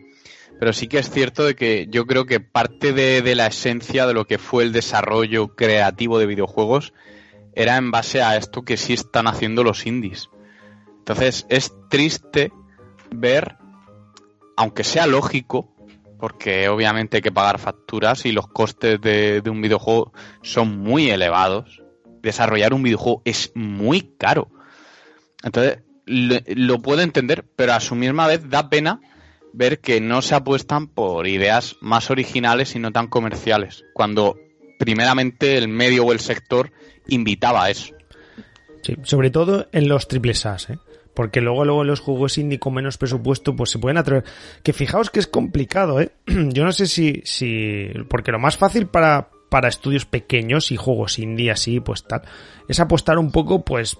Pero 0.59 0.73
sí 0.73 0.88
que 0.88 0.99
es 0.99 1.09
cierto 1.09 1.45
de 1.45 1.55
que 1.55 1.88
yo 1.89 2.05
creo 2.05 2.26
que 2.26 2.39
parte 2.39 2.93
de, 2.93 3.21
de 3.21 3.35
la 3.35 3.47
esencia 3.47 4.05
de 4.05 4.13
lo 4.13 4.26
que 4.26 4.38
fue 4.38 4.63
el 4.63 4.73
desarrollo 4.73 5.55
creativo 5.55 6.19
de 6.19 6.26
videojuegos 6.26 6.93
era 7.53 7.77
en 7.77 7.91
base 7.91 8.21
a 8.21 8.38
esto 8.38 8.63
que 8.63 8.77
sí 8.77 8.93
están 8.93 9.27
haciendo 9.27 9.63
los 9.63 9.85
indies. 9.85 10.30
Entonces 10.99 11.45
es 11.49 11.73
triste 11.89 12.51
ver, 13.11 13.57
aunque 14.57 14.84
sea 14.84 15.07
lógico, 15.07 15.73
porque 16.19 16.68
obviamente 16.68 17.18
hay 17.18 17.22
que 17.22 17.31
pagar 17.31 17.60
facturas 17.60 18.26
y 18.26 18.31
los 18.31 18.48
costes 18.48 18.99
de, 18.99 19.41
un 19.49 19.61
videojuego 19.61 20.11
son 20.41 20.77
muy 20.80 21.10
elevados. 21.10 21.81
Desarrollar 22.22 22.73
un 22.73 22.84
videojuego 22.84 23.22
es 23.23 23.52
muy 23.56 24.15
caro. 24.18 24.49
Entonces, 25.44 25.80
lo, 26.06 26.81
puedo 26.81 27.02
entender, 27.02 27.45
pero 27.56 27.73
a 27.73 27.80
su 27.80 27.95
misma 27.95 28.27
vez 28.27 28.49
da 28.49 28.69
pena 28.69 28.99
ver 29.53 29.80
que 29.80 30.02
no 30.02 30.22
se 30.22 30.36
apuestan 30.36 30.88
por 30.88 31.26
ideas 31.27 31.77
más 31.80 32.11
originales 32.11 32.76
y 32.76 32.80
no 32.80 32.91
tan 32.91 33.07
comerciales, 33.07 33.86
cuando 33.94 34.38
primeramente 34.77 35.57
el 35.57 35.69
medio 35.69 36.06
o 36.06 36.11
el 36.11 36.19
sector 36.19 36.72
invitaba 37.07 37.64
a 37.64 37.69
eso. 37.69 37.94
Sí, 38.84 38.95
sobre 39.03 39.30
todo 39.30 39.68
en 39.72 39.88
los 39.88 40.07
triples 40.07 40.45
A, 40.45 40.57
¿eh? 40.69 40.77
Porque 41.19 41.41
luego, 41.41 41.65
luego 41.65 41.83
los 41.83 41.99
juegos 41.99 42.37
indie 42.37 42.59
con 42.59 42.75
menos 42.75 42.97
presupuesto, 42.97 43.53
pues 43.53 43.71
se 43.71 43.77
pueden 43.77 43.97
atrever. 43.97 44.23
Que 44.63 44.71
fijaos 44.71 45.09
que 45.09 45.19
es 45.19 45.27
complicado, 45.27 45.99
¿eh? 45.99 46.13
Yo 46.25 46.63
no 46.63 46.71
sé 46.71 46.85
si, 46.85 47.21
si, 47.25 47.89
porque 48.07 48.31
lo 48.31 48.39
más 48.39 48.55
fácil 48.55 48.87
para, 48.87 49.27
para 49.49 49.67
estudios 49.67 50.05
pequeños 50.05 50.71
y 50.71 50.77
juegos 50.77 51.19
indie 51.19 51.51
así, 51.51 51.81
pues 51.81 52.05
tal, 52.07 52.21
es 52.69 52.79
apostar 52.79 53.17
un 53.19 53.33
poco, 53.33 53.65
pues, 53.65 53.99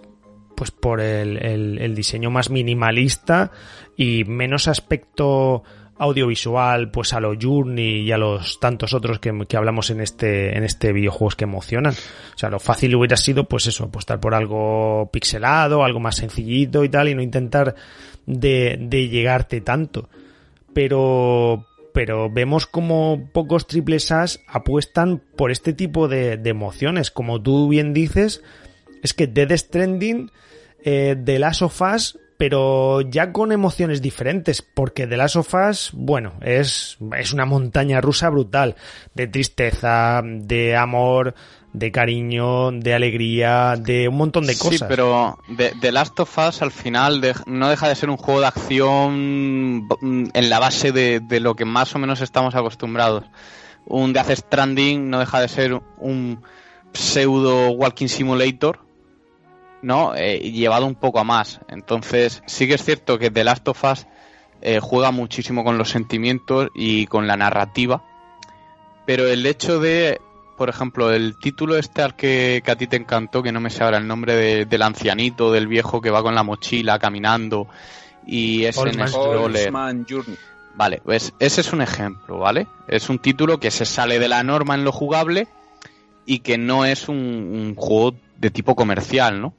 pues 0.56 0.72
por 0.72 1.02
el, 1.02 1.46
el, 1.46 1.80
el 1.80 1.94
diseño 1.94 2.32
más 2.32 2.50
minimalista 2.50 3.52
y 3.98 4.24
menos 4.24 4.70
aspecto 4.70 5.64
audiovisual, 6.00 6.90
pues 6.92 7.14
a 7.14 7.20
lo 7.20 7.34
Journey 7.40 8.02
y 8.02 8.12
a 8.12 8.18
los 8.18 8.60
tantos 8.60 8.94
otros 8.94 9.20
que, 9.20 9.58
hablamos 9.58 9.90
en 9.90 10.00
este, 10.00 10.58
en 10.58 10.64
este 10.64 10.94
videojuegos 10.94 11.36
que 11.36 11.44
emocionan. 11.44 11.94
O 11.94 12.38
sea, 12.38 12.50
lo 12.50 12.60
fácil 12.60 12.96
hubiera 12.96 13.18
sido, 13.18 13.44
pues 13.44 13.68
eso, 13.68 13.84
apostar 13.84 14.20
por 14.20 14.34
algo 14.34 15.10
pixelado, 15.12 15.84
algo 15.84 16.00
más 16.00 16.16
sencillito 16.16 16.84
y 16.86 16.90
tal, 16.90 17.10
y 17.10 17.16
no 17.16 17.22
intentar 17.22 17.76
de, 18.26 18.78
de 18.80 19.10
llegarte 19.10 19.60
tanto. 19.60 20.10
Pero, 20.74 21.68
pero 21.94 22.32
vemos 22.32 22.66
como 22.66 23.30
pocos 23.34 23.68
triples 23.68 24.12
As 24.12 24.40
apuestan 24.48 25.22
por 25.36 25.52
este 25.52 25.74
tipo 25.74 26.08
de, 26.08 26.38
de 26.38 26.50
emociones. 26.50 27.12
Como 27.12 27.42
tú 27.42 27.68
bien 27.68 27.94
dices, 27.94 28.42
es 29.04 29.14
que 29.14 29.28
Dead 29.28 29.52
Stranding, 29.56 30.32
eh, 30.84 31.18
The 31.22 31.40
Last 31.40 31.62
of 31.62 31.82
Us, 31.82 32.18
pero 32.40 33.02
ya 33.02 33.34
con 33.34 33.52
emociones 33.52 34.02
diferentes, 34.02 34.62
porque 34.62 35.06
The 35.06 35.18
Last 35.18 35.36
of 35.36 35.54
Us, 35.54 35.92
bueno, 35.94 36.36
es, 36.40 36.98
es 37.18 37.34
una 37.34 37.44
montaña 37.44 38.00
rusa 38.00 38.30
brutal, 38.30 38.78
de 39.14 39.28
tristeza, 39.28 40.22
de 40.24 40.78
amor, 40.78 41.36
de 41.74 41.92
cariño, 41.92 42.72
de 42.72 42.94
alegría, 42.94 43.76
de 43.78 44.08
un 44.08 44.16
montón 44.16 44.48
de 44.48 44.58
cosas. 44.58 44.80
Sí, 44.80 44.86
pero 44.88 45.38
The, 45.58 45.92
Last 45.92 46.18
of 46.22 46.38
Us 46.38 46.62
al 46.62 46.72
final 46.72 47.22
no 47.46 47.70
deja 47.70 47.90
de 47.90 47.96
ser 47.96 48.10
un 48.10 48.16
juego 48.16 48.40
de 48.40 48.48
acción 48.48 49.90
en 50.02 50.50
la 50.50 50.60
base 50.60 50.94
de, 50.94 51.20
de, 51.20 51.42
lo 51.42 51.58
que 51.58 51.66
más 51.66 51.94
o 51.94 52.00
menos 52.00 52.22
estamos 52.22 52.56
acostumbrados. 52.56 53.26
Un 53.86 54.14
Death 54.14 54.32
Stranding 54.32 55.10
no 55.10 55.20
deja 55.20 55.42
de 55.42 55.50
ser 55.50 55.82
un 55.98 56.42
pseudo 56.94 57.72
walking 57.72 58.08
simulator 58.08 58.88
¿no? 59.82 60.16
Eh, 60.16 60.40
llevado 60.52 60.86
un 60.86 60.96
poco 60.96 61.20
a 61.20 61.24
más. 61.24 61.60
Entonces, 61.68 62.44
sí 62.46 62.68
que 62.68 62.76
es 62.76 62.84
cierto 62.84 63.18
que 63.18 63.32
The 63.32 63.44
Last 63.44 63.68
of 63.68 63.84
Us 63.84 64.08
eh, 64.62 64.80
juega 64.82 65.12
muchísimo 65.12 65.64
con 65.64 65.78
los 65.78 65.90
sentimientos 65.90 66.70
y 66.76 67.08
con 67.08 67.28
la 67.28 67.38
narrativa, 67.38 68.04
pero 69.06 69.28
el 69.28 69.46
hecho 69.46 69.80
de, 69.80 70.20
por 70.58 70.70
ejemplo, 70.70 71.12
el 71.12 71.38
título 71.40 71.78
este 71.78 72.02
al 72.02 72.16
que, 72.16 72.62
a 72.68 72.76
ti 72.76 72.88
te 72.88 72.98
encantó, 72.98 73.42
que 73.42 73.52
no 73.52 73.62
me 73.62 73.70
sé 73.70 73.84
ahora 73.84 73.98
el 73.98 74.08
nombre 74.08 74.66
del 74.66 74.82
ancianito, 74.82 75.52
del 75.52 75.68
viejo 75.68 76.02
que 76.02 76.10
va 76.10 76.22
con 76.22 76.36
la 76.36 76.44
mochila 76.44 77.00
caminando 77.00 77.68
y 78.26 78.66
es 78.66 78.78
en 78.78 79.08
scroller. 79.08 79.72
Vale, 80.76 81.02
pues 81.04 81.34
ese 81.40 81.62
es 81.62 81.74
un 81.74 81.82
ejemplo, 81.82 82.38
¿vale? 82.38 82.68
Es 82.88 83.10
un 83.10 83.20
título 83.20 83.60
que 83.60 83.72
se 83.72 83.86
sale 83.86 84.20
de 84.20 84.28
la 84.28 84.44
norma 84.44 84.76
en 84.76 84.84
lo 84.84 84.92
jugable 84.92 85.48
y 86.26 86.40
que 86.40 86.58
no 86.58 86.86
es 86.86 87.10
un 87.10 87.74
juego 87.76 88.14
de 88.40 88.52
tipo 88.52 88.76
comercial, 88.76 89.42
¿no? 89.42 89.54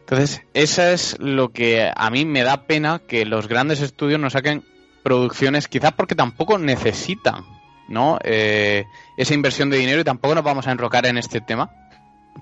Entonces, 0.00 0.42
eso 0.54 0.82
es 0.82 1.16
lo 1.18 1.52
que 1.52 1.90
a 1.94 2.10
mí 2.10 2.24
me 2.24 2.44
da 2.44 2.66
pena 2.66 3.00
que 3.00 3.24
los 3.24 3.48
grandes 3.48 3.80
estudios 3.80 4.20
no 4.20 4.30
saquen 4.30 4.64
producciones, 5.02 5.66
quizás 5.66 5.92
porque 5.92 6.14
tampoco 6.14 6.58
necesitan, 6.58 7.44
¿no? 7.88 8.18
Eh, 8.22 8.84
esa 9.16 9.34
inversión 9.34 9.68
de 9.68 9.78
dinero 9.78 10.00
y 10.00 10.04
tampoco 10.04 10.34
nos 10.34 10.44
vamos 10.44 10.68
a 10.68 10.72
enrocar 10.72 11.06
en 11.06 11.18
este 11.18 11.40
tema. 11.40 11.70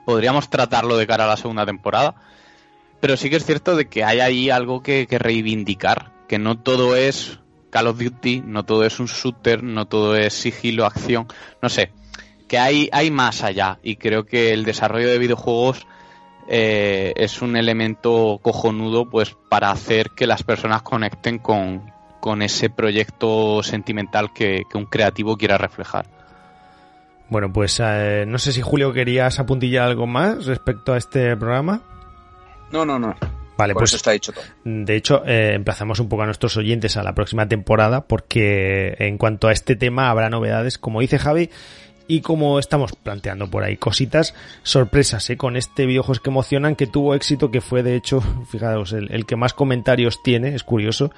Podríamos 0.05 0.51
tratarlo 0.51 0.99
de 0.99 1.07
cara 1.07 1.25
a 1.25 1.29
la 1.29 1.37
segunda 1.39 1.65
temporada. 1.65 2.15
Pero 3.01 3.17
sí 3.17 3.31
que 3.31 3.37
es 3.37 3.47
cierto 3.47 3.77
de 3.77 3.89
que 3.89 4.05
hay 4.05 4.21
ahí 4.21 4.51
algo 4.51 4.83
que, 4.83 5.07
que 5.07 5.19
reivindicar, 5.19 6.13
que 6.29 6.39
no 6.39 6.59
todo 6.59 6.97
es 6.97 7.39
Call 7.71 7.87
of 7.87 7.99
Duty, 7.99 8.43
no 8.47 8.65
todo 8.65 8.85
es 8.85 9.01
un 9.01 9.07
shooter, 9.07 9.63
no 9.63 9.87
todo 9.87 10.17
es 10.17 10.35
sigilo, 10.35 10.87
acción, 10.87 11.27
no 11.61 11.69
sé, 11.69 11.93
que 12.49 12.59
hay, 12.59 12.89
hay 12.93 13.11
más 13.11 13.43
allá 13.43 13.79
y 13.83 13.97
creo 13.97 14.25
que 14.25 14.53
el 14.53 14.65
desarrollo 14.65 15.09
de 15.09 15.19
videojuegos 15.19 15.87
eh, 16.47 17.15
es 17.17 17.41
un 17.41 17.57
elemento 17.57 18.39
cojonudo 18.43 19.09
pues 19.09 19.35
para 19.49 19.71
hacer 19.71 20.11
que 20.11 20.27
las 20.27 20.43
personas 20.43 20.83
conecten 20.83 21.39
con, 21.39 21.93
ese 22.43 22.71
proyecto 22.71 23.63
sentimental 23.63 24.33
que, 24.33 24.63
un 24.75 24.87
creativo 24.87 25.37
quiera 25.37 25.59
reflejar. 25.59 26.07
Bueno, 27.29 27.53
pues 27.53 27.81
eh, 27.83 28.25
no 28.27 28.39
sé 28.39 28.53
si 28.53 28.61
Julio 28.61 28.93
querías 28.93 29.39
apuntillar 29.39 29.85
algo 29.85 30.07
más 30.07 30.47
respecto 30.47 30.93
a 30.93 30.99
este 30.99 31.37
programa. 31.37 31.83
No, 32.71 32.85
no, 32.85 32.99
no. 32.99 33.15
Vale, 33.57 33.75
pues 33.75 33.95
está 33.95 34.11
dicho 34.11 34.33
todo. 34.33 34.45
De 34.65 34.97
hecho, 34.97 35.23
eh, 35.25 35.53
emplazamos 35.55 36.01
un 36.01 36.09
poco 36.09 36.23
a 36.23 36.27
nuestros 36.27 36.57
oyentes 36.57 36.97
a 36.97 37.03
la 37.03 37.15
próxima 37.15 37.47
temporada 37.47 38.07
porque 38.07 38.97
en 38.99 39.17
cuanto 39.17 39.49
a 39.49 39.53
este 39.53 39.77
tema 39.77 40.11
habrá 40.11 40.29
novedades. 40.29 40.77
Como 40.77 41.01
dice 41.01 41.19
Javi, 41.19 41.51
y 42.07 42.21
como 42.21 42.59
estamos 42.59 42.93
planteando 42.93 43.51
por 43.51 43.63
ahí 43.63 43.77
cositas, 43.77 44.35
sorpresas 44.63 45.29
¿eh? 45.31 45.37
con 45.37 45.57
este 45.57 45.87
videojuegos 45.87 46.21
que 46.21 46.31
emocionan, 46.31 46.77
que 46.77 46.87
tuvo 46.87 47.15
éxito, 47.15 47.51
que 47.51 47.61
fue 47.61 47.83
de 47.83 47.97
hecho, 47.97 48.21
fijaos, 48.51 48.93
el, 48.93 49.27
que 49.27 49.37
más 49.37 49.55
comentarios 49.55 50.23
tiene, 50.23 50.55
es 50.55 50.65
curioso. 50.65 51.13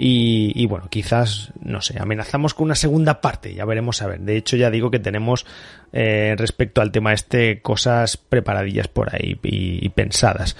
Y, 0.00 0.64
bueno, 0.66 0.86
quizás, 0.88 1.52
no 1.60 1.80
sé, 1.80 1.98
amenazamos 1.98 2.54
con 2.54 2.66
una 2.66 2.76
segunda 2.76 3.20
parte, 3.20 3.52
ya 3.52 3.64
veremos 3.64 4.00
a 4.00 4.06
ver. 4.06 4.20
De 4.20 4.36
hecho, 4.36 4.56
ya 4.56 4.70
digo 4.70 4.92
que 4.92 5.00
tenemos 5.00 5.44
eh, 5.92 6.36
respecto 6.38 6.80
al 6.80 6.92
tema 6.92 7.12
este 7.12 7.60
cosas 7.62 8.16
preparadillas 8.16 8.86
por 8.86 9.12
ahí 9.12 9.36
y 9.42 9.88
pensadas. 9.88 10.54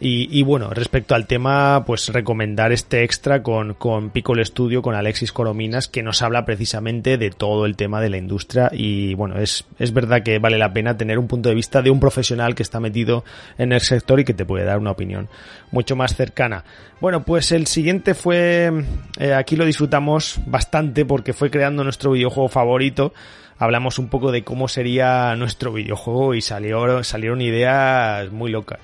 Y, 0.00 0.42
bueno, 0.42 0.70
respecto 0.70 1.14
al 1.14 1.26
tema, 1.26 1.84
pues 1.86 2.08
recomendar 2.08 2.72
este 2.72 3.04
extra 3.04 3.42
con, 3.44 3.74
con 3.74 4.10
Piccolo 4.10 4.44
Studio, 4.44 4.82
con 4.82 4.96
Alexis 4.96 5.32
Corominas, 5.32 5.86
que 5.86 6.02
nos 6.02 6.20
habla 6.20 6.44
precisamente 6.44 7.16
de 7.16 7.30
todo 7.30 7.64
el 7.64 7.76
tema 7.76 8.00
de 8.00 8.10
la 8.10 8.16
industria. 8.16 8.70
Y 8.72 9.14
bueno, 9.14 9.38
es, 9.38 9.64
es 9.78 9.92
verdad 9.92 10.22
que 10.22 10.40
vale 10.40 10.58
la 10.58 10.72
pena 10.72 10.96
tener 10.96 11.18
un 11.18 11.28
punto 11.28 11.48
de 11.48 11.54
vista 11.54 11.80
de 11.80 11.90
un 11.90 12.00
profesional 12.00 12.56
que 12.56 12.64
está 12.64 12.80
metido 12.80 13.24
en 13.56 13.72
el 13.72 13.80
sector 13.80 14.18
y 14.18 14.24
que 14.24 14.34
te 14.34 14.44
puede 14.44 14.64
dar 14.64 14.78
una 14.78 14.90
opinión 14.90 15.28
mucho 15.70 15.94
más 15.94 16.16
cercana. 16.16 16.64
Bueno, 17.00 17.24
pues 17.24 17.52
el 17.52 17.68
siguiente 17.68 18.14
fue, 18.14 18.72
eh, 19.18 19.32
aquí 19.32 19.54
lo 19.54 19.64
disfrutamos 19.64 20.40
bastante 20.46 21.04
porque 21.04 21.32
fue 21.32 21.50
creando 21.50 21.84
nuestro 21.84 22.12
videojuego 22.12 22.48
favorito 22.48 23.12
hablamos 23.56 24.00
un 24.00 24.08
poco 24.08 24.32
de 24.32 24.42
cómo 24.42 24.66
sería 24.66 25.36
nuestro 25.36 25.72
videojuego 25.72 26.34
y 26.34 26.40
salió, 26.40 27.04
salieron 27.04 27.40
ideas 27.40 28.32
muy 28.32 28.50
locas 28.50 28.80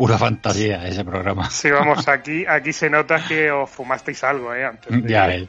pura 0.00 0.16
fantasía 0.16 0.88
ese 0.88 1.04
programa. 1.04 1.50
Sí, 1.50 1.70
vamos, 1.70 2.08
aquí, 2.08 2.46
aquí 2.46 2.72
se 2.72 2.88
nota 2.88 3.22
que 3.22 3.50
os 3.50 3.68
fumasteis 3.68 4.24
algo, 4.24 4.54
¿eh? 4.54 4.64
Antes 4.64 5.04
Ya 5.04 5.26
ves. 5.26 5.48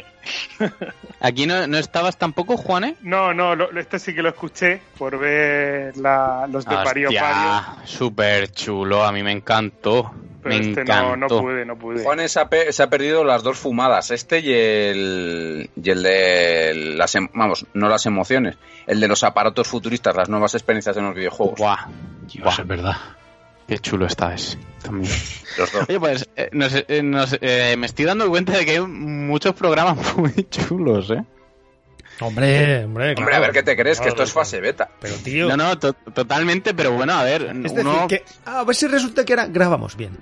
¿Aquí 1.22 1.48
no, 1.48 1.68
no, 1.68 1.78
estabas 1.78 2.18
tampoco, 2.18 2.58
Juan, 2.58 2.84
eh? 2.84 2.96
No, 3.02 3.34
no, 3.34 3.54
este 3.80 3.98
sí 3.98 4.14
que 4.14 4.22
lo 4.22 4.28
escuché 4.28 4.82
por 4.98 5.18
ver 5.18 5.96
los 5.96 6.66
de 6.66 6.76
Pario 6.76 7.10
Pario. 7.18 7.78
Súper 7.86 8.52
chulo, 8.52 9.06
a 9.06 9.14
mí 9.14 9.24
me 9.24 9.32
encantó. 9.32 10.12
me 10.44 10.58
este 10.58 10.82
encantó. 10.82 11.16
No, 11.16 11.16
no 11.16 11.28
pude, 11.28 11.66
no 11.66 11.80
pude. 11.80 12.04
Juan 12.04 12.28
se 12.28 12.42
ha, 12.42 12.50
se 12.72 12.84
ha, 12.84 12.90
perdido 12.90 13.24
las 13.24 13.44
dos 13.44 13.58
fumadas, 13.58 14.12
este 14.12 14.42
y 14.42 14.52
el, 14.52 15.70
y 15.82 15.90
el 15.90 16.04
de 16.04 16.96
las, 16.98 17.16
em, 17.16 17.30
vamos, 17.34 17.66
no 17.74 17.88
las 17.88 18.06
emociones, 18.06 18.58
el 18.86 19.00
de 19.00 19.08
los 19.08 19.24
aparatos 19.24 19.70
futuristas, 19.70 20.14
las 20.14 20.28
nuevas 20.28 20.56
experiencias 20.56 20.98
en 20.98 21.06
los 21.06 21.16
videojuegos. 21.16 21.58
Buah, 21.58 21.88
Dios, 22.28 22.60
es 22.60 22.68
verdad. 22.68 22.98
Qué 23.72 23.80
chulo 23.80 24.06
está 24.06 24.34
ese. 24.34 24.58
También. 24.84 25.10
Oye, 25.88 25.98
pues 25.98 26.28
eh, 26.36 26.50
eh, 26.52 27.38
eh, 27.40 27.76
me 27.78 27.86
estoy 27.86 28.04
dando 28.04 28.28
cuenta 28.28 28.52
de 28.52 28.66
que 28.66 28.72
hay 28.72 28.82
muchos 28.82 29.56
programas 29.56 29.98
muy 30.18 30.34
chulos, 30.50 31.10
¿eh? 31.10 31.24
Hombre, 32.20 32.84
hombre, 32.84 33.16
hombre, 33.18 33.34
a 33.34 33.40
ver 33.40 33.52
qué 33.54 33.64
te 33.64 33.78
crees, 33.78 34.02
que 34.02 34.10
esto 34.10 34.24
es 34.24 34.34
fase 34.34 34.60
beta. 34.60 34.90
Pero 35.00 35.16
tío. 35.16 35.48
No, 35.48 35.56
no, 35.56 35.78
totalmente, 35.80 36.74
pero 36.74 36.92
bueno, 36.92 37.14
a 37.14 37.24
ver. 37.24 37.44
Es 37.64 37.74
decir, 37.74 37.94
que 38.10 38.26
a 38.44 38.66
ver 38.66 38.76
si 38.76 38.88
resulta 38.88 39.24
que 39.24 39.32
ahora 39.32 39.48
grabamos 39.48 39.96
bien. 39.96 40.18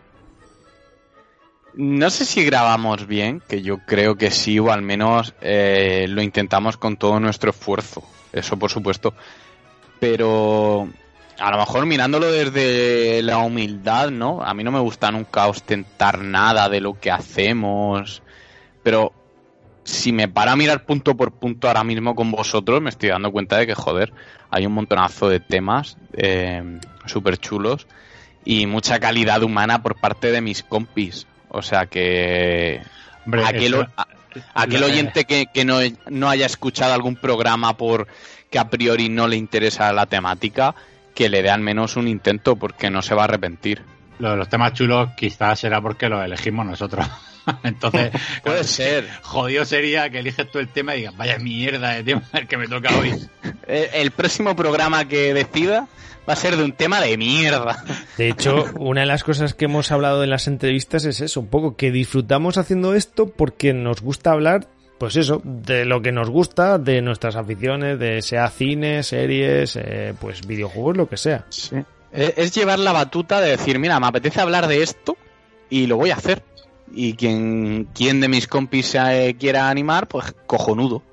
No 1.74 2.12
sé 2.12 2.26
si 2.26 2.46
grabamos 2.46 3.08
bien, 3.08 3.42
que 3.48 3.64
yo 3.64 3.80
creo 3.80 4.16
que 4.16 4.30
sí, 4.30 4.60
o 4.60 4.72
al 4.72 4.84
menos 4.84 5.34
lo 5.42 6.22
intentamos 6.22 6.78
con 6.78 6.98
todo 6.98 7.20
nuestro 7.20 7.50
esfuerzo. 7.50 8.04
Eso, 8.32 8.58
por 8.58 8.70
supuesto. 8.70 9.16
Pero 10.00 10.88
a 11.40 11.52
lo 11.52 11.58
mejor 11.58 11.86
mirándolo 11.86 12.32
desde 12.32 13.22
la 13.22 13.40
humildad, 13.40 14.10
¿no? 14.12 14.42
A 14.44 14.54
mí 14.54 14.64
no 14.64 14.72
me 14.72 14.80
gusta 14.80 15.12
nunca 15.12 15.48
ostentar 15.48 16.20
nada 16.20 16.70
de 16.70 16.82
lo 16.82 17.00
que 17.00 17.12
hacemos, 17.12 18.22
pero 18.84 19.14
si 19.84 20.12
me 20.12 20.28
para 20.28 20.52
a 20.52 20.56
mirar 20.56 20.86
punto 20.86 21.16
por 21.16 21.32
punto 21.32 21.68
ahora 21.68 21.84
mismo 21.84 22.16
con 22.16 22.32
vosotros, 22.32 22.82
me 22.82 22.90
estoy 22.90 23.10
dando 23.10 23.32
cuenta 23.32 23.58
de 23.58 23.68
que, 23.68 23.76
joder, 23.76 24.14
hay 24.52 24.66
un 24.66 24.74
montonazo 24.74 25.30
de 25.30 25.40
temas 25.40 25.98
eh, 26.14 26.80
súper 27.06 27.38
chulos 27.38 27.88
y 28.46 28.66
mucha 28.66 29.00
calidad 29.00 29.44
humana 29.44 29.82
por 29.82 30.00
parte 30.00 30.32
de 30.32 30.42
mis 30.42 30.64
compis. 30.64 31.28
O 31.50 31.62
sea 31.62 31.88
que... 31.88 32.82
aquel, 33.46 33.88
aquel 34.54 34.84
oyente 34.84 35.26
que, 35.26 35.48
que 35.52 35.66
no, 35.66 35.80
no 36.10 36.30
haya 36.30 36.46
escuchado 36.46 36.94
algún 36.94 37.16
programa 37.16 37.76
por 37.78 38.08
que 38.50 38.60
a 38.60 38.70
priori 38.70 39.10
no 39.10 39.28
le 39.28 39.36
interesa 39.36 39.94
la 39.94 40.06
temática, 40.06 40.76
que 41.20 41.28
le 41.28 41.44
dé 41.44 41.50
al 41.50 41.60
menos 41.60 41.98
un 41.98 42.08
intento 42.08 42.56
porque 42.56 42.90
no 42.90 43.02
se 43.02 43.14
va 43.14 43.24
a 43.24 43.26
arrepentir. 43.26 43.82
Lo 44.20 44.32
de 44.32 44.38
los 44.38 44.48
temas 44.48 44.72
chulos 44.72 45.10
quizás 45.18 45.60
será 45.60 45.82
porque 45.82 46.08
los 46.08 46.24
elegimos 46.24 46.66
nosotros. 46.66 47.06
Entonces, 47.64 48.12
puede 48.44 48.64
ser. 48.64 49.06
Jodido 49.22 49.66
sería 49.66 50.10
que 50.10 50.20
eliges 50.20 50.50
tú 50.50 50.60
el 50.60 50.70
tema 50.70 50.96
y 50.96 51.00
digas, 51.00 51.18
vaya 51.18 51.38
mierda 51.38 51.90
de 51.90 52.06
tema 52.06 52.24
el 52.32 52.48
que 52.48 52.56
me 52.56 52.70
toca 52.70 52.98
hoy. 52.98 53.14
el 53.68 54.12
próximo 54.12 54.56
programa 54.56 55.10
que 55.10 55.34
decida 55.34 55.90
va 56.28 56.32
a 56.32 56.38
ser 56.38 56.56
de 56.56 56.64
un 56.64 56.72
tema 56.72 57.02
de 57.02 57.18
mierda. 57.18 57.84
De 58.18 58.30
hecho, 58.30 58.64
una 58.78 59.02
de 59.02 59.08
las 59.08 59.26
cosas 59.26 59.54
que 59.54 59.66
hemos 59.66 59.92
hablado 59.92 60.24
en 60.24 60.30
las 60.30 60.48
entrevistas 60.48 61.04
es 61.04 61.20
eso, 61.20 61.42
un 61.42 61.48
poco 61.48 61.76
que 61.76 61.92
disfrutamos 61.92 62.58
haciendo 62.58 62.96
esto 62.96 63.28
porque 63.28 63.74
nos 63.74 64.00
gusta 64.00 64.32
hablar 64.32 64.70
pues 65.00 65.16
eso, 65.16 65.42
de 65.44 65.86
lo 65.86 66.02
que 66.02 66.12
nos 66.12 66.30
gusta, 66.30 66.78
de 66.78 67.02
nuestras 67.02 67.36
aficiones, 67.36 67.98
de 67.98 68.22
sea 68.22 68.50
cine, 68.50 69.02
series, 69.02 69.76
eh, 69.78 70.14
pues 70.20 70.46
videojuegos, 70.46 70.98
lo 70.98 71.10
que 71.10 71.18
sea. 71.18 71.46
Sí. 71.50 71.78
Es 72.12 72.54
llevar 72.54 72.80
la 72.80 72.92
batuta 72.92 73.40
de 73.40 73.52
decir, 73.52 73.80
mira, 73.80 74.00
me 74.00 74.08
apetece 74.08 74.42
hablar 74.42 74.68
de 74.68 74.84
esto 74.84 75.16
y 75.70 75.88
lo 75.88 75.98
voy 75.98 76.10
a 76.10 76.16
hacer. 76.16 76.44
Y 76.92 77.14
quien, 77.14 77.88
quien 77.94 78.20
de 78.20 78.28
mis 78.28 78.48
compis 78.48 78.88
se 78.88 79.36
quiera 79.40 79.70
animar, 79.70 80.08
pues 80.08 80.34
cojonudo. 80.48 81.04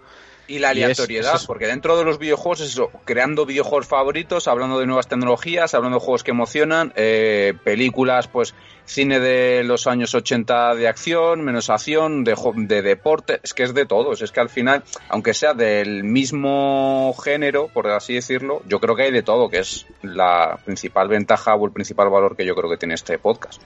Y 0.48 0.60
la 0.60 0.68
aleatoriedad, 0.70 1.40
porque 1.47 1.66
dentro 1.66 1.98
de 1.98 2.05
los 2.05 2.18
videojuegos 2.18 2.60
es 2.60 2.68
eso, 2.68 2.90
creando 3.05 3.47
videojuegos 3.47 3.86
favoritos, 3.86 4.47
hablando 4.47 4.78
de 4.78 4.86
nuevas 4.86 5.09
tecnologías, 5.09 5.74
hablando 5.74 5.98
de 5.98 6.05
juegos 6.05 6.23
que 6.23 6.31
emocionan, 6.31 6.93
eh, 6.94 7.55
películas, 7.64 8.28
pues 8.28 8.55
cine 8.85 9.18
de 9.18 9.64
los 9.64 9.89
años 9.89 10.14
80 10.14 10.77
de 10.77 10.86
acción, 10.86 11.43
menos 11.43 11.68
acción, 11.68 12.23
de, 12.23 12.36
de 12.59 12.82
deporte, 12.82 13.40
es 13.43 13.55
que 13.55 13.64
es 13.64 13.74
de 13.74 13.86
todos, 13.86 14.23
es 14.23 14.31
que 14.31 14.40
al 14.40 14.48
final, 14.48 14.85
aunque 15.09 15.35
sea 15.35 15.52
del 15.52 16.05
mismo 16.05 17.12
género, 17.23 17.68
por 17.68 17.89
así 17.89 18.14
decirlo, 18.14 18.62
yo 18.66 18.78
creo 18.78 18.94
que 18.94 19.02
hay 19.02 19.12
de 19.12 19.23
todo, 19.23 19.48
que 19.48 19.59
es 19.59 19.86
la 20.02 20.60
principal 20.64 21.09
ventaja 21.09 21.56
o 21.56 21.66
el 21.66 21.73
principal 21.73 22.09
valor 22.09 22.36
que 22.36 22.47
yo 22.47 22.55
creo 22.55 22.70
que 22.70 22.77
tiene 22.77 22.94
este 22.94 23.18
podcast. 23.18 23.60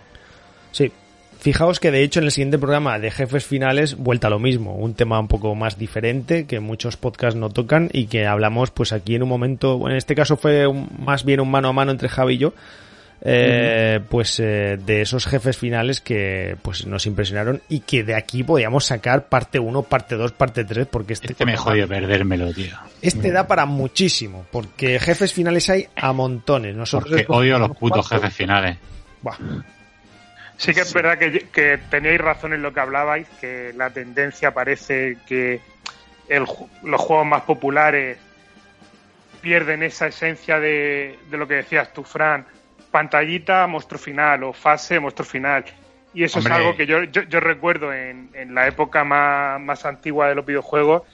Sí, 0.72 0.90
Fijaos 1.40 1.80
que 1.80 1.90
de 1.90 2.02
hecho 2.02 2.20
en 2.20 2.26
el 2.26 2.32
siguiente 2.32 2.58
programa 2.58 2.98
de 2.98 3.10
jefes 3.10 3.46
finales 3.46 3.96
vuelta 3.96 4.26
a 4.26 4.30
lo 4.30 4.38
mismo, 4.38 4.74
un 4.76 4.92
tema 4.92 5.18
un 5.18 5.26
poco 5.26 5.54
más 5.54 5.78
diferente 5.78 6.46
que 6.46 6.60
muchos 6.60 6.98
podcasts 6.98 7.38
no 7.38 7.48
tocan 7.48 7.88
y 7.94 8.06
que 8.06 8.26
hablamos 8.26 8.70
pues 8.70 8.92
aquí 8.92 9.14
en 9.14 9.22
un 9.22 9.30
momento, 9.30 9.88
en 9.88 9.96
este 9.96 10.14
caso 10.14 10.36
fue 10.36 10.66
más 10.98 11.24
bien 11.24 11.40
un 11.40 11.50
mano 11.50 11.68
a 11.68 11.72
mano 11.72 11.92
entre 11.92 12.10
Javi 12.10 12.34
y 12.34 12.38
yo, 12.38 12.52
eh, 13.22 14.00
pues 14.08 14.38
eh, 14.38 14.78
de 14.84 15.00
esos 15.00 15.26
jefes 15.26 15.56
finales 15.56 16.02
que 16.02 16.56
pues 16.60 16.86
nos 16.86 17.06
impresionaron 17.06 17.62
y 17.70 17.80
que 17.80 18.04
de 18.04 18.14
aquí 18.14 18.42
podíamos 18.42 18.84
sacar 18.84 19.28
parte 19.28 19.58
1, 19.58 19.82
parte 19.84 20.16
2, 20.16 20.32
parte 20.32 20.64
3 20.64 20.86
porque 20.90 21.14
este, 21.14 21.32
este 21.32 21.46
me 21.46 21.56
jodió 21.56 21.88
perdérmelo, 21.88 22.52
tío. 22.52 22.76
Este 23.00 23.30
da 23.30 23.46
para 23.46 23.64
muchísimo 23.64 24.44
porque 24.50 24.98
jefes 24.98 25.32
finales 25.32 25.70
hay 25.70 25.86
a 25.96 26.12
montones. 26.12 26.74
Nosotros 26.76 27.10
porque 27.10 27.26
odio 27.28 27.58
los 27.58 27.76
putos 27.76 28.06
jefes 28.08 28.34
finales. 28.34 28.76
Sí 30.60 30.74
que 30.74 30.82
es 30.82 30.92
verdad 30.92 31.16
que, 31.18 31.80
teníais 31.88 32.20
razón 32.20 32.52
en 32.52 32.60
lo 32.60 32.74
que 32.74 32.80
hablabais, 32.80 33.26
que 33.40 33.72
la 33.74 33.88
tendencia 33.88 34.52
parece 34.52 35.16
que 35.26 35.62
los 36.28 37.00
juegos 37.00 37.26
más 37.26 37.42
populares 37.42 38.18
pierden 39.40 39.82
esa 39.82 40.08
esencia 40.08 40.60
de, 40.60 41.18
lo 41.30 41.48
que 41.48 41.54
decías 41.54 41.94
tú, 41.94 42.04
Fran, 42.04 42.44
pantallita, 42.90 43.66
monstruo 43.66 43.98
final 43.98 44.44
o 44.44 44.52
fase, 44.52 45.00
monstruo 45.00 45.26
final. 45.26 45.64
Y 46.12 46.24
eso 46.24 46.40
es 46.40 46.46
algo 46.46 46.76
que 46.76 46.84
yo, 46.84 47.04
yo, 47.04 47.40
recuerdo 47.40 47.94
en, 47.94 48.54
la 48.54 48.68
época 48.68 49.02
más, 49.02 49.86
antigua 49.86 50.28
de 50.28 50.34
los 50.34 50.44
videojuegos, 50.44 51.04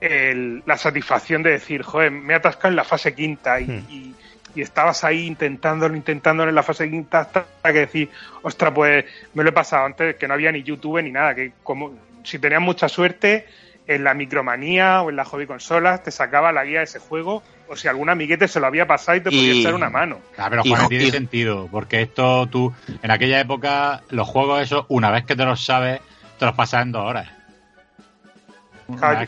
la 0.00 0.76
satisfacción 0.76 1.42
de 1.42 1.50
decir, 1.50 1.82
joder, 1.82 2.12
me 2.12 2.34
he 2.34 2.36
atascado 2.36 2.68
en 2.68 2.76
la 2.76 2.84
fase 2.84 3.16
quinta 3.16 3.58
y, 3.58 3.64
hmm. 3.64 3.86
y 3.90 4.14
estabas 4.60 5.04
ahí 5.04 5.26
intentándolo, 5.26 5.96
intentándolo 5.96 6.50
en 6.50 6.54
la 6.54 6.62
fase 6.62 6.90
quinta 6.90 7.20
hasta 7.20 7.46
que 7.64 7.72
decir, 7.72 8.10
ostra, 8.42 8.72
pues 8.72 9.04
me 9.34 9.42
lo 9.42 9.48
he 9.48 9.52
pasado 9.52 9.86
antes, 9.86 10.16
que 10.16 10.28
no 10.28 10.34
había 10.34 10.52
ni 10.52 10.62
YouTube 10.62 11.02
ni 11.02 11.10
nada, 11.10 11.34
que 11.34 11.52
como 11.62 11.92
si 12.22 12.38
tenías 12.38 12.60
mucha 12.60 12.88
suerte, 12.88 13.46
en 13.86 14.04
la 14.04 14.14
micromanía 14.14 15.02
o 15.02 15.10
en 15.10 15.16
la 15.16 15.24
hobby 15.24 15.46
consolas 15.46 16.02
te 16.02 16.10
sacaba 16.10 16.52
la 16.52 16.64
guía 16.64 16.78
de 16.78 16.84
ese 16.84 16.98
juego 16.98 17.42
o 17.68 17.76
si 17.76 17.88
algún 17.88 18.08
amiguete 18.10 18.46
se 18.46 18.60
lo 18.60 18.66
había 18.66 18.86
pasado 18.86 19.18
y 19.18 19.20
te 19.22 19.30
podía 19.30 19.54
echar 19.54 19.74
una 19.74 19.90
mano. 19.90 20.18
Ah, 20.36 20.48
pero 20.50 20.62
Juan, 20.62 20.88
tiene 20.88 21.10
sentido, 21.10 21.68
porque 21.70 22.02
esto 22.02 22.46
tú, 22.46 22.72
en 23.02 23.10
aquella 23.10 23.40
época, 23.40 24.02
los 24.10 24.28
juegos 24.28 24.62
esos, 24.62 24.84
una 24.88 25.10
vez 25.10 25.24
que 25.24 25.34
te 25.34 25.44
los 25.44 25.64
sabes, 25.64 26.00
te 26.38 26.44
los 26.44 26.54
pasas 26.54 26.82
en 26.82 26.92
dos 26.92 27.04
horas. 27.04 27.28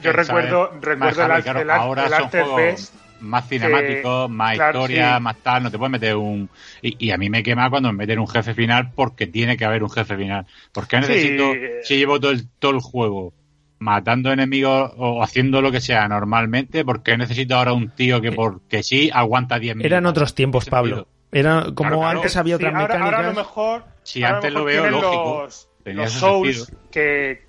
yo 0.02 0.12
recuerdo, 0.12 0.72
recuerdo 0.80 1.24
el, 1.24 1.56
el, 1.56 1.70
ahora 1.70 2.08
más 3.20 3.48
cinemáticos, 3.48 4.30
más 4.30 4.54
historia, 4.54 5.18
más 5.20 5.36
tal, 5.42 5.62
no 5.62 5.70
te 5.70 5.78
puedes 5.78 5.92
meter 5.92 6.16
un... 6.16 6.48
Y, 6.82 7.10
a 7.10 7.16
mí 7.16 7.30
me 7.30 7.42
quema 7.42 7.70
cuando 7.70 7.92
me 7.92 7.98
meten 7.98 8.18
un 8.18 8.28
jefe 8.28 8.54
final 8.54 8.92
porque 8.94 9.26
tiene 9.26 9.56
que 9.56 9.64
haber 9.64 9.82
un 9.82 9.90
jefe 9.90 10.16
final. 10.16 10.46
Porque 10.72 11.00
necesito, 11.00 11.52
si 11.82 11.96
llevo 11.96 12.20
todo 12.20 12.30
el, 12.32 12.48
todo 12.58 12.72
el 12.72 12.80
juego 12.80 13.32
matando 13.78 14.32
enemigos 14.32 14.92
o 14.96 15.22
haciendo 15.22 15.60
lo 15.60 15.70
que 15.70 15.80
sea 15.80 16.08
normalmente, 16.08 16.84
porque 16.84 17.16
necesito 17.16 17.56
ahora 17.56 17.72
un 17.72 17.90
tío 17.90 18.20
que 18.20 18.32
porque 18.32 18.82
sí 18.82 19.10
aguanta 19.12 19.58
10 19.58 19.76
minutos. 19.76 19.92
Eran 19.92 20.06
otros 20.06 20.34
tiempos, 20.34 20.66
Pablo. 20.66 21.06
Era 21.30 21.66
como 21.74 22.06
antes 22.06 22.36
había 22.36 22.56
otras 22.56 22.72
mecánicas. 22.72 23.02
Ahora, 23.02 23.18
a 23.18 23.22
lo 23.30 23.34
mejor. 23.34 23.84
Si 24.04 24.22
antes 24.22 24.52
lo 24.52 24.64
veo 24.64 24.88
lógico. 24.88 25.42
Los, 25.42 25.68
los 25.84 26.12
Souls, 26.12 26.72
que 26.90 27.42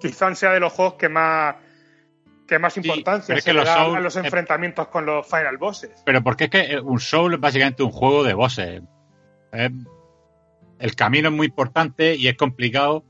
quizás 0.00 0.38
sea 0.38 0.52
de 0.52 0.60
los 0.60 0.72
juegos 0.72 0.94
que 0.94 1.08
más 1.08 1.54
que 2.46 2.58
más 2.58 2.76
importancia 2.76 3.40
se 3.40 3.52
le 3.52 3.64
da 3.64 3.96
a 3.96 4.00
los 4.00 4.16
enfrentamientos 4.16 4.88
con 4.88 5.06
los 5.06 5.26
final 5.26 5.56
bosses. 5.58 5.90
Pero 6.04 6.22
porque 6.22 6.44
es 6.44 6.50
que 6.50 6.78
un 6.78 7.00
Soul 7.00 7.34
es 7.34 7.40
básicamente 7.40 7.82
un 7.82 7.90
juego 7.90 8.24
de 8.24 8.34
bosses. 8.34 8.82
el 9.52 10.94
camino 10.94 11.28
es 11.28 11.34
muy 11.34 11.46
importante 11.46 12.14
y 12.14 12.28
es 12.28 12.36
complicado, 12.36 13.04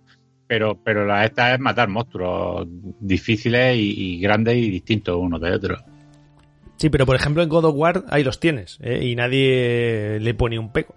pero, 0.46 0.78
pero 0.82 1.06
la 1.06 1.24
esta 1.24 1.54
es 1.54 1.60
matar 1.60 1.88
monstruos 1.88 2.66
difíciles 3.00 3.76
y, 3.78 4.18
grandes 4.20 4.56
y 4.56 4.70
distintos 4.70 5.16
unos 5.16 5.40
de 5.40 5.52
otros. 5.52 5.82
Sí, 6.76 6.90
pero 6.90 7.06
por 7.06 7.16
ejemplo 7.16 7.42
en 7.42 7.48
God 7.48 7.64
of 7.64 7.74
War 7.76 8.04
ahí 8.10 8.22
los 8.22 8.38
tienes 8.38 8.78
¿eh? 8.82 9.02
y 9.02 9.16
nadie 9.16 10.18
le 10.20 10.34
pone 10.34 10.58
un 10.58 10.72
peco. 10.72 10.94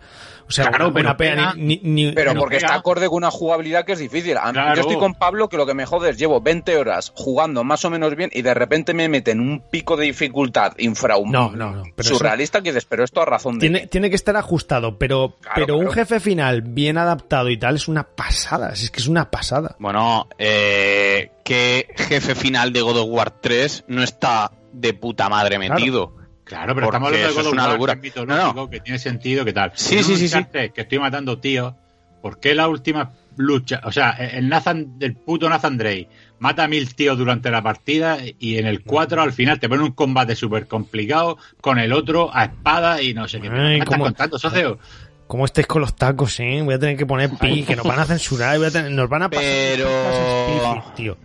O 0.49 0.51
sea, 0.51 0.69
claro, 0.69 0.89
una 0.89 1.15
pena, 1.15 1.53
ni, 1.55 2.11
Pero 2.11 2.33
porque 2.33 2.57
está 2.57 2.73
acorde 2.73 3.07
con 3.07 3.17
una 3.17 3.29
jugabilidad 3.29 3.85
que 3.85 3.91
es 3.91 3.99
difícil. 3.99 4.35
Yo 4.53 4.81
estoy 4.81 4.97
con 4.97 5.13
Pablo 5.13 5.47
que 5.47 5.57
lo 5.57 5.67
que 5.67 5.75
me 5.75 5.85
jode 5.85 6.09
es 6.09 6.17
llevo 6.17 6.41
20 6.41 6.75
horas 6.75 7.13
jugando 7.15 7.63
más 7.63 7.85
o 7.85 7.91
menos 7.91 8.15
bien 8.15 8.31
y 8.33 8.41
de 8.41 8.55
repente 8.55 8.95
me 8.95 9.07
meten 9.09 9.41
un 9.41 9.61
pico 9.69 9.95
de 9.95 10.05
dificultad 10.05 10.73
infrahumano. 10.79 11.51
No, 11.51 11.71
no, 11.71 11.83
no. 11.83 12.03
surrealista 12.03 12.61
que 12.61 12.71
dices, 12.71 12.85
pero 12.85 13.03
esto 13.03 13.21
a 13.21 13.25
razón 13.25 13.59
de. 13.59 13.59
Tiene, 13.59 13.87
tiene 13.87 14.09
que 14.09 14.15
estar 14.15 14.35
ajustado, 14.35 14.97
pero, 14.97 15.35
pero 15.53 15.77
un 15.77 15.91
jefe 15.91 16.19
final 16.19 16.63
bien 16.63 16.97
adaptado 16.97 17.49
y 17.49 17.57
tal 17.57 17.75
es 17.75 17.87
una 17.87 18.03
pasada. 18.03 18.71
Es 18.71 18.89
que 18.89 19.01
es 19.01 19.07
una 19.07 19.29
pasada. 19.29 19.75
Bueno, 19.77 20.29
eh, 20.39 21.29
¿qué 21.43 21.87
jefe 21.95 22.33
final 22.33 22.73
de 22.73 22.81
God 22.81 23.01
of 23.01 23.07
War 23.09 23.29
3 23.29 23.85
no 23.87 24.01
está 24.01 24.51
de 24.73 24.95
puta 24.95 25.29
madre 25.29 25.59
metido? 25.59 26.18
Claro, 26.49 26.73
pero 26.73 26.87
estamos 26.87 27.09
hablando 27.09 27.27
de 27.27 27.33
God 27.35 27.45
of 27.45 27.53
una 27.53 27.67
locura. 27.67 27.95
mitológico, 27.95 28.69
que 28.71 28.79
tiene 28.79 28.97
sentido, 28.97 29.45
que 29.45 29.53
tal. 29.53 29.71
Sí, 29.75 30.03
sí, 30.03 30.17
sí, 30.17 30.27
sí. 30.27 30.45
Que 30.51 30.81
estoy 30.81 30.97
matando 30.97 31.37
tíos. 31.37 31.75
¿Por 32.23 32.39
qué 32.39 32.55
la 32.55 32.67
última 32.67 33.11
lucha? 33.37 33.81
O 33.83 33.91
sea, 33.91 34.09
el 34.09 34.49
Nathan, 34.49 34.97
del 34.97 35.15
puto 35.15 35.47
Nathan 35.47 35.77
Drake 35.77 36.09
mata 36.39 36.63
a 36.63 36.67
mil 36.67 36.95
tíos 36.95 37.19
durante 37.19 37.51
la 37.51 37.61
partida 37.61 38.17
y 38.39 38.57
en 38.57 38.65
el 38.65 38.83
4 38.83 39.21
al 39.21 39.31
final 39.31 39.59
te 39.59 39.69
pone 39.69 39.83
un 39.83 39.91
combate 39.91 40.35
súper 40.35 40.67
complicado 40.67 41.37
con 41.61 41.77
el 41.77 41.93
otro 41.93 42.35
a 42.35 42.45
espada 42.45 43.01
y 43.01 43.13
no 43.13 43.27
sé 43.27 43.39
qué. 43.39 43.49
¿Me 43.49 43.77
estás 43.77 43.99
contando, 43.99 44.39
socio? 44.39 44.79
¿Cómo 45.27 45.45
estés 45.45 45.67
con 45.67 45.81
los 45.81 45.95
tacos, 45.95 46.39
eh? 46.39 46.61
Voy 46.63 46.73
a 46.73 46.79
tener 46.79 46.97
que 46.97 47.05
poner 47.05 47.29
pi, 47.29 47.61
que 47.61 47.75
nos 47.75 47.85
van 47.85 47.99
a 47.99 48.05
censurar, 48.05 48.57
voy 48.57 48.67
a 48.67 48.71
tener, 48.71 48.91
nos 48.91 49.07
van 49.07 49.21
a 49.21 49.29
pasar 49.29 49.45
Pero... 49.45 50.83
tío. 50.95 51.15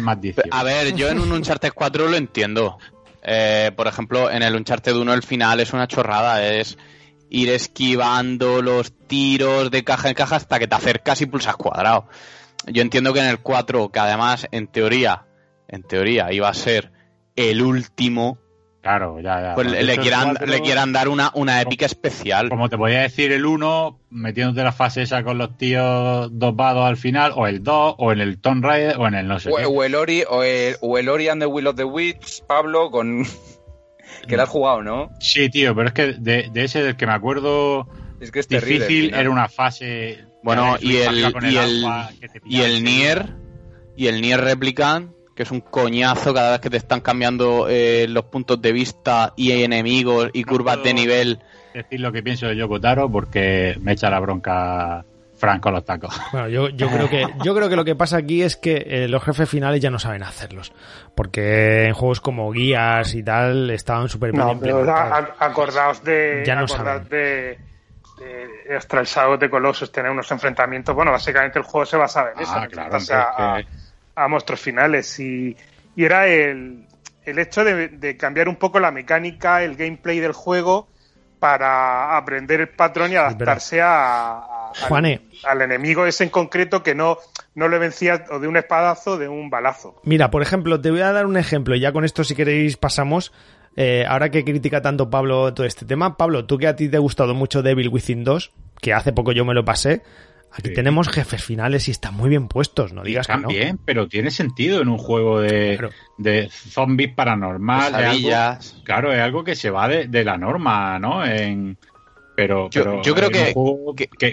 Más 0.00 0.18
a 0.50 0.62
ver, 0.62 0.94
yo 0.94 1.08
en 1.08 1.18
un 1.18 1.32
Uncharted 1.32 1.72
4 1.74 2.08
lo 2.08 2.16
entiendo. 2.16 2.78
Eh, 3.22 3.70
por 3.76 3.86
ejemplo, 3.86 4.30
en 4.30 4.42
el 4.42 4.56
Uncharted 4.56 4.96
1 4.96 5.14
el 5.14 5.22
final 5.22 5.60
es 5.60 5.72
una 5.72 5.86
chorrada, 5.86 6.44
es 6.44 6.76
ir 7.30 7.48
esquivando 7.50 8.60
los 8.60 8.92
tiros 9.06 9.70
de 9.70 9.84
caja 9.84 10.08
en 10.08 10.14
caja 10.14 10.36
hasta 10.36 10.58
que 10.58 10.66
te 10.66 10.74
acercas 10.74 11.20
y 11.22 11.26
pulsas 11.26 11.56
cuadrado. 11.56 12.08
Yo 12.66 12.82
entiendo 12.82 13.12
que 13.12 13.20
en 13.20 13.26
el 13.26 13.40
4, 13.40 13.90
que 13.90 13.98
además 13.98 14.46
en 14.50 14.66
teoría, 14.66 15.26
en 15.68 15.82
teoría 15.82 16.32
iba 16.32 16.48
a 16.48 16.54
ser 16.54 16.92
el 17.34 17.62
último, 17.62 18.38
Claro, 18.82 19.20
ya, 19.20 19.40
ya. 19.40 19.54
Pues 19.54 19.68
le 19.68 19.96
quieran, 19.96 20.36
le 20.44 20.60
quieran 20.60 20.92
dar 20.92 21.08
una, 21.08 21.30
una 21.34 21.60
épica 21.60 21.86
especial. 21.86 22.48
Como 22.48 22.68
te 22.68 22.76
podía 22.76 23.02
decir 23.02 23.30
el 23.30 23.46
1, 23.46 24.00
metiéndote 24.10 24.64
la 24.64 24.72
fase 24.72 25.02
esa 25.02 25.22
con 25.22 25.38
los 25.38 25.56
tíos 25.56 26.28
dos 26.32 26.56
vados 26.56 26.84
al 26.84 26.96
final, 26.96 27.32
o 27.36 27.46
el 27.46 27.62
2, 27.62 27.94
o 27.96 28.10
en 28.10 28.20
el 28.20 28.40
Tomb 28.40 28.64
Raider, 28.64 28.96
o 28.98 29.06
en 29.06 29.14
el 29.14 29.28
no 29.28 29.38
sé 29.38 29.50
o, 29.50 29.56
qué. 29.56 29.66
O 29.66 29.84
el 29.84 29.94
Ori, 29.94 30.24
o 30.28 30.42
el, 30.42 30.74
o 30.80 30.98
el 30.98 31.08
Ori 31.08 31.28
and 31.28 31.40
the 31.40 31.46
Will 31.46 31.68
of 31.68 31.76
the 31.76 31.84
Witch, 31.84 32.42
Pablo, 32.44 32.90
con... 32.90 33.24
que 34.26 34.36
lo 34.36 34.42
has 34.42 34.48
jugado, 34.48 34.82
¿no? 34.82 35.10
Sí, 35.20 35.48
tío, 35.48 35.76
pero 35.76 35.86
es 35.86 35.94
que 35.94 36.06
de, 36.14 36.50
de 36.52 36.64
ese 36.64 36.82
del 36.82 36.96
que 36.96 37.06
me 37.06 37.12
acuerdo 37.12 37.88
es 38.20 38.32
que 38.32 38.40
es 38.40 38.48
difícil 38.48 39.14
era 39.14 39.30
una 39.30 39.48
fase... 39.48 40.24
Bueno, 40.42 40.76
y 40.80 40.96
el, 40.96 41.18
y 41.18 41.56
el, 41.56 41.86
y 42.44 42.60
el 42.62 42.82
Nier, 42.82 43.28
y 43.96 44.08
el 44.08 44.20
Nier 44.20 44.40
Replicant 44.40 45.12
que 45.34 45.42
es 45.44 45.50
un 45.50 45.60
coñazo 45.60 46.34
cada 46.34 46.52
vez 46.52 46.60
que 46.60 46.70
te 46.70 46.76
están 46.76 47.00
cambiando 47.00 47.68
eh, 47.68 48.06
los 48.08 48.24
puntos 48.24 48.60
de 48.60 48.72
vista 48.72 49.32
y 49.36 49.52
hay 49.52 49.64
enemigos 49.64 50.30
y 50.32 50.44
curvas 50.44 50.82
de 50.82 50.94
nivel. 50.94 51.40
Decir 51.74 52.00
lo 52.00 52.12
que 52.12 52.22
pienso 52.22 52.46
de 52.46 52.56
Yokotaro 52.56 53.10
porque 53.10 53.76
me 53.80 53.92
echa 53.92 54.10
la 54.10 54.20
bronca 54.20 55.04
Franco 55.42 55.72
los 55.72 55.84
tacos. 55.84 56.14
Bueno, 56.32 56.48
yo, 56.48 56.68
yo, 56.68 56.88
creo 56.88 57.10
que 57.10 57.26
yo 57.42 57.52
creo 57.52 57.68
que 57.68 57.74
lo 57.74 57.84
que 57.84 57.96
pasa 57.96 58.18
aquí 58.18 58.42
es 58.42 58.56
que 58.56 58.84
eh, 58.86 59.08
los 59.08 59.24
jefes 59.24 59.48
finales 59.48 59.80
ya 59.80 59.90
no 59.90 59.98
saben 59.98 60.22
hacerlos, 60.22 60.72
porque 61.16 61.88
en 61.88 61.94
juegos 61.94 62.20
como 62.20 62.52
guías 62.52 63.12
y 63.14 63.24
tal 63.24 63.68
estaban 63.70 64.08
súper 64.08 64.32
no, 64.34 64.56
pero 64.60 64.86
acordaos 65.38 66.04
de 66.04 66.44
ya 66.46 66.54
no 66.54 66.64
acordaos 66.64 67.08
de, 67.08 67.58
de, 68.18 68.76
hasta 68.76 69.00
el 69.00 69.06
sábado 69.08 69.36
de 69.36 69.50
Colossus 69.50 69.90
tener 69.90 70.12
unos 70.12 70.30
enfrentamientos. 70.30 70.94
Bueno, 70.94 71.10
básicamente 71.10 71.58
el 71.58 71.64
juego 71.64 71.86
se 71.86 71.96
basa 71.96 72.30
en 72.36 72.40
eso. 72.40 72.52
Ah, 72.54 72.68
claro, 72.68 73.66
a 74.14 74.28
monstruos 74.28 74.60
finales 74.60 75.18
y, 75.18 75.56
era 75.96 76.26
el, 76.26 76.86
el 77.24 77.38
hecho 77.38 77.64
de, 77.64 78.16
cambiar 78.16 78.48
un 78.48 78.56
poco 78.56 78.80
la 78.80 78.90
mecánica, 78.90 79.62
el 79.62 79.76
gameplay 79.76 80.20
del 80.20 80.32
juego 80.32 80.88
para 81.38 82.16
aprender 82.16 82.60
el 82.60 82.68
patrón 82.68 83.12
y 83.12 83.16
adaptarse 83.16 83.80
a, 83.82 84.70
al, 85.44 85.62
enemigo 85.62 86.06
ese 86.06 86.24
en 86.24 86.30
concreto 86.30 86.82
que 86.82 86.94
no, 86.94 87.18
no 87.54 87.68
le 87.68 87.78
vencía 87.78 88.24
o 88.30 88.38
de 88.38 88.46
un 88.46 88.56
espadazo 88.56 89.12
o 89.12 89.18
de 89.18 89.28
un 89.28 89.50
balazo. 89.50 90.00
Mira, 90.04 90.30
por 90.30 90.42
ejemplo, 90.42 90.80
te 90.80 90.90
voy 90.90 91.00
a 91.00 91.12
dar 91.12 91.26
un 91.26 91.36
ejemplo, 91.36 91.74
ya 91.74 91.92
con 91.92 92.04
esto 92.04 92.24
si 92.24 92.34
queréis 92.34 92.76
pasamos. 92.76 93.32
Eh, 93.74 94.04
ahora 94.06 94.30
que 94.30 94.44
critica 94.44 94.82
tanto 94.82 95.08
Pablo 95.08 95.54
todo 95.54 95.66
este 95.66 95.86
tema, 95.86 96.16
Pablo, 96.16 96.44
tú 96.44 96.58
que 96.58 96.68
a 96.68 96.76
ti 96.76 96.88
te 96.88 96.98
ha 96.98 97.00
gustado 97.00 97.34
mucho 97.34 97.62
Devil 97.62 97.88
Within 97.88 98.22
2, 98.22 98.52
que 98.80 98.92
hace 98.92 99.12
poco 99.12 99.32
yo 99.32 99.44
me 99.44 99.54
lo 99.54 99.64
pasé, 99.64 100.02
Aquí 100.54 100.72
tenemos 100.74 101.08
jefes 101.08 101.42
finales 101.42 101.88
y 101.88 101.92
están 101.92 102.14
muy 102.14 102.28
bien 102.28 102.46
puestos, 102.46 102.92
no 102.92 103.02
digas 103.02 103.26
que 103.26 103.36
no. 103.36 103.48
Bien, 103.48 103.78
pero 103.84 104.06
tiene 104.06 104.30
sentido 104.30 104.82
en 104.82 104.88
un 104.88 104.98
juego 104.98 105.40
de, 105.40 105.88
de 106.18 106.48
zombies 106.50 107.14
paranormal. 107.14 107.92
claro, 108.84 109.12
es 109.12 109.20
algo 109.20 109.44
que 109.44 109.56
se 109.56 109.70
va 109.70 109.88
de, 109.88 110.24
la 110.24 110.36
norma, 110.36 110.98
¿no? 110.98 111.24
En, 111.24 111.78
pero, 112.36 112.70
yo, 112.70 113.14
creo 113.14 113.30
que, 113.30 113.54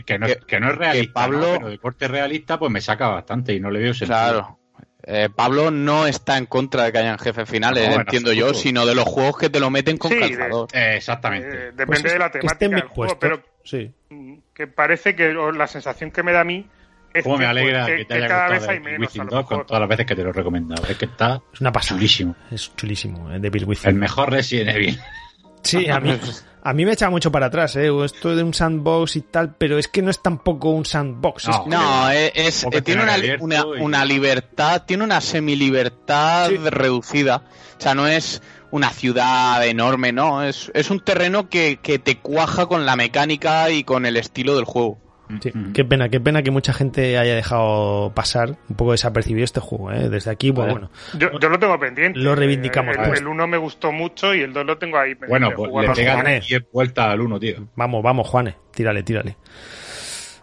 que, 0.05 0.19
no, 0.19 0.27
es 0.27 0.77
realista, 0.77 1.13
Pablo, 1.13 1.53
pero 1.57 1.69
de 1.69 1.77
corte 1.77 2.07
realista, 2.07 2.57
pues 2.57 2.71
me 2.71 2.81
saca 2.81 3.07
bastante 3.07 3.53
y 3.53 3.59
no 3.59 3.71
le 3.71 3.79
veo 3.79 3.93
sentido. 3.93 4.17
Claro. 4.17 4.59
Eh, 5.03 5.29
Pablo 5.33 5.71
no 5.71 6.05
está 6.05 6.37
en 6.37 6.45
contra 6.45 6.83
de 6.83 6.91
que 6.91 6.97
hayan 6.97 7.17
jefes 7.17 7.49
finales, 7.49 7.95
entiendo 7.95 8.33
yo, 8.33 8.53
sino 8.53 8.85
de 8.85 8.93
los 8.93 9.05
juegos 9.05 9.37
que 9.37 9.49
te 9.49 9.59
lo 9.59 9.69
meten 9.69 9.97
con 9.97 10.11
calzador. 10.11 10.67
exactamente. 10.73 11.47
Eh, 11.47 11.71
depende 11.71 11.85
pues 11.85 12.03
de 12.03 12.19
la 12.19 12.31
temática 12.31 12.75
del 12.75 12.81
juego, 12.83 13.19
pero 13.19 13.41
sí. 13.63 13.91
Que 14.59 14.67
parece 14.67 15.15
que 15.15 15.33
la 15.33 15.67
sensación 15.67 16.11
que 16.11 16.21
me 16.21 16.33
da 16.33 16.41
a 16.41 16.43
mí 16.43 16.67
es 17.13 17.23
que, 17.23 17.37
me 17.37 17.45
alegra 17.45 17.85
que, 17.85 18.03
te 18.03 18.15
haya 18.15 18.27
cada 18.27 18.49
vez 18.49 18.67
hay 18.67 18.81
menos, 18.81 19.13
con 19.45 19.65
todas 19.65 19.79
las 19.79 19.87
veces 19.87 20.05
que 20.05 20.15
te 20.17 20.21
lo 20.21 20.31
he 20.31 20.33
recomendado. 20.33 20.85
Es 20.85 20.97
que 20.97 21.05
está 21.05 21.41
es 21.53 21.61
una 21.61 21.71
pasada. 21.71 21.97
chulísimo. 21.97 22.35
Es 22.51 22.75
chulísimo, 22.75 23.31
eh, 23.31 23.39
Devil 23.39 23.63
Within. 23.63 23.91
El 23.91 23.95
mejor 23.95 24.29
Resident 24.29 24.75
Evil. 24.75 24.99
Sí, 25.63 25.89
a 25.89 26.01
mí, 26.01 26.11
a 26.61 26.73
mí 26.73 26.85
me 26.85 26.91
echa 26.91 27.09
mucho 27.09 27.31
para 27.31 27.45
atrás, 27.45 27.77
¿eh? 27.77 27.89
Esto 28.03 28.35
de 28.35 28.43
un 28.43 28.53
sandbox 28.53 29.15
y 29.15 29.21
tal, 29.21 29.55
pero 29.55 29.77
es 29.77 29.87
que 29.87 30.01
no 30.01 30.11
es 30.11 30.21
tampoco 30.21 30.71
un 30.71 30.83
sandbox. 30.83 31.47
No, 31.67 32.09
es, 32.11 32.65
eh, 32.65 32.81
tiene 32.81 33.03
una, 33.39 33.65
una, 33.65 34.03
libertad, 34.03 34.83
tiene 34.85 35.05
una 35.05 35.21
semi-libertad 35.21 36.51
reducida. 36.69 37.43
O 37.77 37.81
sea, 37.81 37.95
no 37.95 38.07
es 38.07 38.41
una 38.71 38.89
ciudad 38.91 39.65
enorme, 39.65 40.11
no. 40.11 40.43
Es, 40.43 40.71
es 40.73 40.89
un 40.89 40.99
terreno 40.99 41.49
que, 41.49 41.77
que 41.81 41.99
te 41.99 42.17
cuaja 42.17 42.65
con 42.65 42.85
la 42.85 42.95
mecánica 42.95 43.69
y 43.69 43.83
con 43.83 44.05
el 44.05 44.17
estilo 44.17 44.55
del 44.55 44.65
juego. 44.65 44.99
Sí, 45.41 45.51
qué 45.75 45.85
pena, 45.85 46.09
qué 46.09 46.19
pena 46.19 46.41
que 46.41 46.49
mucha 46.49 46.73
gente 46.73 47.19
haya 47.19 47.35
dejado 47.35 48.11
pasar 48.15 48.57
un 48.67 48.75
poco 48.75 48.93
desapercibido 48.93 49.45
este 49.45 49.59
juego, 49.59 49.91
¿eh? 49.91 50.09
Desde 50.09 50.31
aquí, 50.31 50.51
pues 50.51 50.71
bueno. 50.71 50.89
Yo, 51.19 51.29
lo 51.29 51.59
tengo 51.59 51.79
pendiente. 51.79 52.17
Lo 52.19 52.33
reivindicamos. 52.33 52.97
El, 52.97 53.05
pues. 53.05 53.19
el, 53.19 53.27
1 53.27 53.47
me 53.47 53.57
gustó 53.57 53.91
mucho 53.91 54.33
y 54.33 54.41
el 54.41 54.53
2 54.53 54.65
lo 54.65 54.77
tengo 54.79 54.97
ahí 54.97 55.13
pendiente. 55.13 55.55
Bueno, 55.55 55.71
pues 55.71 55.87
le 55.87 55.93
pegan 55.93 56.25
10 56.25 56.71
vueltas 56.71 57.05
al 57.05 57.21
1, 57.21 57.39
tío. 57.39 57.67
Vamos, 57.75 58.01
vamos, 58.01 58.27
Juanes, 58.27 58.55
tírale, 58.73 59.03
tírale. 59.03 59.37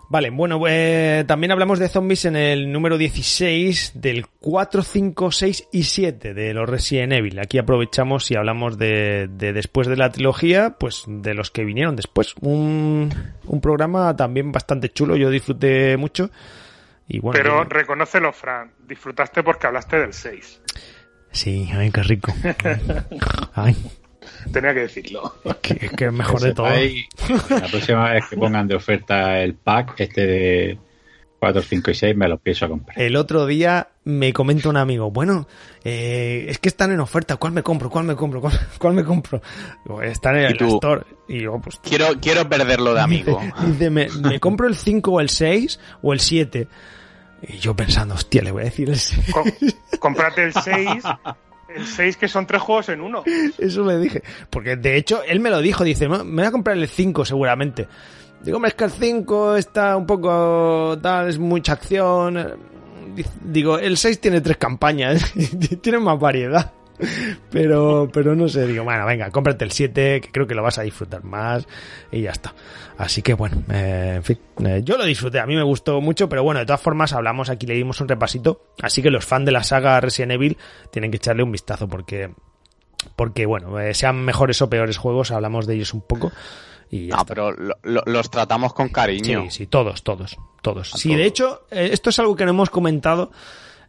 Vale, 0.09 0.31
bueno, 0.31 0.61
eh, 0.69 1.25
también 1.27 1.51
hablamos 1.51 1.81
de 1.81 1.89
zombies 1.89 2.27
en 2.27 2.37
el 2.37 2.71
número 2.71 2.97
16 2.97 3.93
del 3.95 4.27
4, 4.29 4.83
5, 4.83 5.33
6 5.33 5.69
y 5.73 5.83
7 5.83 6.33
de 6.33 6.55
los 6.55 6.69
Resident 6.69 7.13
Evil. 7.13 7.39
Aquí 7.41 7.59
aprovechamos 7.59 8.31
y 8.31 8.37
hablamos 8.37 8.79
de, 8.79 9.29
después 9.29 9.89
de 9.89 9.97
la 9.97 10.13
trilogía, 10.13 10.77
pues 10.79 11.05
de 11.09 11.35
los 11.35 11.51
que 11.51 11.65
vinieron 11.65 11.97
después. 11.97 12.35
Un, 12.41 13.13
un 13.47 13.61
programa 13.61 14.15
también 14.15 14.53
bastante 14.53 14.91
chulo, 14.91 15.17
yo 15.17 15.29
disfruté 15.29 15.97
mucho. 15.97 16.31
Y 17.09 17.19
bueno, 17.19 17.37
Pero 17.37 17.65
reconócelo, 17.65 18.33
Fran, 18.33 18.71
disfrutaste 18.87 19.43
porque 19.43 19.67
hablaste 19.67 19.99
del 19.99 20.13
6. 20.13 20.61
Sí, 21.33 21.69
ay, 21.75 21.91
qué 21.91 22.03
rico. 22.05 22.33
ay. 23.55 23.77
Tenía 24.53 24.75
que 24.75 24.81
decirlo. 24.81 25.35
Que, 25.63 25.75
que 25.75 26.07
es 26.07 26.13
mejor 26.13 26.41
de 26.41 26.55
todo. 26.55 26.69
la 26.69 27.67
próxima 27.69 28.13
vez 28.13 28.25
que 28.31 28.37
pongan 28.37 28.69
de 28.69 28.77
oferta 28.77 29.41
el 29.41 29.55
pack, 29.55 29.99
este 29.99 30.27
de 30.27 30.79
4, 31.39 31.63
5 31.63 31.91
y 31.91 31.95
6, 31.95 32.17
me 32.17 32.29
lo 32.29 32.39
pienso 32.39 32.69
comprar. 32.69 33.01
El 33.01 33.17
otro 33.17 33.47
día 33.47 33.89
me 34.05 34.33
comenta 34.33 34.69
un 34.69 34.77
amigo, 34.77 35.11
bueno, 35.11 35.47
eh, 35.85 36.47
es 36.49 36.59
que 36.59 36.69
están 36.69 36.93
en 36.93 37.01
oferta, 37.01 37.37
¿cuál 37.37 37.53
me 37.53 37.63
compro? 37.63 37.91
¿Cuál 37.91 38.05
me 38.05 38.17
compro? 38.17 38.41
¿Cuál, 38.79 38.95
me 38.95 39.05
compro? 39.05 39.43
están 40.03 40.37
en 40.37 40.45
el 40.45 40.63
store. 40.63 41.03
Y 41.29 41.43
yo, 41.43 41.59
pues... 41.59 41.79
Quiero, 41.83 42.07
quiero 42.21 42.49
perderlo 42.49 42.95
de 42.95 43.01
amigo. 43.01 43.41
Dice, 43.67 43.91
me, 43.91 44.09
compro 44.41 44.67
el 44.67 44.77
5 44.77 45.11
o 45.11 45.21
el 45.21 45.29
6 45.29 45.81
o 46.03 46.13
el 46.13 46.21
7. 46.21 46.69
Y 47.49 47.59
yo 47.59 47.77
pensando, 47.77 48.15
hostia, 48.15 48.43
le 48.43 48.51
voy 48.51 48.63
a 48.63 48.65
decir 48.67 48.89
el 48.89 48.99
6. 48.99 49.35
cómprate 49.99 50.45
el 50.45 50.53
6 50.55 51.03
el 51.77 51.87
6 51.87 52.17
que 52.17 52.29
son 52.29 52.47
tres 52.47 52.63
juegos 52.63 52.89
en 52.89 53.01
uno. 53.01 53.23
Eso 53.59 53.85
le 53.85 53.99
dije. 53.99 54.23
Porque 54.51 54.77
de 54.77 54.97
hecho, 54.97 55.23
él 55.23 55.41
me 55.41 55.51
lo 55.51 55.61
dijo, 55.61 55.85
dice, 55.85 56.09
me 56.09 56.23
voy 56.23 56.45
a 56.45 56.51
comprar 56.51 56.77
el 56.77 56.89
5 56.89 57.25
seguramente. 57.25 57.87
Digo, 58.43 58.57
hombre, 58.57 58.69
es 58.71 58.75
que 58.75 58.85
el 58.85 58.91
5 58.91 59.57
está 59.57 59.97
un 59.97 60.07
poco 60.07 60.99
tal, 61.01 61.29
es 61.29 61.39
mucha 61.39 61.73
acción 61.73 62.57
digo, 63.43 63.79
el 63.79 63.97
6 63.97 64.21
tiene 64.21 64.41
tres 64.41 64.57
campañas, 64.57 65.33
tiene 65.83 65.99
más 65.99 66.19
variedad. 66.19 66.73
Pero, 67.51 68.09
pero 68.13 68.35
no 68.35 68.49
sé, 68.49 68.67
digo, 68.67 68.85
bueno, 68.85 69.07
venga, 69.07 69.31
cómprate 69.31 69.65
el 69.65 69.73
7, 69.73 70.21
que 70.21 70.31
creo 70.31 70.47
que 70.47 70.55
lo 70.55 70.63
vas 70.63 70.79
a 70.79 70.83
disfrutar 70.83 71.25
más, 71.25 71.67
y 72.11 72.23
ya 72.23 72.31
está. 72.31 72.55
Así 72.99 73.23
que 73.23 73.35
bueno, 73.35 73.63
eh, 73.71 74.15
en 74.17 74.23
fin, 74.23 74.39
eh, 74.65 74.81
yo 74.85 74.97
lo 74.97 75.05
disfruté, 75.05 75.39
a 75.39 75.47
mí 75.47 75.55
me 75.55 75.63
gustó 75.63 76.01
mucho, 76.01 76.29
pero 76.29 76.43
bueno, 76.43 76.61
de 76.61 76.67
todas 76.67 76.81
formas 76.81 77.13
hablamos 77.13 77.51
aquí, 77.51 77.67
le 77.67 77.75
dimos 77.75 78.01
un 78.01 78.09
repasito, 78.09 78.73
así 78.83 79.03
que 79.03 79.11
los 79.11 79.25
fans 79.25 79.47
de 79.47 79.53
la 79.53 79.63
saga 79.63 80.01
Resident 80.01 80.33
Evil 80.33 80.57
tienen 80.91 81.11
que 81.11 81.19
echarle 81.19 81.43
un 81.43 81.53
vistazo 81.53 81.89
porque, 81.89 82.31
porque 83.15 83.47
bueno, 83.47 83.79
eh, 83.79 83.95
sean 83.95 84.25
mejores 84.25 84.63
o 84.63 84.71
peores 84.71 84.97
juegos, 84.97 85.31
hablamos 85.31 85.67
de 85.67 85.75
ellos 85.75 85.93
un 85.95 86.03
poco. 86.03 86.33
Y 86.89 87.09
no, 87.09 87.27
pero 87.27 87.53
los 87.83 88.31
tratamos 88.31 88.73
con 88.73 88.91
cariño. 88.91 89.43
Sí, 89.45 89.51
sí, 89.51 89.67
todos, 89.67 90.05
todos, 90.05 90.37
todos. 90.63 90.93
sí, 90.93 91.17
de 91.17 91.27
hecho, 91.27 91.67
esto 91.69 92.11
es 92.11 92.19
algo 92.21 92.37
que 92.37 92.45
no 92.45 92.51
hemos 92.51 92.71
comentado, 92.71 93.33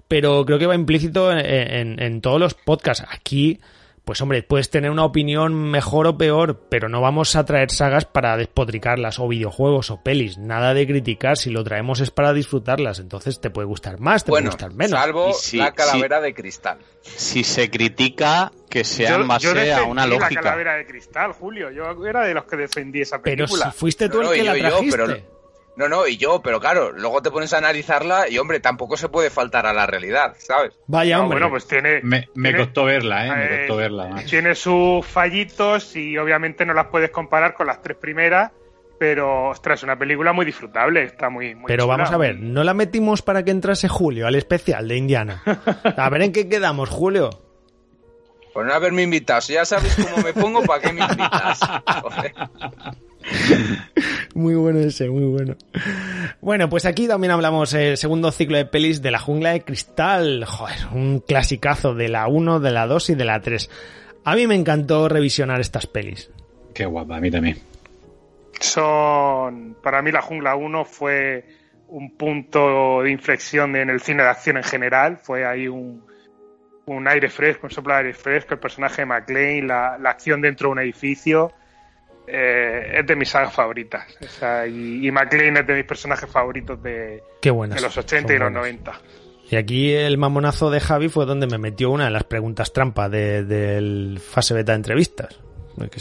pero 0.08 0.46
creo 0.46 0.60
que 0.60 0.66
va 0.66 0.76
implícito 0.76 1.32
en, 1.32 2.02
en 2.02 2.22
todos 2.22 2.40
los 2.40 2.54
podcasts. 2.54 3.06
Aquí 3.10 3.60
pues 4.08 4.22
hombre, 4.22 4.42
puedes 4.42 4.70
tener 4.70 4.90
una 4.90 5.04
opinión 5.04 5.54
mejor 5.54 6.08
o 6.08 6.18
peor, 6.18 6.62
pero 6.70 6.88
no 6.88 7.02
vamos 7.02 7.36
a 7.36 7.44
traer 7.44 7.72
sagas 7.72 8.06
para 8.06 8.38
despotricarlas, 8.38 9.20
o 9.20 9.28
videojuegos, 9.28 9.92
o 9.92 10.02
pelis. 10.02 10.38
Nada 10.38 10.74
de 10.74 10.88
criticar, 10.88 11.36
si 11.36 11.50
lo 11.50 11.62
traemos 11.66 12.00
es 12.00 12.10
para 12.10 12.32
disfrutarlas. 12.32 13.00
Entonces 13.00 13.42
te 13.42 13.50
puede 13.50 13.68
gustar 13.68 14.00
más, 14.00 14.24
te 14.24 14.32
puede 14.32 14.46
gustar 14.46 14.74
menos. 14.74 14.98
Salvo 14.98 15.34
la 15.52 15.74
calavera 15.74 16.22
de 16.22 16.34
cristal. 16.34 16.78
Si 17.02 17.44
se 17.44 17.70
critica, 17.70 18.54
que 18.70 18.86
sea 18.86 19.16
en 19.16 19.28
base 19.28 19.74
a 19.74 19.84
una 19.84 20.08
lógica. 20.08 20.30
la 20.36 20.42
calavera 20.42 20.76
de 20.76 20.86
cristal, 20.86 21.34
Julio. 21.34 21.70
Yo 21.72 22.06
era 22.06 22.26
de 22.26 22.34
los 22.34 22.46
que 22.46 22.56
defendí 22.56 23.02
esa 23.02 23.22
película. 23.22 23.66
Pero 23.66 23.72
si 23.74 23.78
fuiste 23.78 24.08
tú 24.08 24.22
el 24.22 24.30
que 24.30 24.44
la 24.44 24.56
trajiste. 24.56 25.26
No, 25.78 25.88
no, 25.88 26.08
y 26.08 26.18
yo, 26.18 26.42
pero 26.42 26.60
claro, 26.60 26.92
luego 26.92 27.22
te 27.22 27.30
pones 27.30 27.54
a 27.54 27.60
analizarla 27.60 28.28
y, 28.28 28.40
hombre, 28.40 28.60
tampoco 28.60 28.98
se 28.98 29.10
puede 29.10 29.30
faltar 29.30 29.68
a 29.68 29.74
la 29.74 29.86
realidad, 29.86 30.36
¿sabes? 30.40 30.74
Vaya, 30.88 31.22
hombre. 31.22 31.38
bueno, 31.38 31.52
pues 31.52 31.68
tiene... 31.68 32.02
Me, 32.02 32.56
costó 32.56 32.86
verla, 32.86 33.28
¿eh? 33.28 33.32
Me 33.32 33.46
eh, 33.46 33.58
costó 33.60 33.76
verla. 33.76 34.24
Tiene 34.28 34.56
sus 34.56 35.06
fallitos 35.06 35.96
y 35.96 36.18
obviamente 36.18 36.66
no 36.66 36.74
las 36.74 36.88
puedes 36.88 37.12
comparar 37.12 37.54
con 37.54 37.68
las 37.68 37.84
tres 37.84 37.96
primeras, 37.96 38.52
pero, 38.98 39.50
ostras, 39.50 39.80
es 39.80 39.84
una 39.84 40.00
película 40.00 40.34
muy 40.34 40.48
disfrutable, 40.48 41.04
está 41.04 41.30
muy... 41.30 41.54
muy 41.54 41.68
pero 41.68 41.86
vamos 41.86 42.10
a 42.10 42.18
ver, 42.18 42.40
¿no 42.40 42.64
la 42.64 42.74
metimos 42.74 43.22
para 43.22 43.44
que 43.44 43.52
entrase 43.52 43.88
Julio 43.88 44.26
al 44.26 44.34
especial 44.34 44.88
de 44.88 44.98
Indiana? 44.98 45.44
A 45.96 46.10
ver 46.10 46.24
en 46.24 46.32
qué 46.32 46.50
quedamos, 46.50 46.90
Julio. 46.90 47.30
Por 48.52 48.66
no 48.66 48.74
haberme 48.74 49.04
invitado, 49.04 49.42
si 49.42 49.54
ya 49.54 49.66
sabes 49.66 49.96
cómo 49.96 50.24
me 50.24 50.34
pongo, 50.34 50.64
¿para 50.64 50.82
qué 50.82 50.92
me 50.92 51.02
invitas? 51.02 51.60
muy 54.36 54.56
bueno 54.56 54.80
ese, 54.80 55.10
muy 55.10 55.26
bueno. 55.26 55.56
Bueno, 56.42 56.70
pues 56.70 56.86
aquí 56.86 57.08
también 57.08 57.32
hablamos 57.32 57.74
el 57.74 57.98
segundo 57.98 58.32
ciclo 58.32 58.58
de 58.58 58.66
pelis 58.66 59.02
de 59.02 59.12
la 59.12 59.20
jungla 59.20 59.52
de 59.52 59.62
cristal. 59.62 60.46
Joder, 60.46 60.78
un 60.94 61.20
clasicazo 61.20 61.94
de 61.94 62.10
la 62.10 62.28
1, 62.28 62.60
de 62.60 62.72
la 62.72 62.88
2 62.88 63.12
y 63.12 63.16
de 63.16 63.26
la 63.26 63.42
3. 63.42 63.70
A 64.26 64.36
mí 64.36 64.48
me 64.48 64.56
encantó 64.56 65.10
revisionar 65.10 65.62
estas 65.62 65.88
pelis. 65.88 66.32
Qué 66.74 66.86
guapa, 66.86 67.18
a 67.18 67.20
mí 67.20 67.32
también. 67.32 67.58
Son, 68.60 69.78
para 69.82 70.02
mí 70.02 70.12
la 70.12 70.22
jungla 70.22 70.56
1 70.56 70.86
fue 70.86 71.46
un 71.90 72.18
punto 72.18 73.02
de 73.04 73.12
inflexión 73.12 73.76
en 73.76 73.90
el 73.90 74.02
cine 74.02 74.24
de 74.24 74.30
acción 74.30 74.58
en 74.58 74.64
general. 74.64 75.18
Fue 75.18 75.46
ahí 75.46 75.68
un, 75.68 76.04
un 76.86 77.08
aire 77.08 77.30
fresco, 77.30 77.68
un 77.68 77.72
soplo 77.72 77.94
de 77.94 78.00
aire 78.00 78.14
fresco, 78.14 78.54
el 78.54 78.60
personaje 78.60 79.04
de 79.04 79.06
McLean, 79.06 79.68
la, 79.68 79.98
la 79.98 80.10
acción 80.10 80.42
dentro 80.42 80.70
de 80.70 80.72
un 80.74 80.80
edificio 80.80 81.54
eh, 82.28 83.00
es 83.00 83.08
de 83.08 83.16
mis 83.16 83.30
sagas 83.30 83.54
favoritas. 83.54 84.06
y, 84.70 85.10
McLean 85.12 85.58
es 85.58 85.68
de 85.68 85.76
mis 85.76 85.86
personajes 85.86 86.30
favoritos 86.30 86.82
de, 86.84 87.24
los 87.42 87.98
80 87.98 88.34
y 88.34 88.38
los 88.38 88.52
90. 88.52 89.02
Y 89.50 89.56
aquí 89.56 89.94
el 89.94 90.18
mamonazo 90.18 90.70
de 90.70 90.82
Javi 90.82 91.08
fue 91.08 91.26
donde 91.26 91.48
me 91.48 91.58
metió 91.58 91.90
una 91.90 92.06
de 92.06 92.12
las 92.12 92.26
preguntas 92.26 92.74
trampa 92.74 93.08
del 93.08 94.20
fase 94.20 94.54
beta 94.54 94.74
de 94.74 94.78
entrevistas. 94.78 95.40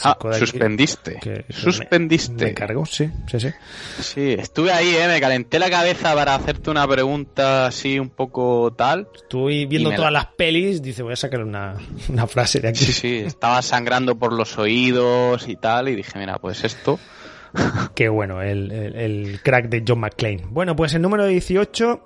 Ah, 0.02 0.16
suspendiste. 0.38 1.44
suspendiste. 1.50 2.46
Me, 2.46 2.54
cargó, 2.54 2.86
sí, 2.86 3.10
sí, 3.30 3.40
sí. 3.40 3.48
Sí, 4.00 4.32
estuve 4.32 4.72
ahí, 4.72 4.94
¿eh? 4.94 5.06
me 5.06 5.20
calenté 5.20 5.58
la 5.58 5.68
cabeza 5.68 6.14
para 6.14 6.34
hacerte 6.34 6.70
una 6.70 6.88
pregunta 6.88 7.66
así 7.66 7.98
un 7.98 8.08
poco 8.08 8.72
tal. 8.72 9.08
Estuve 9.14 9.66
viendo 9.66 9.92
todas 9.94 10.12
las 10.12 10.26
pelis, 10.26 10.80
dice, 10.80 11.02
voy 11.02 11.12
a 11.12 11.16
sacar 11.16 11.42
una, 11.42 11.76
frase 12.26 12.60
de 12.60 12.68
aquí. 12.68 12.84
Sí, 12.86 12.92
sí, 12.92 13.16
estaba 13.18 13.60
sangrando 13.60 14.16
por 14.16 14.32
los 14.32 14.56
oídos 14.56 15.46
y 15.46 15.56
tal, 15.56 15.88
y 15.88 15.96
dije, 15.96 16.18
mira, 16.18 16.38
pues 16.38 16.64
esto. 16.64 16.98
Qué 17.94 18.08
bueno, 18.08 18.40
el, 18.40 18.72
el 18.72 19.40
crack 19.42 19.68
de 19.68 19.84
John 19.86 20.00
McClane. 20.00 20.42
Bueno, 20.48 20.74
pues 20.74 20.94
el 20.94 21.02
número 21.02 21.26
18. 21.26 22.02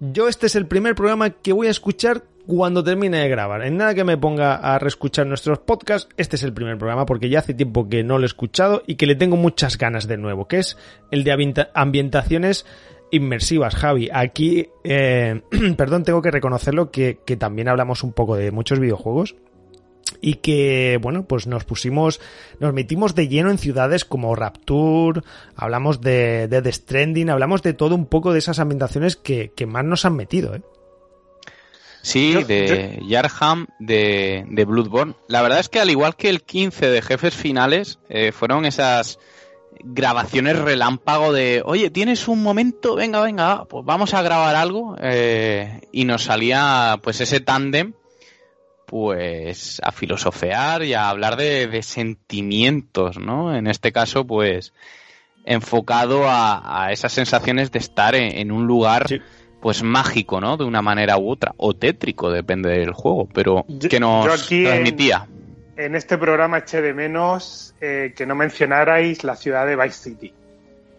Yo 0.00 0.28
este 0.28 0.46
es 0.46 0.56
el 0.56 0.66
primer 0.66 0.94
programa 0.94 1.30
que 1.30 1.52
voy 1.52 1.68
a 1.68 1.70
escuchar 1.70 2.24
cuando 2.46 2.82
termine 2.82 3.18
de 3.18 3.28
grabar. 3.28 3.62
En 3.62 3.76
nada 3.76 3.94
que 3.94 4.04
me 4.04 4.16
ponga 4.16 4.56
a 4.56 4.78
reescuchar 4.78 5.26
nuestros 5.26 5.58
podcasts, 5.58 6.08
este 6.16 6.36
es 6.36 6.42
el 6.42 6.52
primer 6.52 6.78
programa 6.78 7.06
porque 7.06 7.28
ya 7.28 7.40
hace 7.40 7.54
tiempo 7.54 7.88
que 7.88 8.02
no 8.02 8.18
lo 8.18 8.24
he 8.24 8.26
escuchado 8.26 8.82
y 8.86 8.96
que 8.96 9.06
le 9.06 9.14
tengo 9.14 9.36
muchas 9.36 9.78
ganas 9.78 10.06
de 10.06 10.16
nuevo, 10.16 10.48
que 10.48 10.58
es 10.58 10.76
el 11.10 11.24
de 11.24 11.66
ambientaciones 11.74 12.66
inmersivas, 13.10 13.74
Javi. 13.74 14.08
Aquí, 14.12 14.68
eh, 14.84 15.42
perdón, 15.76 16.04
tengo 16.04 16.22
que 16.22 16.30
reconocerlo 16.30 16.90
que, 16.90 17.18
también 17.38 17.68
hablamos 17.68 18.02
un 18.02 18.12
poco 18.12 18.36
de 18.36 18.50
muchos 18.50 18.78
videojuegos 18.78 19.36
y 20.20 20.34
que, 20.34 20.98
bueno, 21.00 21.24
pues 21.24 21.46
nos 21.46 21.64
pusimos, 21.64 22.20
nos 22.58 22.74
metimos 22.74 23.14
de 23.14 23.28
lleno 23.28 23.50
en 23.50 23.58
ciudades 23.58 24.04
como 24.04 24.34
Rapture, 24.34 25.22
hablamos 25.54 26.00
de, 26.00 26.48
de 26.48 26.62
The 26.62 26.72
Stranding, 26.72 27.30
hablamos 27.30 27.62
de 27.62 27.74
todo 27.74 27.94
un 27.94 28.06
poco 28.06 28.32
de 28.32 28.40
esas 28.40 28.58
ambientaciones 28.58 29.16
que 29.16 29.66
más 29.66 29.84
nos 29.84 30.04
han 30.04 30.16
metido, 30.16 30.54
¿eh? 30.54 30.62
Sí, 32.02 32.34
de 32.44 32.98
Yarham, 33.06 33.66
de, 33.78 34.44
de, 34.48 34.64
Bloodborne. 34.64 35.14
La 35.28 35.42
verdad 35.42 35.60
es 35.60 35.68
que 35.68 35.80
al 35.80 35.90
igual 35.90 36.16
que 36.16 36.30
el 36.30 36.42
15 36.42 36.88
de 36.88 37.02
jefes 37.02 37.34
finales, 37.34 37.98
eh, 38.08 38.32
fueron 38.32 38.64
esas 38.64 39.18
grabaciones 39.82 40.58
relámpago 40.58 41.32
de, 41.32 41.62
oye, 41.64 41.90
¿tienes 41.90 42.28
un 42.28 42.42
momento? 42.42 42.94
Venga, 42.94 43.20
venga, 43.20 43.64
pues 43.64 43.84
vamos 43.84 44.14
a 44.14 44.22
grabar 44.22 44.56
algo. 44.56 44.96
Eh, 45.00 45.80
y 45.92 46.04
nos 46.04 46.24
salía 46.24 46.98
pues 47.02 47.20
ese 47.20 47.40
tándem, 47.40 47.94
pues 48.86 49.80
a 49.84 49.92
filosofear 49.92 50.82
y 50.82 50.94
a 50.94 51.08
hablar 51.08 51.36
de, 51.36 51.82
sentimientos, 51.82 53.18
¿no? 53.18 53.54
En 53.54 53.66
este 53.66 53.92
caso, 53.92 54.26
pues 54.26 54.72
enfocado 55.44 56.24
a, 56.26 56.88
esas 56.92 57.12
sensaciones 57.12 57.72
de 57.72 57.78
estar 57.78 58.14
en, 58.14 58.52
un 58.52 58.66
lugar 58.66 59.06
pues 59.60 59.82
mágico, 59.82 60.40
¿no? 60.40 60.56
De 60.56 60.64
una 60.64 60.82
manera 60.82 61.18
u 61.18 61.30
otra, 61.30 61.52
o 61.56 61.74
tétrico, 61.74 62.30
depende 62.30 62.70
del 62.70 62.92
juego, 62.92 63.28
pero 63.32 63.64
que 63.88 64.00
nos 64.00 64.26
transmitía. 64.48 65.26
En, 65.76 65.94
este 65.94 66.18
programa 66.18 66.58
eché 66.58 66.82
de 66.82 66.92
menos 66.92 67.74
eh, 67.80 68.12
que 68.16 68.26
no 68.26 68.34
mencionarais 68.34 69.24
la 69.24 69.36
ciudad 69.36 69.66
de 69.66 69.76
Vice 69.76 70.10
City, 70.10 70.34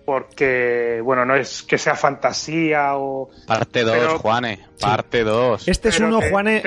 porque, 0.06 1.02
bueno, 1.04 1.26
no 1.26 1.36
es 1.36 1.64
que 1.64 1.78
sea 1.78 1.96
fantasía 1.96 2.96
o... 2.96 3.30
Parte 3.46 3.84
2, 3.84 4.22
Juane, 4.22 4.60
parte 4.80 5.24
2. 5.24 5.68
Este 5.68 5.90
es 5.90 6.00
uno, 6.00 6.20
Juane... 6.22 6.62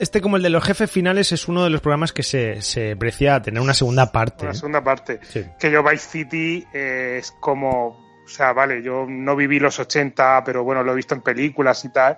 Este, 0.00 0.22
como 0.22 0.38
el 0.38 0.42
de 0.42 0.48
los 0.48 0.64
jefes 0.64 0.90
finales, 0.90 1.30
es 1.30 1.46
uno 1.46 1.62
de 1.62 1.68
los 1.68 1.82
programas 1.82 2.14
que 2.14 2.22
se, 2.22 2.62
se 2.62 2.96
precia 2.96 3.42
tener 3.42 3.60
una 3.60 3.74
segunda 3.74 4.10
parte. 4.10 4.46
Una 4.46 4.54
segunda 4.54 4.82
parte. 4.82 5.20
Que 5.58 5.70
yo 5.70 5.82
Vice 5.82 6.08
City 6.08 6.66
eh, 6.72 7.18
es 7.20 7.32
como 7.32 8.09
sea, 8.30 8.52
vale, 8.52 8.82
yo 8.82 9.06
no 9.08 9.36
viví 9.36 9.58
los 9.58 9.78
80, 9.78 10.42
pero 10.44 10.64
bueno, 10.64 10.82
lo 10.82 10.92
he 10.92 10.96
visto 10.96 11.14
en 11.14 11.22
películas 11.22 11.84
y 11.84 11.92
tal. 11.92 12.16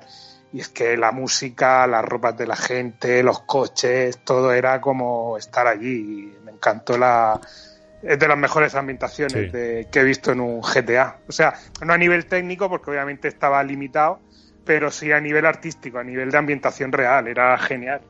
Y 0.52 0.60
es 0.60 0.68
que 0.68 0.96
la 0.96 1.12
música, 1.12 1.86
las 1.86 2.04
ropas 2.04 2.36
de 2.36 2.46
la 2.46 2.56
gente, 2.56 3.22
los 3.22 3.40
coches, 3.40 4.18
todo 4.22 4.52
era 4.52 4.80
como 4.80 5.38
estar 5.38 5.66
allí. 5.66 6.34
Y 6.34 6.44
me 6.44 6.52
encantó 6.52 6.98
la. 6.98 7.40
Es 8.02 8.18
de 8.18 8.28
las 8.28 8.36
mejores 8.36 8.74
ambientaciones 8.74 9.50
que 9.52 10.00
he 10.00 10.04
visto 10.04 10.32
en 10.32 10.40
un 10.40 10.60
GTA. 10.60 11.20
O 11.28 11.32
sea, 11.32 11.54
no 11.84 11.92
a 11.92 11.98
nivel 11.98 12.26
técnico, 12.26 12.68
porque 12.68 12.90
obviamente 12.90 13.28
estaba 13.28 13.62
limitado, 13.62 14.20
pero 14.64 14.90
sí 14.90 15.10
a 15.12 15.20
nivel 15.20 15.46
artístico, 15.46 15.98
a 15.98 16.04
nivel 16.04 16.30
de 16.30 16.38
ambientación 16.38 16.92
real. 16.92 17.28
Era 17.28 17.56
genial. 17.58 18.02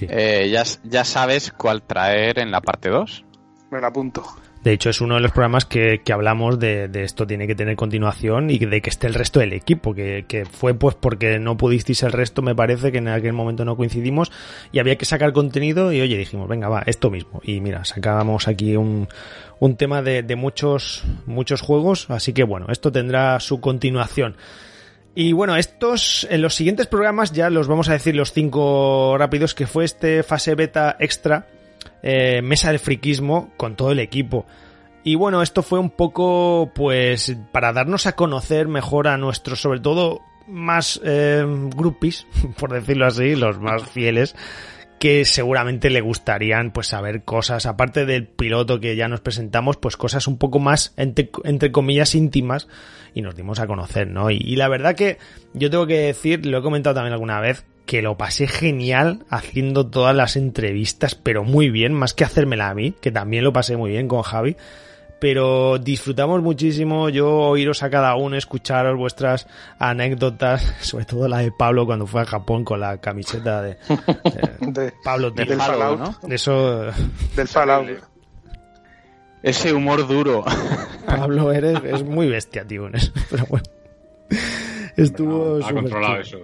Eh, 0.00 0.50
ya, 0.50 0.64
ya 0.82 1.04
sabes 1.04 1.52
cuál 1.52 1.82
traer 1.82 2.38
en 2.38 2.50
la 2.50 2.60
parte 2.60 2.88
2. 2.88 3.24
Me 3.70 3.80
la 3.80 3.88
apunto. 3.88 4.24
De 4.62 4.72
hecho, 4.72 4.90
es 4.90 5.00
uno 5.00 5.16
de 5.16 5.20
los 5.20 5.32
programas 5.32 5.64
que, 5.64 6.02
que 6.04 6.12
hablamos 6.12 6.58
de, 6.58 6.86
de, 6.86 7.02
esto 7.02 7.26
tiene 7.26 7.48
que 7.48 7.56
tener 7.56 7.74
continuación 7.74 8.48
y 8.48 8.58
de 8.58 8.80
que 8.80 8.90
esté 8.90 9.08
el 9.08 9.14
resto 9.14 9.40
del 9.40 9.52
equipo, 9.52 9.92
que, 9.92 10.24
que, 10.28 10.44
fue 10.44 10.74
pues 10.74 10.94
porque 10.94 11.40
no 11.40 11.56
pudisteis 11.56 12.04
el 12.04 12.12
resto, 12.12 12.42
me 12.42 12.54
parece 12.54 12.92
que 12.92 12.98
en 12.98 13.08
aquel 13.08 13.32
momento 13.32 13.64
no 13.64 13.76
coincidimos 13.76 14.30
y 14.70 14.78
había 14.78 14.96
que 14.96 15.04
sacar 15.04 15.32
contenido 15.32 15.92
y 15.92 16.00
oye, 16.00 16.16
dijimos, 16.16 16.48
venga, 16.48 16.68
va, 16.68 16.84
esto 16.86 17.10
mismo. 17.10 17.40
Y 17.42 17.60
mira, 17.60 17.84
sacábamos 17.84 18.46
aquí 18.46 18.76
un, 18.76 19.08
un 19.58 19.76
tema 19.76 20.00
de, 20.00 20.22
de 20.22 20.36
muchos, 20.36 21.04
muchos 21.26 21.60
juegos, 21.60 22.08
así 22.10 22.32
que 22.32 22.44
bueno, 22.44 22.66
esto 22.70 22.92
tendrá 22.92 23.40
su 23.40 23.60
continuación. 23.60 24.36
Y 25.14 25.32
bueno, 25.32 25.56
estos, 25.56 26.26
en 26.30 26.40
los 26.40 26.54
siguientes 26.54 26.86
programas 26.86 27.32
ya 27.32 27.50
los 27.50 27.68
vamos 27.68 27.88
a 27.88 27.92
decir 27.92 28.14
los 28.14 28.32
cinco 28.32 29.16
rápidos, 29.18 29.54
que 29.54 29.66
fue 29.66 29.84
este 29.84 30.22
fase 30.22 30.54
beta 30.54 30.96
extra, 31.00 31.48
eh, 32.02 32.42
mesa 32.42 32.68
del 32.70 32.78
friquismo 32.78 33.52
con 33.56 33.76
todo 33.76 33.92
el 33.92 33.98
equipo. 33.98 34.46
Y 35.04 35.16
bueno, 35.16 35.42
esto 35.42 35.62
fue 35.62 35.78
un 35.78 35.90
poco, 35.90 36.70
pues, 36.74 37.36
para 37.50 37.72
darnos 37.72 38.06
a 38.06 38.14
conocer 38.14 38.68
mejor 38.68 39.08
a 39.08 39.18
nuestros, 39.18 39.60
sobre 39.60 39.80
todo, 39.80 40.20
más 40.46 41.00
eh, 41.04 41.44
groupies, 41.74 42.26
por 42.58 42.72
decirlo 42.72 43.06
así, 43.06 43.34
los 43.34 43.58
más 43.58 43.82
fieles, 43.82 44.36
que 45.00 45.24
seguramente 45.24 45.90
le 45.90 46.00
gustarían, 46.00 46.70
pues, 46.70 46.86
saber 46.86 47.24
cosas, 47.24 47.66
aparte 47.66 48.06
del 48.06 48.28
piloto 48.28 48.78
que 48.78 48.94
ya 48.94 49.08
nos 49.08 49.20
presentamos, 49.20 49.76
pues 49.76 49.96
cosas 49.96 50.28
un 50.28 50.38
poco 50.38 50.60
más, 50.60 50.94
entre, 50.96 51.30
entre 51.42 51.72
comillas, 51.72 52.14
íntimas, 52.14 52.68
y 53.12 53.22
nos 53.22 53.34
dimos 53.34 53.58
a 53.58 53.66
conocer, 53.66 54.06
¿no? 54.06 54.30
Y 54.30 54.54
la 54.54 54.68
verdad 54.68 54.94
que 54.94 55.18
yo 55.52 55.68
tengo 55.68 55.86
que 55.88 55.98
decir, 55.98 56.46
lo 56.46 56.58
he 56.58 56.62
comentado 56.62 56.94
también 56.94 57.12
alguna 57.12 57.40
vez, 57.40 57.64
que 57.86 58.02
lo 58.02 58.16
pasé 58.16 58.46
genial 58.46 59.24
haciendo 59.28 59.86
todas 59.86 60.14
las 60.14 60.36
entrevistas, 60.36 61.14
pero 61.14 61.44
muy 61.44 61.70
bien, 61.70 61.92
más 61.92 62.14
que 62.14 62.24
hacérmela 62.24 62.68
a 62.68 62.74
mí, 62.74 62.94
que 63.00 63.10
también 63.10 63.44
lo 63.44 63.52
pasé 63.52 63.76
muy 63.76 63.90
bien 63.90 64.08
con 64.08 64.22
Javi. 64.22 64.56
Pero 65.18 65.78
disfrutamos 65.78 66.42
muchísimo 66.42 67.08
yo 67.08 67.30
oíros 67.30 67.84
a 67.84 67.90
cada 67.90 68.16
uno, 68.16 68.36
escucharos 68.36 68.98
vuestras 68.98 69.46
anécdotas, 69.78 70.74
sobre 70.80 71.04
todo 71.04 71.28
la 71.28 71.38
de 71.38 71.52
Pablo 71.52 71.86
cuando 71.86 72.06
fue 72.06 72.22
a 72.22 72.24
Japón 72.24 72.64
con 72.64 72.80
la 72.80 73.00
camiseta 73.00 73.62
de, 73.62 73.76
de 74.60 74.92
Pablo 75.04 75.30
del 75.30 75.48
de 75.48 75.56
Fallout, 75.56 75.98
¿no? 75.98 76.28
de 76.28 76.34
eso 76.34 76.86
Del 77.36 77.46
Fallout. 77.46 77.88
Ese 79.44 79.72
humor 79.72 80.06
duro. 80.06 80.44
Pablo 81.04 81.52
eres 81.52 81.78
es 81.84 82.04
muy 82.04 82.28
bestia, 82.28 82.64
tío, 82.64 82.86
en 82.86 82.94
eso, 82.94 83.12
pero 83.28 83.46
bueno. 83.46 83.64
Estuvo 84.96 85.56
ha 85.56 85.68
súper 85.68 85.74
controlado 85.74 86.20
eso. 86.20 86.38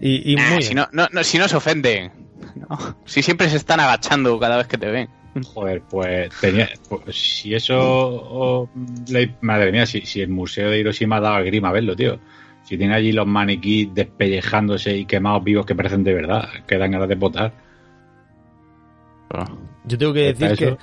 Y, 0.00 0.32
y 0.32 0.36
Ah, 0.38 0.50
muy 0.52 0.62
si, 0.62 0.74
no, 0.74 0.86
no, 0.92 1.06
no, 1.12 1.24
si 1.24 1.38
no 1.38 1.48
se 1.48 1.56
ofenden. 1.56 2.12
No. 2.54 2.96
Si 3.04 3.22
siempre 3.22 3.48
se 3.48 3.56
están 3.56 3.80
agachando 3.80 4.38
cada 4.38 4.56
vez 4.58 4.66
que 4.66 4.78
te 4.78 4.90
ven. 4.90 5.08
Joder, 5.54 5.82
pues 5.90 6.30
tenía. 6.40 6.68
pues, 6.88 7.16
si 7.16 7.54
eso. 7.54 7.76
o- 7.78 8.70
le- 9.08 9.34
madre 9.42 9.72
mía, 9.72 9.84
si, 9.86 10.00
si 10.02 10.20
el 10.22 10.28
museo 10.28 10.70
de 10.70 10.78
Hiroshima 10.78 11.20
daba 11.20 11.40
grima 11.42 11.72
verlo, 11.72 11.94
tío. 11.96 12.18
Si 12.64 12.76
tiene 12.76 12.94
allí 12.94 13.12
los 13.12 13.26
maniquís 13.26 13.92
despellejándose 13.94 14.96
y 14.96 15.04
quemados 15.04 15.44
vivos 15.44 15.66
que 15.66 15.74
parecen 15.74 16.02
de 16.04 16.14
verdad, 16.14 16.48
que 16.66 16.78
dan 16.78 16.90
ganas 16.90 17.08
de 17.08 17.14
botar. 17.14 17.52
Yo 19.84 19.98
tengo 19.98 20.12
que 20.12 20.30
¿Está 20.30 20.48
decir 20.48 20.68
que, 20.68 20.76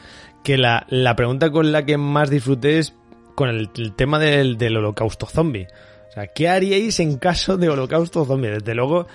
que 0.43 0.57
la, 0.57 0.85
la 0.89 1.15
pregunta 1.15 1.51
con 1.51 1.71
la 1.71 1.85
que 1.85 1.97
más 1.97 2.29
disfruté 2.29 2.79
es 2.79 2.93
con 3.35 3.49
el, 3.49 3.69
el 3.75 3.93
tema 3.95 4.19
del, 4.19 4.57
del 4.57 4.77
holocausto 4.77 5.25
zombie. 5.25 5.67
O 6.13 6.15
sea, 6.15 6.27
¿qué 6.27 6.47
haríais 6.47 6.99
en 6.99 7.17
caso 7.17 7.57
de 7.57 7.69
holocausto 7.69 8.23
zombie? 8.23 8.51
Desde 8.51 8.75
luego, 8.75 9.07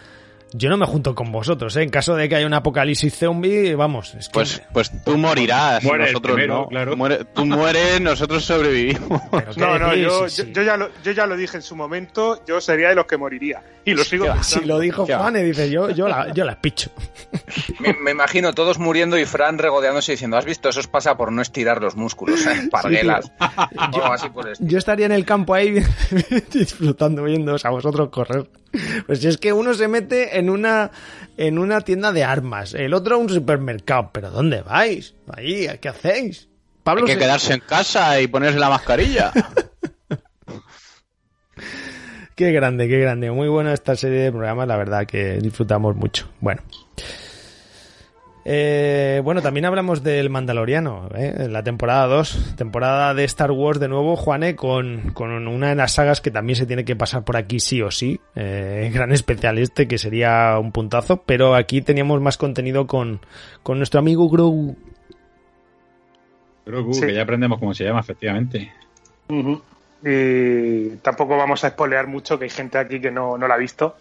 yo 0.52 0.68
no 0.70 0.76
me 0.76 0.86
junto 0.86 1.14
con 1.14 1.30
vosotros, 1.32 1.76
¿eh? 1.76 1.82
En 1.82 1.90
caso 1.90 2.14
de 2.14 2.28
que 2.28 2.36
haya 2.36 2.46
un 2.46 2.54
apocalipsis 2.54 3.14
zombie, 3.14 3.74
vamos, 3.74 4.14
es 4.14 4.28
que... 4.28 4.32
Pues, 4.32 4.62
pues 4.72 5.04
tú 5.04 5.18
morirás, 5.18 5.82
Muere 5.84 6.06
nosotros 6.06 6.34
primero, 6.34 6.54
no. 6.62 6.66
claro. 6.68 6.96
Muere- 6.96 7.26
tú 7.34 7.44
mueres, 7.46 8.00
nosotros 8.00 8.44
sobrevivimos. 8.44 9.20
¿pero 9.30 9.52
qué 9.52 9.60
No, 9.60 9.78
no, 9.78 9.94
yo, 9.94 10.28
Sí, 10.28 10.42
yo, 10.42 10.44
sí. 10.46 10.52
yo 10.54 10.62
ya 10.62 10.76
lo, 10.76 10.88
yo 11.02 11.12
ya 11.12 11.26
lo 11.26 11.36
dije 11.36 11.56
en 11.58 11.62
su 11.62 11.76
momento, 11.76 12.42
yo 12.46 12.60
sería 12.60 12.88
de 12.90 12.94
los 12.94 13.06
que 13.06 13.16
moriría. 13.16 13.62
Y 13.84 13.94
lo 13.94 14.04
sigo 14.04 14.26
Ya, 14.26 14.42
Si 14.42 14.60
lo 14.64 14.78
dijo. 14.78 15.06
Juan 15.06 15.36
y 15.36 15.42
dice, 15.42 15.70
yo, 15.70 15.90
yo, 15.90 16.08
la, 16.08 16.32
yo 16.34 16.44
la 16.44 16.60
picho. 16.60 16.90
Me, 17.80 17.92
me 17.94 18.10
imagino 18.10 18.52
todos 18.54 18.78
muriendo 18.78 19.16
y 19.18 19.24
Fran 19.24 19.58
regodeándose 19.58 20.12
diciendo, 20.12 20.36
¿has 20.36 20.44
visto? 20.44 20.68
Eso 20.68 20.80
os 20.80 20.86
pasa 20.88 21.16
por 21.16 21.30
no 21.32 21.40
estirar 21.42 21.80
los 21.82 21.94
músculos, 21.96 22.44
¿eh? 22.46 22.68
Parguelas. 22.70 23.30
o 23.38 23.80
algo 23.80 24.12
así 24.12 24.28
por 24.30 24.46
el 24.46 24.52
estilo. 24.52 24.70
Yo 24.70 24.78
estaría 24.78 25.06
en 25.06 25.12
el 25.12 25.24
campo 25.24 25.54
ahí 25.54 25.74
disfrutando 26.52 27.22
viéndoos 27.24 27.64
a 27.64 27.70
vosotros 27.70 28.08
correr. 28.10 28.46
Pues 29.06 29.20
si 29.20 29.28
es 29.28 29.38
que 29.38 29.52
uno 29.52 29.72
se 29.74 29.88
mete 29.88 30.38
en 30.38 30.50
una 30.50 30.90
en 31.36 31.58
una 31.58 31.80
tienda 31.82 32.12
de 32.12 32.24
armas, 32.24 32.74
el 32.74 32.92
otro 32.94 33.14
a 33.16 33.18
un 33.18 33.28
supermercado. 33.28 34.10
¿Pero 34.12 34.30
dónde 34.30 34.60
vais? 34.62 35.14
Ahí, 35.32 35.66
¿qué 35.80 35.88
hacéis? 35.88 36.48
Pablo 36.82 37.02
Hay 37.02 37.06
que 37.08 37.12
se- 37.14 37.18
quedarse 37.18 37.54
en 37.54 37.60
casa 37.60 38.20
y 38.20 38.26
ponerse 38.26 38.58
la 38.58 38.68
mascarilla. 38.70 39.32
Qué 42.34 42.52
grande, 42.52 42.88
qué 42.88 43.00
grande. 43.00 43.30
Muy 43.32 43.48
buena 43.48 43.72
esta 43.72 43.96
serie 43.96 44.20
de 44.20 44.30
programas, 44.30 44.68
la 44.68 44.76
verdad 44.76 45.06
que 45.06 45.38
disfrutamos 45.38 45.96
mucho. 45.96 46.28
Bueno. 46.40 46.62
Eh, 48.50 49.20
bueno, 49.22 49.42
también 49.42 49.66
hablamos 49.66 50.02
del 50.02 50.30
Mandaloriano, 50.30 51.10
¿eh? 51.14 51.48
la 51.50 51.62
temporada 51.62 52.06
2, 52.06 52.54
temporada 52.56 53.12
de 53.12 53.24
Star 53.24 53.50
Wars 53.50 53.78
de 53.78 53.88
nuevo, 53.88 54.16
Juane, 54.16 54.56
con, 54.56 55.10
con 55.12 55.46
una 55.46 55.68
de 55.68 55.74
las 55.74 55.92
sagas 55.92 56.22
que 56.22 56.30
también 56.30 56.56
se 56.56 56.64
tiene 56.64 56.82
que 56.86 56.96
pasar 56.96 57.24
por 57.24 57.36
aquí 57.36 57.60
sí 57.60 57.82
o 57.82 57.90
sí, 57.90 58.18
eh, 58.34 58.90
gran 58.90 59.12
especial 59.12 59.58
este, 59.58 59.86
que 59.86 59.98
sería 59.98 60.58
un 60.58 60.72
puntazo, 60.72 61.22
pero 61.26 61.54
aquí 61.54 61.82
teníamos 61.82 62.22
más 62.22 62.38
contenido 62.38 62.86
con, 62.86 63.20
con 63.62 63.76
nuestro 63.76 64.00
amigo 64.00 64.30
Grogu. 64.30 64.76
Creo 66.64 66.86
que, 66.86 66.94
Sí. 66.94 67.00
que 67.02 67.14
ya 67.14 67.22
aprendemos 67.24 67.58
cómo 67.58 67.74
se 67.74 67.84
llama, 67.84 68.00
efectivamente. 68.00 68.72
Y 70.02 70.88
tampoco 71.02 71.36
vamos 71.36 71.64
a 71.64 71.68
spoilear 71.68 72.06
mucho, 72.06 72.38
que 72.38 72.44
hay 72.44 72.50
gente 72.50 72.78
aquí 72.78 72.98
que 72.98 73.10
no, 73.10 73.36
no 73.36 73.46
la 73.46 73.56
ha 73.56 73.58
visto. 73.58 73.96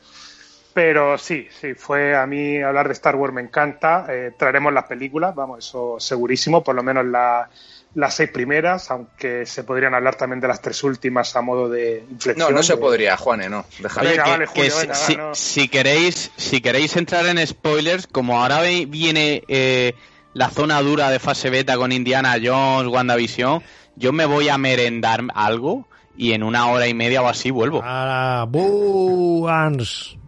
Pero 0.78 1.18
sí, 1.18 1.48
sí, 1.60 1.74
fue 1.74 2.16
a 2.16 2.28
mí 2.28 2.62
hablar 2.62 2.86
de 2.86 2.94
Star 2.94 3.16
Wars 3.16 3.34
me 3.34 3.42
encanta. 3.42 4.06
Eh, 4.10 4.34
traeremos 4.38 4.72
las 4.72 4.84
películas, 4.84 5.34
vamos, 5.34 5.66
eso 5.66 5.96
segurísimo, 6.00 6.64
por 6.64 6.76
lo 6.76 6.84
menos 6.84 7.04
la- 7.04 7.50
las 7.96 8.14
seis 8.14 8.30
primeras, 8.30 8.92
aunque 8.92 9.48
se 9.48 9.64
podrían 9.64 9.96
hablar 9.96 10.14
también 10.14 10.40
de 10.40 10.48
las 10.48 10.62
tres 10.62 10.84
últimas 10.84 11.36
a 11.36 11.42
modo 11.42 11.68
de 11.68 12.04
inflexión. 12.12 12.48
No, 12.52 12.56
no 12.56 12.62
se 12.62 12.78
podría, 12.78 13.18
Juane, 13.18 13.50
no. 13.50 13.66
Déjalo. 13.80 14.08
Venga, 14.08 14.24
que- 14.24 14.30
vale, 14.30 14.46
que 14.54 14.70
Julio, 14.70 14.94
si, 14.94 15.16
va, 15.16 15.24
no. 15.30 15.34
si 15.34 15.68
queréis, 15.68 16.32
si 16.38 16.62
queréis 16.62 16.96
entrar 16.96 17.26
en 17.26 17.48
spoilers, 17.48 18.06
como 18.06 18.40
ahora 18.40 18.62
ve- 18.62 18.86
viene 18.88 19.42
eh, 19.48 19.94
la 20.36 20.52
zona 20.52 20.80
dura 20.84 21.10
de 21.10 21.18
fase 21.18 21.50
beta 21.50 21.76
con 21.76 21.92
Indiana 21.92 22.36
Jones, 22.40 22.88
WandaVision, 22.94 23.64
yo 23.96 24.14
me 24.14 24.26
voy 24.28 24.50
a 24.50 24.60
merendar 24.60 25.22
algo 25.34 25.88
y 26.18 26.34
en 26.34 26.44
una 26.44 26.70
hora 26.70 26.88
y 26.88 26.94
media 26.94 27.22
o 27.22 27.28
así 27.28 27.52
vuelvo. 27.52 27.82
¡Hala! 27.84 28.46
¡Buans! 28.50 30.18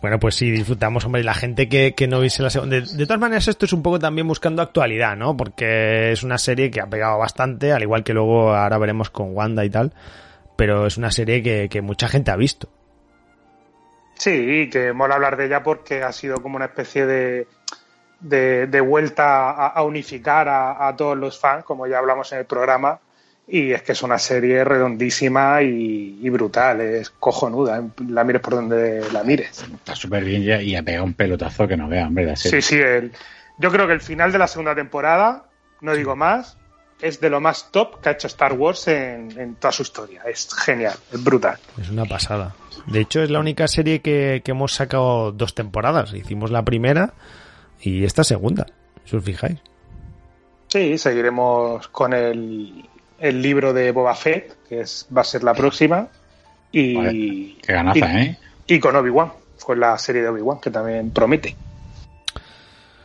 Bueno, 0.00 0.20
pues 0.20 0.36
sí, 0.36 0.48
disfrutamos, 0.52 1.04
hombre, 1.04 1.22
y 1.22 1.24
la 1.24 1.34
gente 1.34 1.68
que, 1.68 1.92
que 1.96 2.06
no 2.06 2.20
viste 2.20 2.40
la 2.40 2.50
segunda. 2.50 2.76
De, 2.76 2.82
de 2.82 3.04
todas 3.04 3.18
maneras, 3.18 3.48
esto 3.48 3.64
es 3.64 3.72
un 3.72 3.82
poco 3.82 3.98
también 3.98 4.28
buscando 4.28 4.62
actualidad, 4.62 5.16
¿no? 5.16 5.36
Porque 5.36 6.12
es 6.12 6.22
una 6.22 6.38
serie 6.38 6.70
que 6.70 6.80
ha 6.80 6.86
pegado 6.86 7.18
bastante, 7.18 7.72
al 7.72 7.82
igual 7.82 8.04
que 8.04 8.14
luego 8.14 8.54
ahora 8.54 8.78
veremos 8.78 9.10
con 9.10 9.34
Wanda 9.34 9.64
y 9.64 9.70
tal. 9.70 9.92
Pero 10.54 10.86
es 10.86 10.98
una 10.98 11.10
serie 11.10 11.42
que, 11.42 11.68
que 11.68 11.82
mucha 11.82 12.06
gente 12.06 12.30
ha 12.30 12.36
visto. 12.36 12.68
Sí, 14.14 14.68
que 14.70 14.92
mola 14.92 15.16
hablar 15.16 15.36
de 15.36 15.46
ella 15.46 15.64
porque 15.64 16.04
ha 16.04 16.12
sido 16.12 16.42
como 16.42 16.54
una 16.56 16.66
especie 16.66 17.04
de, 17.04 17.48
de, 18.20 18.66
de 18.66 18.80
vuelta 18.80 19.50
a, 19.50 19.66
a 19.68 19.82
unificar 19.82 20.48
a, 20.48 20.86
a 20.88 20.96
todos 20.96 21.16
los 21.16 21.38
fans, 21.38 21.64
como 21.64 21.86
ya 21.86 21.98
hablamos 21.98 22.32
en 22.32 22.38
el 22.38 22.44
programa. 22.46 22.98
Y 23.50 23.72
es 23.72 23.80
que 23.82 23.92
es 23.92 24.02
una 24.02 24.18
serie 24.18 24.62
redondísima 24.62 25.62
y, 25.62 26.18
y 26.20 26.28
brutal, 26.28 26.82
es 26.82 27.08
cojonuda, 27.08 27.78
¿eh? 27.78 27.82
la 28.08 28.22
mires 28.22 28.42
por 28.42 28.54
donde 28.56 29.02
la 29.10 29.22
mires. 29.24 29.64
Está 29.74 29.94
súper 29.94 30.22
bien 30.22 30.42
ya 30.42 30.60
y 30.60 30.76
ha 30.76 30.82
pegado 30.82 31.04
un 31.04 31.14
pelotazo 31.14 31.66
que 31.66 31.74
no 31.76 31.88
vea, 31.88 32.06
hombre, 32.08 32.26
la 32.26 32.36
Sí, 32.36 32.50
serie. 32.50 32.62
sí, 32.62 32.76
el, 32.76 33.12
yo 33.58 33.70
creo 33.70 33.86
que 33.86 33.94
el 33.94 34.02
final 34.02 34.32
de 34.32 34.38
la 34.38 34.48
segunda 34.48 34.74
temporada, 34.74 35.44
no 35.80 35.94
digo 35.94 36.14
más, 36.14 36.58
es 37.00 37.20
de 37.20 37.30
lo 37.30 37.40
más 37.40 37.70
top 37.70 38.02
que 38.02 38.10
ha 38.10 38.12
hecho 38.12 38.26
Star 38.26 38.52
Wars 38.52 38.86
en, 38.88 39.32
en 39.40 39.54
toda 39.54 39.72
su 39.72 39.80
historia. 39.82 40.20
Es 40.26 40.52
genial, 40.52 40.96
es 41.10 41.24
brutal. 41.24 41.56
Es 41.80 41.88
una 41.88 42.04
pasada. 42.04 42.54
De 42.86 43.00
hecho, 43.00 43.22
es 43.22 43.30
la 43.30 43.38
única 43.40 43.66
serie 43.66 44.00
que, 44.02 44.42
que 44.44 44.50
hemos 44.50 44.74
sacado 44.74 45.32
dos 45.32 45.54
temporadas. 45.54 46.12
Hicimos 46.12 46.50
la 46.50 46.64
primera 46.64 47.14
y 47.80 48.04
esta 48.04 48.24
segunda, 48.24 48.66
si 49.04 49.16
os 49.16 49.24
fijáis. 49.24 49.58
Sí, 50.68 50.98
seguiremos 50.98 51.88
con 51.88 52.12
el, 52.12 52.88
el 53.18 53.42
libro 53.42 53.72
de 53.72 53.90
Boba 53.92 54.14
Fett, 54.14 54.56
que 54.68 54.80
es, 54.80 55.06
va 55.14 55.22
a 55.22 55.24
ser 55.24 55.42
la 55.42 55.54
próxima. 55.54 56.08
Y, 56.70 57.54
Qué 57.62 57.72
ganaza, 57.72 57.98
y, 57.98 58.22
¿eh? 58.22 58.38
y 58.66 58.78
con 58.78 58.94
Obi-Wan, 58.94 59.32
con 59.64 59.80
la 59.80 59.96
serie 59.98 60.22
de 60.22 60.28
Obi-Wan, 60.28 60.60
que 60.60 60.70
también 60.70 61.10
promete. 61.10 61.56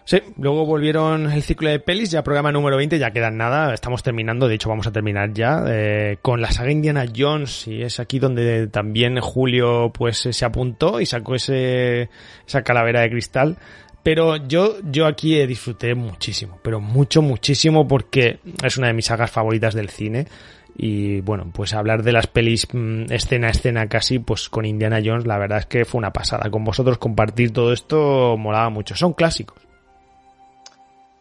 Sí, 0.06 0.22
luego 0.38 0.66
volvieron 0.66 1.32
el 1.32 1.44
ciclo 1.44 1.70
de 1.70 1.80
pelis, 1.80 2.12
ya 2.12 2.24
programa 2.24 2.52
número 2.52 2.76
20, 2.76 3.00
ya 3.00 3.12
quedan 3.12 3.38
nada, 3.38 3.74
estamos 3.74 4.04
terminando, 4.04 4.50
de 4.50 4.56
hecho 4.56 4.68
vamos 4.68 4.86
a 4.86 4.92
terminar 4.92 5.32
ya, 5.32 5.64
eh, 5.66 6.18
con 6.22 6.42
la 6.42 6.52
saga 6.52 6.72
Indiana 6.72 7.06
Jones, 7.16 7.70
y 7.70 7.84
es 7.84 8.02
aquí 8.02 8.20
donde 8.20 8.68
también 8.68 9.22
Julio 9.22 9.94
pues 9.94 10.28
se 10.30 10.46
apuntó 10.46 11.00
y 11.00 11.06
sacó 11.06 11.36
ese, 11.36 12.10
esa 12.46 12.64
calavera 12.64 13.00
de 13.00 13.12
cristal, 13.12 13.58
Pero 14.04 14.36
yo, 14.36 14.76
yo 14.84 15.08
aquí 15.08 15.46
disfruté 15.48 15.96
muchísimo, 15.96 16.60
pero 16.62 16.82
mucho, 16.82 17.22
muchísimo, 17.22 17.88
porque 17.88 18.40
es 18.62 18.78
una 18.78 18.88
de 18.88 18.94
mis 18.94 19.06
sagas 19.06 19.32
favoritas 19.32 19.74
del 19.74 19.90
cine. 19.90 20.28
Y 20.76 21.22
bueno, 21.22 21.52
pues 21.54 21.74
hablar 21.74 22.04
de 22.04 22.12
las 22.12 22.28
pelis 22.28 22.68
mm, 22.72 23.12
escena 23.12 23.48
a 23.48 23.52
escena 23.52 23.88
casi, 23.88 24.20
pues 24.20 24.50
con 24.50 24.66
Indiana 24.66 25.00
Jones, 25.04 25.26
la 25.26 25.38
verdad 25.38 25.60
es 25.60 25.66
que 25.68 25.86
fue 25.86 26.00
una 26.00 26.12
pasada. 26.12 26.50
Con 26.50 26.66
vosotros 26.66 26.98
compartir 26.98 27.54
todo 27.54 27.72
esto 27.72 28.36
molaba 28.38 28.70
mucho. 28.70 28.96
Son 28.96 29.14
clásicos. 29.14 29.58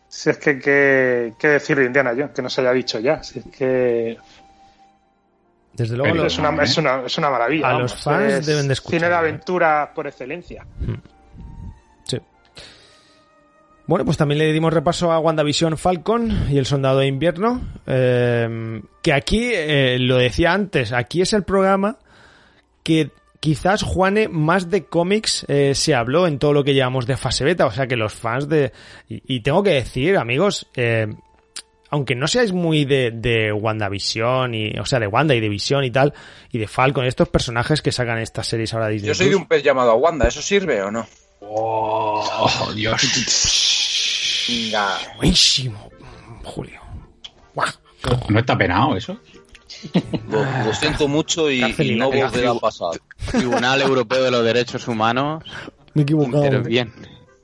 Si 0.09 0.31
es 0.31 0.39
que, 0.39 1.33
¿qué 1.39 1.49
decir 1.49 1.79
de 1.79 1.87
Indiana 1.87 2.11
Jones? 2.11 2.33
Que 2.35 2.43
no 2.43 2.51
se 2.51 2.61
haya 2.63 2.73
dicho 2.73 2.99
ya. 2.99 3.23
Si 3.23 3.39
es 3.39 3.45
que. 3.47 4.19
Desde 5.73 5.97
luego, 5.97 6.27
es, 6.27 6.39
una, 6.39 6.63
es, 6.63 6.77
una, 6.77 7.03
es, 7.07 7.17
una, 7.17 7.31
maravilla. 7.31 7.71
A 7.71 7.79
los 7.79 7.95
fans 7.95 8.45
deben 8.45 8.67
de 8.67 8.75
escuchar. 8.75 9.01
Cine 9.01 9.09
de 9.09 9.15
aventura 9.15 9.91
por 9.95 10.07
excelencia. 10.07 10.67
Hmm. 10.81 10.97
Bueno, 13.87 14.05
pues 14.05 14.17
también 14.17 14.39
le 14.39 14.53
dimos 14.53 14.73
repaso 14.73 15.11
a 15.11 15.19
WandaVision 15.19 15.77
Falcon 15.77 16.47
y 16.51 16.59
el 16.59 16.67
Soldado 16.67 17.01
de 17.01 17.07
Invierno, 17.07 17.61
eh, 17.87 18.81
que 19.03 19.13
aquí, 19.13 19.51
eh, 19.53 19.99
lo 19.99 20.19
decía 20.19 20.53
antes, 20.53 20.93
aquí 20.93 21.21
es 21.21 21.33
el 21.33 21.43
programa 21.43 21.99
que 22.85 23.11
quizás, 23.41 23.83
Juane, 23.83 24.29
más 24.29 24.71
de 24.71 24.85
cómics 24.85 25.45
eh, 25.49 25.75
se 25.75 25.97
habló 25.97 26.29
en 26.29 26.39
todo 26.39 26.53
lo 26.53 26.63
que 26.63 26.75
llevamos 26.75 27.07
de 27.07 27.17
fase 27.17 27.45
beta, 27.45 27.67
o 27.67 27.73
sea 27.73 27.89
que 27.89 27.97
los 27.97 28.15
fans 28.15 28.49
de... 28.49 28.73
Y, 29.09 29.41
tengo 29.41 29.65
que 29.65 29.71
decir, 29.71 30.17
amigos, 30.17 30.69
aunque 31.91 32.15
no 32.15 32.29
seáis 32.29 32.53
muy 32.53 32.85
de, 32.85 33.11
de 33.11 33.53
WandaVision, 33.53 34.55
y, 34.55 34.79
o 34.79 34.87
sea, 34.87 35.01
de 35.01 35.09
Wanda 35.09 35.35
y 35.35 35.41
de 35.41 35.49
Vision 35.49 35.83
y 35.83 35.91
tal, 35.91 36.15
y 36.53 36.59
de 36.59 36.69
Falcon, 36.69 37.05
estos 37.05 37.29
personajes 37.29 37.83
que 37.83 37.91
sacan 37.91 38.19
estas 38.19 38.47
series 38.47 38.73
ahora 38.75 38.89
Disney 38.89 39.09
Yo 39.09 39.15
soy 39.15 39.29
de 39.29 39.37
un 39.37 39.47
pez 39.47 39.65
llamado 39.65 39.97
Wanda, 39.97 40.29
¿eso 40.29 40.41
sirve 40.41 40.81
o 40.83 40.91
no? 40.93 41.05
Oh, 41.45 42.73
Dios. 42.75 43.03
Buenísimo, 45.17 45.91
Julio. 46.43 46.81
¿No 48.29 48.39
está 48.39 48.57
penado 48.57 48.97
eso? 48.97 49.19
Lo, 50.31 50.75
siento 50.75 51.09
mucho 51.09 51.51
y, 51.51 51.61
no 51.97 52.11
volverá 52.11 52.51
a 52.51 52.55
pasar. 52.55 53.01
Tribunal 53.31 53.83
Europeo 53.83 54.23
de 54.23 54.31
los 54.31 54.45
Derechos 54.45 54.87
Humanos. 54.89 55.45
Me 55.95 56.03
he 56.03 56.05
equivocado. 56.05 56.43
Pero 56.43 56.63
bien. 56.63 56.93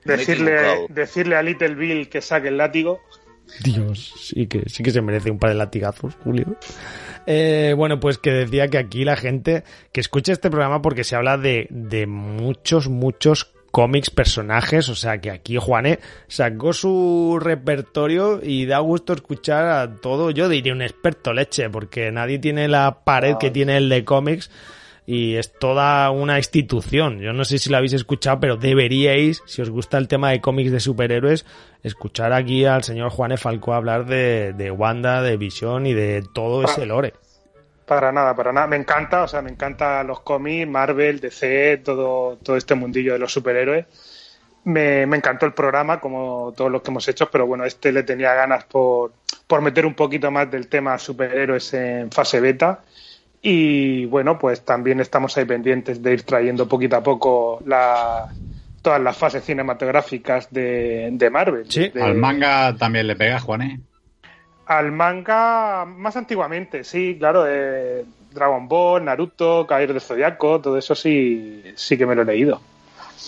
Decirle, 0.05 0.87
decirle 0.89 1.37
a 1.37 1.43
Little 1.43 1.75
Bill 1.75 2.09
que 2.09 2.21
saque 2.21 2.49
el 2.49 2.57
látigo. 2.57 3.01
Dios, 3.63 4.13
sí 4.21 4.47
que, 4.47 4.69
sí 4.69 4.83
que 4.83 4.91
se 4.91 5.01
merece 5.01 5.31
un 5.31 5.39
par 5.39 5.51
de 5.51 5.57
latigazos, 5.57 6.15
Julio. 6.23 6.57
Eh, 7.27 7.75
bueno, 7.77 7.99
pues 7.99 8.19
que 8.19 8.31
decía 8.31 8.69
que 8.69 8.79
aquí 8.79 9.05
la 9.05 9.17
gente 9.17 9.65
que 9.93 10.01
escucha 10.01 10.33
este 10.33 10.51
programa 10.51 10.83
porque 10.83 11.05
se 11.05 11.17
habla 11.17 11.39
de, 11.39 11.67
de 11.71 12.07
muchos, 12.07 12.89
muchos 12.89 13.53
cómics, 13.71 14.11
personajes, 14.11 14.89
o 14.89 14.95
sea 14.95 15.21
que 15.21 15.31
aquí 15.31 15.57
Juané 15.57 15.99
sacó 16.27 16.73
su 16.73 17.39
repertorio 17.41 18.41
y 18.43 18.67
da 18.67 18.79
gusto 18.79 19.13
escuchar 19.13 19.67
a 19.67 19.97
todo, 19.97 20.31
yo 20.31 20.49
diría 20.49 20.73
un 20.73 20.83
experto 20.83 21.33
leche, 21.33 21.71
porque 21.71 22.11
nadie 22.11 22.39
tiene 22.39 22.69
la 22.69 23.05
pared 23.05 23.37
que 23.39 23.51
tiene 23.51 23.77
el 23.77 23.89
de 23.89 24.05
cómics 24.05 24.51
y 25.07 25.37
es 25.37 25.55
toda 25.59 26.11
una 26.11 26.37
institución. 26.37 27.21
Yo 27.21 27.33
no 27.33 27.47
sé 27.47 27.59
si 27.59 27.71
lo 27.71 27.79
habéis 27.79 27.95
escuchado, 27.95 28.41
pero 28.41 28.57
deberíais, 28.57 29.43
si 29.47 29.63
os 29.63 29.71
gusta 29.71 29.97
el 29.97 30.07
tema 30.07 30.31
de 30.31 30.43
cómics 30.43 30.71
de 30.71 30.81
superhéroes, 30.81 31.47
escuchar 31.83 32.35
aquí 32.35 32.67
al 32.67 32.85
señor 32.85 33.09
Juané 33.09 33.39
Falcó 33.39 33.73
hablar 33.73 34.05
de, 34.05 34.53
de 34.53 34.71
Wanda, 34.71 35.23
de 35.23 35.39
Visión 35.39 35.87
y 35.87 35.95
de 35.95 36.23
todo 36.35 36.63
ese 36.63 36.85
lore. 36.85 37.15
Para 37.89 38.13
nada, 38.13 38.37
para 38.37 38.53
nada. 38.53 38.67
Me 38.67 38.77
encanta, 38.77 39.23
o 39.23 39.29
sea, 39.29 39.41
me 39.41 39.51
encanta 39.51 40.05
los 40.05 40.21
cómics, 40.21 40.69
Marvel, 40.69 41.21
DC, 41.21 41.79
todo, 41.79 42.37
todo 42.37 42.57
este 42.57 42.75
mundillo 42.75 43.15
de 43.15 43.19
los 43.19 43.33
superhéroes. 43.33 43.87
Me, 44.65 45.03
encantó 45.05 45.47
el 45.47 45.55
programa, 45.55 45.99
como 45.99 46.53
todos 46.55 46.71
los 46.71 46.83
que 46.83 46.91
hemos 46.91 47.09
hecho, 47.09 47.31
pero 47.31 47.47
bueno, 47.47 47.65
este 47.65 47.91
le 47.91 48.03
tenía 48.03 48.35
ganas 48.35 48.65
por, 48.65 49.13
por 49.47 49.63
meter 49.63 49.87
un 49.87 49.95
poquito 49.95 50.31
más 50.31 50.51
del 50.51 50.69
tema 50.69 50.99
superhéroes 50.99 51.73
en 51.73 52.13
fase 52.13 52.41
beta. 52.41 52.81
Y 53.41 54.05
bueno, 54.07 54.39
pues 54.39 54.67
también 54.67 55.01
estamos 55.01 55.35
ahí 55.39 55.47
pendientes 55.47 56.03
de 56.03 56.13
ir 56.13 56.23
trayendo 56.25 56.69
poquito 56.69 56.97
a 56.97 57.03
poco 57.03 57.63
la, 57.65 58.29
todas 58.83 59.01
las 59.01 59.17
fases 59.17 59.45
cinematográficas 59.45 60.53
de, 60.53 61.09
de 61.13 61.31
Marvel. 61.31 61.65
Sí, 61.71 61.91
al 61.99 62.17
manga 62.17 62.77
también 62.77 63.07
le 63.07 63.17
pega, 63.17 63.41
Juanes. 63.41 63.81
Al 64.69 64.93
manga 64.93 65.87
más 65.87 66.17
antiguamente, 66.17 66.85
sí, 66.85 67.17
claro, 67.19 67.45
eh, 67.49 68.05
Dragon 68.31 68.69
Ball, 68.69 69.05
Naruto, 69.05 69.67
Caer 69.67 69.95
de 69.95 70.01
Zodiaco, 70.01 70.61
todo 70.61 70.77
eso 70.77 70.95
sí, 70.95 71.63
sí 71.75 71.97
que 71.97 72.05
me 72.05 72.15
lo 72.15 72.23
he 72.23 72.27
leído. 72.27 72.61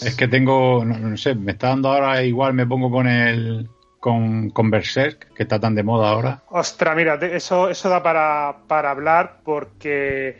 Es 0.03 0.15
que 0.17 0.29
tengo, 0.29 0.85
no, 0.85 1.17
sé, 1.17 1.35
me 1.35 1.53
está 1.53 1.69
dando 1.69 1.91
ahora 1.91 2.23
igual, 2.23 2.53
me 2.53 2.67
pongo 2.67 2.91
con 2.91 3.07
el 3.07 3.69
con, 3.99 4.51
con 4.51 4.71
Berserk, 4.71 5.33
que 5.35 5.43
está 5.43 5.59
tan 5.59 5.75
de 5.75 5.83
moda 5.83 6.11
ahora. 6.11 6.43
Ostras, 6.51 6.95
mira, 6.95 7.15
eso, 7.15 7.69
eso 7.71 7.89
da 7.89 8.03
para, 8.03 8.57
para 8.67 8.91
hablar 8.91 9.39
porque, 9.43 10.39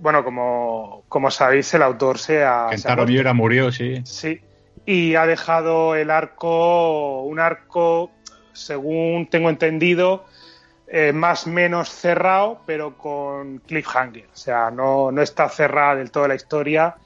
bueno, 0.00 0.24
como, 0.24 1.04
como 1.08 1.30
sabéis, 1.30 1.72
el 1.74 1.82
autor 1.82 2.18
se 2.18 2.44
ha... 2.44 2.68
Kentaro 2.70 3.06
Miura 3.06 3.32
murió, 3.32 3.72
sí. 3.72 4.02
Sí, 4.04 4.40
y 4.86 5.14
ha 5.14 5.26
dejado 5.26 5.94
el 5.94 6.10
arco, 6.10 7.22
un 7.22 7.38
arco, 7.38 8.10
según 8.52 9.28
tengo 9.30 9.50
entendido, 9.50 10.24
eh, 10.94 11.10
más 11.14 11.46
menos 11.46 11.88
cerrado, 11.88 12.60
pero 12.66 12.98
con 12.98 13.60
cliffhanger. 13.60 14.26
O 14.30 14.36
sea, 14.36 14.70
no, 14.70 15.10
no 15.10 15.22
está 15.22 15.48
cerrada 15.48 15.94
del 15.94 16.10
todo 16.10 16.28
la 16.28 16.34
historia. 16.34 16.96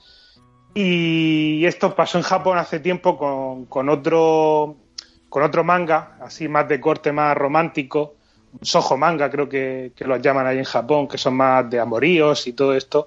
Y 0.74 1.64
esto 1.64 1.94
pasó 1.94 2.18
en 2.18 2.24
Japón 2.24 2.58
hace 2.58 2.80
tiempo 2.80 3.16
con, 3.16 3.66
con, 3.66 3.88
otro 3.88 4.74
con 5.28 5.44
otro 5.44 5.62
manga, 5.62 6.16
así 6.20 6.48
más 6.48 6.66
de 6.66 6.80
corte 6.80 7.12
más 7.12 7.36
romántico, 7.36 8.16
sojo 8.60 8.96
manga 8.96 9.30
creo 9.30 9.48
que, 9.48 9.92
que 9.94 10.04
los 10.04 10.20
llaman 10.20 10.48
ahí 10.48 10.58
en 10.58 10.64
Japón, 10.64 11.06
que 11.06 11.16
son 11.16 11.36
más 11.36 11.70
de 11.70 11.78
amoríos 11.78 12.48
y 12.48 12.54
todo 12.54 12.74
esto, 12.74 13.06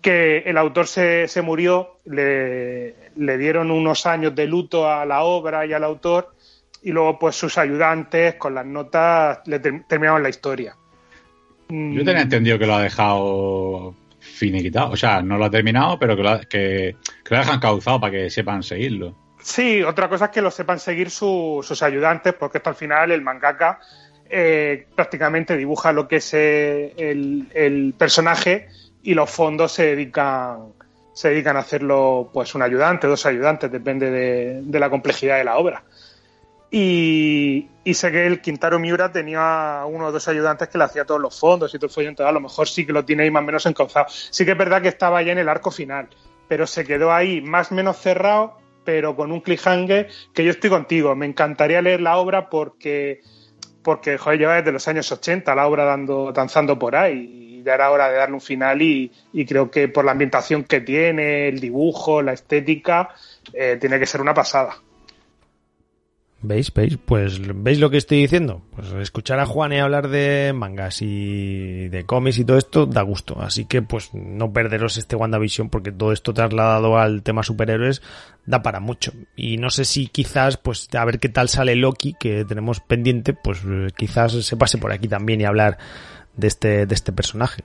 que 0.00 0.38
el 0.38 0.56
autor 0.56 0.86
se, 0.86 1.28
se 1.28 1.42
murió, 1.42 1.98
le, 2.06 3.10
le 3.14 3.36
dieron 3.36 3.70
unos 3.70 4.06
años 4.06 4.34
de 4.34 4.46
luto 4.46 4.90
a 4.90 5.04
la 5.04 5.22
obra 5.22 5.66
y 5.66 5.74
al 5.74 5.84
autor 5.84 6.32
y 6.82 6.92
luego 6.92 7.18
pues 7.18 7.36
sus 7.36 7.58
ayudantes 7.58 8.34
con 8.36 8.54
las 8.54 8.66
notas 8.66 9.40
le 9.46 9.58
terminaban 9.58 10.22
la 10.22 10.28
historia. 10.28 10.76
Yo 11.68 12.04
tenía 12.04 12.22
entendido 12.22 12.58
que 12.58 12.66
lo 12.66 12.76
ha 12.76 12.82
dejado 12.82 13.94
finiquitado, 14.20 14.90
o 14.90 14.96
sea, 14.96 15.22
no 15.22 15.36
lo 15.36 15.44
ha 15.44 15.50
terminado, 15.50 15.98
pero 15.98 16.16
que 16.16 16.22
lo, 16.22 16.40
que, 16.48 16.96
lo 17.28 17.38
dejan 17.38 17.60
causado 17.60 18.00
para 18.00 18.12
que 18.12 18.30
sepan 18.30 18.62
seguirlo. 18.62 19.14
Sí, 19.42 19.82
otra 19.82 20.08
cosa 20.08 20.26
es 20.26 20.30
que 20.30 20.42
lo 20.42 20.50
sepan 20.50 20.78
seguir 20.78 21.10
sus 21.10 21.82
ayudantes, 21.82 22.34
porque 22.34 22.58
esto 22.58 22.70
al 22.70 22.76
final 22.76 23.10
el 23.10 23.22
mangaka 23.22 23.80
eh, 24.28 24.86
prácticamente 24.94 25.56
dibuja 25.56 25.92
lo 25.92 26.08
que 26.08 26.16
es 26.16 26.34
eh, 26.34 26.94
el, 26.96 27.94
personaje 27.96 28.68
y 29.02 29.14
los 29.14 29.30
fondos 29.30 29.72
se 29.72 29.86
dedican 29.86 30.72
se 31.14 31.30
dedican 31.30 31.56
a 31.56 31.60
hacerlo 31.60 32.30
pues 32.32 32.54
un 32.54 32.62
ayudante, 32.62 33.08
dos 33.08 33.26
ayudantes, 33.26 33.72
depende 33.72 34.10
de 34.62 34.78
la 34.78 34.88
complejidad 34.88 35.38
de 35.38 35.44
la 35.44 35.58
obra. 35.58 35.82
Y, 36.70 37.70
sé 37.94 38.12
que 38.12 38.26
el 38.26 38.42
Quintaro 38.42 38.78
Miura 38.78 39.10
tenía 39.10 39.82
uno 39.86 40.06
o 40.06 40.12
dos 40.12 40.28
ayudantes 40.28 40.68
que 40.68 40.76
le 40.76 40.84
hacía 40.84 41.06
todos 41.06 41.20
los 41.20 41.38
fondos 41.38 41.74
y 41.74 41.78
todo 41.78 41.86
el 41.86 41.92
follón. 41.92 42.14
a 42.18 42.32
lo 42.32 42.40
mejor 42.40 42.68
sí 42.68 42.84
que 42.84 42.92
lo 42.92 43.04
tiene 43.04 43.22
ahí 43.22 43.30
más 43.30 43.42
o 43.42 43.46
menos 43.46 43.66
encauzado. 43.66 44.06
Sí 44.08 44.44
que 44.44 44.52
es 44.52 44.58
verdad 44.58 44.82
que 44.82 44.88
estaba 44.88 45.22
ya 45.22 45.32
en 45.32 45.38
el 45.38 45.48
arco 45.48 45.70
final, 45.70 46.08
pero 46.46 46.66
se 46.66 46.84
quedó 46.84 47.12
ahí 47.12 47.40
más 47.40 47.72
o 47.72 47.74
menos 47.74 47.96
cerrado, 47.96 48.58
pero 48.84 49.16
con 49.16 49.32
un 49.32 49.40
cliffhanger 49.40 50.08
que 50.34 50.44
yo 50.44 50.50
estoy 50.50 50.68
contigo. 50.68 51.14
Me 51.14 51.26
encantaría 51.26 51.80
leer 51.80 52.02
la 52.02 52.18
obra 52.18 52.50
porque, 52.50 53.22
porque 53.82 54.18
joder, 54.18 54.38
lleva 54.38 54.54
desde 54.56 54.72
los 54.72 54.86
años 54.88 55.10
80 55.10 55.54
la 55.54 55.66
obra 55.66 55.84
dando, 55.84 56.32
danzando 56.32 56.78
por 56.78 56.94
ahí. 56.94 57.58
Y 57.58 57.62
ya 57.62 57.74
era 57.74 57.90
hora 57.90 58.10
de 58.10 58.16
darle 58.18 58.34
un 58.34 58.40
final 58.42 58.82
y, 58.82 59.10
creo 59.46 59.70
que 59.70 59.88
por 59.88 60.04
la 60.04 60.12
ambientación 60.12 60.64
que 60.64 60.82
tiene, 60.82 61.48
el 61.48 61.60
dibujo, 61.60 62.20
la 62.20 62.34
estética, 62.34 63.08
eh, 63.54 63.78
tiene 63.80 63.98
que 63.98 64.06
ser 64.06 64.20
una 64.20 64.34
pasada. 64.34 64.76
¿Veis? 66.40 66.72
¿Veis? 66.72 66.96
Pues 67.04 67.40
¿veis 67.62 67.80
lo 67.80 67.90
que 67.90 67.96
estoy 67.96 68.18
diciendo? 68.18 68.62
Pues 68.76 68.92
escuchar 68.92 69.40
a 69.40 69.46
Juane 69.46 69.80
hablar 69.80 70.08
de 70.08 70.52
mangas 70.54 71.02
y 71.02 71.88
de 71.88 72.04
cómics 72.04 72.38
y 72.38 72.44
todo 72.44 72.58
esto 72.58 72.86
da 72.86 73.02
gusto. 73.02 73.40
Así 73.40 73.64
que 73.64 73.82
pues 73.82 74.14
no 74.14 74.52
perderos 74.52 74.98
este 74.98 75.16
WandaVision 75.16 75.68
porque 75.68 75.90
todo 75.90 76.12
esto 76.12 76.32
trasladado 76.32 76.96
al 76.96 77.24
tema 77.24 77.42
superhéroes 77.42 78.02
da 78.46 78.62
para 78.62 78.78
mucho. 78.78 79.12
Y 79.34 79.56
no 79.56 79.70
sé 79.70 79.84
si 79.84 80.06
quizás 80.06 80.56
pues 80.58 80.88
a 80.94 81.04
ver 81.04 81.18
qué 81.18 81.28
tal 81.28 81.48
sale 81.48 81.74
Loki 81.74 82.14
que 82.18 82.44
tenemos 82.44 82.78
pendiente, 82.80 83.32
pues 83.34 83.62
quizás 83.96 84.32
se 84.32 84.56
pase 84.56 84.78
por 84.78 84.92
aquí 84.92 85.08
también 85.08 85.40
y 85.40 85.44
hablar 85.44 85.78
de 86.36 86.46
este, 86.46 86.86
de 86.86 86.94
este 86.94 87.12
personaje. 87.12 87.64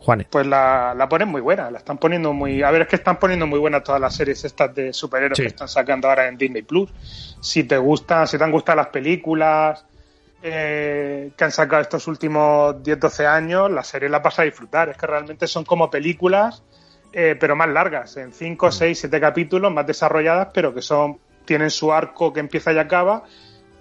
Juanes. 0.00 0.26
Pues 0.30 0.46
la, 0.46 0.94
la, 0.96 1.08
ponen 1.08 1.28
muy 1.28 1.42
buena, 1.42 1.70
la 1.70 1.78
están 1.78 1.98
poniendo 1.98 2.32
muy... 2.32 2.62
A 2.62 2.70
ver, 2.70 2.82
es 2.82 2.88
que 2.88 2.96
están 2.96 3.18
poniendo 3.18 3.46
muy 3.46 3.58
buenas 3.58 3.84
todas 3.84 4.00
las 4.00 4.14
series 4.14 4.42
estas 4.44 4.74
de 4.74 4.94
superhéroes 4.94 5.38
que 5.38 5.46
están 5.46 5.68
sacando 5.68 6.08
ahora 6.08 6.26
en 6.26 6.38
Disney 6.38 6.62
Plus. 6.62 6.90
Si 7.40 7.64
te 7.64 7.76
gustan, 7.76 8.26
si 8.26 8.38
te 8.38 8.44
han 8.44 8.50
gustado 8.50 8.76
las 8.76 8.86
películas 8.86 9.84
eh, 10.42 11.32
que 11.36 11.44
han 11.44 11.52
sacado 11.52 11.82
estos 11.82 12.06
últimos 12.08 12.76
10-12 12.76 13.26
años, 13.26 13.70
la 13.70 13.84
serie 13.84 14.08
la 14.08 14.20
vas 14.20 14.38
a 14.38 14.44
disfrutar. 14.44 14.88
Es 14.88 14.96
que 14.96 15.06
realmente 15.06 15.46
son 15.46 15.66
como 15.66 15.90
películas, 15.90 16.62
eh, 17.12 17.36
pero 17.38 17.54
más 17.54 17.68
largas, 17.68 18.16
en 18.16 18.32
5, 18.32 18.72
6, 18.72 18.98
7 18.98 19.20
capítulos, 19.20 19.70
más 19.70 19.86
desarrolladas, 19.86 20.48
pero 20.54 20.74
que 20.74 20.80
son 20.80 21.18
tienen 21.44 21.70
su 21.70 21.92
arco 21.92 22.32
que 22.32 22.40
empieza 22.40 22.72
y 22.72 22.78
acaba 22.78 23.24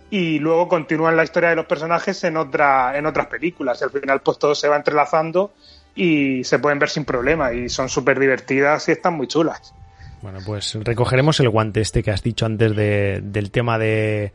y 0.10 0.40
luego 0.40 0.68
continúan 0.68 1.16
la 1.16 1.24
historia 1.24 1.50
de 1.50 1.56
los 1.56 1.66
personajes 1.66 2.24
en 2.24 2.36
otra 2.38 2.98
en 2.98 3.06
otras 3.06 3.28
películas 3.28 3.80
y 3.80 3.84
al 3.84 3.92
final 3.92 4.22
pues 4.22 4.40
todo 4.40 4.56
se 4.56 4.68
va 4.68 4.76
entrelazando 4.76 5.54
y 5.96 6.44
se 6.44 6.60
pueden 6.60 6.80
ver 6.80 6.90
sin 6.90 7.06
problema 7.06 7.54
y 7.54 7.70
son 7.70 7.90
súper 7.90 8.20
divertidas 8.20 8.88
y 8.90 8.92
están 8.94 9.16
muy 9.16 9.28
chulas. 9.28 9.74
Bueno, 10.22 10.40
pues 10.46 10.78
recogeremos 10.82 11.40
el 11.40 11.50
guante 11.50 11.82
este 11.82 12.04
que 12.04 12.12
has 12.12 12.24
dicho 12.24 12.46
antes 12.46 12.76
de, 12.76 13.22
del 13.24 13.52
tema 13.52 13.78
de, 13.78 14.34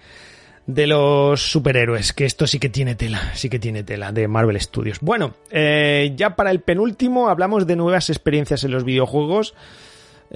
de 0.66 0.86
los 0.86 1.43
superhéroes, 1.43 2.12
que 2.12 2.24
esto 2.24 2.47
sí 2.47 2.59
que 2.59 2.70
tiene 2.70 2.94
tela, 2.94 3.32
sí 3.35 3.51
que 3.51 3.59
tiene 3.59 3.82
tela, 3.82 4.12
de 4.12 4.26
Marvel 4.28 4.60
Studios. 4.60 4.98
Bueno, 5.01 5.35
eh, 5.51 6.12
ya 6.16 6.36
para 6.36 6.51
el 6.51 6.60
penúltimo 6.60 7.28
hablamos 7.28 7.66
de 7.66 7.76
nuevas 7.76 8.09
experiencias 8.09 8.64
en 8.64 8.70
los 8.70 8.85
videojuegos. 8.85 9.55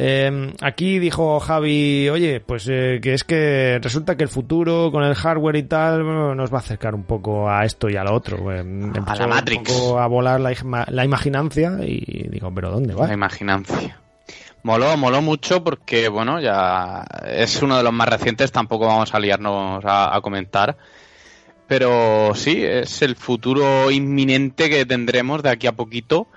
Eh, 0.00 0.52
aquí 0.60 1.00
dijo 1.00 1.40
Javi, 1.40 2.08
oye, 2.08 2.38
pues 2.38 2.68
eh, 2.70 3.00
que 3.02 3.14
es 3.14 3.24
que 3.24 3.80
resulta 3.82 4.16
que 4.16 4.22
el 4.22 4.28
futuro 4.28 4.92
con 4.92 5.02
el 5.02 5.16
hardware 5.16 5.56
y 5.56 5.64
tal 5.64 6.06
nos 6.36 6.52
va 6.52 6.58
a 6.58 6.60
acercar 6.60 6.94
un 6.94 7.02
poco 7.02 7.50
a 7.50 7.64
esto 7.64 7.90
y 7.90 7.96
a 7.96 8.04
lo 8.04 8.14
otro. 8.14 8.48
a 8.48 9.16
la 9.16 9.26
Matrix. 9.26 9.72
Un 9.72 9.76
poco 9.76 9.98
a 9.98 10.06
volar 10.06 10.40
la, 10.40 10.54
la 10.88 11.04
imaginancia 11.04 11.78
y 11.82 12.28
digo, 12.28 12.54
pero 12.54 12.70
¿dónde 12.70 12.94
va? 12.94 13.08
La 13.08 13.14
imaginancia. 13.14 13.98
Moló, 14.62 14.96
moló 14.96 15.22
mucho 15.22 15.64
porque, 15.64 16.08
bueno, 16.08 16.40
ya 16.40 17.04
es 17.26 17.62
uno 17.62 17.76
de 17.76 17.82
los 17.82 17.92
más 17.92 18.08
recientes, 18.08 18.52
tampoco 18.52 18.86
vamos 18.86 19.14
a 19.14 19.18
liarnos 19.18 19.82
a, 19.84 20.20
comentar. 20.20 20.76
Pero 21.66 22.34
sí, 22.34 22.64
es 22.64 23.02
el 23.02 23.14
futuro 23.14 23.90
inminente 23.90 24.70
que 24.70 24.86
tendremos 24.86 25.42
de 25.42 25.50
aquí 25.50 25.66
a 25.66 25.72
poquito. 25.72 26.28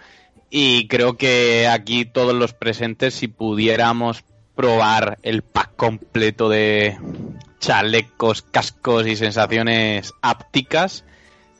Y 0.51 0.87
creo 0.87 1.17
que 1.17 1.67
aquí 1.67 2.05
todos 2.05 2.35
los 2.35 2.53
presentes, 2.53 3.15
si 3.15 3.27
pudiéramos 3.27 4.23
probar 4.53 5.17
el 5.23 5.41
pack 5.41 5.75
completo 5.75 6.49
de 6.49 6.97
chalecos, 7.59 8.43
cascos 8.43 9.07
y 9.07 9.15
sensaciones 9.15 10.13
ápticas, 10.21 11.05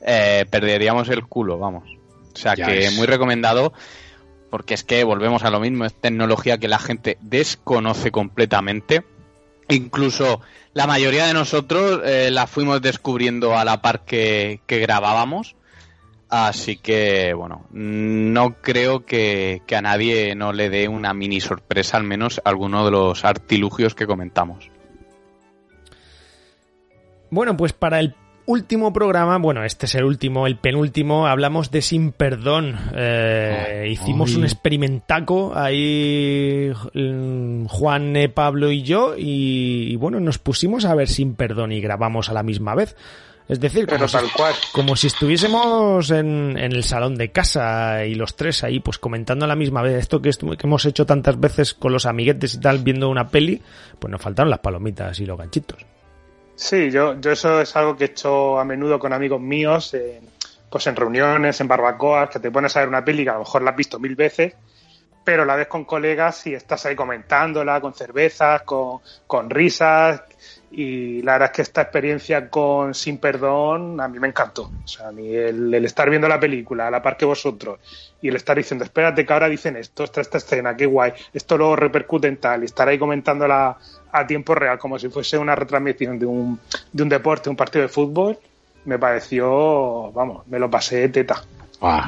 eh, 0.06 0.44
perderíamos 0.50 1.08
el 1.08 1.24
culo, 1.24 1.58
vamos. 1.58 1.88
O 2.34 2.38
sea 2.38 2.54
que 2.54 2.90
muy 2.92 3.06
recomendado 3.06 3.72
porque 4.52 4.74
es 4.74 4.84
que 4.84 5.02
volvemos 5.02 5.44
a 5.44 5.50
lo 5.50 5.60
mismo, 5.60 5.86
es 5.86 5.94
tecnología 5.94 6.58
que 6.58 6.68
la 6.68 6.78
gente 6.78 7.16
desconoce 7.22 8.10
completamente. 8.10 9.02
Incluso 9.70 10.42
la 10.74 10.86
mayoría 10.86 11.24
de 11.24 11.32
nosotros 11.32 12.02
eh, 12.04 12.28
la 12.30 12.46
fuimos 12.46 12.82
descubriendo 12.82 13.56
a 13.56 13.64
la 13.64 13.80
par 13.80 14.04
que, 14.04 14.60
grabábamos. 14.68 15.56
Así 16.34 16.78
que, 16.78 17.34
bueno, 17.34 17.66
no 17.72 18.54
creo 18.62 19.04
que, 19.04 19.60
que, 19.66 19.76
a 19.76 19.82
nadie 19.82 20.34
no 20.34 20.54
le 20.54 20.70
dé 20.70 20.88
una 20.88 21.12
mini 21.12 21.42
sorpresa, 21.42 21.98
al 21.98 22.04
menos 22.04 22.40
alguno 22.46 22.86
de 22.86 22.90
los 22.90 23.26
artilugios 23.26 23.94
que 23.94 24.06
comentamos. 24.06 24.70
Bueno, 27.28 27.54
pues 27.54 27.74
para 27.74 28.00
el 28.00 28.14
último 28.46 28.94
programa, 28.94 29.36
bueno, 29.36 29.62
este 29.62 29.84
es 29.84 29.94
el 29.94 30.04
último, 30.04 30.46
el 30.46 30.56
penúltimo, 30.56 31.26
hablamos 31.26 31.70
de 31.70 31.82
Sin 31.82 32.12
Perdón. 32.12 32.78
Eh, 32.94 33.88
hicimos 33.90 34.34
un 34.34 34.44
experimentaco 34.44 35.52
ahí 35.54 36.72
mm, 36.94 37.66
Juan, 37.66 38.16
eh, 38.16 38.30
Pablo 38.30 38.70
y 38.70 38.82
yo 38.82 39.14
y, 39.18 39.96
bueno, 39.96 40.18
nos 40.18 40.38
pusimos 40.38 40.86
a 40.86 40.94
ver 40.94 41.08
Sin 41.08 41.34
Perdón 41.34 41.72
y 41.72 41.80
grabamos 41.82 42.30
a 42.30 42.32
la 42.32 42.42
misma 42.42 42.74
vez. 42.74 42.96
Es 43.48 43.60
decir, 43.60 43.86
como, 43.86 44.08
si, 44.08 44.16
como 44.72 44.96
si 44.96 45.08
estuviésemos 45.08 46.10
en, 46.10 46.56
el 46.56 46.84
salón 46.84 47.16
de 47.16 47.32
casa 47.32 48.04
y 48.04 48.14
los 48.14 48.36
tres 48.36 48.62
ahí 48.64 48.80
pues 48.80 48.98
comentando 48.98 49.44
a 49.44 49.48
la 49.48 49.56
misma 49.56 49.82
vez 49.82 49.98
esto 49.98 50.22
que, 50.22 50.30
que 50.30 50.66
hemos 50.66 50.84
hecho 50.86 51.04
tantas 51.04 51.38
veces 51.38 51.74
con 51.74 51.92
los 51.92 52.06
amiguetes 52.06 52.54
y 52.54 52.60
tal 52.60 52.78
viendo 52.78 53.08
una 53.08 53.28
peli, 53.28 53.60
pues 53.98 54.10
nos 54.10 54.22
faltaron 54.22 54.48
las 54.48 54.60
palomitas 54.60 55.18
y 55.20 55.26
los 55.26 55.36
ganchitos. 55.36 55.84
Sí, 56.54 56.90
yo, 56.90 57.20
yo 57.20 57.32
eso 57.32 57.60
es 57.60 57.74
algo 57.76 57.96
que 57.96 58.04
he 58.04 58.06
hecho 58.08 58.58
a 58.58 58.64
menudo 58.64 58.98
con 58.98 59.12
amigos 59.12 59.40
míos, 59.40 59.96
pues 60.70 60.86
en 60.86 60.96
reuniones, 60.96 61.60
en 61.60 61.68
barbacoas, 61.68 62.30
que 62.30 62.38
te 62.38 62.50
pones 62.50 62.76
a 62.76 62.80
ver 62.80 62.88
una 62.88 63.04
peli 63.04 63.24
que 63.24 63.30
a 63.30 63.34
lo 63.34 63.40
mejor 63.40 63.62
la 63.62 63.72
has 63.72 63.76
visto 63.76 63.98
mil 63.98 64.14
veces, 64.14 64.54
pero 65.24 65.44
la 65.44 65.56
ves 65.56 65.66
con 65.66 65.84
colegas 65.84 66.46
y 66.46 66.54
estás 66.54 66.86
ahí 66.86 66.94
comentándola, 66.94 67.80
con 67.80 67.94
cervezas, 67.94 68.62
con, 68.62 69.00
con 69.26 69.50
risas, 69.50 70.22
y 70.74 71.20
la 71.20 71.32
verdad 71.32 71.50
es 71.50 71.56
que 71.56 71.62
esta 71.62 71.82
experiencia 71.82 72.48
con 72.48 72.94
Sin 72.94 73.18
Perdón 73.18 74.00
a 74.00 74.08
mí 74.08 74.18
me 74.18 74.28
encantó. 74.28 74.70
O 74.82 74.88
sea, 74.88 75.08
a 75.08 75.12
mí 75.12 75.28
el, 75.34 75.72
estar 75.84 76.08
viendo 76.08 76.28
la 76.28 76.40
película 76.40 76.88
a 76.88 76.90
la 76.90 77.02
par 77.02 77.18
que 77.18 77.26
vosotros 77.26 77.78
y 78.22 78.28
el 78.28 78.36
estar 78.36 78.56
diciendo, 78.56 78.84
espérate 78.84 79.26
que 79.26 79.32
ahora 79.32 79.48
dicen 79.48 79.76
esto, 79.76 80.04
esta, 80.04 80.22
esta 80.22 80.38
escena, 80.38 80.74
qué 80.74 80.86
guay, 80.86 81.12
esto 81.34 81.58
luego 81.58 81.76
repercute 81.76 82.28
en 82.28 82.38
tal, 82.38 82.62
y 82.62 82.66
estar 82.66 82.88
ahí 82.88 82.98
comentándola 82.98 83.76
a 84.12 84.26
tiempo 84.26 84.54
real, 84.54 84.78
como 84.78 84.98
si 84.98 85.08
fuese 85.08 85.36
una 85.36 85.54
retransmisión 85.54 86.18
de 86.18 86.26
un, 86.26 86.58
de 86.92 87.02
un 87.02 87.08
deporte, 87.08 87.50
un 87.50 87.56
partido 87.56 87.82
de 87.82 87.88
fútbol, 87.88 88.38
me 88.84 88.98
pareció, 88.98 90.12
vamos, 90.12 90.46
me 90.46 90.58
lo 90.58 90.70
pasé 90.70 91.08
teta. 91.08 91.42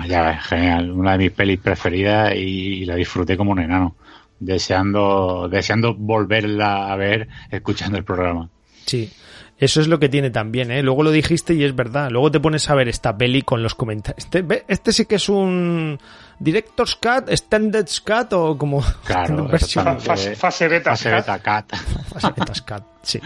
ya 0.08 0.22
ves, 0.22 0.44
genial, 0.44 0.92
una 0.92 1.12
de 1.12 1.18
mis 1.18 1.32
pelis 1.32 1.60
preferidas 1.60 2.32
y 2.36 2.84
la 2.84 2.94
disfruté 2.94 3.36
como 3.36 3.50
un 3.50 3.58
enano 3.58 3.96
deseando, 4.38 5.48
deseando 5.48 5.94
volverla 5.94 6.92
a 6.92 6.96
ver 6.96 7.28
escuchando 7.50 7.98
el 7.98 8.04
programa. 8.04 8.50
Sí. 8.86 9.10
Eso 9.58 9.80
es 9.80 9.86
lo 9.86 10.00
que 10.00 10.08
tiene 10.08 10.30
también, 10.30 10.72
¿eh? 10.72 10.82
Luego 10.82 11.04
lo 11.04 11.12
dijiste 11.12 11.54
y 11.54 11.62
es 11.62 11.76
verdad. 11.76 12.10
Luego 12.10 12.30
te 12.30 12.40
pones 12.40 12.68
a 12.68 12.74
ver 12.74 12.88
esta 12.88 13.16
peli 13.16 13.42
con 13.42 13.62
los 13.62 13.74
comentarios. 13.74 14.24
Este, 14.24 14.64
este 14.66 14.92
sí 14.92 15.06
que 15.06 15.14
es 15.14 15.28
un 15.28 15.98
Director's 16.40 16.96
Cut, 16.96 17.30
Standard 17.30 17.86
Cut 18.04 18.32
o 18.32 18.58
como 18.58 18.84
claro, 19.04 19.48
fase, 19.48 20.34
fase, 20.34 20.68
beta, 20.68 20.90
fase 20.90 21.10
beta 21.10 21.38
cut. 21.38 21.76
Fase 22.12 22.32
beta 22.36 22.52
cut, 22.66 22.84
sí. 23.02 23.20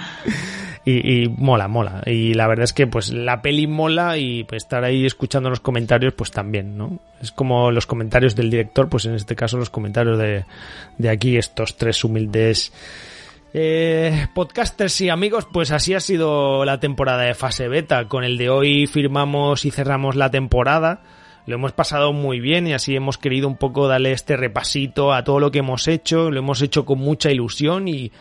Y, 0.85 1.25
y, 1.25 1.29
mola, 1.29 1.67
mola. 1.67 2.03
Y 2.05 2.35
la 2.35 2.47
verdad 2.47 2.65
es 2.65 2.75
que 2.75 2.87
pues 2.87 3.11
la 3.11 3.41
peli 3.41 3.67
mola 3.67 4.19
y 4.19 4.45
pues, 4.45 4.63
estar 4.63 4.85
ahí 4.85 5.07
escuchando 5.07 5.49
los 5.49 5.61
comentarios 5.61 6.13
pues 6.13 6.31
también, 6.31 6.77
¿no? 6.77 6.99
Es 7.23 7.33
como 7.33 7.71
los 7.71 7.87
comentarios 7.87 8.37
del 8.37 8.51
director, 8.51 8.89
pues 8.91 9.07
en 9.07 9.15
este 9.15 9.35
caso 9.35 9.57
los 9.57 9.71
comentarios 9.71 10.19
de, 10.19 10.45
de 10.99 11.09
aquí, 11.09 11.39
estos 11.39 11.77
tres 11.77 12.05
humildes 12.05 12.73
eh, 13.55 14.27
podcasters 14.35 15.01
y 15.01 15.09
amigos, 15.09 15.47
pues 15.51 15.71
así 15.71 15.95
ha 15.95 16.01
sido 16.01 16.65
la 16.65 16.81
temporada 16.81 17.23
de 17.23 17.35
fase 17.35 17.69
beta. 17.69 18.07
Con 18.07 18.25
el 18.25 18.37
de 18.37 18.51
hoy 18.51 18.87
firmamos 18.87 19.65
y 19.65 19.71
cerramos 19.71 20.17
la 20.17 20.31
temporada. 20.31 21.03
Lo 21.47 21.55
hemos 21.55 21.73
pasado 21.73 22.13
muy 22.13 22.41
bien 22.41 22.67
y 22.67 22.75
así 22.75 22.95
hemos 22.95 23.17
querido 23.17 23.49
un 23.49 23.57
poco 23.57 23.89
darle 23.89 24.13
este 24.13 24.37
repasito 24.37 25.15
a 25.15 25.25
todo 25.25 25.41
lo 25.41 25.51
que 25.51 25.61
hemos 25.61 25.89
hecho. 25.89 26.31
Lo 26.31 26.41
hemos 26.41 26.61
hecho 26.61 26.85
con 26.85 26.99
mucha 26.99 27.31
ilusión 27.31 27.89
y, 27.89 28.13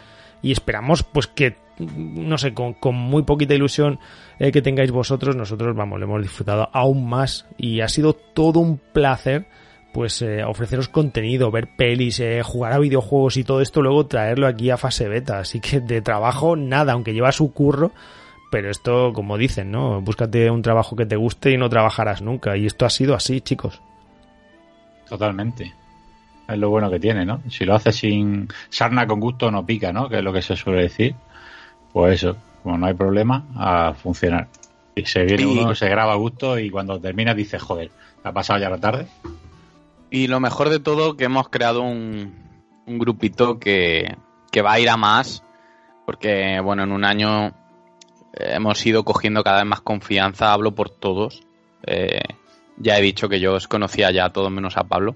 esperamos 0.43 1.03
pues 1.03 1.27
que, 1.27 1.57
no 1.77 2.37
sé, 2.37 2.53
con, 2.53 2.77
muy 2.95 3.23
poquita 3.23 3.53
ilusión 3.53 3.99
eh, 4.39 4.53
que 4.53 4.61
tengáis 4.61 4.91
vosotros, 4.91 5.35
nosotros, 5.35 5.75
vamos, 5.75 5.99
lo 5.99 6.05
hemos 6.05 6.21
disfrutado 6.21 6.69
aún 6.71 7.09
más 7.09 7.45
y 7.57 7.81
ha 7.81 7.89
sido 7.89 8.13
todo 8.13 8.61
un 8.61 8.77
placer 8.77 9.45
pues 9.93 10.21
eh, 10.21 10.43
ofreceros 10.43 10.89
contenido, 10.89 11.49
ver 11.51 11.67
pelis, 11.67 12.19
eh, 12.19 12.41
jugar 12.43 12.73
a 12.73 12.79
videojuegos 12.79 13.37
y 13.37 13.43
todo 13.43 13.61
esto, 13.61 13.81
luego 13.81 14.05
traerlo 14.05 14.47
aquí 14.47 14.69
a 14.69 14.77
fase 14.77 15.07
beta. 15.07 15.39
Así 15.39 15.59
que 15.59 15.79
de 15.79 16.01
trabajo 16.01 16.55
nada, 16.55 16.93
aunque 16.93 17.13
lleva 17.13 17.31
su 17.31 17.51
curro, 17.51 17.91
pero 18.51 18.69
esto, 18.69 19.11
como 19.13 19.37
dicen, 19.37 19.71
¿no? 19.71 20.01
Búscate 20.01 20.49
un 20.51 20.61
trabajo 20.61 20.95
que 20.95 21.05
te 21.05 21.15
guste 21.15 21.51
y 21.51 21.57
no 21.57 21.69
trabajarás 21.69 22.21
nunca. 22.21 22.55
Y 22.57 22.65
esto 22.65 22.85
ha 22.85 22.89
sido 22.89 23.15
así, 23.15 23.41
chicos. 23.41 23.81
Totalmente. 25.09 25.73
Es 26.47 26.57
lo 26.57 26.69
bueno 26.69 26.89
que 26.89 26.99
tiene, 26.99 27.25
¿no? 27.25 27.41
Si 27.49 27.65
lo 27.65 27.75
haces 27.75 27.95
sin 27.95 28.47
sarna 28.69 29.05
con 29.05 29.19
gusto 29.19 29.51
no 29.51 29.65
pica, 29.65 29.91
¿no? 29.91 30.07
Que 30.07 30.19
es 30.19 30.23
lo 30.23 30.31
que 30.31 30.41
se 30.41 30.55
suele 30.55 30.83
decir. 30.83 31.15
Pues 31.91 32.23
eso, 32.23 32.37
como 32.63 32.77
no 32.77 32.85
hay 32.85 32.93
problema, 32.93 33.45
a 33.55 33.93
funcionar. 33.93 34.47
Y 34.95 35.05
se 35.05 35.23
viene 35.25 35.45
uno, 35.45 35.75
se 35.75 35.89
graba 35.89 36.13
a 36.13 36.17
gusto 36.17 36.57
y 36.57 36.69
cuando 36.69 36.99
termina 36.99 37.33
dices, 37.33 37.61
joder, 37.61 37.91
ha 38.23 38.31
pasado 38.31 38.59
ya 38.59 38.69
la 38.69 38.79
tarde. 38.79 39.07
Y 40.09 40.27
lo 40.27 40.39
mejor 40.39 40.69
de 40.69 40.79
todo 40.79 41.17
que 41.17 41.25
hemos 41.25 41.49
creado 41.49 41.81
un, 41.81 42.33
grupito 42.85 43.59
que, 43.59 44.15
va 44.63 44.73
a 44.73 44.79
ir 44.79 44.89
a 44.89 44.97
más, 44.97 45.43
porque 46.05 46.59
bueno, 46.61 46.83
en 46.83 46.91
un 46.91 47.03
año 47.03 47.53
hemos 48.33 48.83
ido 48.85 49.03
cogiendo 49.03 49.43
cada 49.43 49.57
vez 49.57 49.65
más 49.65 49.81
confianza, 49.81 50.53
hablo 50.53 50.73
por 50.73 50.89
todos. 50.89 51.43
Eh, 51.85 52.21
ya 52.77 52.97
he 52.97 53.01
dicho 53.01 53.29
que 53.29 53.39
yo 53.39 53.55
os 53.55 53.67
conocía 53.67 54.11
ya 54.11 54.25
a 54.25 54.33
todos 54.33 54.51
menos 54.51 54.77
a 54.77 54.85
Pablo. 54.85 55.15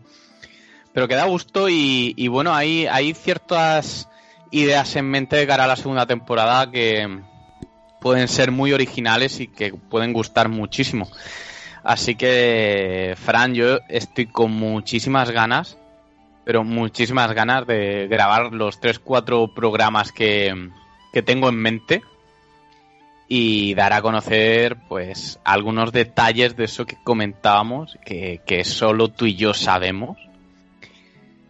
Pero 0.93 1.07
que 1.07 1.15
da 1.15 1.25
gusto 1.25 1.69
y, 1.69 2.13
y, 2.17 2.27
bueno, 2.27 2.53
hay, 2.53 2.85
hay 2.85 3.13
ciertas 3.13 4.09
ideas 4.51 4.95
en 4.97 5.09
mente 5.09 5.37
de 5.37 5.47
cara 5.47 5.63
a 5.63 5.67
la 5.67 5.77
segunda 5.77 6.05
temporada 6.05 6.69
que 6.69 7.21
pueden 8.01 8.27
ser 8.27 8.51
muy 8.51 8.73
originales 8.73 9.39
y 9.39 9.47
que 9.47 9.73
pueden 9.73 10.11
gustar 10.11 10.49
muchísimo. 10.49 11.07
Así 11.83 12.15
que, 12.15 13.15
Fran, 13.17 13.55
yo 13.55 13.79
estoy 13.89 14.27
con 14.27 14.51
muchísimas 14.51 15.31
ganas, 15.31 15.77
pero 16.43 16.63
muchísimas 16.63 17.33
ganas 17.33 17.65
de 17.65 18.07
grabar 18.09 18.53
los 18.53 18.79
3-4 18.79 19.53
programas 19.53 20.11
que, 20.11 20.69
tengo 21.25 21.49
en 21.49 21.55
mente 21.55 22.01
y 23.27 23.73
dar 23.73 23.93
a 23.93 24.01
conocer 24.01 24.77
pues 24.87 25.39
algunos 25.43 25.91
detalles 25.91 26.55
de 26.55 26.65
eso 26.65 26.85
que 26.85 26.97
comentábamos, 27.03 27.97
que, 28.05 28.41
que 28.45 28.63
solo 28.63 29.07
tú 29.07 29.25
y 29.25 29.35
yo 29.35 29.53
sabemos. 29.53 30.17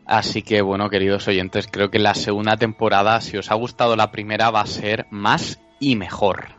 Así 0.06 0.42
que 0.42 0.62
bueno, 0.62 0.90
queridos 0.90 1.28
oyentes, 1.28 1.68
creo 1.72 1.90
que 1.90 2.00
la 2.00 2.14
segunda 2.14 2.58
temporada, 2.58 3.22
si 3.22 3.38
os 3.38 3.52
ha 3.52 3.56
gustado 3.56 3.96
la 3.96 4.12
primera, 4.12 4.52
va 4.52 4.62
a 4.62 4.68
ser 4.68 5.08
más 5.10 5.60
y 5.80 5.96
mejor. 5.96 6.56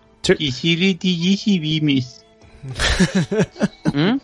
¿Mm? 3.92 4.18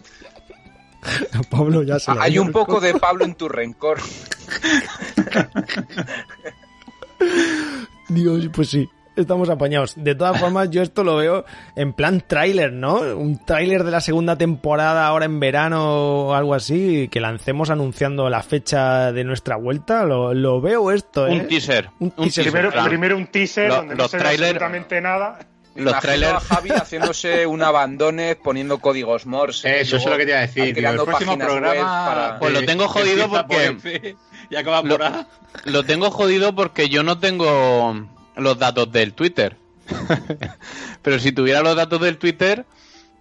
Pablo 1.50 1.82
ya 1.82 1.98
se 1.98 2.12
Hay 2.18 2.38
un 2.38 2.52
poco 2.52 2.80
de 2.80 2.94
Pablo 2.94 3.24
en 3.24 3.34
tu 3.34 3.48
rencor. 3.48 3.98
Dios, 8.08 8.48
pues 8.52 8.70
sí 8.70 8.88
estamos 9.20 9.50
apañados. 9.50 9.94
De 9.96 10.14
todas 10.14 10.38
formas, 10.38 10.70
yo 10.70 10.82
esto 10.82 11.04
lo 11.04 11.16
veo 11.16 11.44
en 11.76 11.92
plan 11.92 12.22
tráiler, 12.26 12.72
¿no? 12.72 13.00
Un 13.16 13.44
tráiler 13.44 13.84
de 13.84 13.90
la 13.90 14.00
segunda 14.00 14.36
temporada 14.36 15.06
ahora 15.06 15.26
en 15.26 15.40
verano 15.40 16.26
o 16.26 16.34
algo 16.34 16.54
así, 16.54 17.08
que 17.08 17.20
lancemos 17.20 17.70
anunciando 17.70 18.28
la 18.30 18.42
fecha 18.42 19.12
de 19.12 19.24
nuestra 19.24 19.56
vuelta. 19.56 20.04
Lo, 20.04 20.60
veo 20.60 20.90
esto, 20.90 21.26
¿eh? 21.26 21.32
Un 21.32 21.48
teaser. 21.48 21.90
Un, 21.98 22.10
teaser. 22.12 22.44
Primero, 22.86 23.16
un 23.16 23.26
teaser 23.26 23.70
donde 23.70 23.94
no 23.94 24.08
se 24.08 24.18
ve 24.18 24.28
absolutamente 24.28 25.00
nada. 25.00 25.38
Los 25.78 25.98
trailers. 26.00 26.34
A 26.34 26.40
Javi 26.40 26.70
haciéndose 26.70 27.46
un 27.46 27.62
abandones 27.62 28.36
poniendo 28.36 28.78
códigos 28.78 29.26
Morse. 29.26 29.80
Eso 29.80 29.96
es 29.96 30.04
lo 30.04 30.16
que 30.16 30.24
te 30.24 30.30
iba 30.30 30.38
a 30.38 30.42
decir. 30.42 30.84
El 30.84 30.96
próximo 30.96 31.38
programa. 31.38 32.36
Pues 32.38 32.52
lo 32.52 32.64
tengo 32.64 32.88
jodido 32.88 33.28
porque. 33.30 34.16
Ya 34.50 34.60
acaba 34.60 34.80
por 34.80 34.98
lo, 34.98 35.26
lo 35.64 35.84
tengo 35.84 36.10
jodido 36.10 36.54
porque 36.54 36.88
yo 36.88 37.02
no 37.02 37.18
tengo 37.18 38.06
los 38.34 38.58
datos 38.58 38.90
del 38.90 39.12
Twitter. 39.12 39.58
Pero 41.02 41.18
si 41.18 41.32
tuviera 41.32 41.60
los 41.60 41.76
datos 41.76 42.00
del 42.00 42.16
Twitter, 42.16 42.64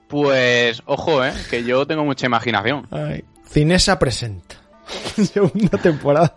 pues 0.08 0.82
ojo, 0.86 1.26
¿eh? 1.26 1.34
que 1.50 1.66
yo 1.66 1.86
tengo 1.86 2.06
mucha 2.06 2.26
imaginación. 2.28 2.88
Cinesa 3.46 4.00
presenta. 4.00 4.56
Segunda 5.34 5.78
temporada. 5.78 6.34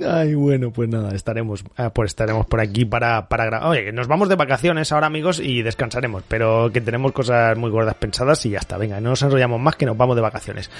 Ay, 0.00 0.34
bueno, 0.34 0.70
pues 0.70 0.88
nada, 0.88 1.14
estaremos, 1.14 1.62
eh, 1.76 1.90
pues 1.94 2.10
estaremos 2.12 2.46
por 2.46 2.60
aquí 2.60 2.86
para, 2.86 3.28
para 3.28 3.44
grabar. 3.44 3.68
Oye, 3.68 3.92
nos 3.92 4.08
vamos 4.08 4.30
de 4.30 4.36
vacaciones 4.36 4.90
ahora, 4.90 5.06
amigos, 5.06 5.38
y 5.38 5.62
descansaremos, 5.62 6.22
pero 6.26 6.70
que 6.72 6.80
tenemos 6.80 7.12
cosas 7.12 7.58
muy 7.58 7.70
gordas 7.70 7.94
pensadas 7.96 8.44
y 8.46 8.50
ya 8.50 8.58
está. 8.58 8.78
Venga, 8.78 9.00
no 9.00 9.10
nos 9.10 9.22
enrollamos 9.22 9.60
más 9.60 9.76
que 9.76 9.84
nos 9.84 9.96
vamos 9.96 10.16
de 10.16 10.22
vacaciones. 10.22 10.70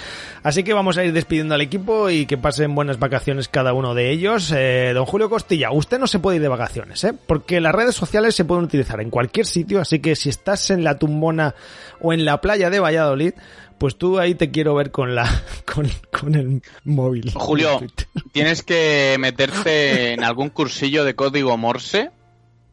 Así 0.43 0.65
que 0.65 0.73
vamos 0.73 0.97
a 0.97 1.05
ir 1.05 1.13
despidiendo 1.13 1.55
al 1.55 1.61
equipo 1.61 2.09
y 2.09 2.25
que 2.25 2.39
pasen 2.39 2.75
buenas 2.75 2.99
vacaciones 2.99 3.49
cada 3.49 3.75
uno 3.75 3.95
de 3.95 4.11
ellos. 4.11 4.51
Eh, 4.57 4.93
don 4.95 5.05
Julio 5.05 5.29
Costilla, 5.29 5.73
usted 5.73 5.99
no 5.99 6.07
se 6.07 6.19
puede 6.19 6.37
ir 6.37 6.43
de 6.43 6.49
vacaciones, 6.49 7.05
¿eh? 7.05 7.13
Porque 7.27 7.61
las 7.61 7.75
redes 7.75 7.95
sociales 7.95 8.35
se 8.35 8.47
pueden 8.47 8.65
utilizar 8.65 9.01
en 9.01 9.11
cualquier 9.11 9.45
sitio, 9.45 9.81
así 9.81 9.99
que 9.99 10.17
si 10.17 10.31
estás 10.31 10.71
en 10.71 10.85
la 10.85 10.99
tumbona 10.99 11.55
o 12.01 12.15
en 12.15 12.25
la 12.25 12.41
playa 12.41 12.71
de 12.71 12.81
Valladolid, 12.81 13.35
pues 13.83 13.97
tú 13.97 14.21
ahí 14.21 14.37
te 14.37 14.53
quiero 14.53 14.77
ver 14.77 14.93
con 14.93 15.17
la 15.17 15.29
con, 16.13 16.37
el 16.37 16.63
móvil. 16.85 17.33
Julio, 17.35 17.81
tienes 18.33 18.63
que 18.63 19.17
meterte 19.19 20.13
en 20.13 20.23
algún 20.23 20.51
cursillo 20.51 21.05
de 21.05 21.17
código 21.17 21.57
Morse 21.57 22.13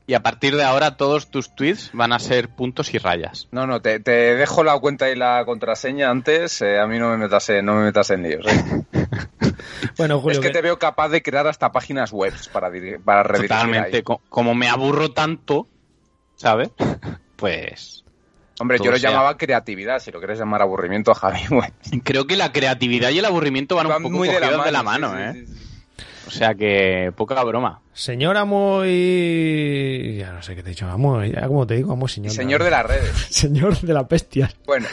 y 0.06 0.14
a 0.14 0.22
partir 0.22 0.56
de 0.56 0.62
ahora 0.62 0.98
todos 0.98 1.32
tus 1.32 1.56
tweets 1.56 1.90
van 1.94 2.14
a 2.14 2.20
ser 2.20 2.50
puntos 2.50 2.94
y 2.94 3.00
rayas. 3.00 3.48
No, 3.50 3.66
no, 3.66 3.82
te, 3.82 3.98
dejo 4.00 4.64
la 4.64 4.78
cuenta 4.78 5.10
y 5.10 5.16
la 5.16 5.44
contraseña 5.46 6.12
antes. 6.12 6.62
Eh, 6.62 6.80
a 6.80 6.86
mí 6.86 7.00
no 7.00 7.10
me 7.10 7.18
metas 7.18 7.50
en, 7.50 7.66
no 7.66 7.74
me 7.74 7.86
metas 7.86 8.12
en 8.12 8.22
líos. 8.22 8.46
¿eh? 8.46 8.84
bueno, 9.98 10.22
Julio, 10.22 10.40
es 10.40 10.46
que, 10.46 10.52
te 10.52 10.62
veo 10.62 10.78
capaz 10.78 11.10
de 11.10 11.24
crear 11.24 11.48
hasta 11.48 11.72
páginas 11.72 12.12
web 12.12 12.36
para, 12.54 12.72
para 13.04 13.34
Totalmente. 13.34 14.04
Como 14.04 14.54
me 14.54 14.70
aburro 14.70 15.10
tanto, 15.10 15.66
¿sabes? 16.36 16.70
Pues 17.36 18.04
Hombre, 18.60 18.78
yo 18.84 18.92
lo 18.92 18.98
llamaba 18.98 19.38
creatividad, 19.38 20.00
si 20.00 20.12
lo 20.12 20.20
quieres 20.20 20.38
llamar 20.40 20.62
aburrimiento, 20.62 21.14
Javi. 21.16 21.40
Creo 22.04 22.28
que 22.28 22.36
la 22.36 22.52
creatividad 22.52 23.10
y 23.10 23.20
el 23.20 23.26
aburrimiento 23.26 23.76
van, 23.76 23.88
un 23.88 24.04
poco 24.04 24.10
muy 24.18 24.28
de 24.28 24.72
la 24.72 24.84
mano, 24.84 25.18
¿eh? 25.18 25.46
O 26.30 26.32
sea 26.32 26.54
que 26.54 27.12
poca 27.16 27.44
broma. 27.44 27.82
Señora 27.92 28.46
muy... 28.46 30.18
Ya 30.20 30.32
no 30.32 30.44
sé 30.44 30.56
qué 30.56 30.62
te 30.62 30.70
he 30.70 30.74
dicho, 30.74 30.88
amo, 30.88 31.24
ya 31.26 31.48
como 31.48 31.66
te 31.66 31.76
digo, 31.76 31.92
amo 31.92 32.08
señor. 32.08 32.32
Señor 32.32 32.64
de 32.64 32.70
las 32.70 32.86
redes. 32.86 33.12
señor 33.30 33.78
de 33.80 33.94
la 33.94 34.04
bestia. 34.04 34.52
Bueno, 34.68 34.88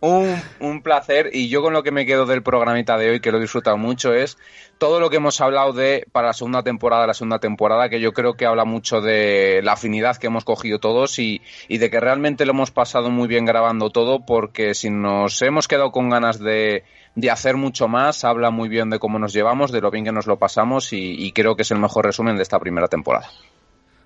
un, 0.00 0.36
un, 0.60 0.82
placer 0.82 1.30
y 1.32 1.48
yo 1.48 1.62
con 1.62 1.72
lo 1.72 1.82
que 1.82 1.90
me 1.90 2.04
quedo 2.04 2.26
del 2.26 2.42
programita 2.42 2.98
de 2.98 3.10
hoy, 3.10 3.20
que 3.20 3.32
lo 3.32 3.38
he 3.38 3.40
disfrutado 3.40 3.78
mucho, 3.78 4.12
es 4.12 4.36
todo 4.76 5.00
lo 5.00 5.08
que 5.08 5.16
hemos 5.16 5.40
hablado 5.40 5.72
de 5.72 6.06
para 6.12 6.28
la 6.28 6.32
segunda 6.34 6.62
temporada, 6.62 7.06
la 7.06 7.14
segunda 7.14 7.38
temporada, 7.38 7.88
que 7.88 8.00
yo 8.00 8.12
creo 8.12 8.34
que 8.34 8.44
habla 8.44 8.66
mucho 8.66 9.00
de 9.00 9.60
la 9.64 9.72
afinidad 9.72 10.18
que 10.18 10.26
hemos 10.26 10.44
cogido 10.44 10.78
todos 10.78 11.18
y, 11.18 11.40
y 11.68 11.78
de 11.78 11.88
que 11.88 11.98
realmente 11.98 12.44
lo 12.44 12.52
hemos 12.52 12.70
pasado 12.70 13.10
muy 13.10 13.26
bien 13.26 13.46
grabando 13.46 13.88
todo, 13.88 14.26
porque 14.26 14.74
si 14.74 14.90
nos 14.90 15.40
hemos 15.40 15.66
quedado 15.66 15.92
con 15.92 16.10
ganas 16.10 16.38
de 16.38 16.84
de 17.14 17.30
hacer 17.30 17.56
mucho 17.56 17.88
más, 17.88 18.24
habla 18.24 18.50
muy 18.50 18.68
bien 18.68 18.90
de 18.90 18.98
cómo 18.98 19.18
nos 19.18 19.32
llevamos, 19.32 19.70
de 19.70 19.80
lo 19.80 19.90
bien 19.90 20.04
que 20.04 20.12
nos 20.12 20.26
lo 20.26 20.38
pasamos 20.38 20.92
y, 20.92 21.30
creo 21.32 21.56
que 21.56 21.62
es 21.62 21.70
el 21.70 21.78
mejor 21.78 22.04
resumen 22.06 22.36
de 22.36 22.42
esta 22.42 22.58
primera 22.58 22.88
temporada. 22.88 23.28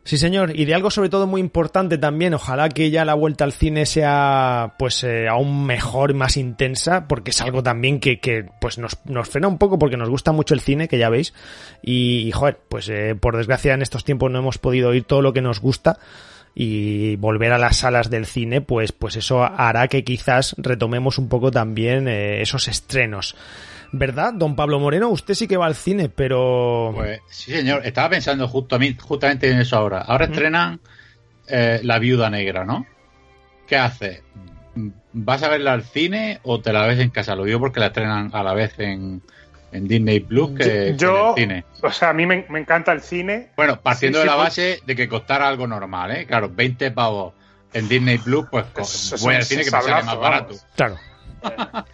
Sí, 0.04 0.16
señor, 0.16 0.58
y 0.58 0.64
de 0.64 0.74
algo 0.74 0.90
sobre 0.90 1.10
todo 1.10 1.26
muy 1.26 1.40
importante 1.40 1.98
también, 1.98 2.32
ojalá 2.32 2.70
que 2.70 2.90
ya 2.90 3.04
la 3.04 3.12
vuelta 3.12 3.44
al 3.44 3.52
cine 3.52 3.84
sea 3.84 4.74
pues 4.78 5.04
eh, 5.04 5.28
aún 5.28 5.66
mejor, 5.66 6.14
más 6.14 6.38
intensa, 6.38 7.06
porque 7.06 7.30
es 7.30 7.40
algo 7.42 7.62
también 7.62 8.00
que, 8.00 8.18
que 8.18 8.46
pues 8.58 8.78
nos, 8.78 8.98
nos, 9.04 9.28
frena 9.28 9.48
un 9.48 9.58
poco 9.58 9.78
porque 9.78 9.98
nos 9.98 10.08
gusta 10.08 10.32
mucho 10.32 10.54
el 10.54 10.60
cine, 10.60 10.88
que 10.88 10.96
ya 10.96 11.10
veis, 11.10 11.34
y, 11.82 12.30
joder, 12.32 12.58
pues 12.70 12.88
eh, 12.88 13.16
por 13.20 13.36
desgracia 13.36 13.74
en 13.74 13.82
estos 13.82 14.04
tiempos 14.04 14.30
no 14.30 14.38
hemos 14.38 14.56
podido 14.56 14.90
oír 14.90 15.04
todo 15.04 15.20
lo 15.20 15.34
que 15.34 15.42
nos 15.42 15.60
gusta, 15.60 15.98
y 16.54 17.16
volver 17.16 17.52
a 17.52 17.58
las 17.58 17.78
salas 17.78 18.10
del 18.10 18.26
cine, 18.26 18.60
pues, 18.60 18.92
pues 18.92 19.16
eso 19.16 19.42
hará 19.42 19.88
que 19.88 20.04
quizás 20.04 20.54
retomemos 20.58 21.18
un 21.18 21.28
poco 21.28 21.50
también 21.50 22.08
eh, 22.08 22.42
esos 22.42 22.68
estrenos. 22.68 23.36
¿Verdad, 23.92 24.34
don 24.34 24.54
Pablo 24.54 24.78
Moreno? 24.78 25.08
Usted 25.08 25.34
sí 25.34 25.48
que 25.48 25.56
va 25.56 25.66
al 25.66 25.74
cine, 25.74 26.08
pero... 26.08 26.92
Pues 26.94 27.20
sí, 27.30 27.52
señor. 27.52 27.86
Estaba 27.86 28.10
pensando 28.10 28.46
justo 28.46 28.76
a 28.76 28.78
mí, 28.78 28.94
justamente 29.00 29.50
en 29.50 29.60
eso 29.60 29.76
ahora. 29.76 30.00
Ahora 30.00 30.26
estrenan 30.26 30.80
eh, 31.46 31.80
La 31.82 31.98
Viuda 31.98 32.28
Negra, 32.28 32.64
¿no? 32.64 32.86
¿Qué 33.66 33.76
hace? 33.76 34.22
¿Vas 35.12 35.42
a 35.42 35.48
verla 35.48 35.72
al 35.72 35.84
cine 35.84 36.40
o 36.42 36.60
te 36.60 36.72
la 36.72 36.86
ves 36.86 36.98
en 37.00 37.10
casa? 37.10 37.34
Lo 37.34 37.44
digo 37.44 37.60
porque 37.60 37.80
la 37.80 37.86
estrenan 37.86 38.30
a 38.34 38.42
la 38.42 38.52
vez 38.52 38.78
en, 38.78 39.22
en 39.72 39.88
Disney 39.88 40.20
Plus 40.20 40.50
que, 40.56 40.94
yo, 40.96 41.34
en 41.36 41.50
el 41.50 41.64
cine. 41.64 41.64
O 41.82 41.90
sea, 41.90 42.10
a 42.10 42.12
mí 42.12 42.26
me, 42.26 42.46
encanta 42.48 42.92
el 42.92 43.00
cine. 43.00 43.50
Bueno, 43.56 43.80
partiendo 43.80 44.20
de 44.20 44.26
la 44.26 44.34
base 44.34 44.80
de 44.84 44.96
que 44.96 45.08
costara 45.08 45.48
algo 45.48 45.66
normal, 45.66 46.10
¿eh? 46.12 46.26
Claro, 46.26 46.50
20 46.52 46.90
pavos 46.90 47.34
en 47.72 47.88
Disney 47.88 48.18
Plus, 48.18 48.46
pues 48.50 49.14
voy 49.20 49.34
al 49.34 49.44
cine 49.44 49.64
que 49.64 49.70
me 49.70 49.82
sale 49.82 50.02
más 50.04 50.18
barato. 50.18 50.54
Claro. 50.74 50.96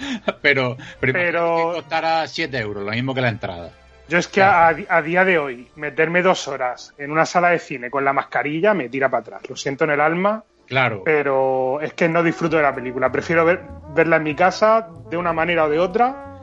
pero, 0.43 0.77
pero, 1.01 1.73
que 1.73 1.81
costara 1.81 2.27
7 2.27 2.57
euros, 2.59 2.85
lo 2.85 2.93
mismo 2.93 3.15
que 3.15 3.21
la 3.21 3.29
entrada. 3.29 3.71
Yo 4.09 4.19
es 4.19 4.29
que 4.29 4.43
a, 4.43 4.69
a, 4.69 5.03
día 5.03 5.25
de 5.25 5.39
hoy, 5.39 5.69
meterme 5.77 6.23
dos 6.23 6.47
horas 6.47 6.95
en 6.99 7.11
una 7.11 7.25
sala 7.25 7.51
de 7.51 7.59
cine 7.59 7.91
con 7.91 8.05
la 8.05 8.13
mascarilla 8.13 8.75
me 8.75 8.89
tira 8.89 9.09
para 9.09 9.21
atrás. 9.23 9.43
Lo 9.49 9.57
siento 9.57 9.85
en 9.85 9.91
el 9.91 10.01
alma. 10.01 10.45
Claro. 10.67 11.03
Pero 11.05 11.81
es 11.81 11.93
que 11.95 12.09
no 12.09 12.23
disfruto 12.23 12.57
de 12.57 12.63
la 12.63 12.75
película. 12.75 13.11
Prefiero 13.11 13.45
ver, 13.45 13.63
verla 13.95 14.17
en 14.17 14.23
mi 14.23 14.35
casa 14.35 14.89
de 15.11 15.17
una 15.17 15.33
manera 15.33 15.65
o 15.65 15.69
de 15.69 15.79
otra 15.79 16.34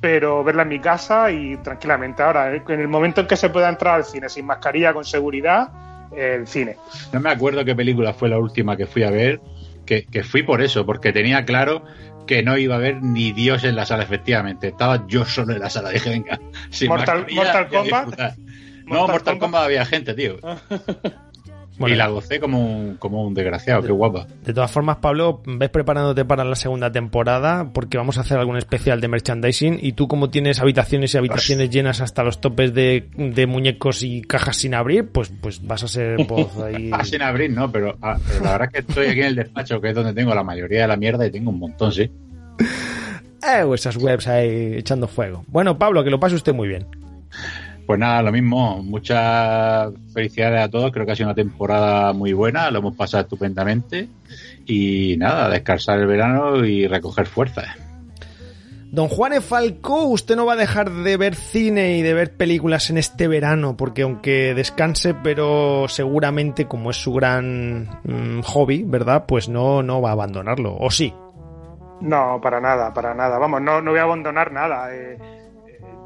pero 0.00 0.44
verla 0.44 0.62
en 0.62 0.68
mi 0.68 0.80
casa 0.80 1.30
y 1.30 1.56
tranquilamente. 1.58 2.22
Ahora, 2.22 2.54
en 2.54 2.80
el 2.80 2.88
momento 2.88 3.22
en 3.22 3.26
que 3.26 3.36
se 3.36 3.48
pueda 3.48 3.68
entrar 3.68 3.96
al 3.96 4.04
cine 4.04 4.28
sin 4.28 4.46
mascarilla, 4.46 4.92
con 4.92 5.04
seguridad, 5.04 5.68
el 6.14 6.46
cine. 6.46 6.76
No 7.12 7.20
me 7.20 7.30
acuerdo 7.30 7.64
qué 7.64 7.74
película 7.74 8.12
fue 8.12 8.28
la 8.28 8.38
última 8.38 8.76
que 8.76 8.86
fui 8.86 9.02
a 9.02 9.10
ver, 9.10 9.40
que, 9.84 10.22
fui 10.24 10.42
por 10.42 10.62
eso, 10.62 10.84
porque 10.84 11.12
tenía 11.12 11.44
claro 11.44 11.84
que 12.26 12.42
no 12.42 12.58
iba 12.58 12.74
a 12.74 12.78
haber 12.78 13.02
ni 13.02 13.32
Dios 13.32 13.64
en 13.64 13.76
la 13.76 13.86
sala, 13.86 14.02
efectivamente. 14.02 14.68
Estaba 14.68 15.06
yo 15.06 15.24
solo 15.24 15.52
en 15.52 15.60
la 15.60 15.70
sala. 15.70 15.90
Dije, 15.90 16.10
venga, 16.10 16.40
sin 16.70 16.88
Mortal, 16.88 17.26
Mortal 17.32 17.68
Kombat. 17.68 18.36
No, 18.86 19.06
Mortal 19.06 19.38
Kombat 19.38 19.64
había 19.64 19.84
gente, 19.84 20.14
tío. 20.14 20.36
y 21.78 21.94
la 21.94 22.08
gocé 22.08 22.40
como 22.40 22.58
un, 22.58 22.96
como 22.96 23.24
un 23.26 23.34
desgraciado, 23.34 23.82
qué 23.82 23.92
guapa. 23.92 24.26
De 24.44 24.54
todas 24.54 24.70
formas, 24.70 24.96
Pablo, 24.96 25.42
ves 25.44 25.70
preparándote 25.70 26.24
para 26.24 26.44
la 26.44 26.56
segunda 26.56 26.90
temporada 26.90 27.70
porque 27.72 27.98
vamos 27.98 28.18
a 28.18 28.22
hacer 28.22 28.38
algún 28.38 28.56
especial 28.56 29.00
de 29.00 29.08
merchandising 29.08 29.78
y 29.80 29.92
tú 29.92 30.08
como 30.08 30.30
tienes 30.30 30.60
habitaciones 30.60 31.14
y 31.14 31.18
habitaciones 31.18 31.70
llenas 31.70 32.00
hasta 32.00 32.22
los 32.22 32.40
topes 32.40 32.72
de, 32.74 33.46
muñecos 33.46 34.02
y 34.02 34.22
cajas 34.22 34.56
sin 34.56 34.74
abrir, 34.74 35.08
pues, 35.08 35.32
pues 35.40 35.66
vas 35.66 35.82
a 35.84 35.88
ser 35.88 36.24
voz 36.24 36.56
ahí. 36.64 36.90
Ah, 36.92 37.04
sin 37.04 37.22
abrir, 37.22 37.50
no, 37.50 37.70
pero, 37.70 37.96
ah, 38.02 38.18
pero, 38.26 38.44
la 38.44 38.52
verdad 38.52 38.68
es 38.68 38.72
que 38.72 38.90
estoy 38.90 39.06
aquí 39.08 39.20
en 39.20 39.26
el 39.26 39.36
despacho, 39.36 39.80
que 39.80 39.90
es 39.90 39.94
donde 39.94 40.14
tengo 40.14 40.34
la 40.34 40.42
mayoría 40.42 40.82
de 40.82 40.88
la 40.88 40.96
mierda 40.96 41.26
y 41.26 41.30
tengo 41.30 41.50
un 41.50 41.58
montón, 41.58 41.92
sí. 41.92 42.10
Eh, 43.46 43.64
esas 43.74 43.96
webs 43.96 44.26
ahí 44.26 44.74
echando 44.74 45.06
fuego. 45.06 45.44
Bueno, 45.48 45.78
Pablo, 45.78 46.02
que 46.02 46.10
lo 46.10 46.18
pase 46.18 46.34
usted 46.34 46.54
muy 46.54 46.68
bien. 46.68 46.86
Pues 47.86 48.00
nada, 48.00 48.20
lo 48.22 48.32
mismo. 48.32 48.82
Muchas 48.82 49.92
felicidades 50.12 50.64
a 50.64 50.68
todos. 50.68 50.90
Creo 50.90 51.06
que 51.06 51.12
ha 51.12 51.16
sido 51.16 51.28
una 51.28 51.36
temporada 51.36 52.12
muy 52.12 52.32
buena. 52.32 52.70
Lo 52.70 52.80
hemos 52.80 52.96
pasado 52.96 53.22
estupendamente. 53.22 54.08
Y 54.66 55.16
nada, 55.18 55.48
descansar 55.48 56.00
el 56.00 56.06
verano 56.06 56.64
y 56.64 56.88
recoger 56.88 57.26
fuerzas. 57.26 57.68
Don 58.90 59.08
Juan 59.08 59.42
Falcó, 59.42 60.04
usted 60.04 60.36
no 60.36 60.46
va 60.46 60.54
a 60.54 60.56
dejar 60.56 60.90
de 60.90 61.16
ver 61.16 61.34
cine 61.34 61.98
y 61.98 62.02
de 62.02 62.14
ver 62.14 62.36
películas 62.36 62.88
en 62.88 62.98
este 62.98 63.28
verano, 63.28 63.76
porque 63.76 64.02
aunque 64.02 64.54
descanse, 64.54 65.12
pero 65.12 65.86
seguramente 65.88 66.66
como 66.66 66.90
es 66.90 66.96
su 66.96 67.12
gran 67.12 68.00
mm, 68.04 68.40
hobby, 68.42 68.84
¿verdad? 68.84 69.26
Pues 69.26 69.48
no, 69.48 69.82
no 69.82 70.00
va 70.00 70.10
a 70.10 70.12
abandonarlo. 70.12 70.76
¿O 70.78 70.90
sí? 70.90 71.12
No, 72.00 72.40
para 72.42 72.60
nada, 72.60 72.92
para 72.94 73.14
nada. 73.14 73.38
Vamos, 73.38 73.60
no, 73.60 73.82
no 73.82 73.90
voy 73.90 74.00
a 74.00 74.04
abandonar 74.04 74.52
nada. 74.52 74.94
Eh, 74.94 75.18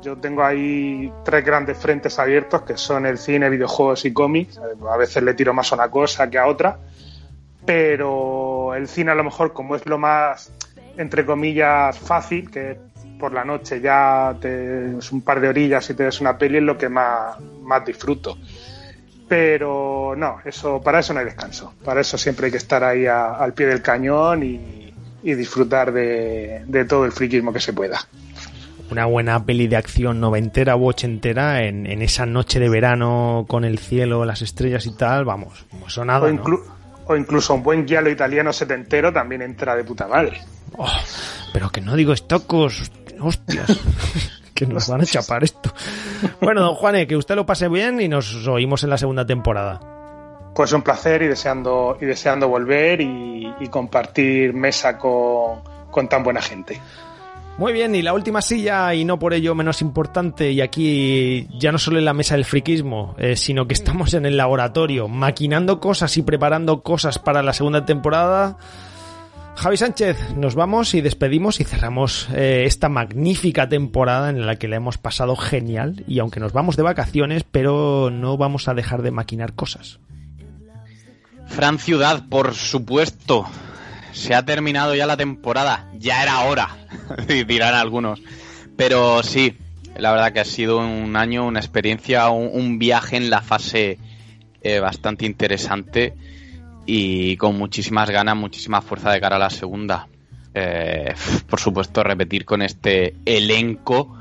yo 0.02 0.16
tengo 0.16 0.44
ahí 0.44 1.12
tres 1.24 1.44
grandes 1.44 1.78
frentes 1.78 2.18
abiertos 2.18 2.62
que 2.62 2.76
son 2.76 3.06
el 3.06 3.18
cine, 3.18 3.50
videojuegos 3.50 4.04
y 4.04 4.12
cómics. 4.12 4.58
A 4.90 4.96
veces 4.96 5.22
le 5.22 5.34
tiro 5.34 5.52
más 5.52 5.72
a 5.72 5.76
una 5.76 5.90
cosa 5.90 6.28
que 6.30 6.38
a 6.38 6.46
otra, 6.46 6.78
pero 7.66 8.74
el 8.74 8.88
cine 8.88 9.10
a 9.10 9.14
lo 9.14 9.24
mejor 9.24 9.52
como 9.52 9.76
es 9.76 9.86
lo 9.86 9.98
más, 9.98 10.52
entre 10.96 11.26
comillas, 11.26 11.98
fácil, 11.98 12.50
que 12.50 12.78
por 13.18 13.32
la 13.32 13.44
noche 13.44 13.80
ya 13.80 14.34
te, 14.40 14.96
es 14.98 15.12
un 15.12 15.20
par 15.20 15.40
de 15.40 15.48
orillas 15.48 15.88
y 15.90 15.94
te 15.94 16.04
ves 16.04 16.20
una 16.20 16.38
peli, 16.38 16.58
es 16.58 16.62
lo 16.62 16.78
que 16.78 16.88
más, 16.88 17.38
más 17.62 17.84
disfruto. 17.84 18.38
Pero 19.30 20.14
no, 20.16 20.40
eso, 20.44 20.80
para 20.82 20.98
eso 20.98 21.14
no 21.14 21.20
hay 21.20 21.26
descanso. 21.26 21.72
Para 21.84 22.00
eso 22.00 22.18
siempre 22.18 22.46
hay 22.46 22.50
que 22.50 22.58
estar 22.58 22.82
ahí 22.82 23.06
al 23.06 23.52
pie 23.52 23.66
del 23.66 23.80
cañón 23.80 24.42
y, 24.42 24.92
disfrutar 25.22 25.92
de, 25.92 26.86
todo 26.88 27.04
el 27.04 27.12
friquismo 27.12 27.52
que 27.52 27.60
se 27.60 27.72
pueda. 27.72 28.00
Una 28.90 29.06
buena 29.06 29.44
peli 29.44 29.68
de 29.68 29.76
acción 29.76 30.20
noventera 30.20 30.76
u 30.76 30.88
ochentera 30.88 31.62
en, 31.62 31.86
en 31.86 32.02
esa 32.02 32.26
noche 32.26 32.58
de 32.58 32.68
verano 32.68 33.44
con 33.48 33.64
el 33.64 33.78
cielo, 33.78 34.24
las 34.24 34.42
estrellas 34.42 34.86
y 34.86 34.96
tal, 34.96 35.24
vamos, 35.24 35.64
eso 35.86 36.04
nada, 36.04 36.26
o, 37.06 37.16
incluso 37.16 37.54
un 37.54 37.62
buen 37.62 37.86
giallo 37.86 38.08
italiano 38.08 38.52
setentero 38.52 39.12
también 39.12 39.42
entra 39.42 39.74
de 39.74 39.84
puta 39.84 40.06
madre. 40.06 40.40
Oh, 40.76 40.88
pero 41.52 41.68
que 41.70 41.80
no 41.80 41.96
digo 41.96 42.12
estocos, 42.12 42.90
hostias. 43.20 43.80
que 44.60 44.66
nos 44.66 44.88
van 44.88 45.00
a 45.00 45.06
chapar 45.06 45.42
esto. 45.42 45.72
Bueno, 46.40 46.60
don 46.60 46.74
Juane, 46.74 47.06
que 47.06 47.16
usted 47.16 47.34
lo 47.34 47.46
pase 47.46 47.68
bien 47.68 48.00
y 48.00 48.08
nos 48.08 48.46
oímos 48.46 48.84
en 48.84 48.90
la 48.90 48.98
segunda 48.98 49.26
temporada. 49.26 49.80
Pues 50.54 50.72
un 50.72 50.82
placer 50.82 51.22
y 51.22 51.28
deseando, 51.28 51.96
y 51.98 52.04
deseando 52.04 52.46
volver 52.48 53.00
y, 53.00 53.68
compartir 53.70 54.52
mesa 54.52 54.98
con, 54.98 55.62
tan 56.08 56.22
buena 56.22 56.42
gente. 56.42 56.78
Muy 57.60 57.74
bien, 57.74 57.94
y 57.94 58.00
la 58.00 58.14
última 58.14 58.40
silla, 58.40 58.94
y 58.94 59.04
no 59.04 59.18
por 59.18 59.34
ello 59.34 59.54
menos 59.54 59.82
importante, 59.82 60.50
y 60.50 60.62
aquí 60.62 61.46
ya 61.58 61.70
no 61.70 61.76
solo 61.76 61.98
en 61.98 62.06
la 62.06 62.14
mesa 62.14 62.34
del 62.34 62.46
friquismo, 62.46 63.14
eh, 63.18 63.36
sino 63.36 63.66
que 63.66 63.74
estamos 63.74 64.14
en 64.14 64.24
el 64.24 64.38
laboratorio, 64.38 65.08
maquinando 65.08 65.78
cosas 65.78 66.16
y 66.16 66.22
preparando 66.22 66.80
cosas 66.80 67.18
para 67.18 67.42
la 67.42 67.52
segunda 67.52 67.84
temporada. 67.84 68.56
Javi 69.56 69.76
Sánchez, 69.76 70.36
nos 70.38 70.54
vamos 70.54 70.94
y 70.94 71.02
despedimos 71.02 71.60
y 71.60 71.64
cerramos 71.64 72.30
eh, 72.32 72.62
esta 72.64 72.88
magnífica 72.88 73.68
temporada 73.68 74.30
en 74.30 74.46
la 74.46 74.56
que 74.56 74.66
la 74.66 74.76
hemos 74.76 74.96
pasado 74.96 75.36
genial, 75.36 76.02
y 76.08 76.20
aunque 76.20 76.40
nos 76.40 76.54
vamos 76.54 76.78
de 76.78 76.82
vacaciones, 76.82 77.44
pero 77.44 78.08
no 78.10 78.38
vamos 78.38 78.68
a 78.68 78.74
dejar 78.74 79.02
de 79.02 79.10
maquinar 79.10 79.52
cosas. 79.52 80.00
Fran 81.46 81.78
Ciudad, 81.78 82.26
por 82.26 82.54
supuesto. 82.54 83.44
Se 84.12 84.34
ha 84.34 84.44
terminado 84.44 84.94
ya 84.94 85.06
la 85.06 85.16
temporada. 85.16 85.88
Ya 85.94 86.22
era 86.22 86.40
hora, 86.40 86.76
dirán 87.46 87.74
algunos. 87.74 88.20
Pero 88.76 89.22
sí, 89.22 89.56
la 89.96 90.12
verdad 90.12 90.32
que 90.32 90.40
ha 90.40 90.44
sido 90.44 90.78
un 90.78 91.16
año, 91.16 91.46
una 91.46 91.60
experiencia, 91.60 92.28
un, 92.30 92.78
viaje 92.78 93.16
en 93.16 93.30
la 93.30 93.42
fase 93.42 93.98
eh, 94.62 94.80
bastante 94.80 95.26
interesante 95.26 96.14
y 96.86 97.36
con 97.36 97.56
muchísimas 97.56 98.10
ganas, 98.10 98.36
muchísima 98.36 98.80
fuerza 98.82 99.10
de 99.12 99.20
cara 99.20 99.36
a 99.36 99.40
la 99.40 99.50
segunda. 99.50 100.08
Eh, 100.54 101.14
por 101.48 101.60
supuesto, 101.60 102.02
repetir 102.02 102.44
con 102.44 102.62
este 102.62 103.14
elenco 103.24 104.16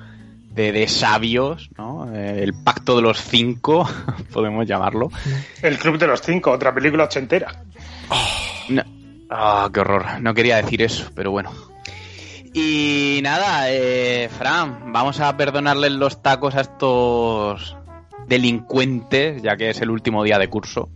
de, 0.52 0.88
sabios, 0.90 1.70
¿no? 1.78 2.14
Eh, 2.14 2.44
el 2.44 2.54
pacto 2.54 2.98
de 2.98 3.02
los 3.02 3.22
cinco, 3.22 3.90
podemos 4.34 4.68
llamarlo. 4.68 5.10
El 5.62 5.78
club 5.78 5.98
de 5.98 6.08
los 6.08 6.22
cinco, 6.22 6.52
otra 6.52 6.74
película 6.74 7.06
ochentera. 7.06 7.64
Ah, 9.30 9.70
qué 9.74 9.80
horror. 9.80 10.22
No 10.22 10.34
quería 10.34 10.58
decir 10.58 10.82
eso, 10.82 11.12
pero 11.16 11.32
bueno. 11.32 11.52
Y 12.54 13.20
nada, 13.22 13.72
eh, 13.72 14.28
Fran, 14.30 14.92
vamos 14.92 15.20
a 15.20 15.38
perdonarles 15.38 15.92
los 15.92 16.22
tacos 16.22 16.56
a 16.56 16.62
estos 16.62 17.78
delincuentes, 18.28 19.42
ya 19.42 19.56
que 19.56 19.70
es 19.70 19.82
el 19.82 19.92
último 19.92 20.24
día 20.24 20.40
de 20.40 20.48
curso. 20.48 20.90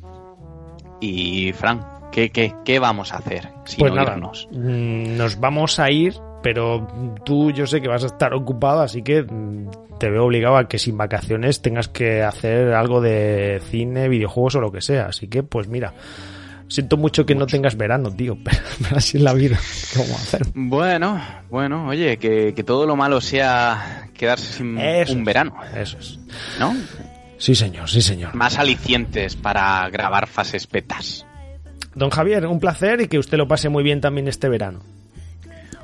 Y 0.99 1.53
Fran, 1.53 1.85
¿qué, 2.11 2.31
qué, 2.31 2.55
qué 2.65 2.79
vamos 2.79 3.13
a 3.13 3.17
hacer? 3.17 3.49
pues 3.77 3.93
nada, 3.93 4.17
mm, 4.17 5.17
nos 5.17 5.39
vamos 5.39 5.79
a 5.79 5.91
ir 5.91 6.15
pero 6.43 6.85
tú 7.23 7.51
yo 7.51 7.65
sé 7.65 7.81
que 7.81 7.87
vas 7.87 8.03
a 8.03 8.07
estar 8.07 8.33
ocupado, 8.33 8.81
así 8.81 9.01
que 9.01 9.23
mm, 9.23 9.69
te 9.97 10.09
veo 10.09 10.25
obligado 10.25 10.57
a 10.57 10.67
que 10.67 10.77
sin 10.77 10.97
vacaciones 10.97 11.61
tengas 11.61 11.87
que 11.87 12.21
hacer 12.21 12.73
algo 12.73 13.01
de 13.01 13.61
cine, 13.69 14.09
videojuegos 14.09 14.55
o 14.55 14.61
lo 14.61 14.71
que 14.71 14.81
sea. 14.81 15.05
Así 15.05 15.27
que, 15.27 15.41
pues 15.41 15.67
mira, 15.69 15.93
siento 16.73 16.97
mucho 16.97 17.23
que 17.23 17.35
no 17.35 17.45
tengas 17.45 17.77
verano, 17.77 18.11
tío, 18.11 18.35
pero, 18.43 18.97
así 18.97 19.17
es 19.17 19.23
la 19.23 19.33
vida. 19.33 19.59
¿Qué 19.93 19.99
vamos 19.99 20.19
a 20.19 20.23
hacer? 20.23 20.41
Bueno, 20.55 21.21
bueno, 21.51 21.87
oye, 21.87 22.17
que, 22.17 22.63
todo 22.65 22.87
lo 22.87 22.95
malo 22.95 23.21
sea 23.21 24.09
quedarse 24.15 24.53
sin 24.53 24.77
un 24.77 25.23
verano. 25.23 25.55
Eso 25.75 25.99
es. 25.99 26.19
¿No? 26.59 26.75
Sí, 27.37 27.53
señor, 27.53 27.89
sí, 27.89 28.01
señor. 28.01 28.33
Más 28.33 28.57
alicientes 28.57 29.35
para 29.35 29.87
grabar 29.89 30.27
fases 30.27 30.65
petas. 30.65 31.25
Don 31.93 32.09
Javier, 32.09 32.47
un 32.47 32.59
placer 32.59 33.01
y 33.01 33.07
que 33.07 33.19
usted 33.19 33.37
lo 33.37 33.47
pase 33.47 33.69
muy 33.69 33.83
bien 33.83 34.01
también 34.01 34.27
este 34.27 34.49
verano. 34.49 34.81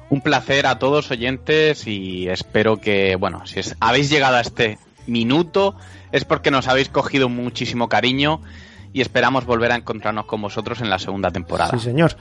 Un 0.09 0.21
placer 0.21 0.65
a 0.65 0.79
todos 0.79 1.11
oyentes 1.11 1.85
y 1.85 2.27
espero 2.29 2.77
que, 2.77 3.15
bueno, 3.15 3.45
si 3.45 3.59
habéis 3.79 4.09
llegado 4.09 4.37
a 4.37 4.41
este 4.41 4.79
minuto 5.05 5.75
es 6.11 6.25
porque 6.25 6.49
nos 6.49 6.67
habéis 6.67 6.89
cogido 6.89 7.29
muchísimo 7.29 7.89
cariño 7.89 8.41
y 8.93 9.01
esperamos 9.01 9.45
volver 9.45 9.71
a 9.71 9.75
encontrarnos 9.75 10.25
con 10.25 10.41
vosotros 10.41 10.81
en 10.81 10.89
la 10.89 10.99
segunda 10.99 11.31
temporada. 11.31 11.71
Sí, 11.71 11.79
señor. 11.79 12.15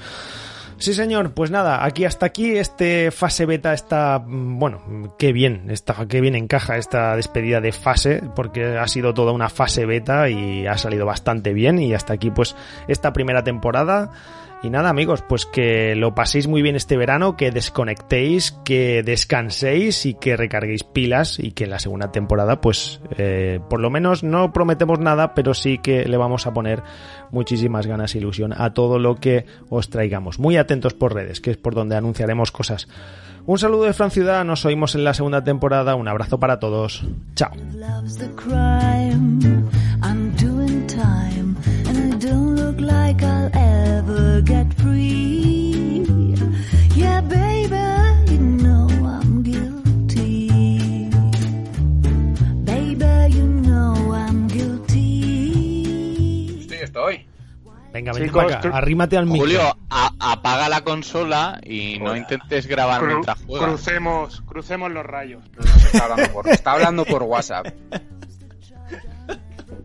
Sí, 0.79 0.95
señor. 0.95 1.33
Pues 1.33 1.51
nada, 1.51 1.85
aquí 1.85 2.05
hasta 2.05 2.27
aquí 2.27 2.57
este 2.57 3.11
fase 3.11 3.47
beta 3.47 3.73
está, 3.73 4.21
mm, 4.25 4.59
bueno, 4.59 5.15
qué 5.19 5.33
bien, 5.33 5.71
está, 5.71 6.07
qué 6.07 6.21
bien 6.21 6.37
encaja 6.37 6.77
esta 6.77 7.17
despedida 7.17 7.61
de 7.61 7.73
fase, 7.73 8.23
porque 8.37 8.79
ha 8.79 8.87
sido 8.87 9.13
toda 9.13 9.33
una 9.33 9.49
fase 9.49 9.87
beta 9.87 10.31
y 10.31 10.67
ha 10.67 10.79
salido 10.79 11.05
bastante 11.05 11.53
bien 11.53 11.81
y 11.81 11.95
hasta 11.95 12.13
aquí 12.13 12.31
pues 12.31 12.55
esta 12.87 13.13
primera 13.13 13.43
temporada. 13.43 14.13
Y 14.61 14.71
nada, 14.71 14.89
amigos, 14.89 15.23
pues 15.29 15.47
que 15.47 15.95
lo 15.95 16.17
paséis 16.17 16.49
muy 16.49 16.63
bien 16.63 16.75
este 16.75 16.97
verano, 16.97 17.37
que 17.37 17.53
desconectéis, 17.53 18.53
que 18.65 19.05
descanséis 19.05 20.05
y 20.05 20.15
que 20.15 20.37
recarguéis 20.37 20.83
pilas 20.83 21.39
y 21.39 21.53
que 21.53 21.65
en 21.65 21.71
la 21.71 21.79
segunda 21.79 22.11
temporada, 22.11 22.61
pues 22.61 23.01
eh, 23.17 23.61
por 23.71 23.79
lo 23.81 23.89
menos 23.89 24.25
no 24.25 24.53
prometemos 24.53 24.99
nada, 24.99 25.33
pero 25.35 25.55
sí 25.55 25.79
que 25.79 26.07
le 26.07 26.17
vamos 26.17 26.49
a 26.49 26.53
poner 26.53 26.83
muchísimas 27.31 27.87
ganas 27.87 28.15
e 28.15 28.19
ilusión 28.19 28.53
a 28.53 28.75
todo 28.75 28.99
lo 28.99 29.15
que 29.15 29.47
os 29.69 29.91
traigamos. 29.91 30.41
Muy 30.41 30.57
atentos 30.57 30.93
por 30.93 31.15
redes, 31.15 31.41
que 31.41 31.53
es 31.53 31.57
por 31.57 31.77
donde 31.77 31.95
anunciaremos 31.97 32.51
cosas. 32.51 32.89
Un 33.47 33.59
saludo 33.59 33.85
de 33.85 33.93
Fran 33.93 34.11
Ciudad, 34.11 34.45
nos 34.45 34.65
oímos 34.65 34.95
en 34.97 35.05
la 35.05 35.15
segunda 35.15 35.43
temporada, 35.45 35.95
un 35.95 36.09
abrazo 36.09 36.41
para 36.41 36.59
todos. 36.59 37.07
Chao. 37.35 37.53
Estoy. 56.89 57.27
Venga, 57.93 58.13
ven 58.13 58.31
arrímate 58.73 59.17
al 59.17 59.27
micro. 59.27 59.41
Julio, 59.41 59.77
apaga 59.89 60.69
la 60.69 60.83
consola 60.83 61.59
y 61.65 61.99
no 61.99 62.17
intentes 62.17 62.67
grabar 62.67 63.03
mientras 63.03 63.43
juegas. 63.45 63.69
Crucemos, 63.69 64.43
crucemos 64.43 64.91
los 64.93 65.05
rayos. 65.05 65.43
está 66.45 66.73
hablando 66.73 67.05
por 67.05 67.23
WhatsApp. 67.23 67.69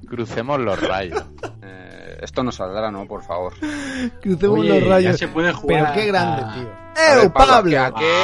Crucemos 0.08 0.60
los 0.60 0.80
rayos. 0.80 1.26
Eh, 1.64 2.03
esto 2.24 2.44
no 2.44 2.52
saldrá, 2.52 2.90
¿no? 2.92 3.06
Por 3.06 3.24
favor. 3.24 3.54
Crucemos 4.22 4.66
los 4.66 4.88
rayos. 4.88 5.18
se 5.18 5.28
puede 5.28 5.52
jugar. 5.54 5.94
Pero 5.94 5.94
qué 5.94 6.08
grande, 6.08 6.44
tío. 6.54 6.84
¡Eh, 6.96 7.30
Pablo! 7.34 7.82
¿A 7.82 7.94
qué, 7.96 8.24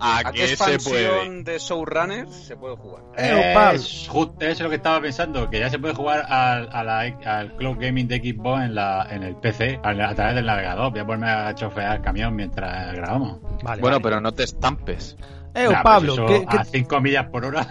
a 0.00 0.32
qué, 0.32 0.44
expansión 0.44 1.42
de 1.42 1.58
Showrunner 1.58 2.28
se 2.28 2.56
puede 2.56 2.76
jugar? 2.76 3.02
¡Eh, 3.16 3.52
Pablo! 3.52 3.80
Justo 4.08 4.44
eso 4.44 4.52
es 4.52 4.60
lo 4.60 4.68
que 4.70 4.76
estaba 4.76 5.00
pensando, 5.00 5.50
que 5.50 5.58
ya 5.58 5.70
se 5.70 5.78
puede 5.78 5.94
jugar 5.94 6.24
al, 6.28 6.68
al 6.72 7.56
Cloud 7.56 7.78
Gaming 7.80 8.06
de 8.06 8.18
Xbox 8.18 8.62
en, 8.62 8.74
la, 8.76 9.08
en 9.10 9.22
el 9.24 9.36
PC, 9.36 9.80
a, 9.82 10.14
través 10.14 10.34
del 10.36 10.46
navegador. 10.46 10.92
Voy 10.92 11.00
a 11.00 11.06
ponerme 11.06 11.30
a 11.30 11.54
chofear 11.54 11.96
el 11.96 12.02
camión 12.02 12.36
mientras 12.36 12.94
grabamos. 12.94 13.40
bueno, 13.80 14.00
pero 14.00 14.20
no 14.20 14.32
te 14.32 14.44
estampes. 14.44 15.16
¡Eh, 15.54 15.68
Pablo! 15.82 16.26
¿qué, 16.26 16.44
a 16.46 16.64
5 16.64 17.00
millas 17.00 17.26
por 17.30 17.44
hora. 17.44 17.66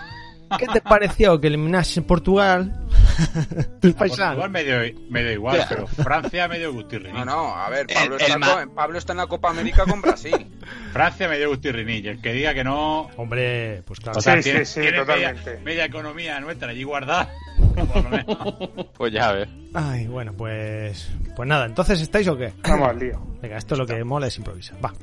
¿Qué 0.57 0.67
te 0.67 0.81
pareció 0.81 1.39
que 1.39 1.47
eliminaste 1.47 1.99
en 1.99 2.05
Portugal? 2.05 2.87
Portugal 3.81 4.49
medio, 4.49 4.77
medio 5.09 5.31
igual, 5.31 5.65
pero 5.67 5.87
Francia 5.87 6.47
medio 6.47 6.73
gustirriní. 6.73 7.13
No, 7.13 7.25
no, 7.25 7.55
a 7.55 7.69
ver, 7.69 7.87
Pablo, 7.87 8.17
está, 8.17 8.67
Pablo 8.73 8.97
está 8.97 9.13
en 9.13 9.17
la 9.17 9.27
Copa 9.27 9.49
América 9.49 9.85
con 9.85 10.01
Brasil. 10.01 10.47
Francia 10.93 11.27
medio 11.27 11.49
gustirriní, 11.49 12.07
el 12.07 12.21
que 12.21 12.33
diga 12.33 12.53
que 12.53 12.63
no... 12.63 13.09
Hombre, 13.17 13.83
pues 13.85 13.99
claro. 13.99 14.19
O 14.19 14.21
sea, 14.21 14.41
sí, 14.41 14.51
sí, 14.51 14.65
sí, 14.65 14.81
totalmente. 14.95 15.59
Media, 15.63 15.85
economía 15.85 16.39
nuestra 16.39 16.69
allí 16.69 16.83
guardada. 16.83 17.31
pues 18.97 19.13
ya 19.13 19.31
ves. 19.31 19.49
Ay, 19.75 20.07
bueno, 20.07 20.31
pues 20.33 21.11
pues 21.35 21.49
nada, 21.49 21.65
entonces 21.65 21.99
estáis 22.01 22.27
o 22.29 22.37
qué? 22.37 22.53
Vamos 22.63 22.89
al 22.89 22.99
lío. 22.99 23.19
Venga, 23.41 23.57
esto 23.57 23.75
es 23.75 23.79
lo 23.79 23.85
que 23.85 24.03
mola 24.05 24.27
es 24.27 24.37
improvisar. 24.37 24.77
Va. 24.83 24.93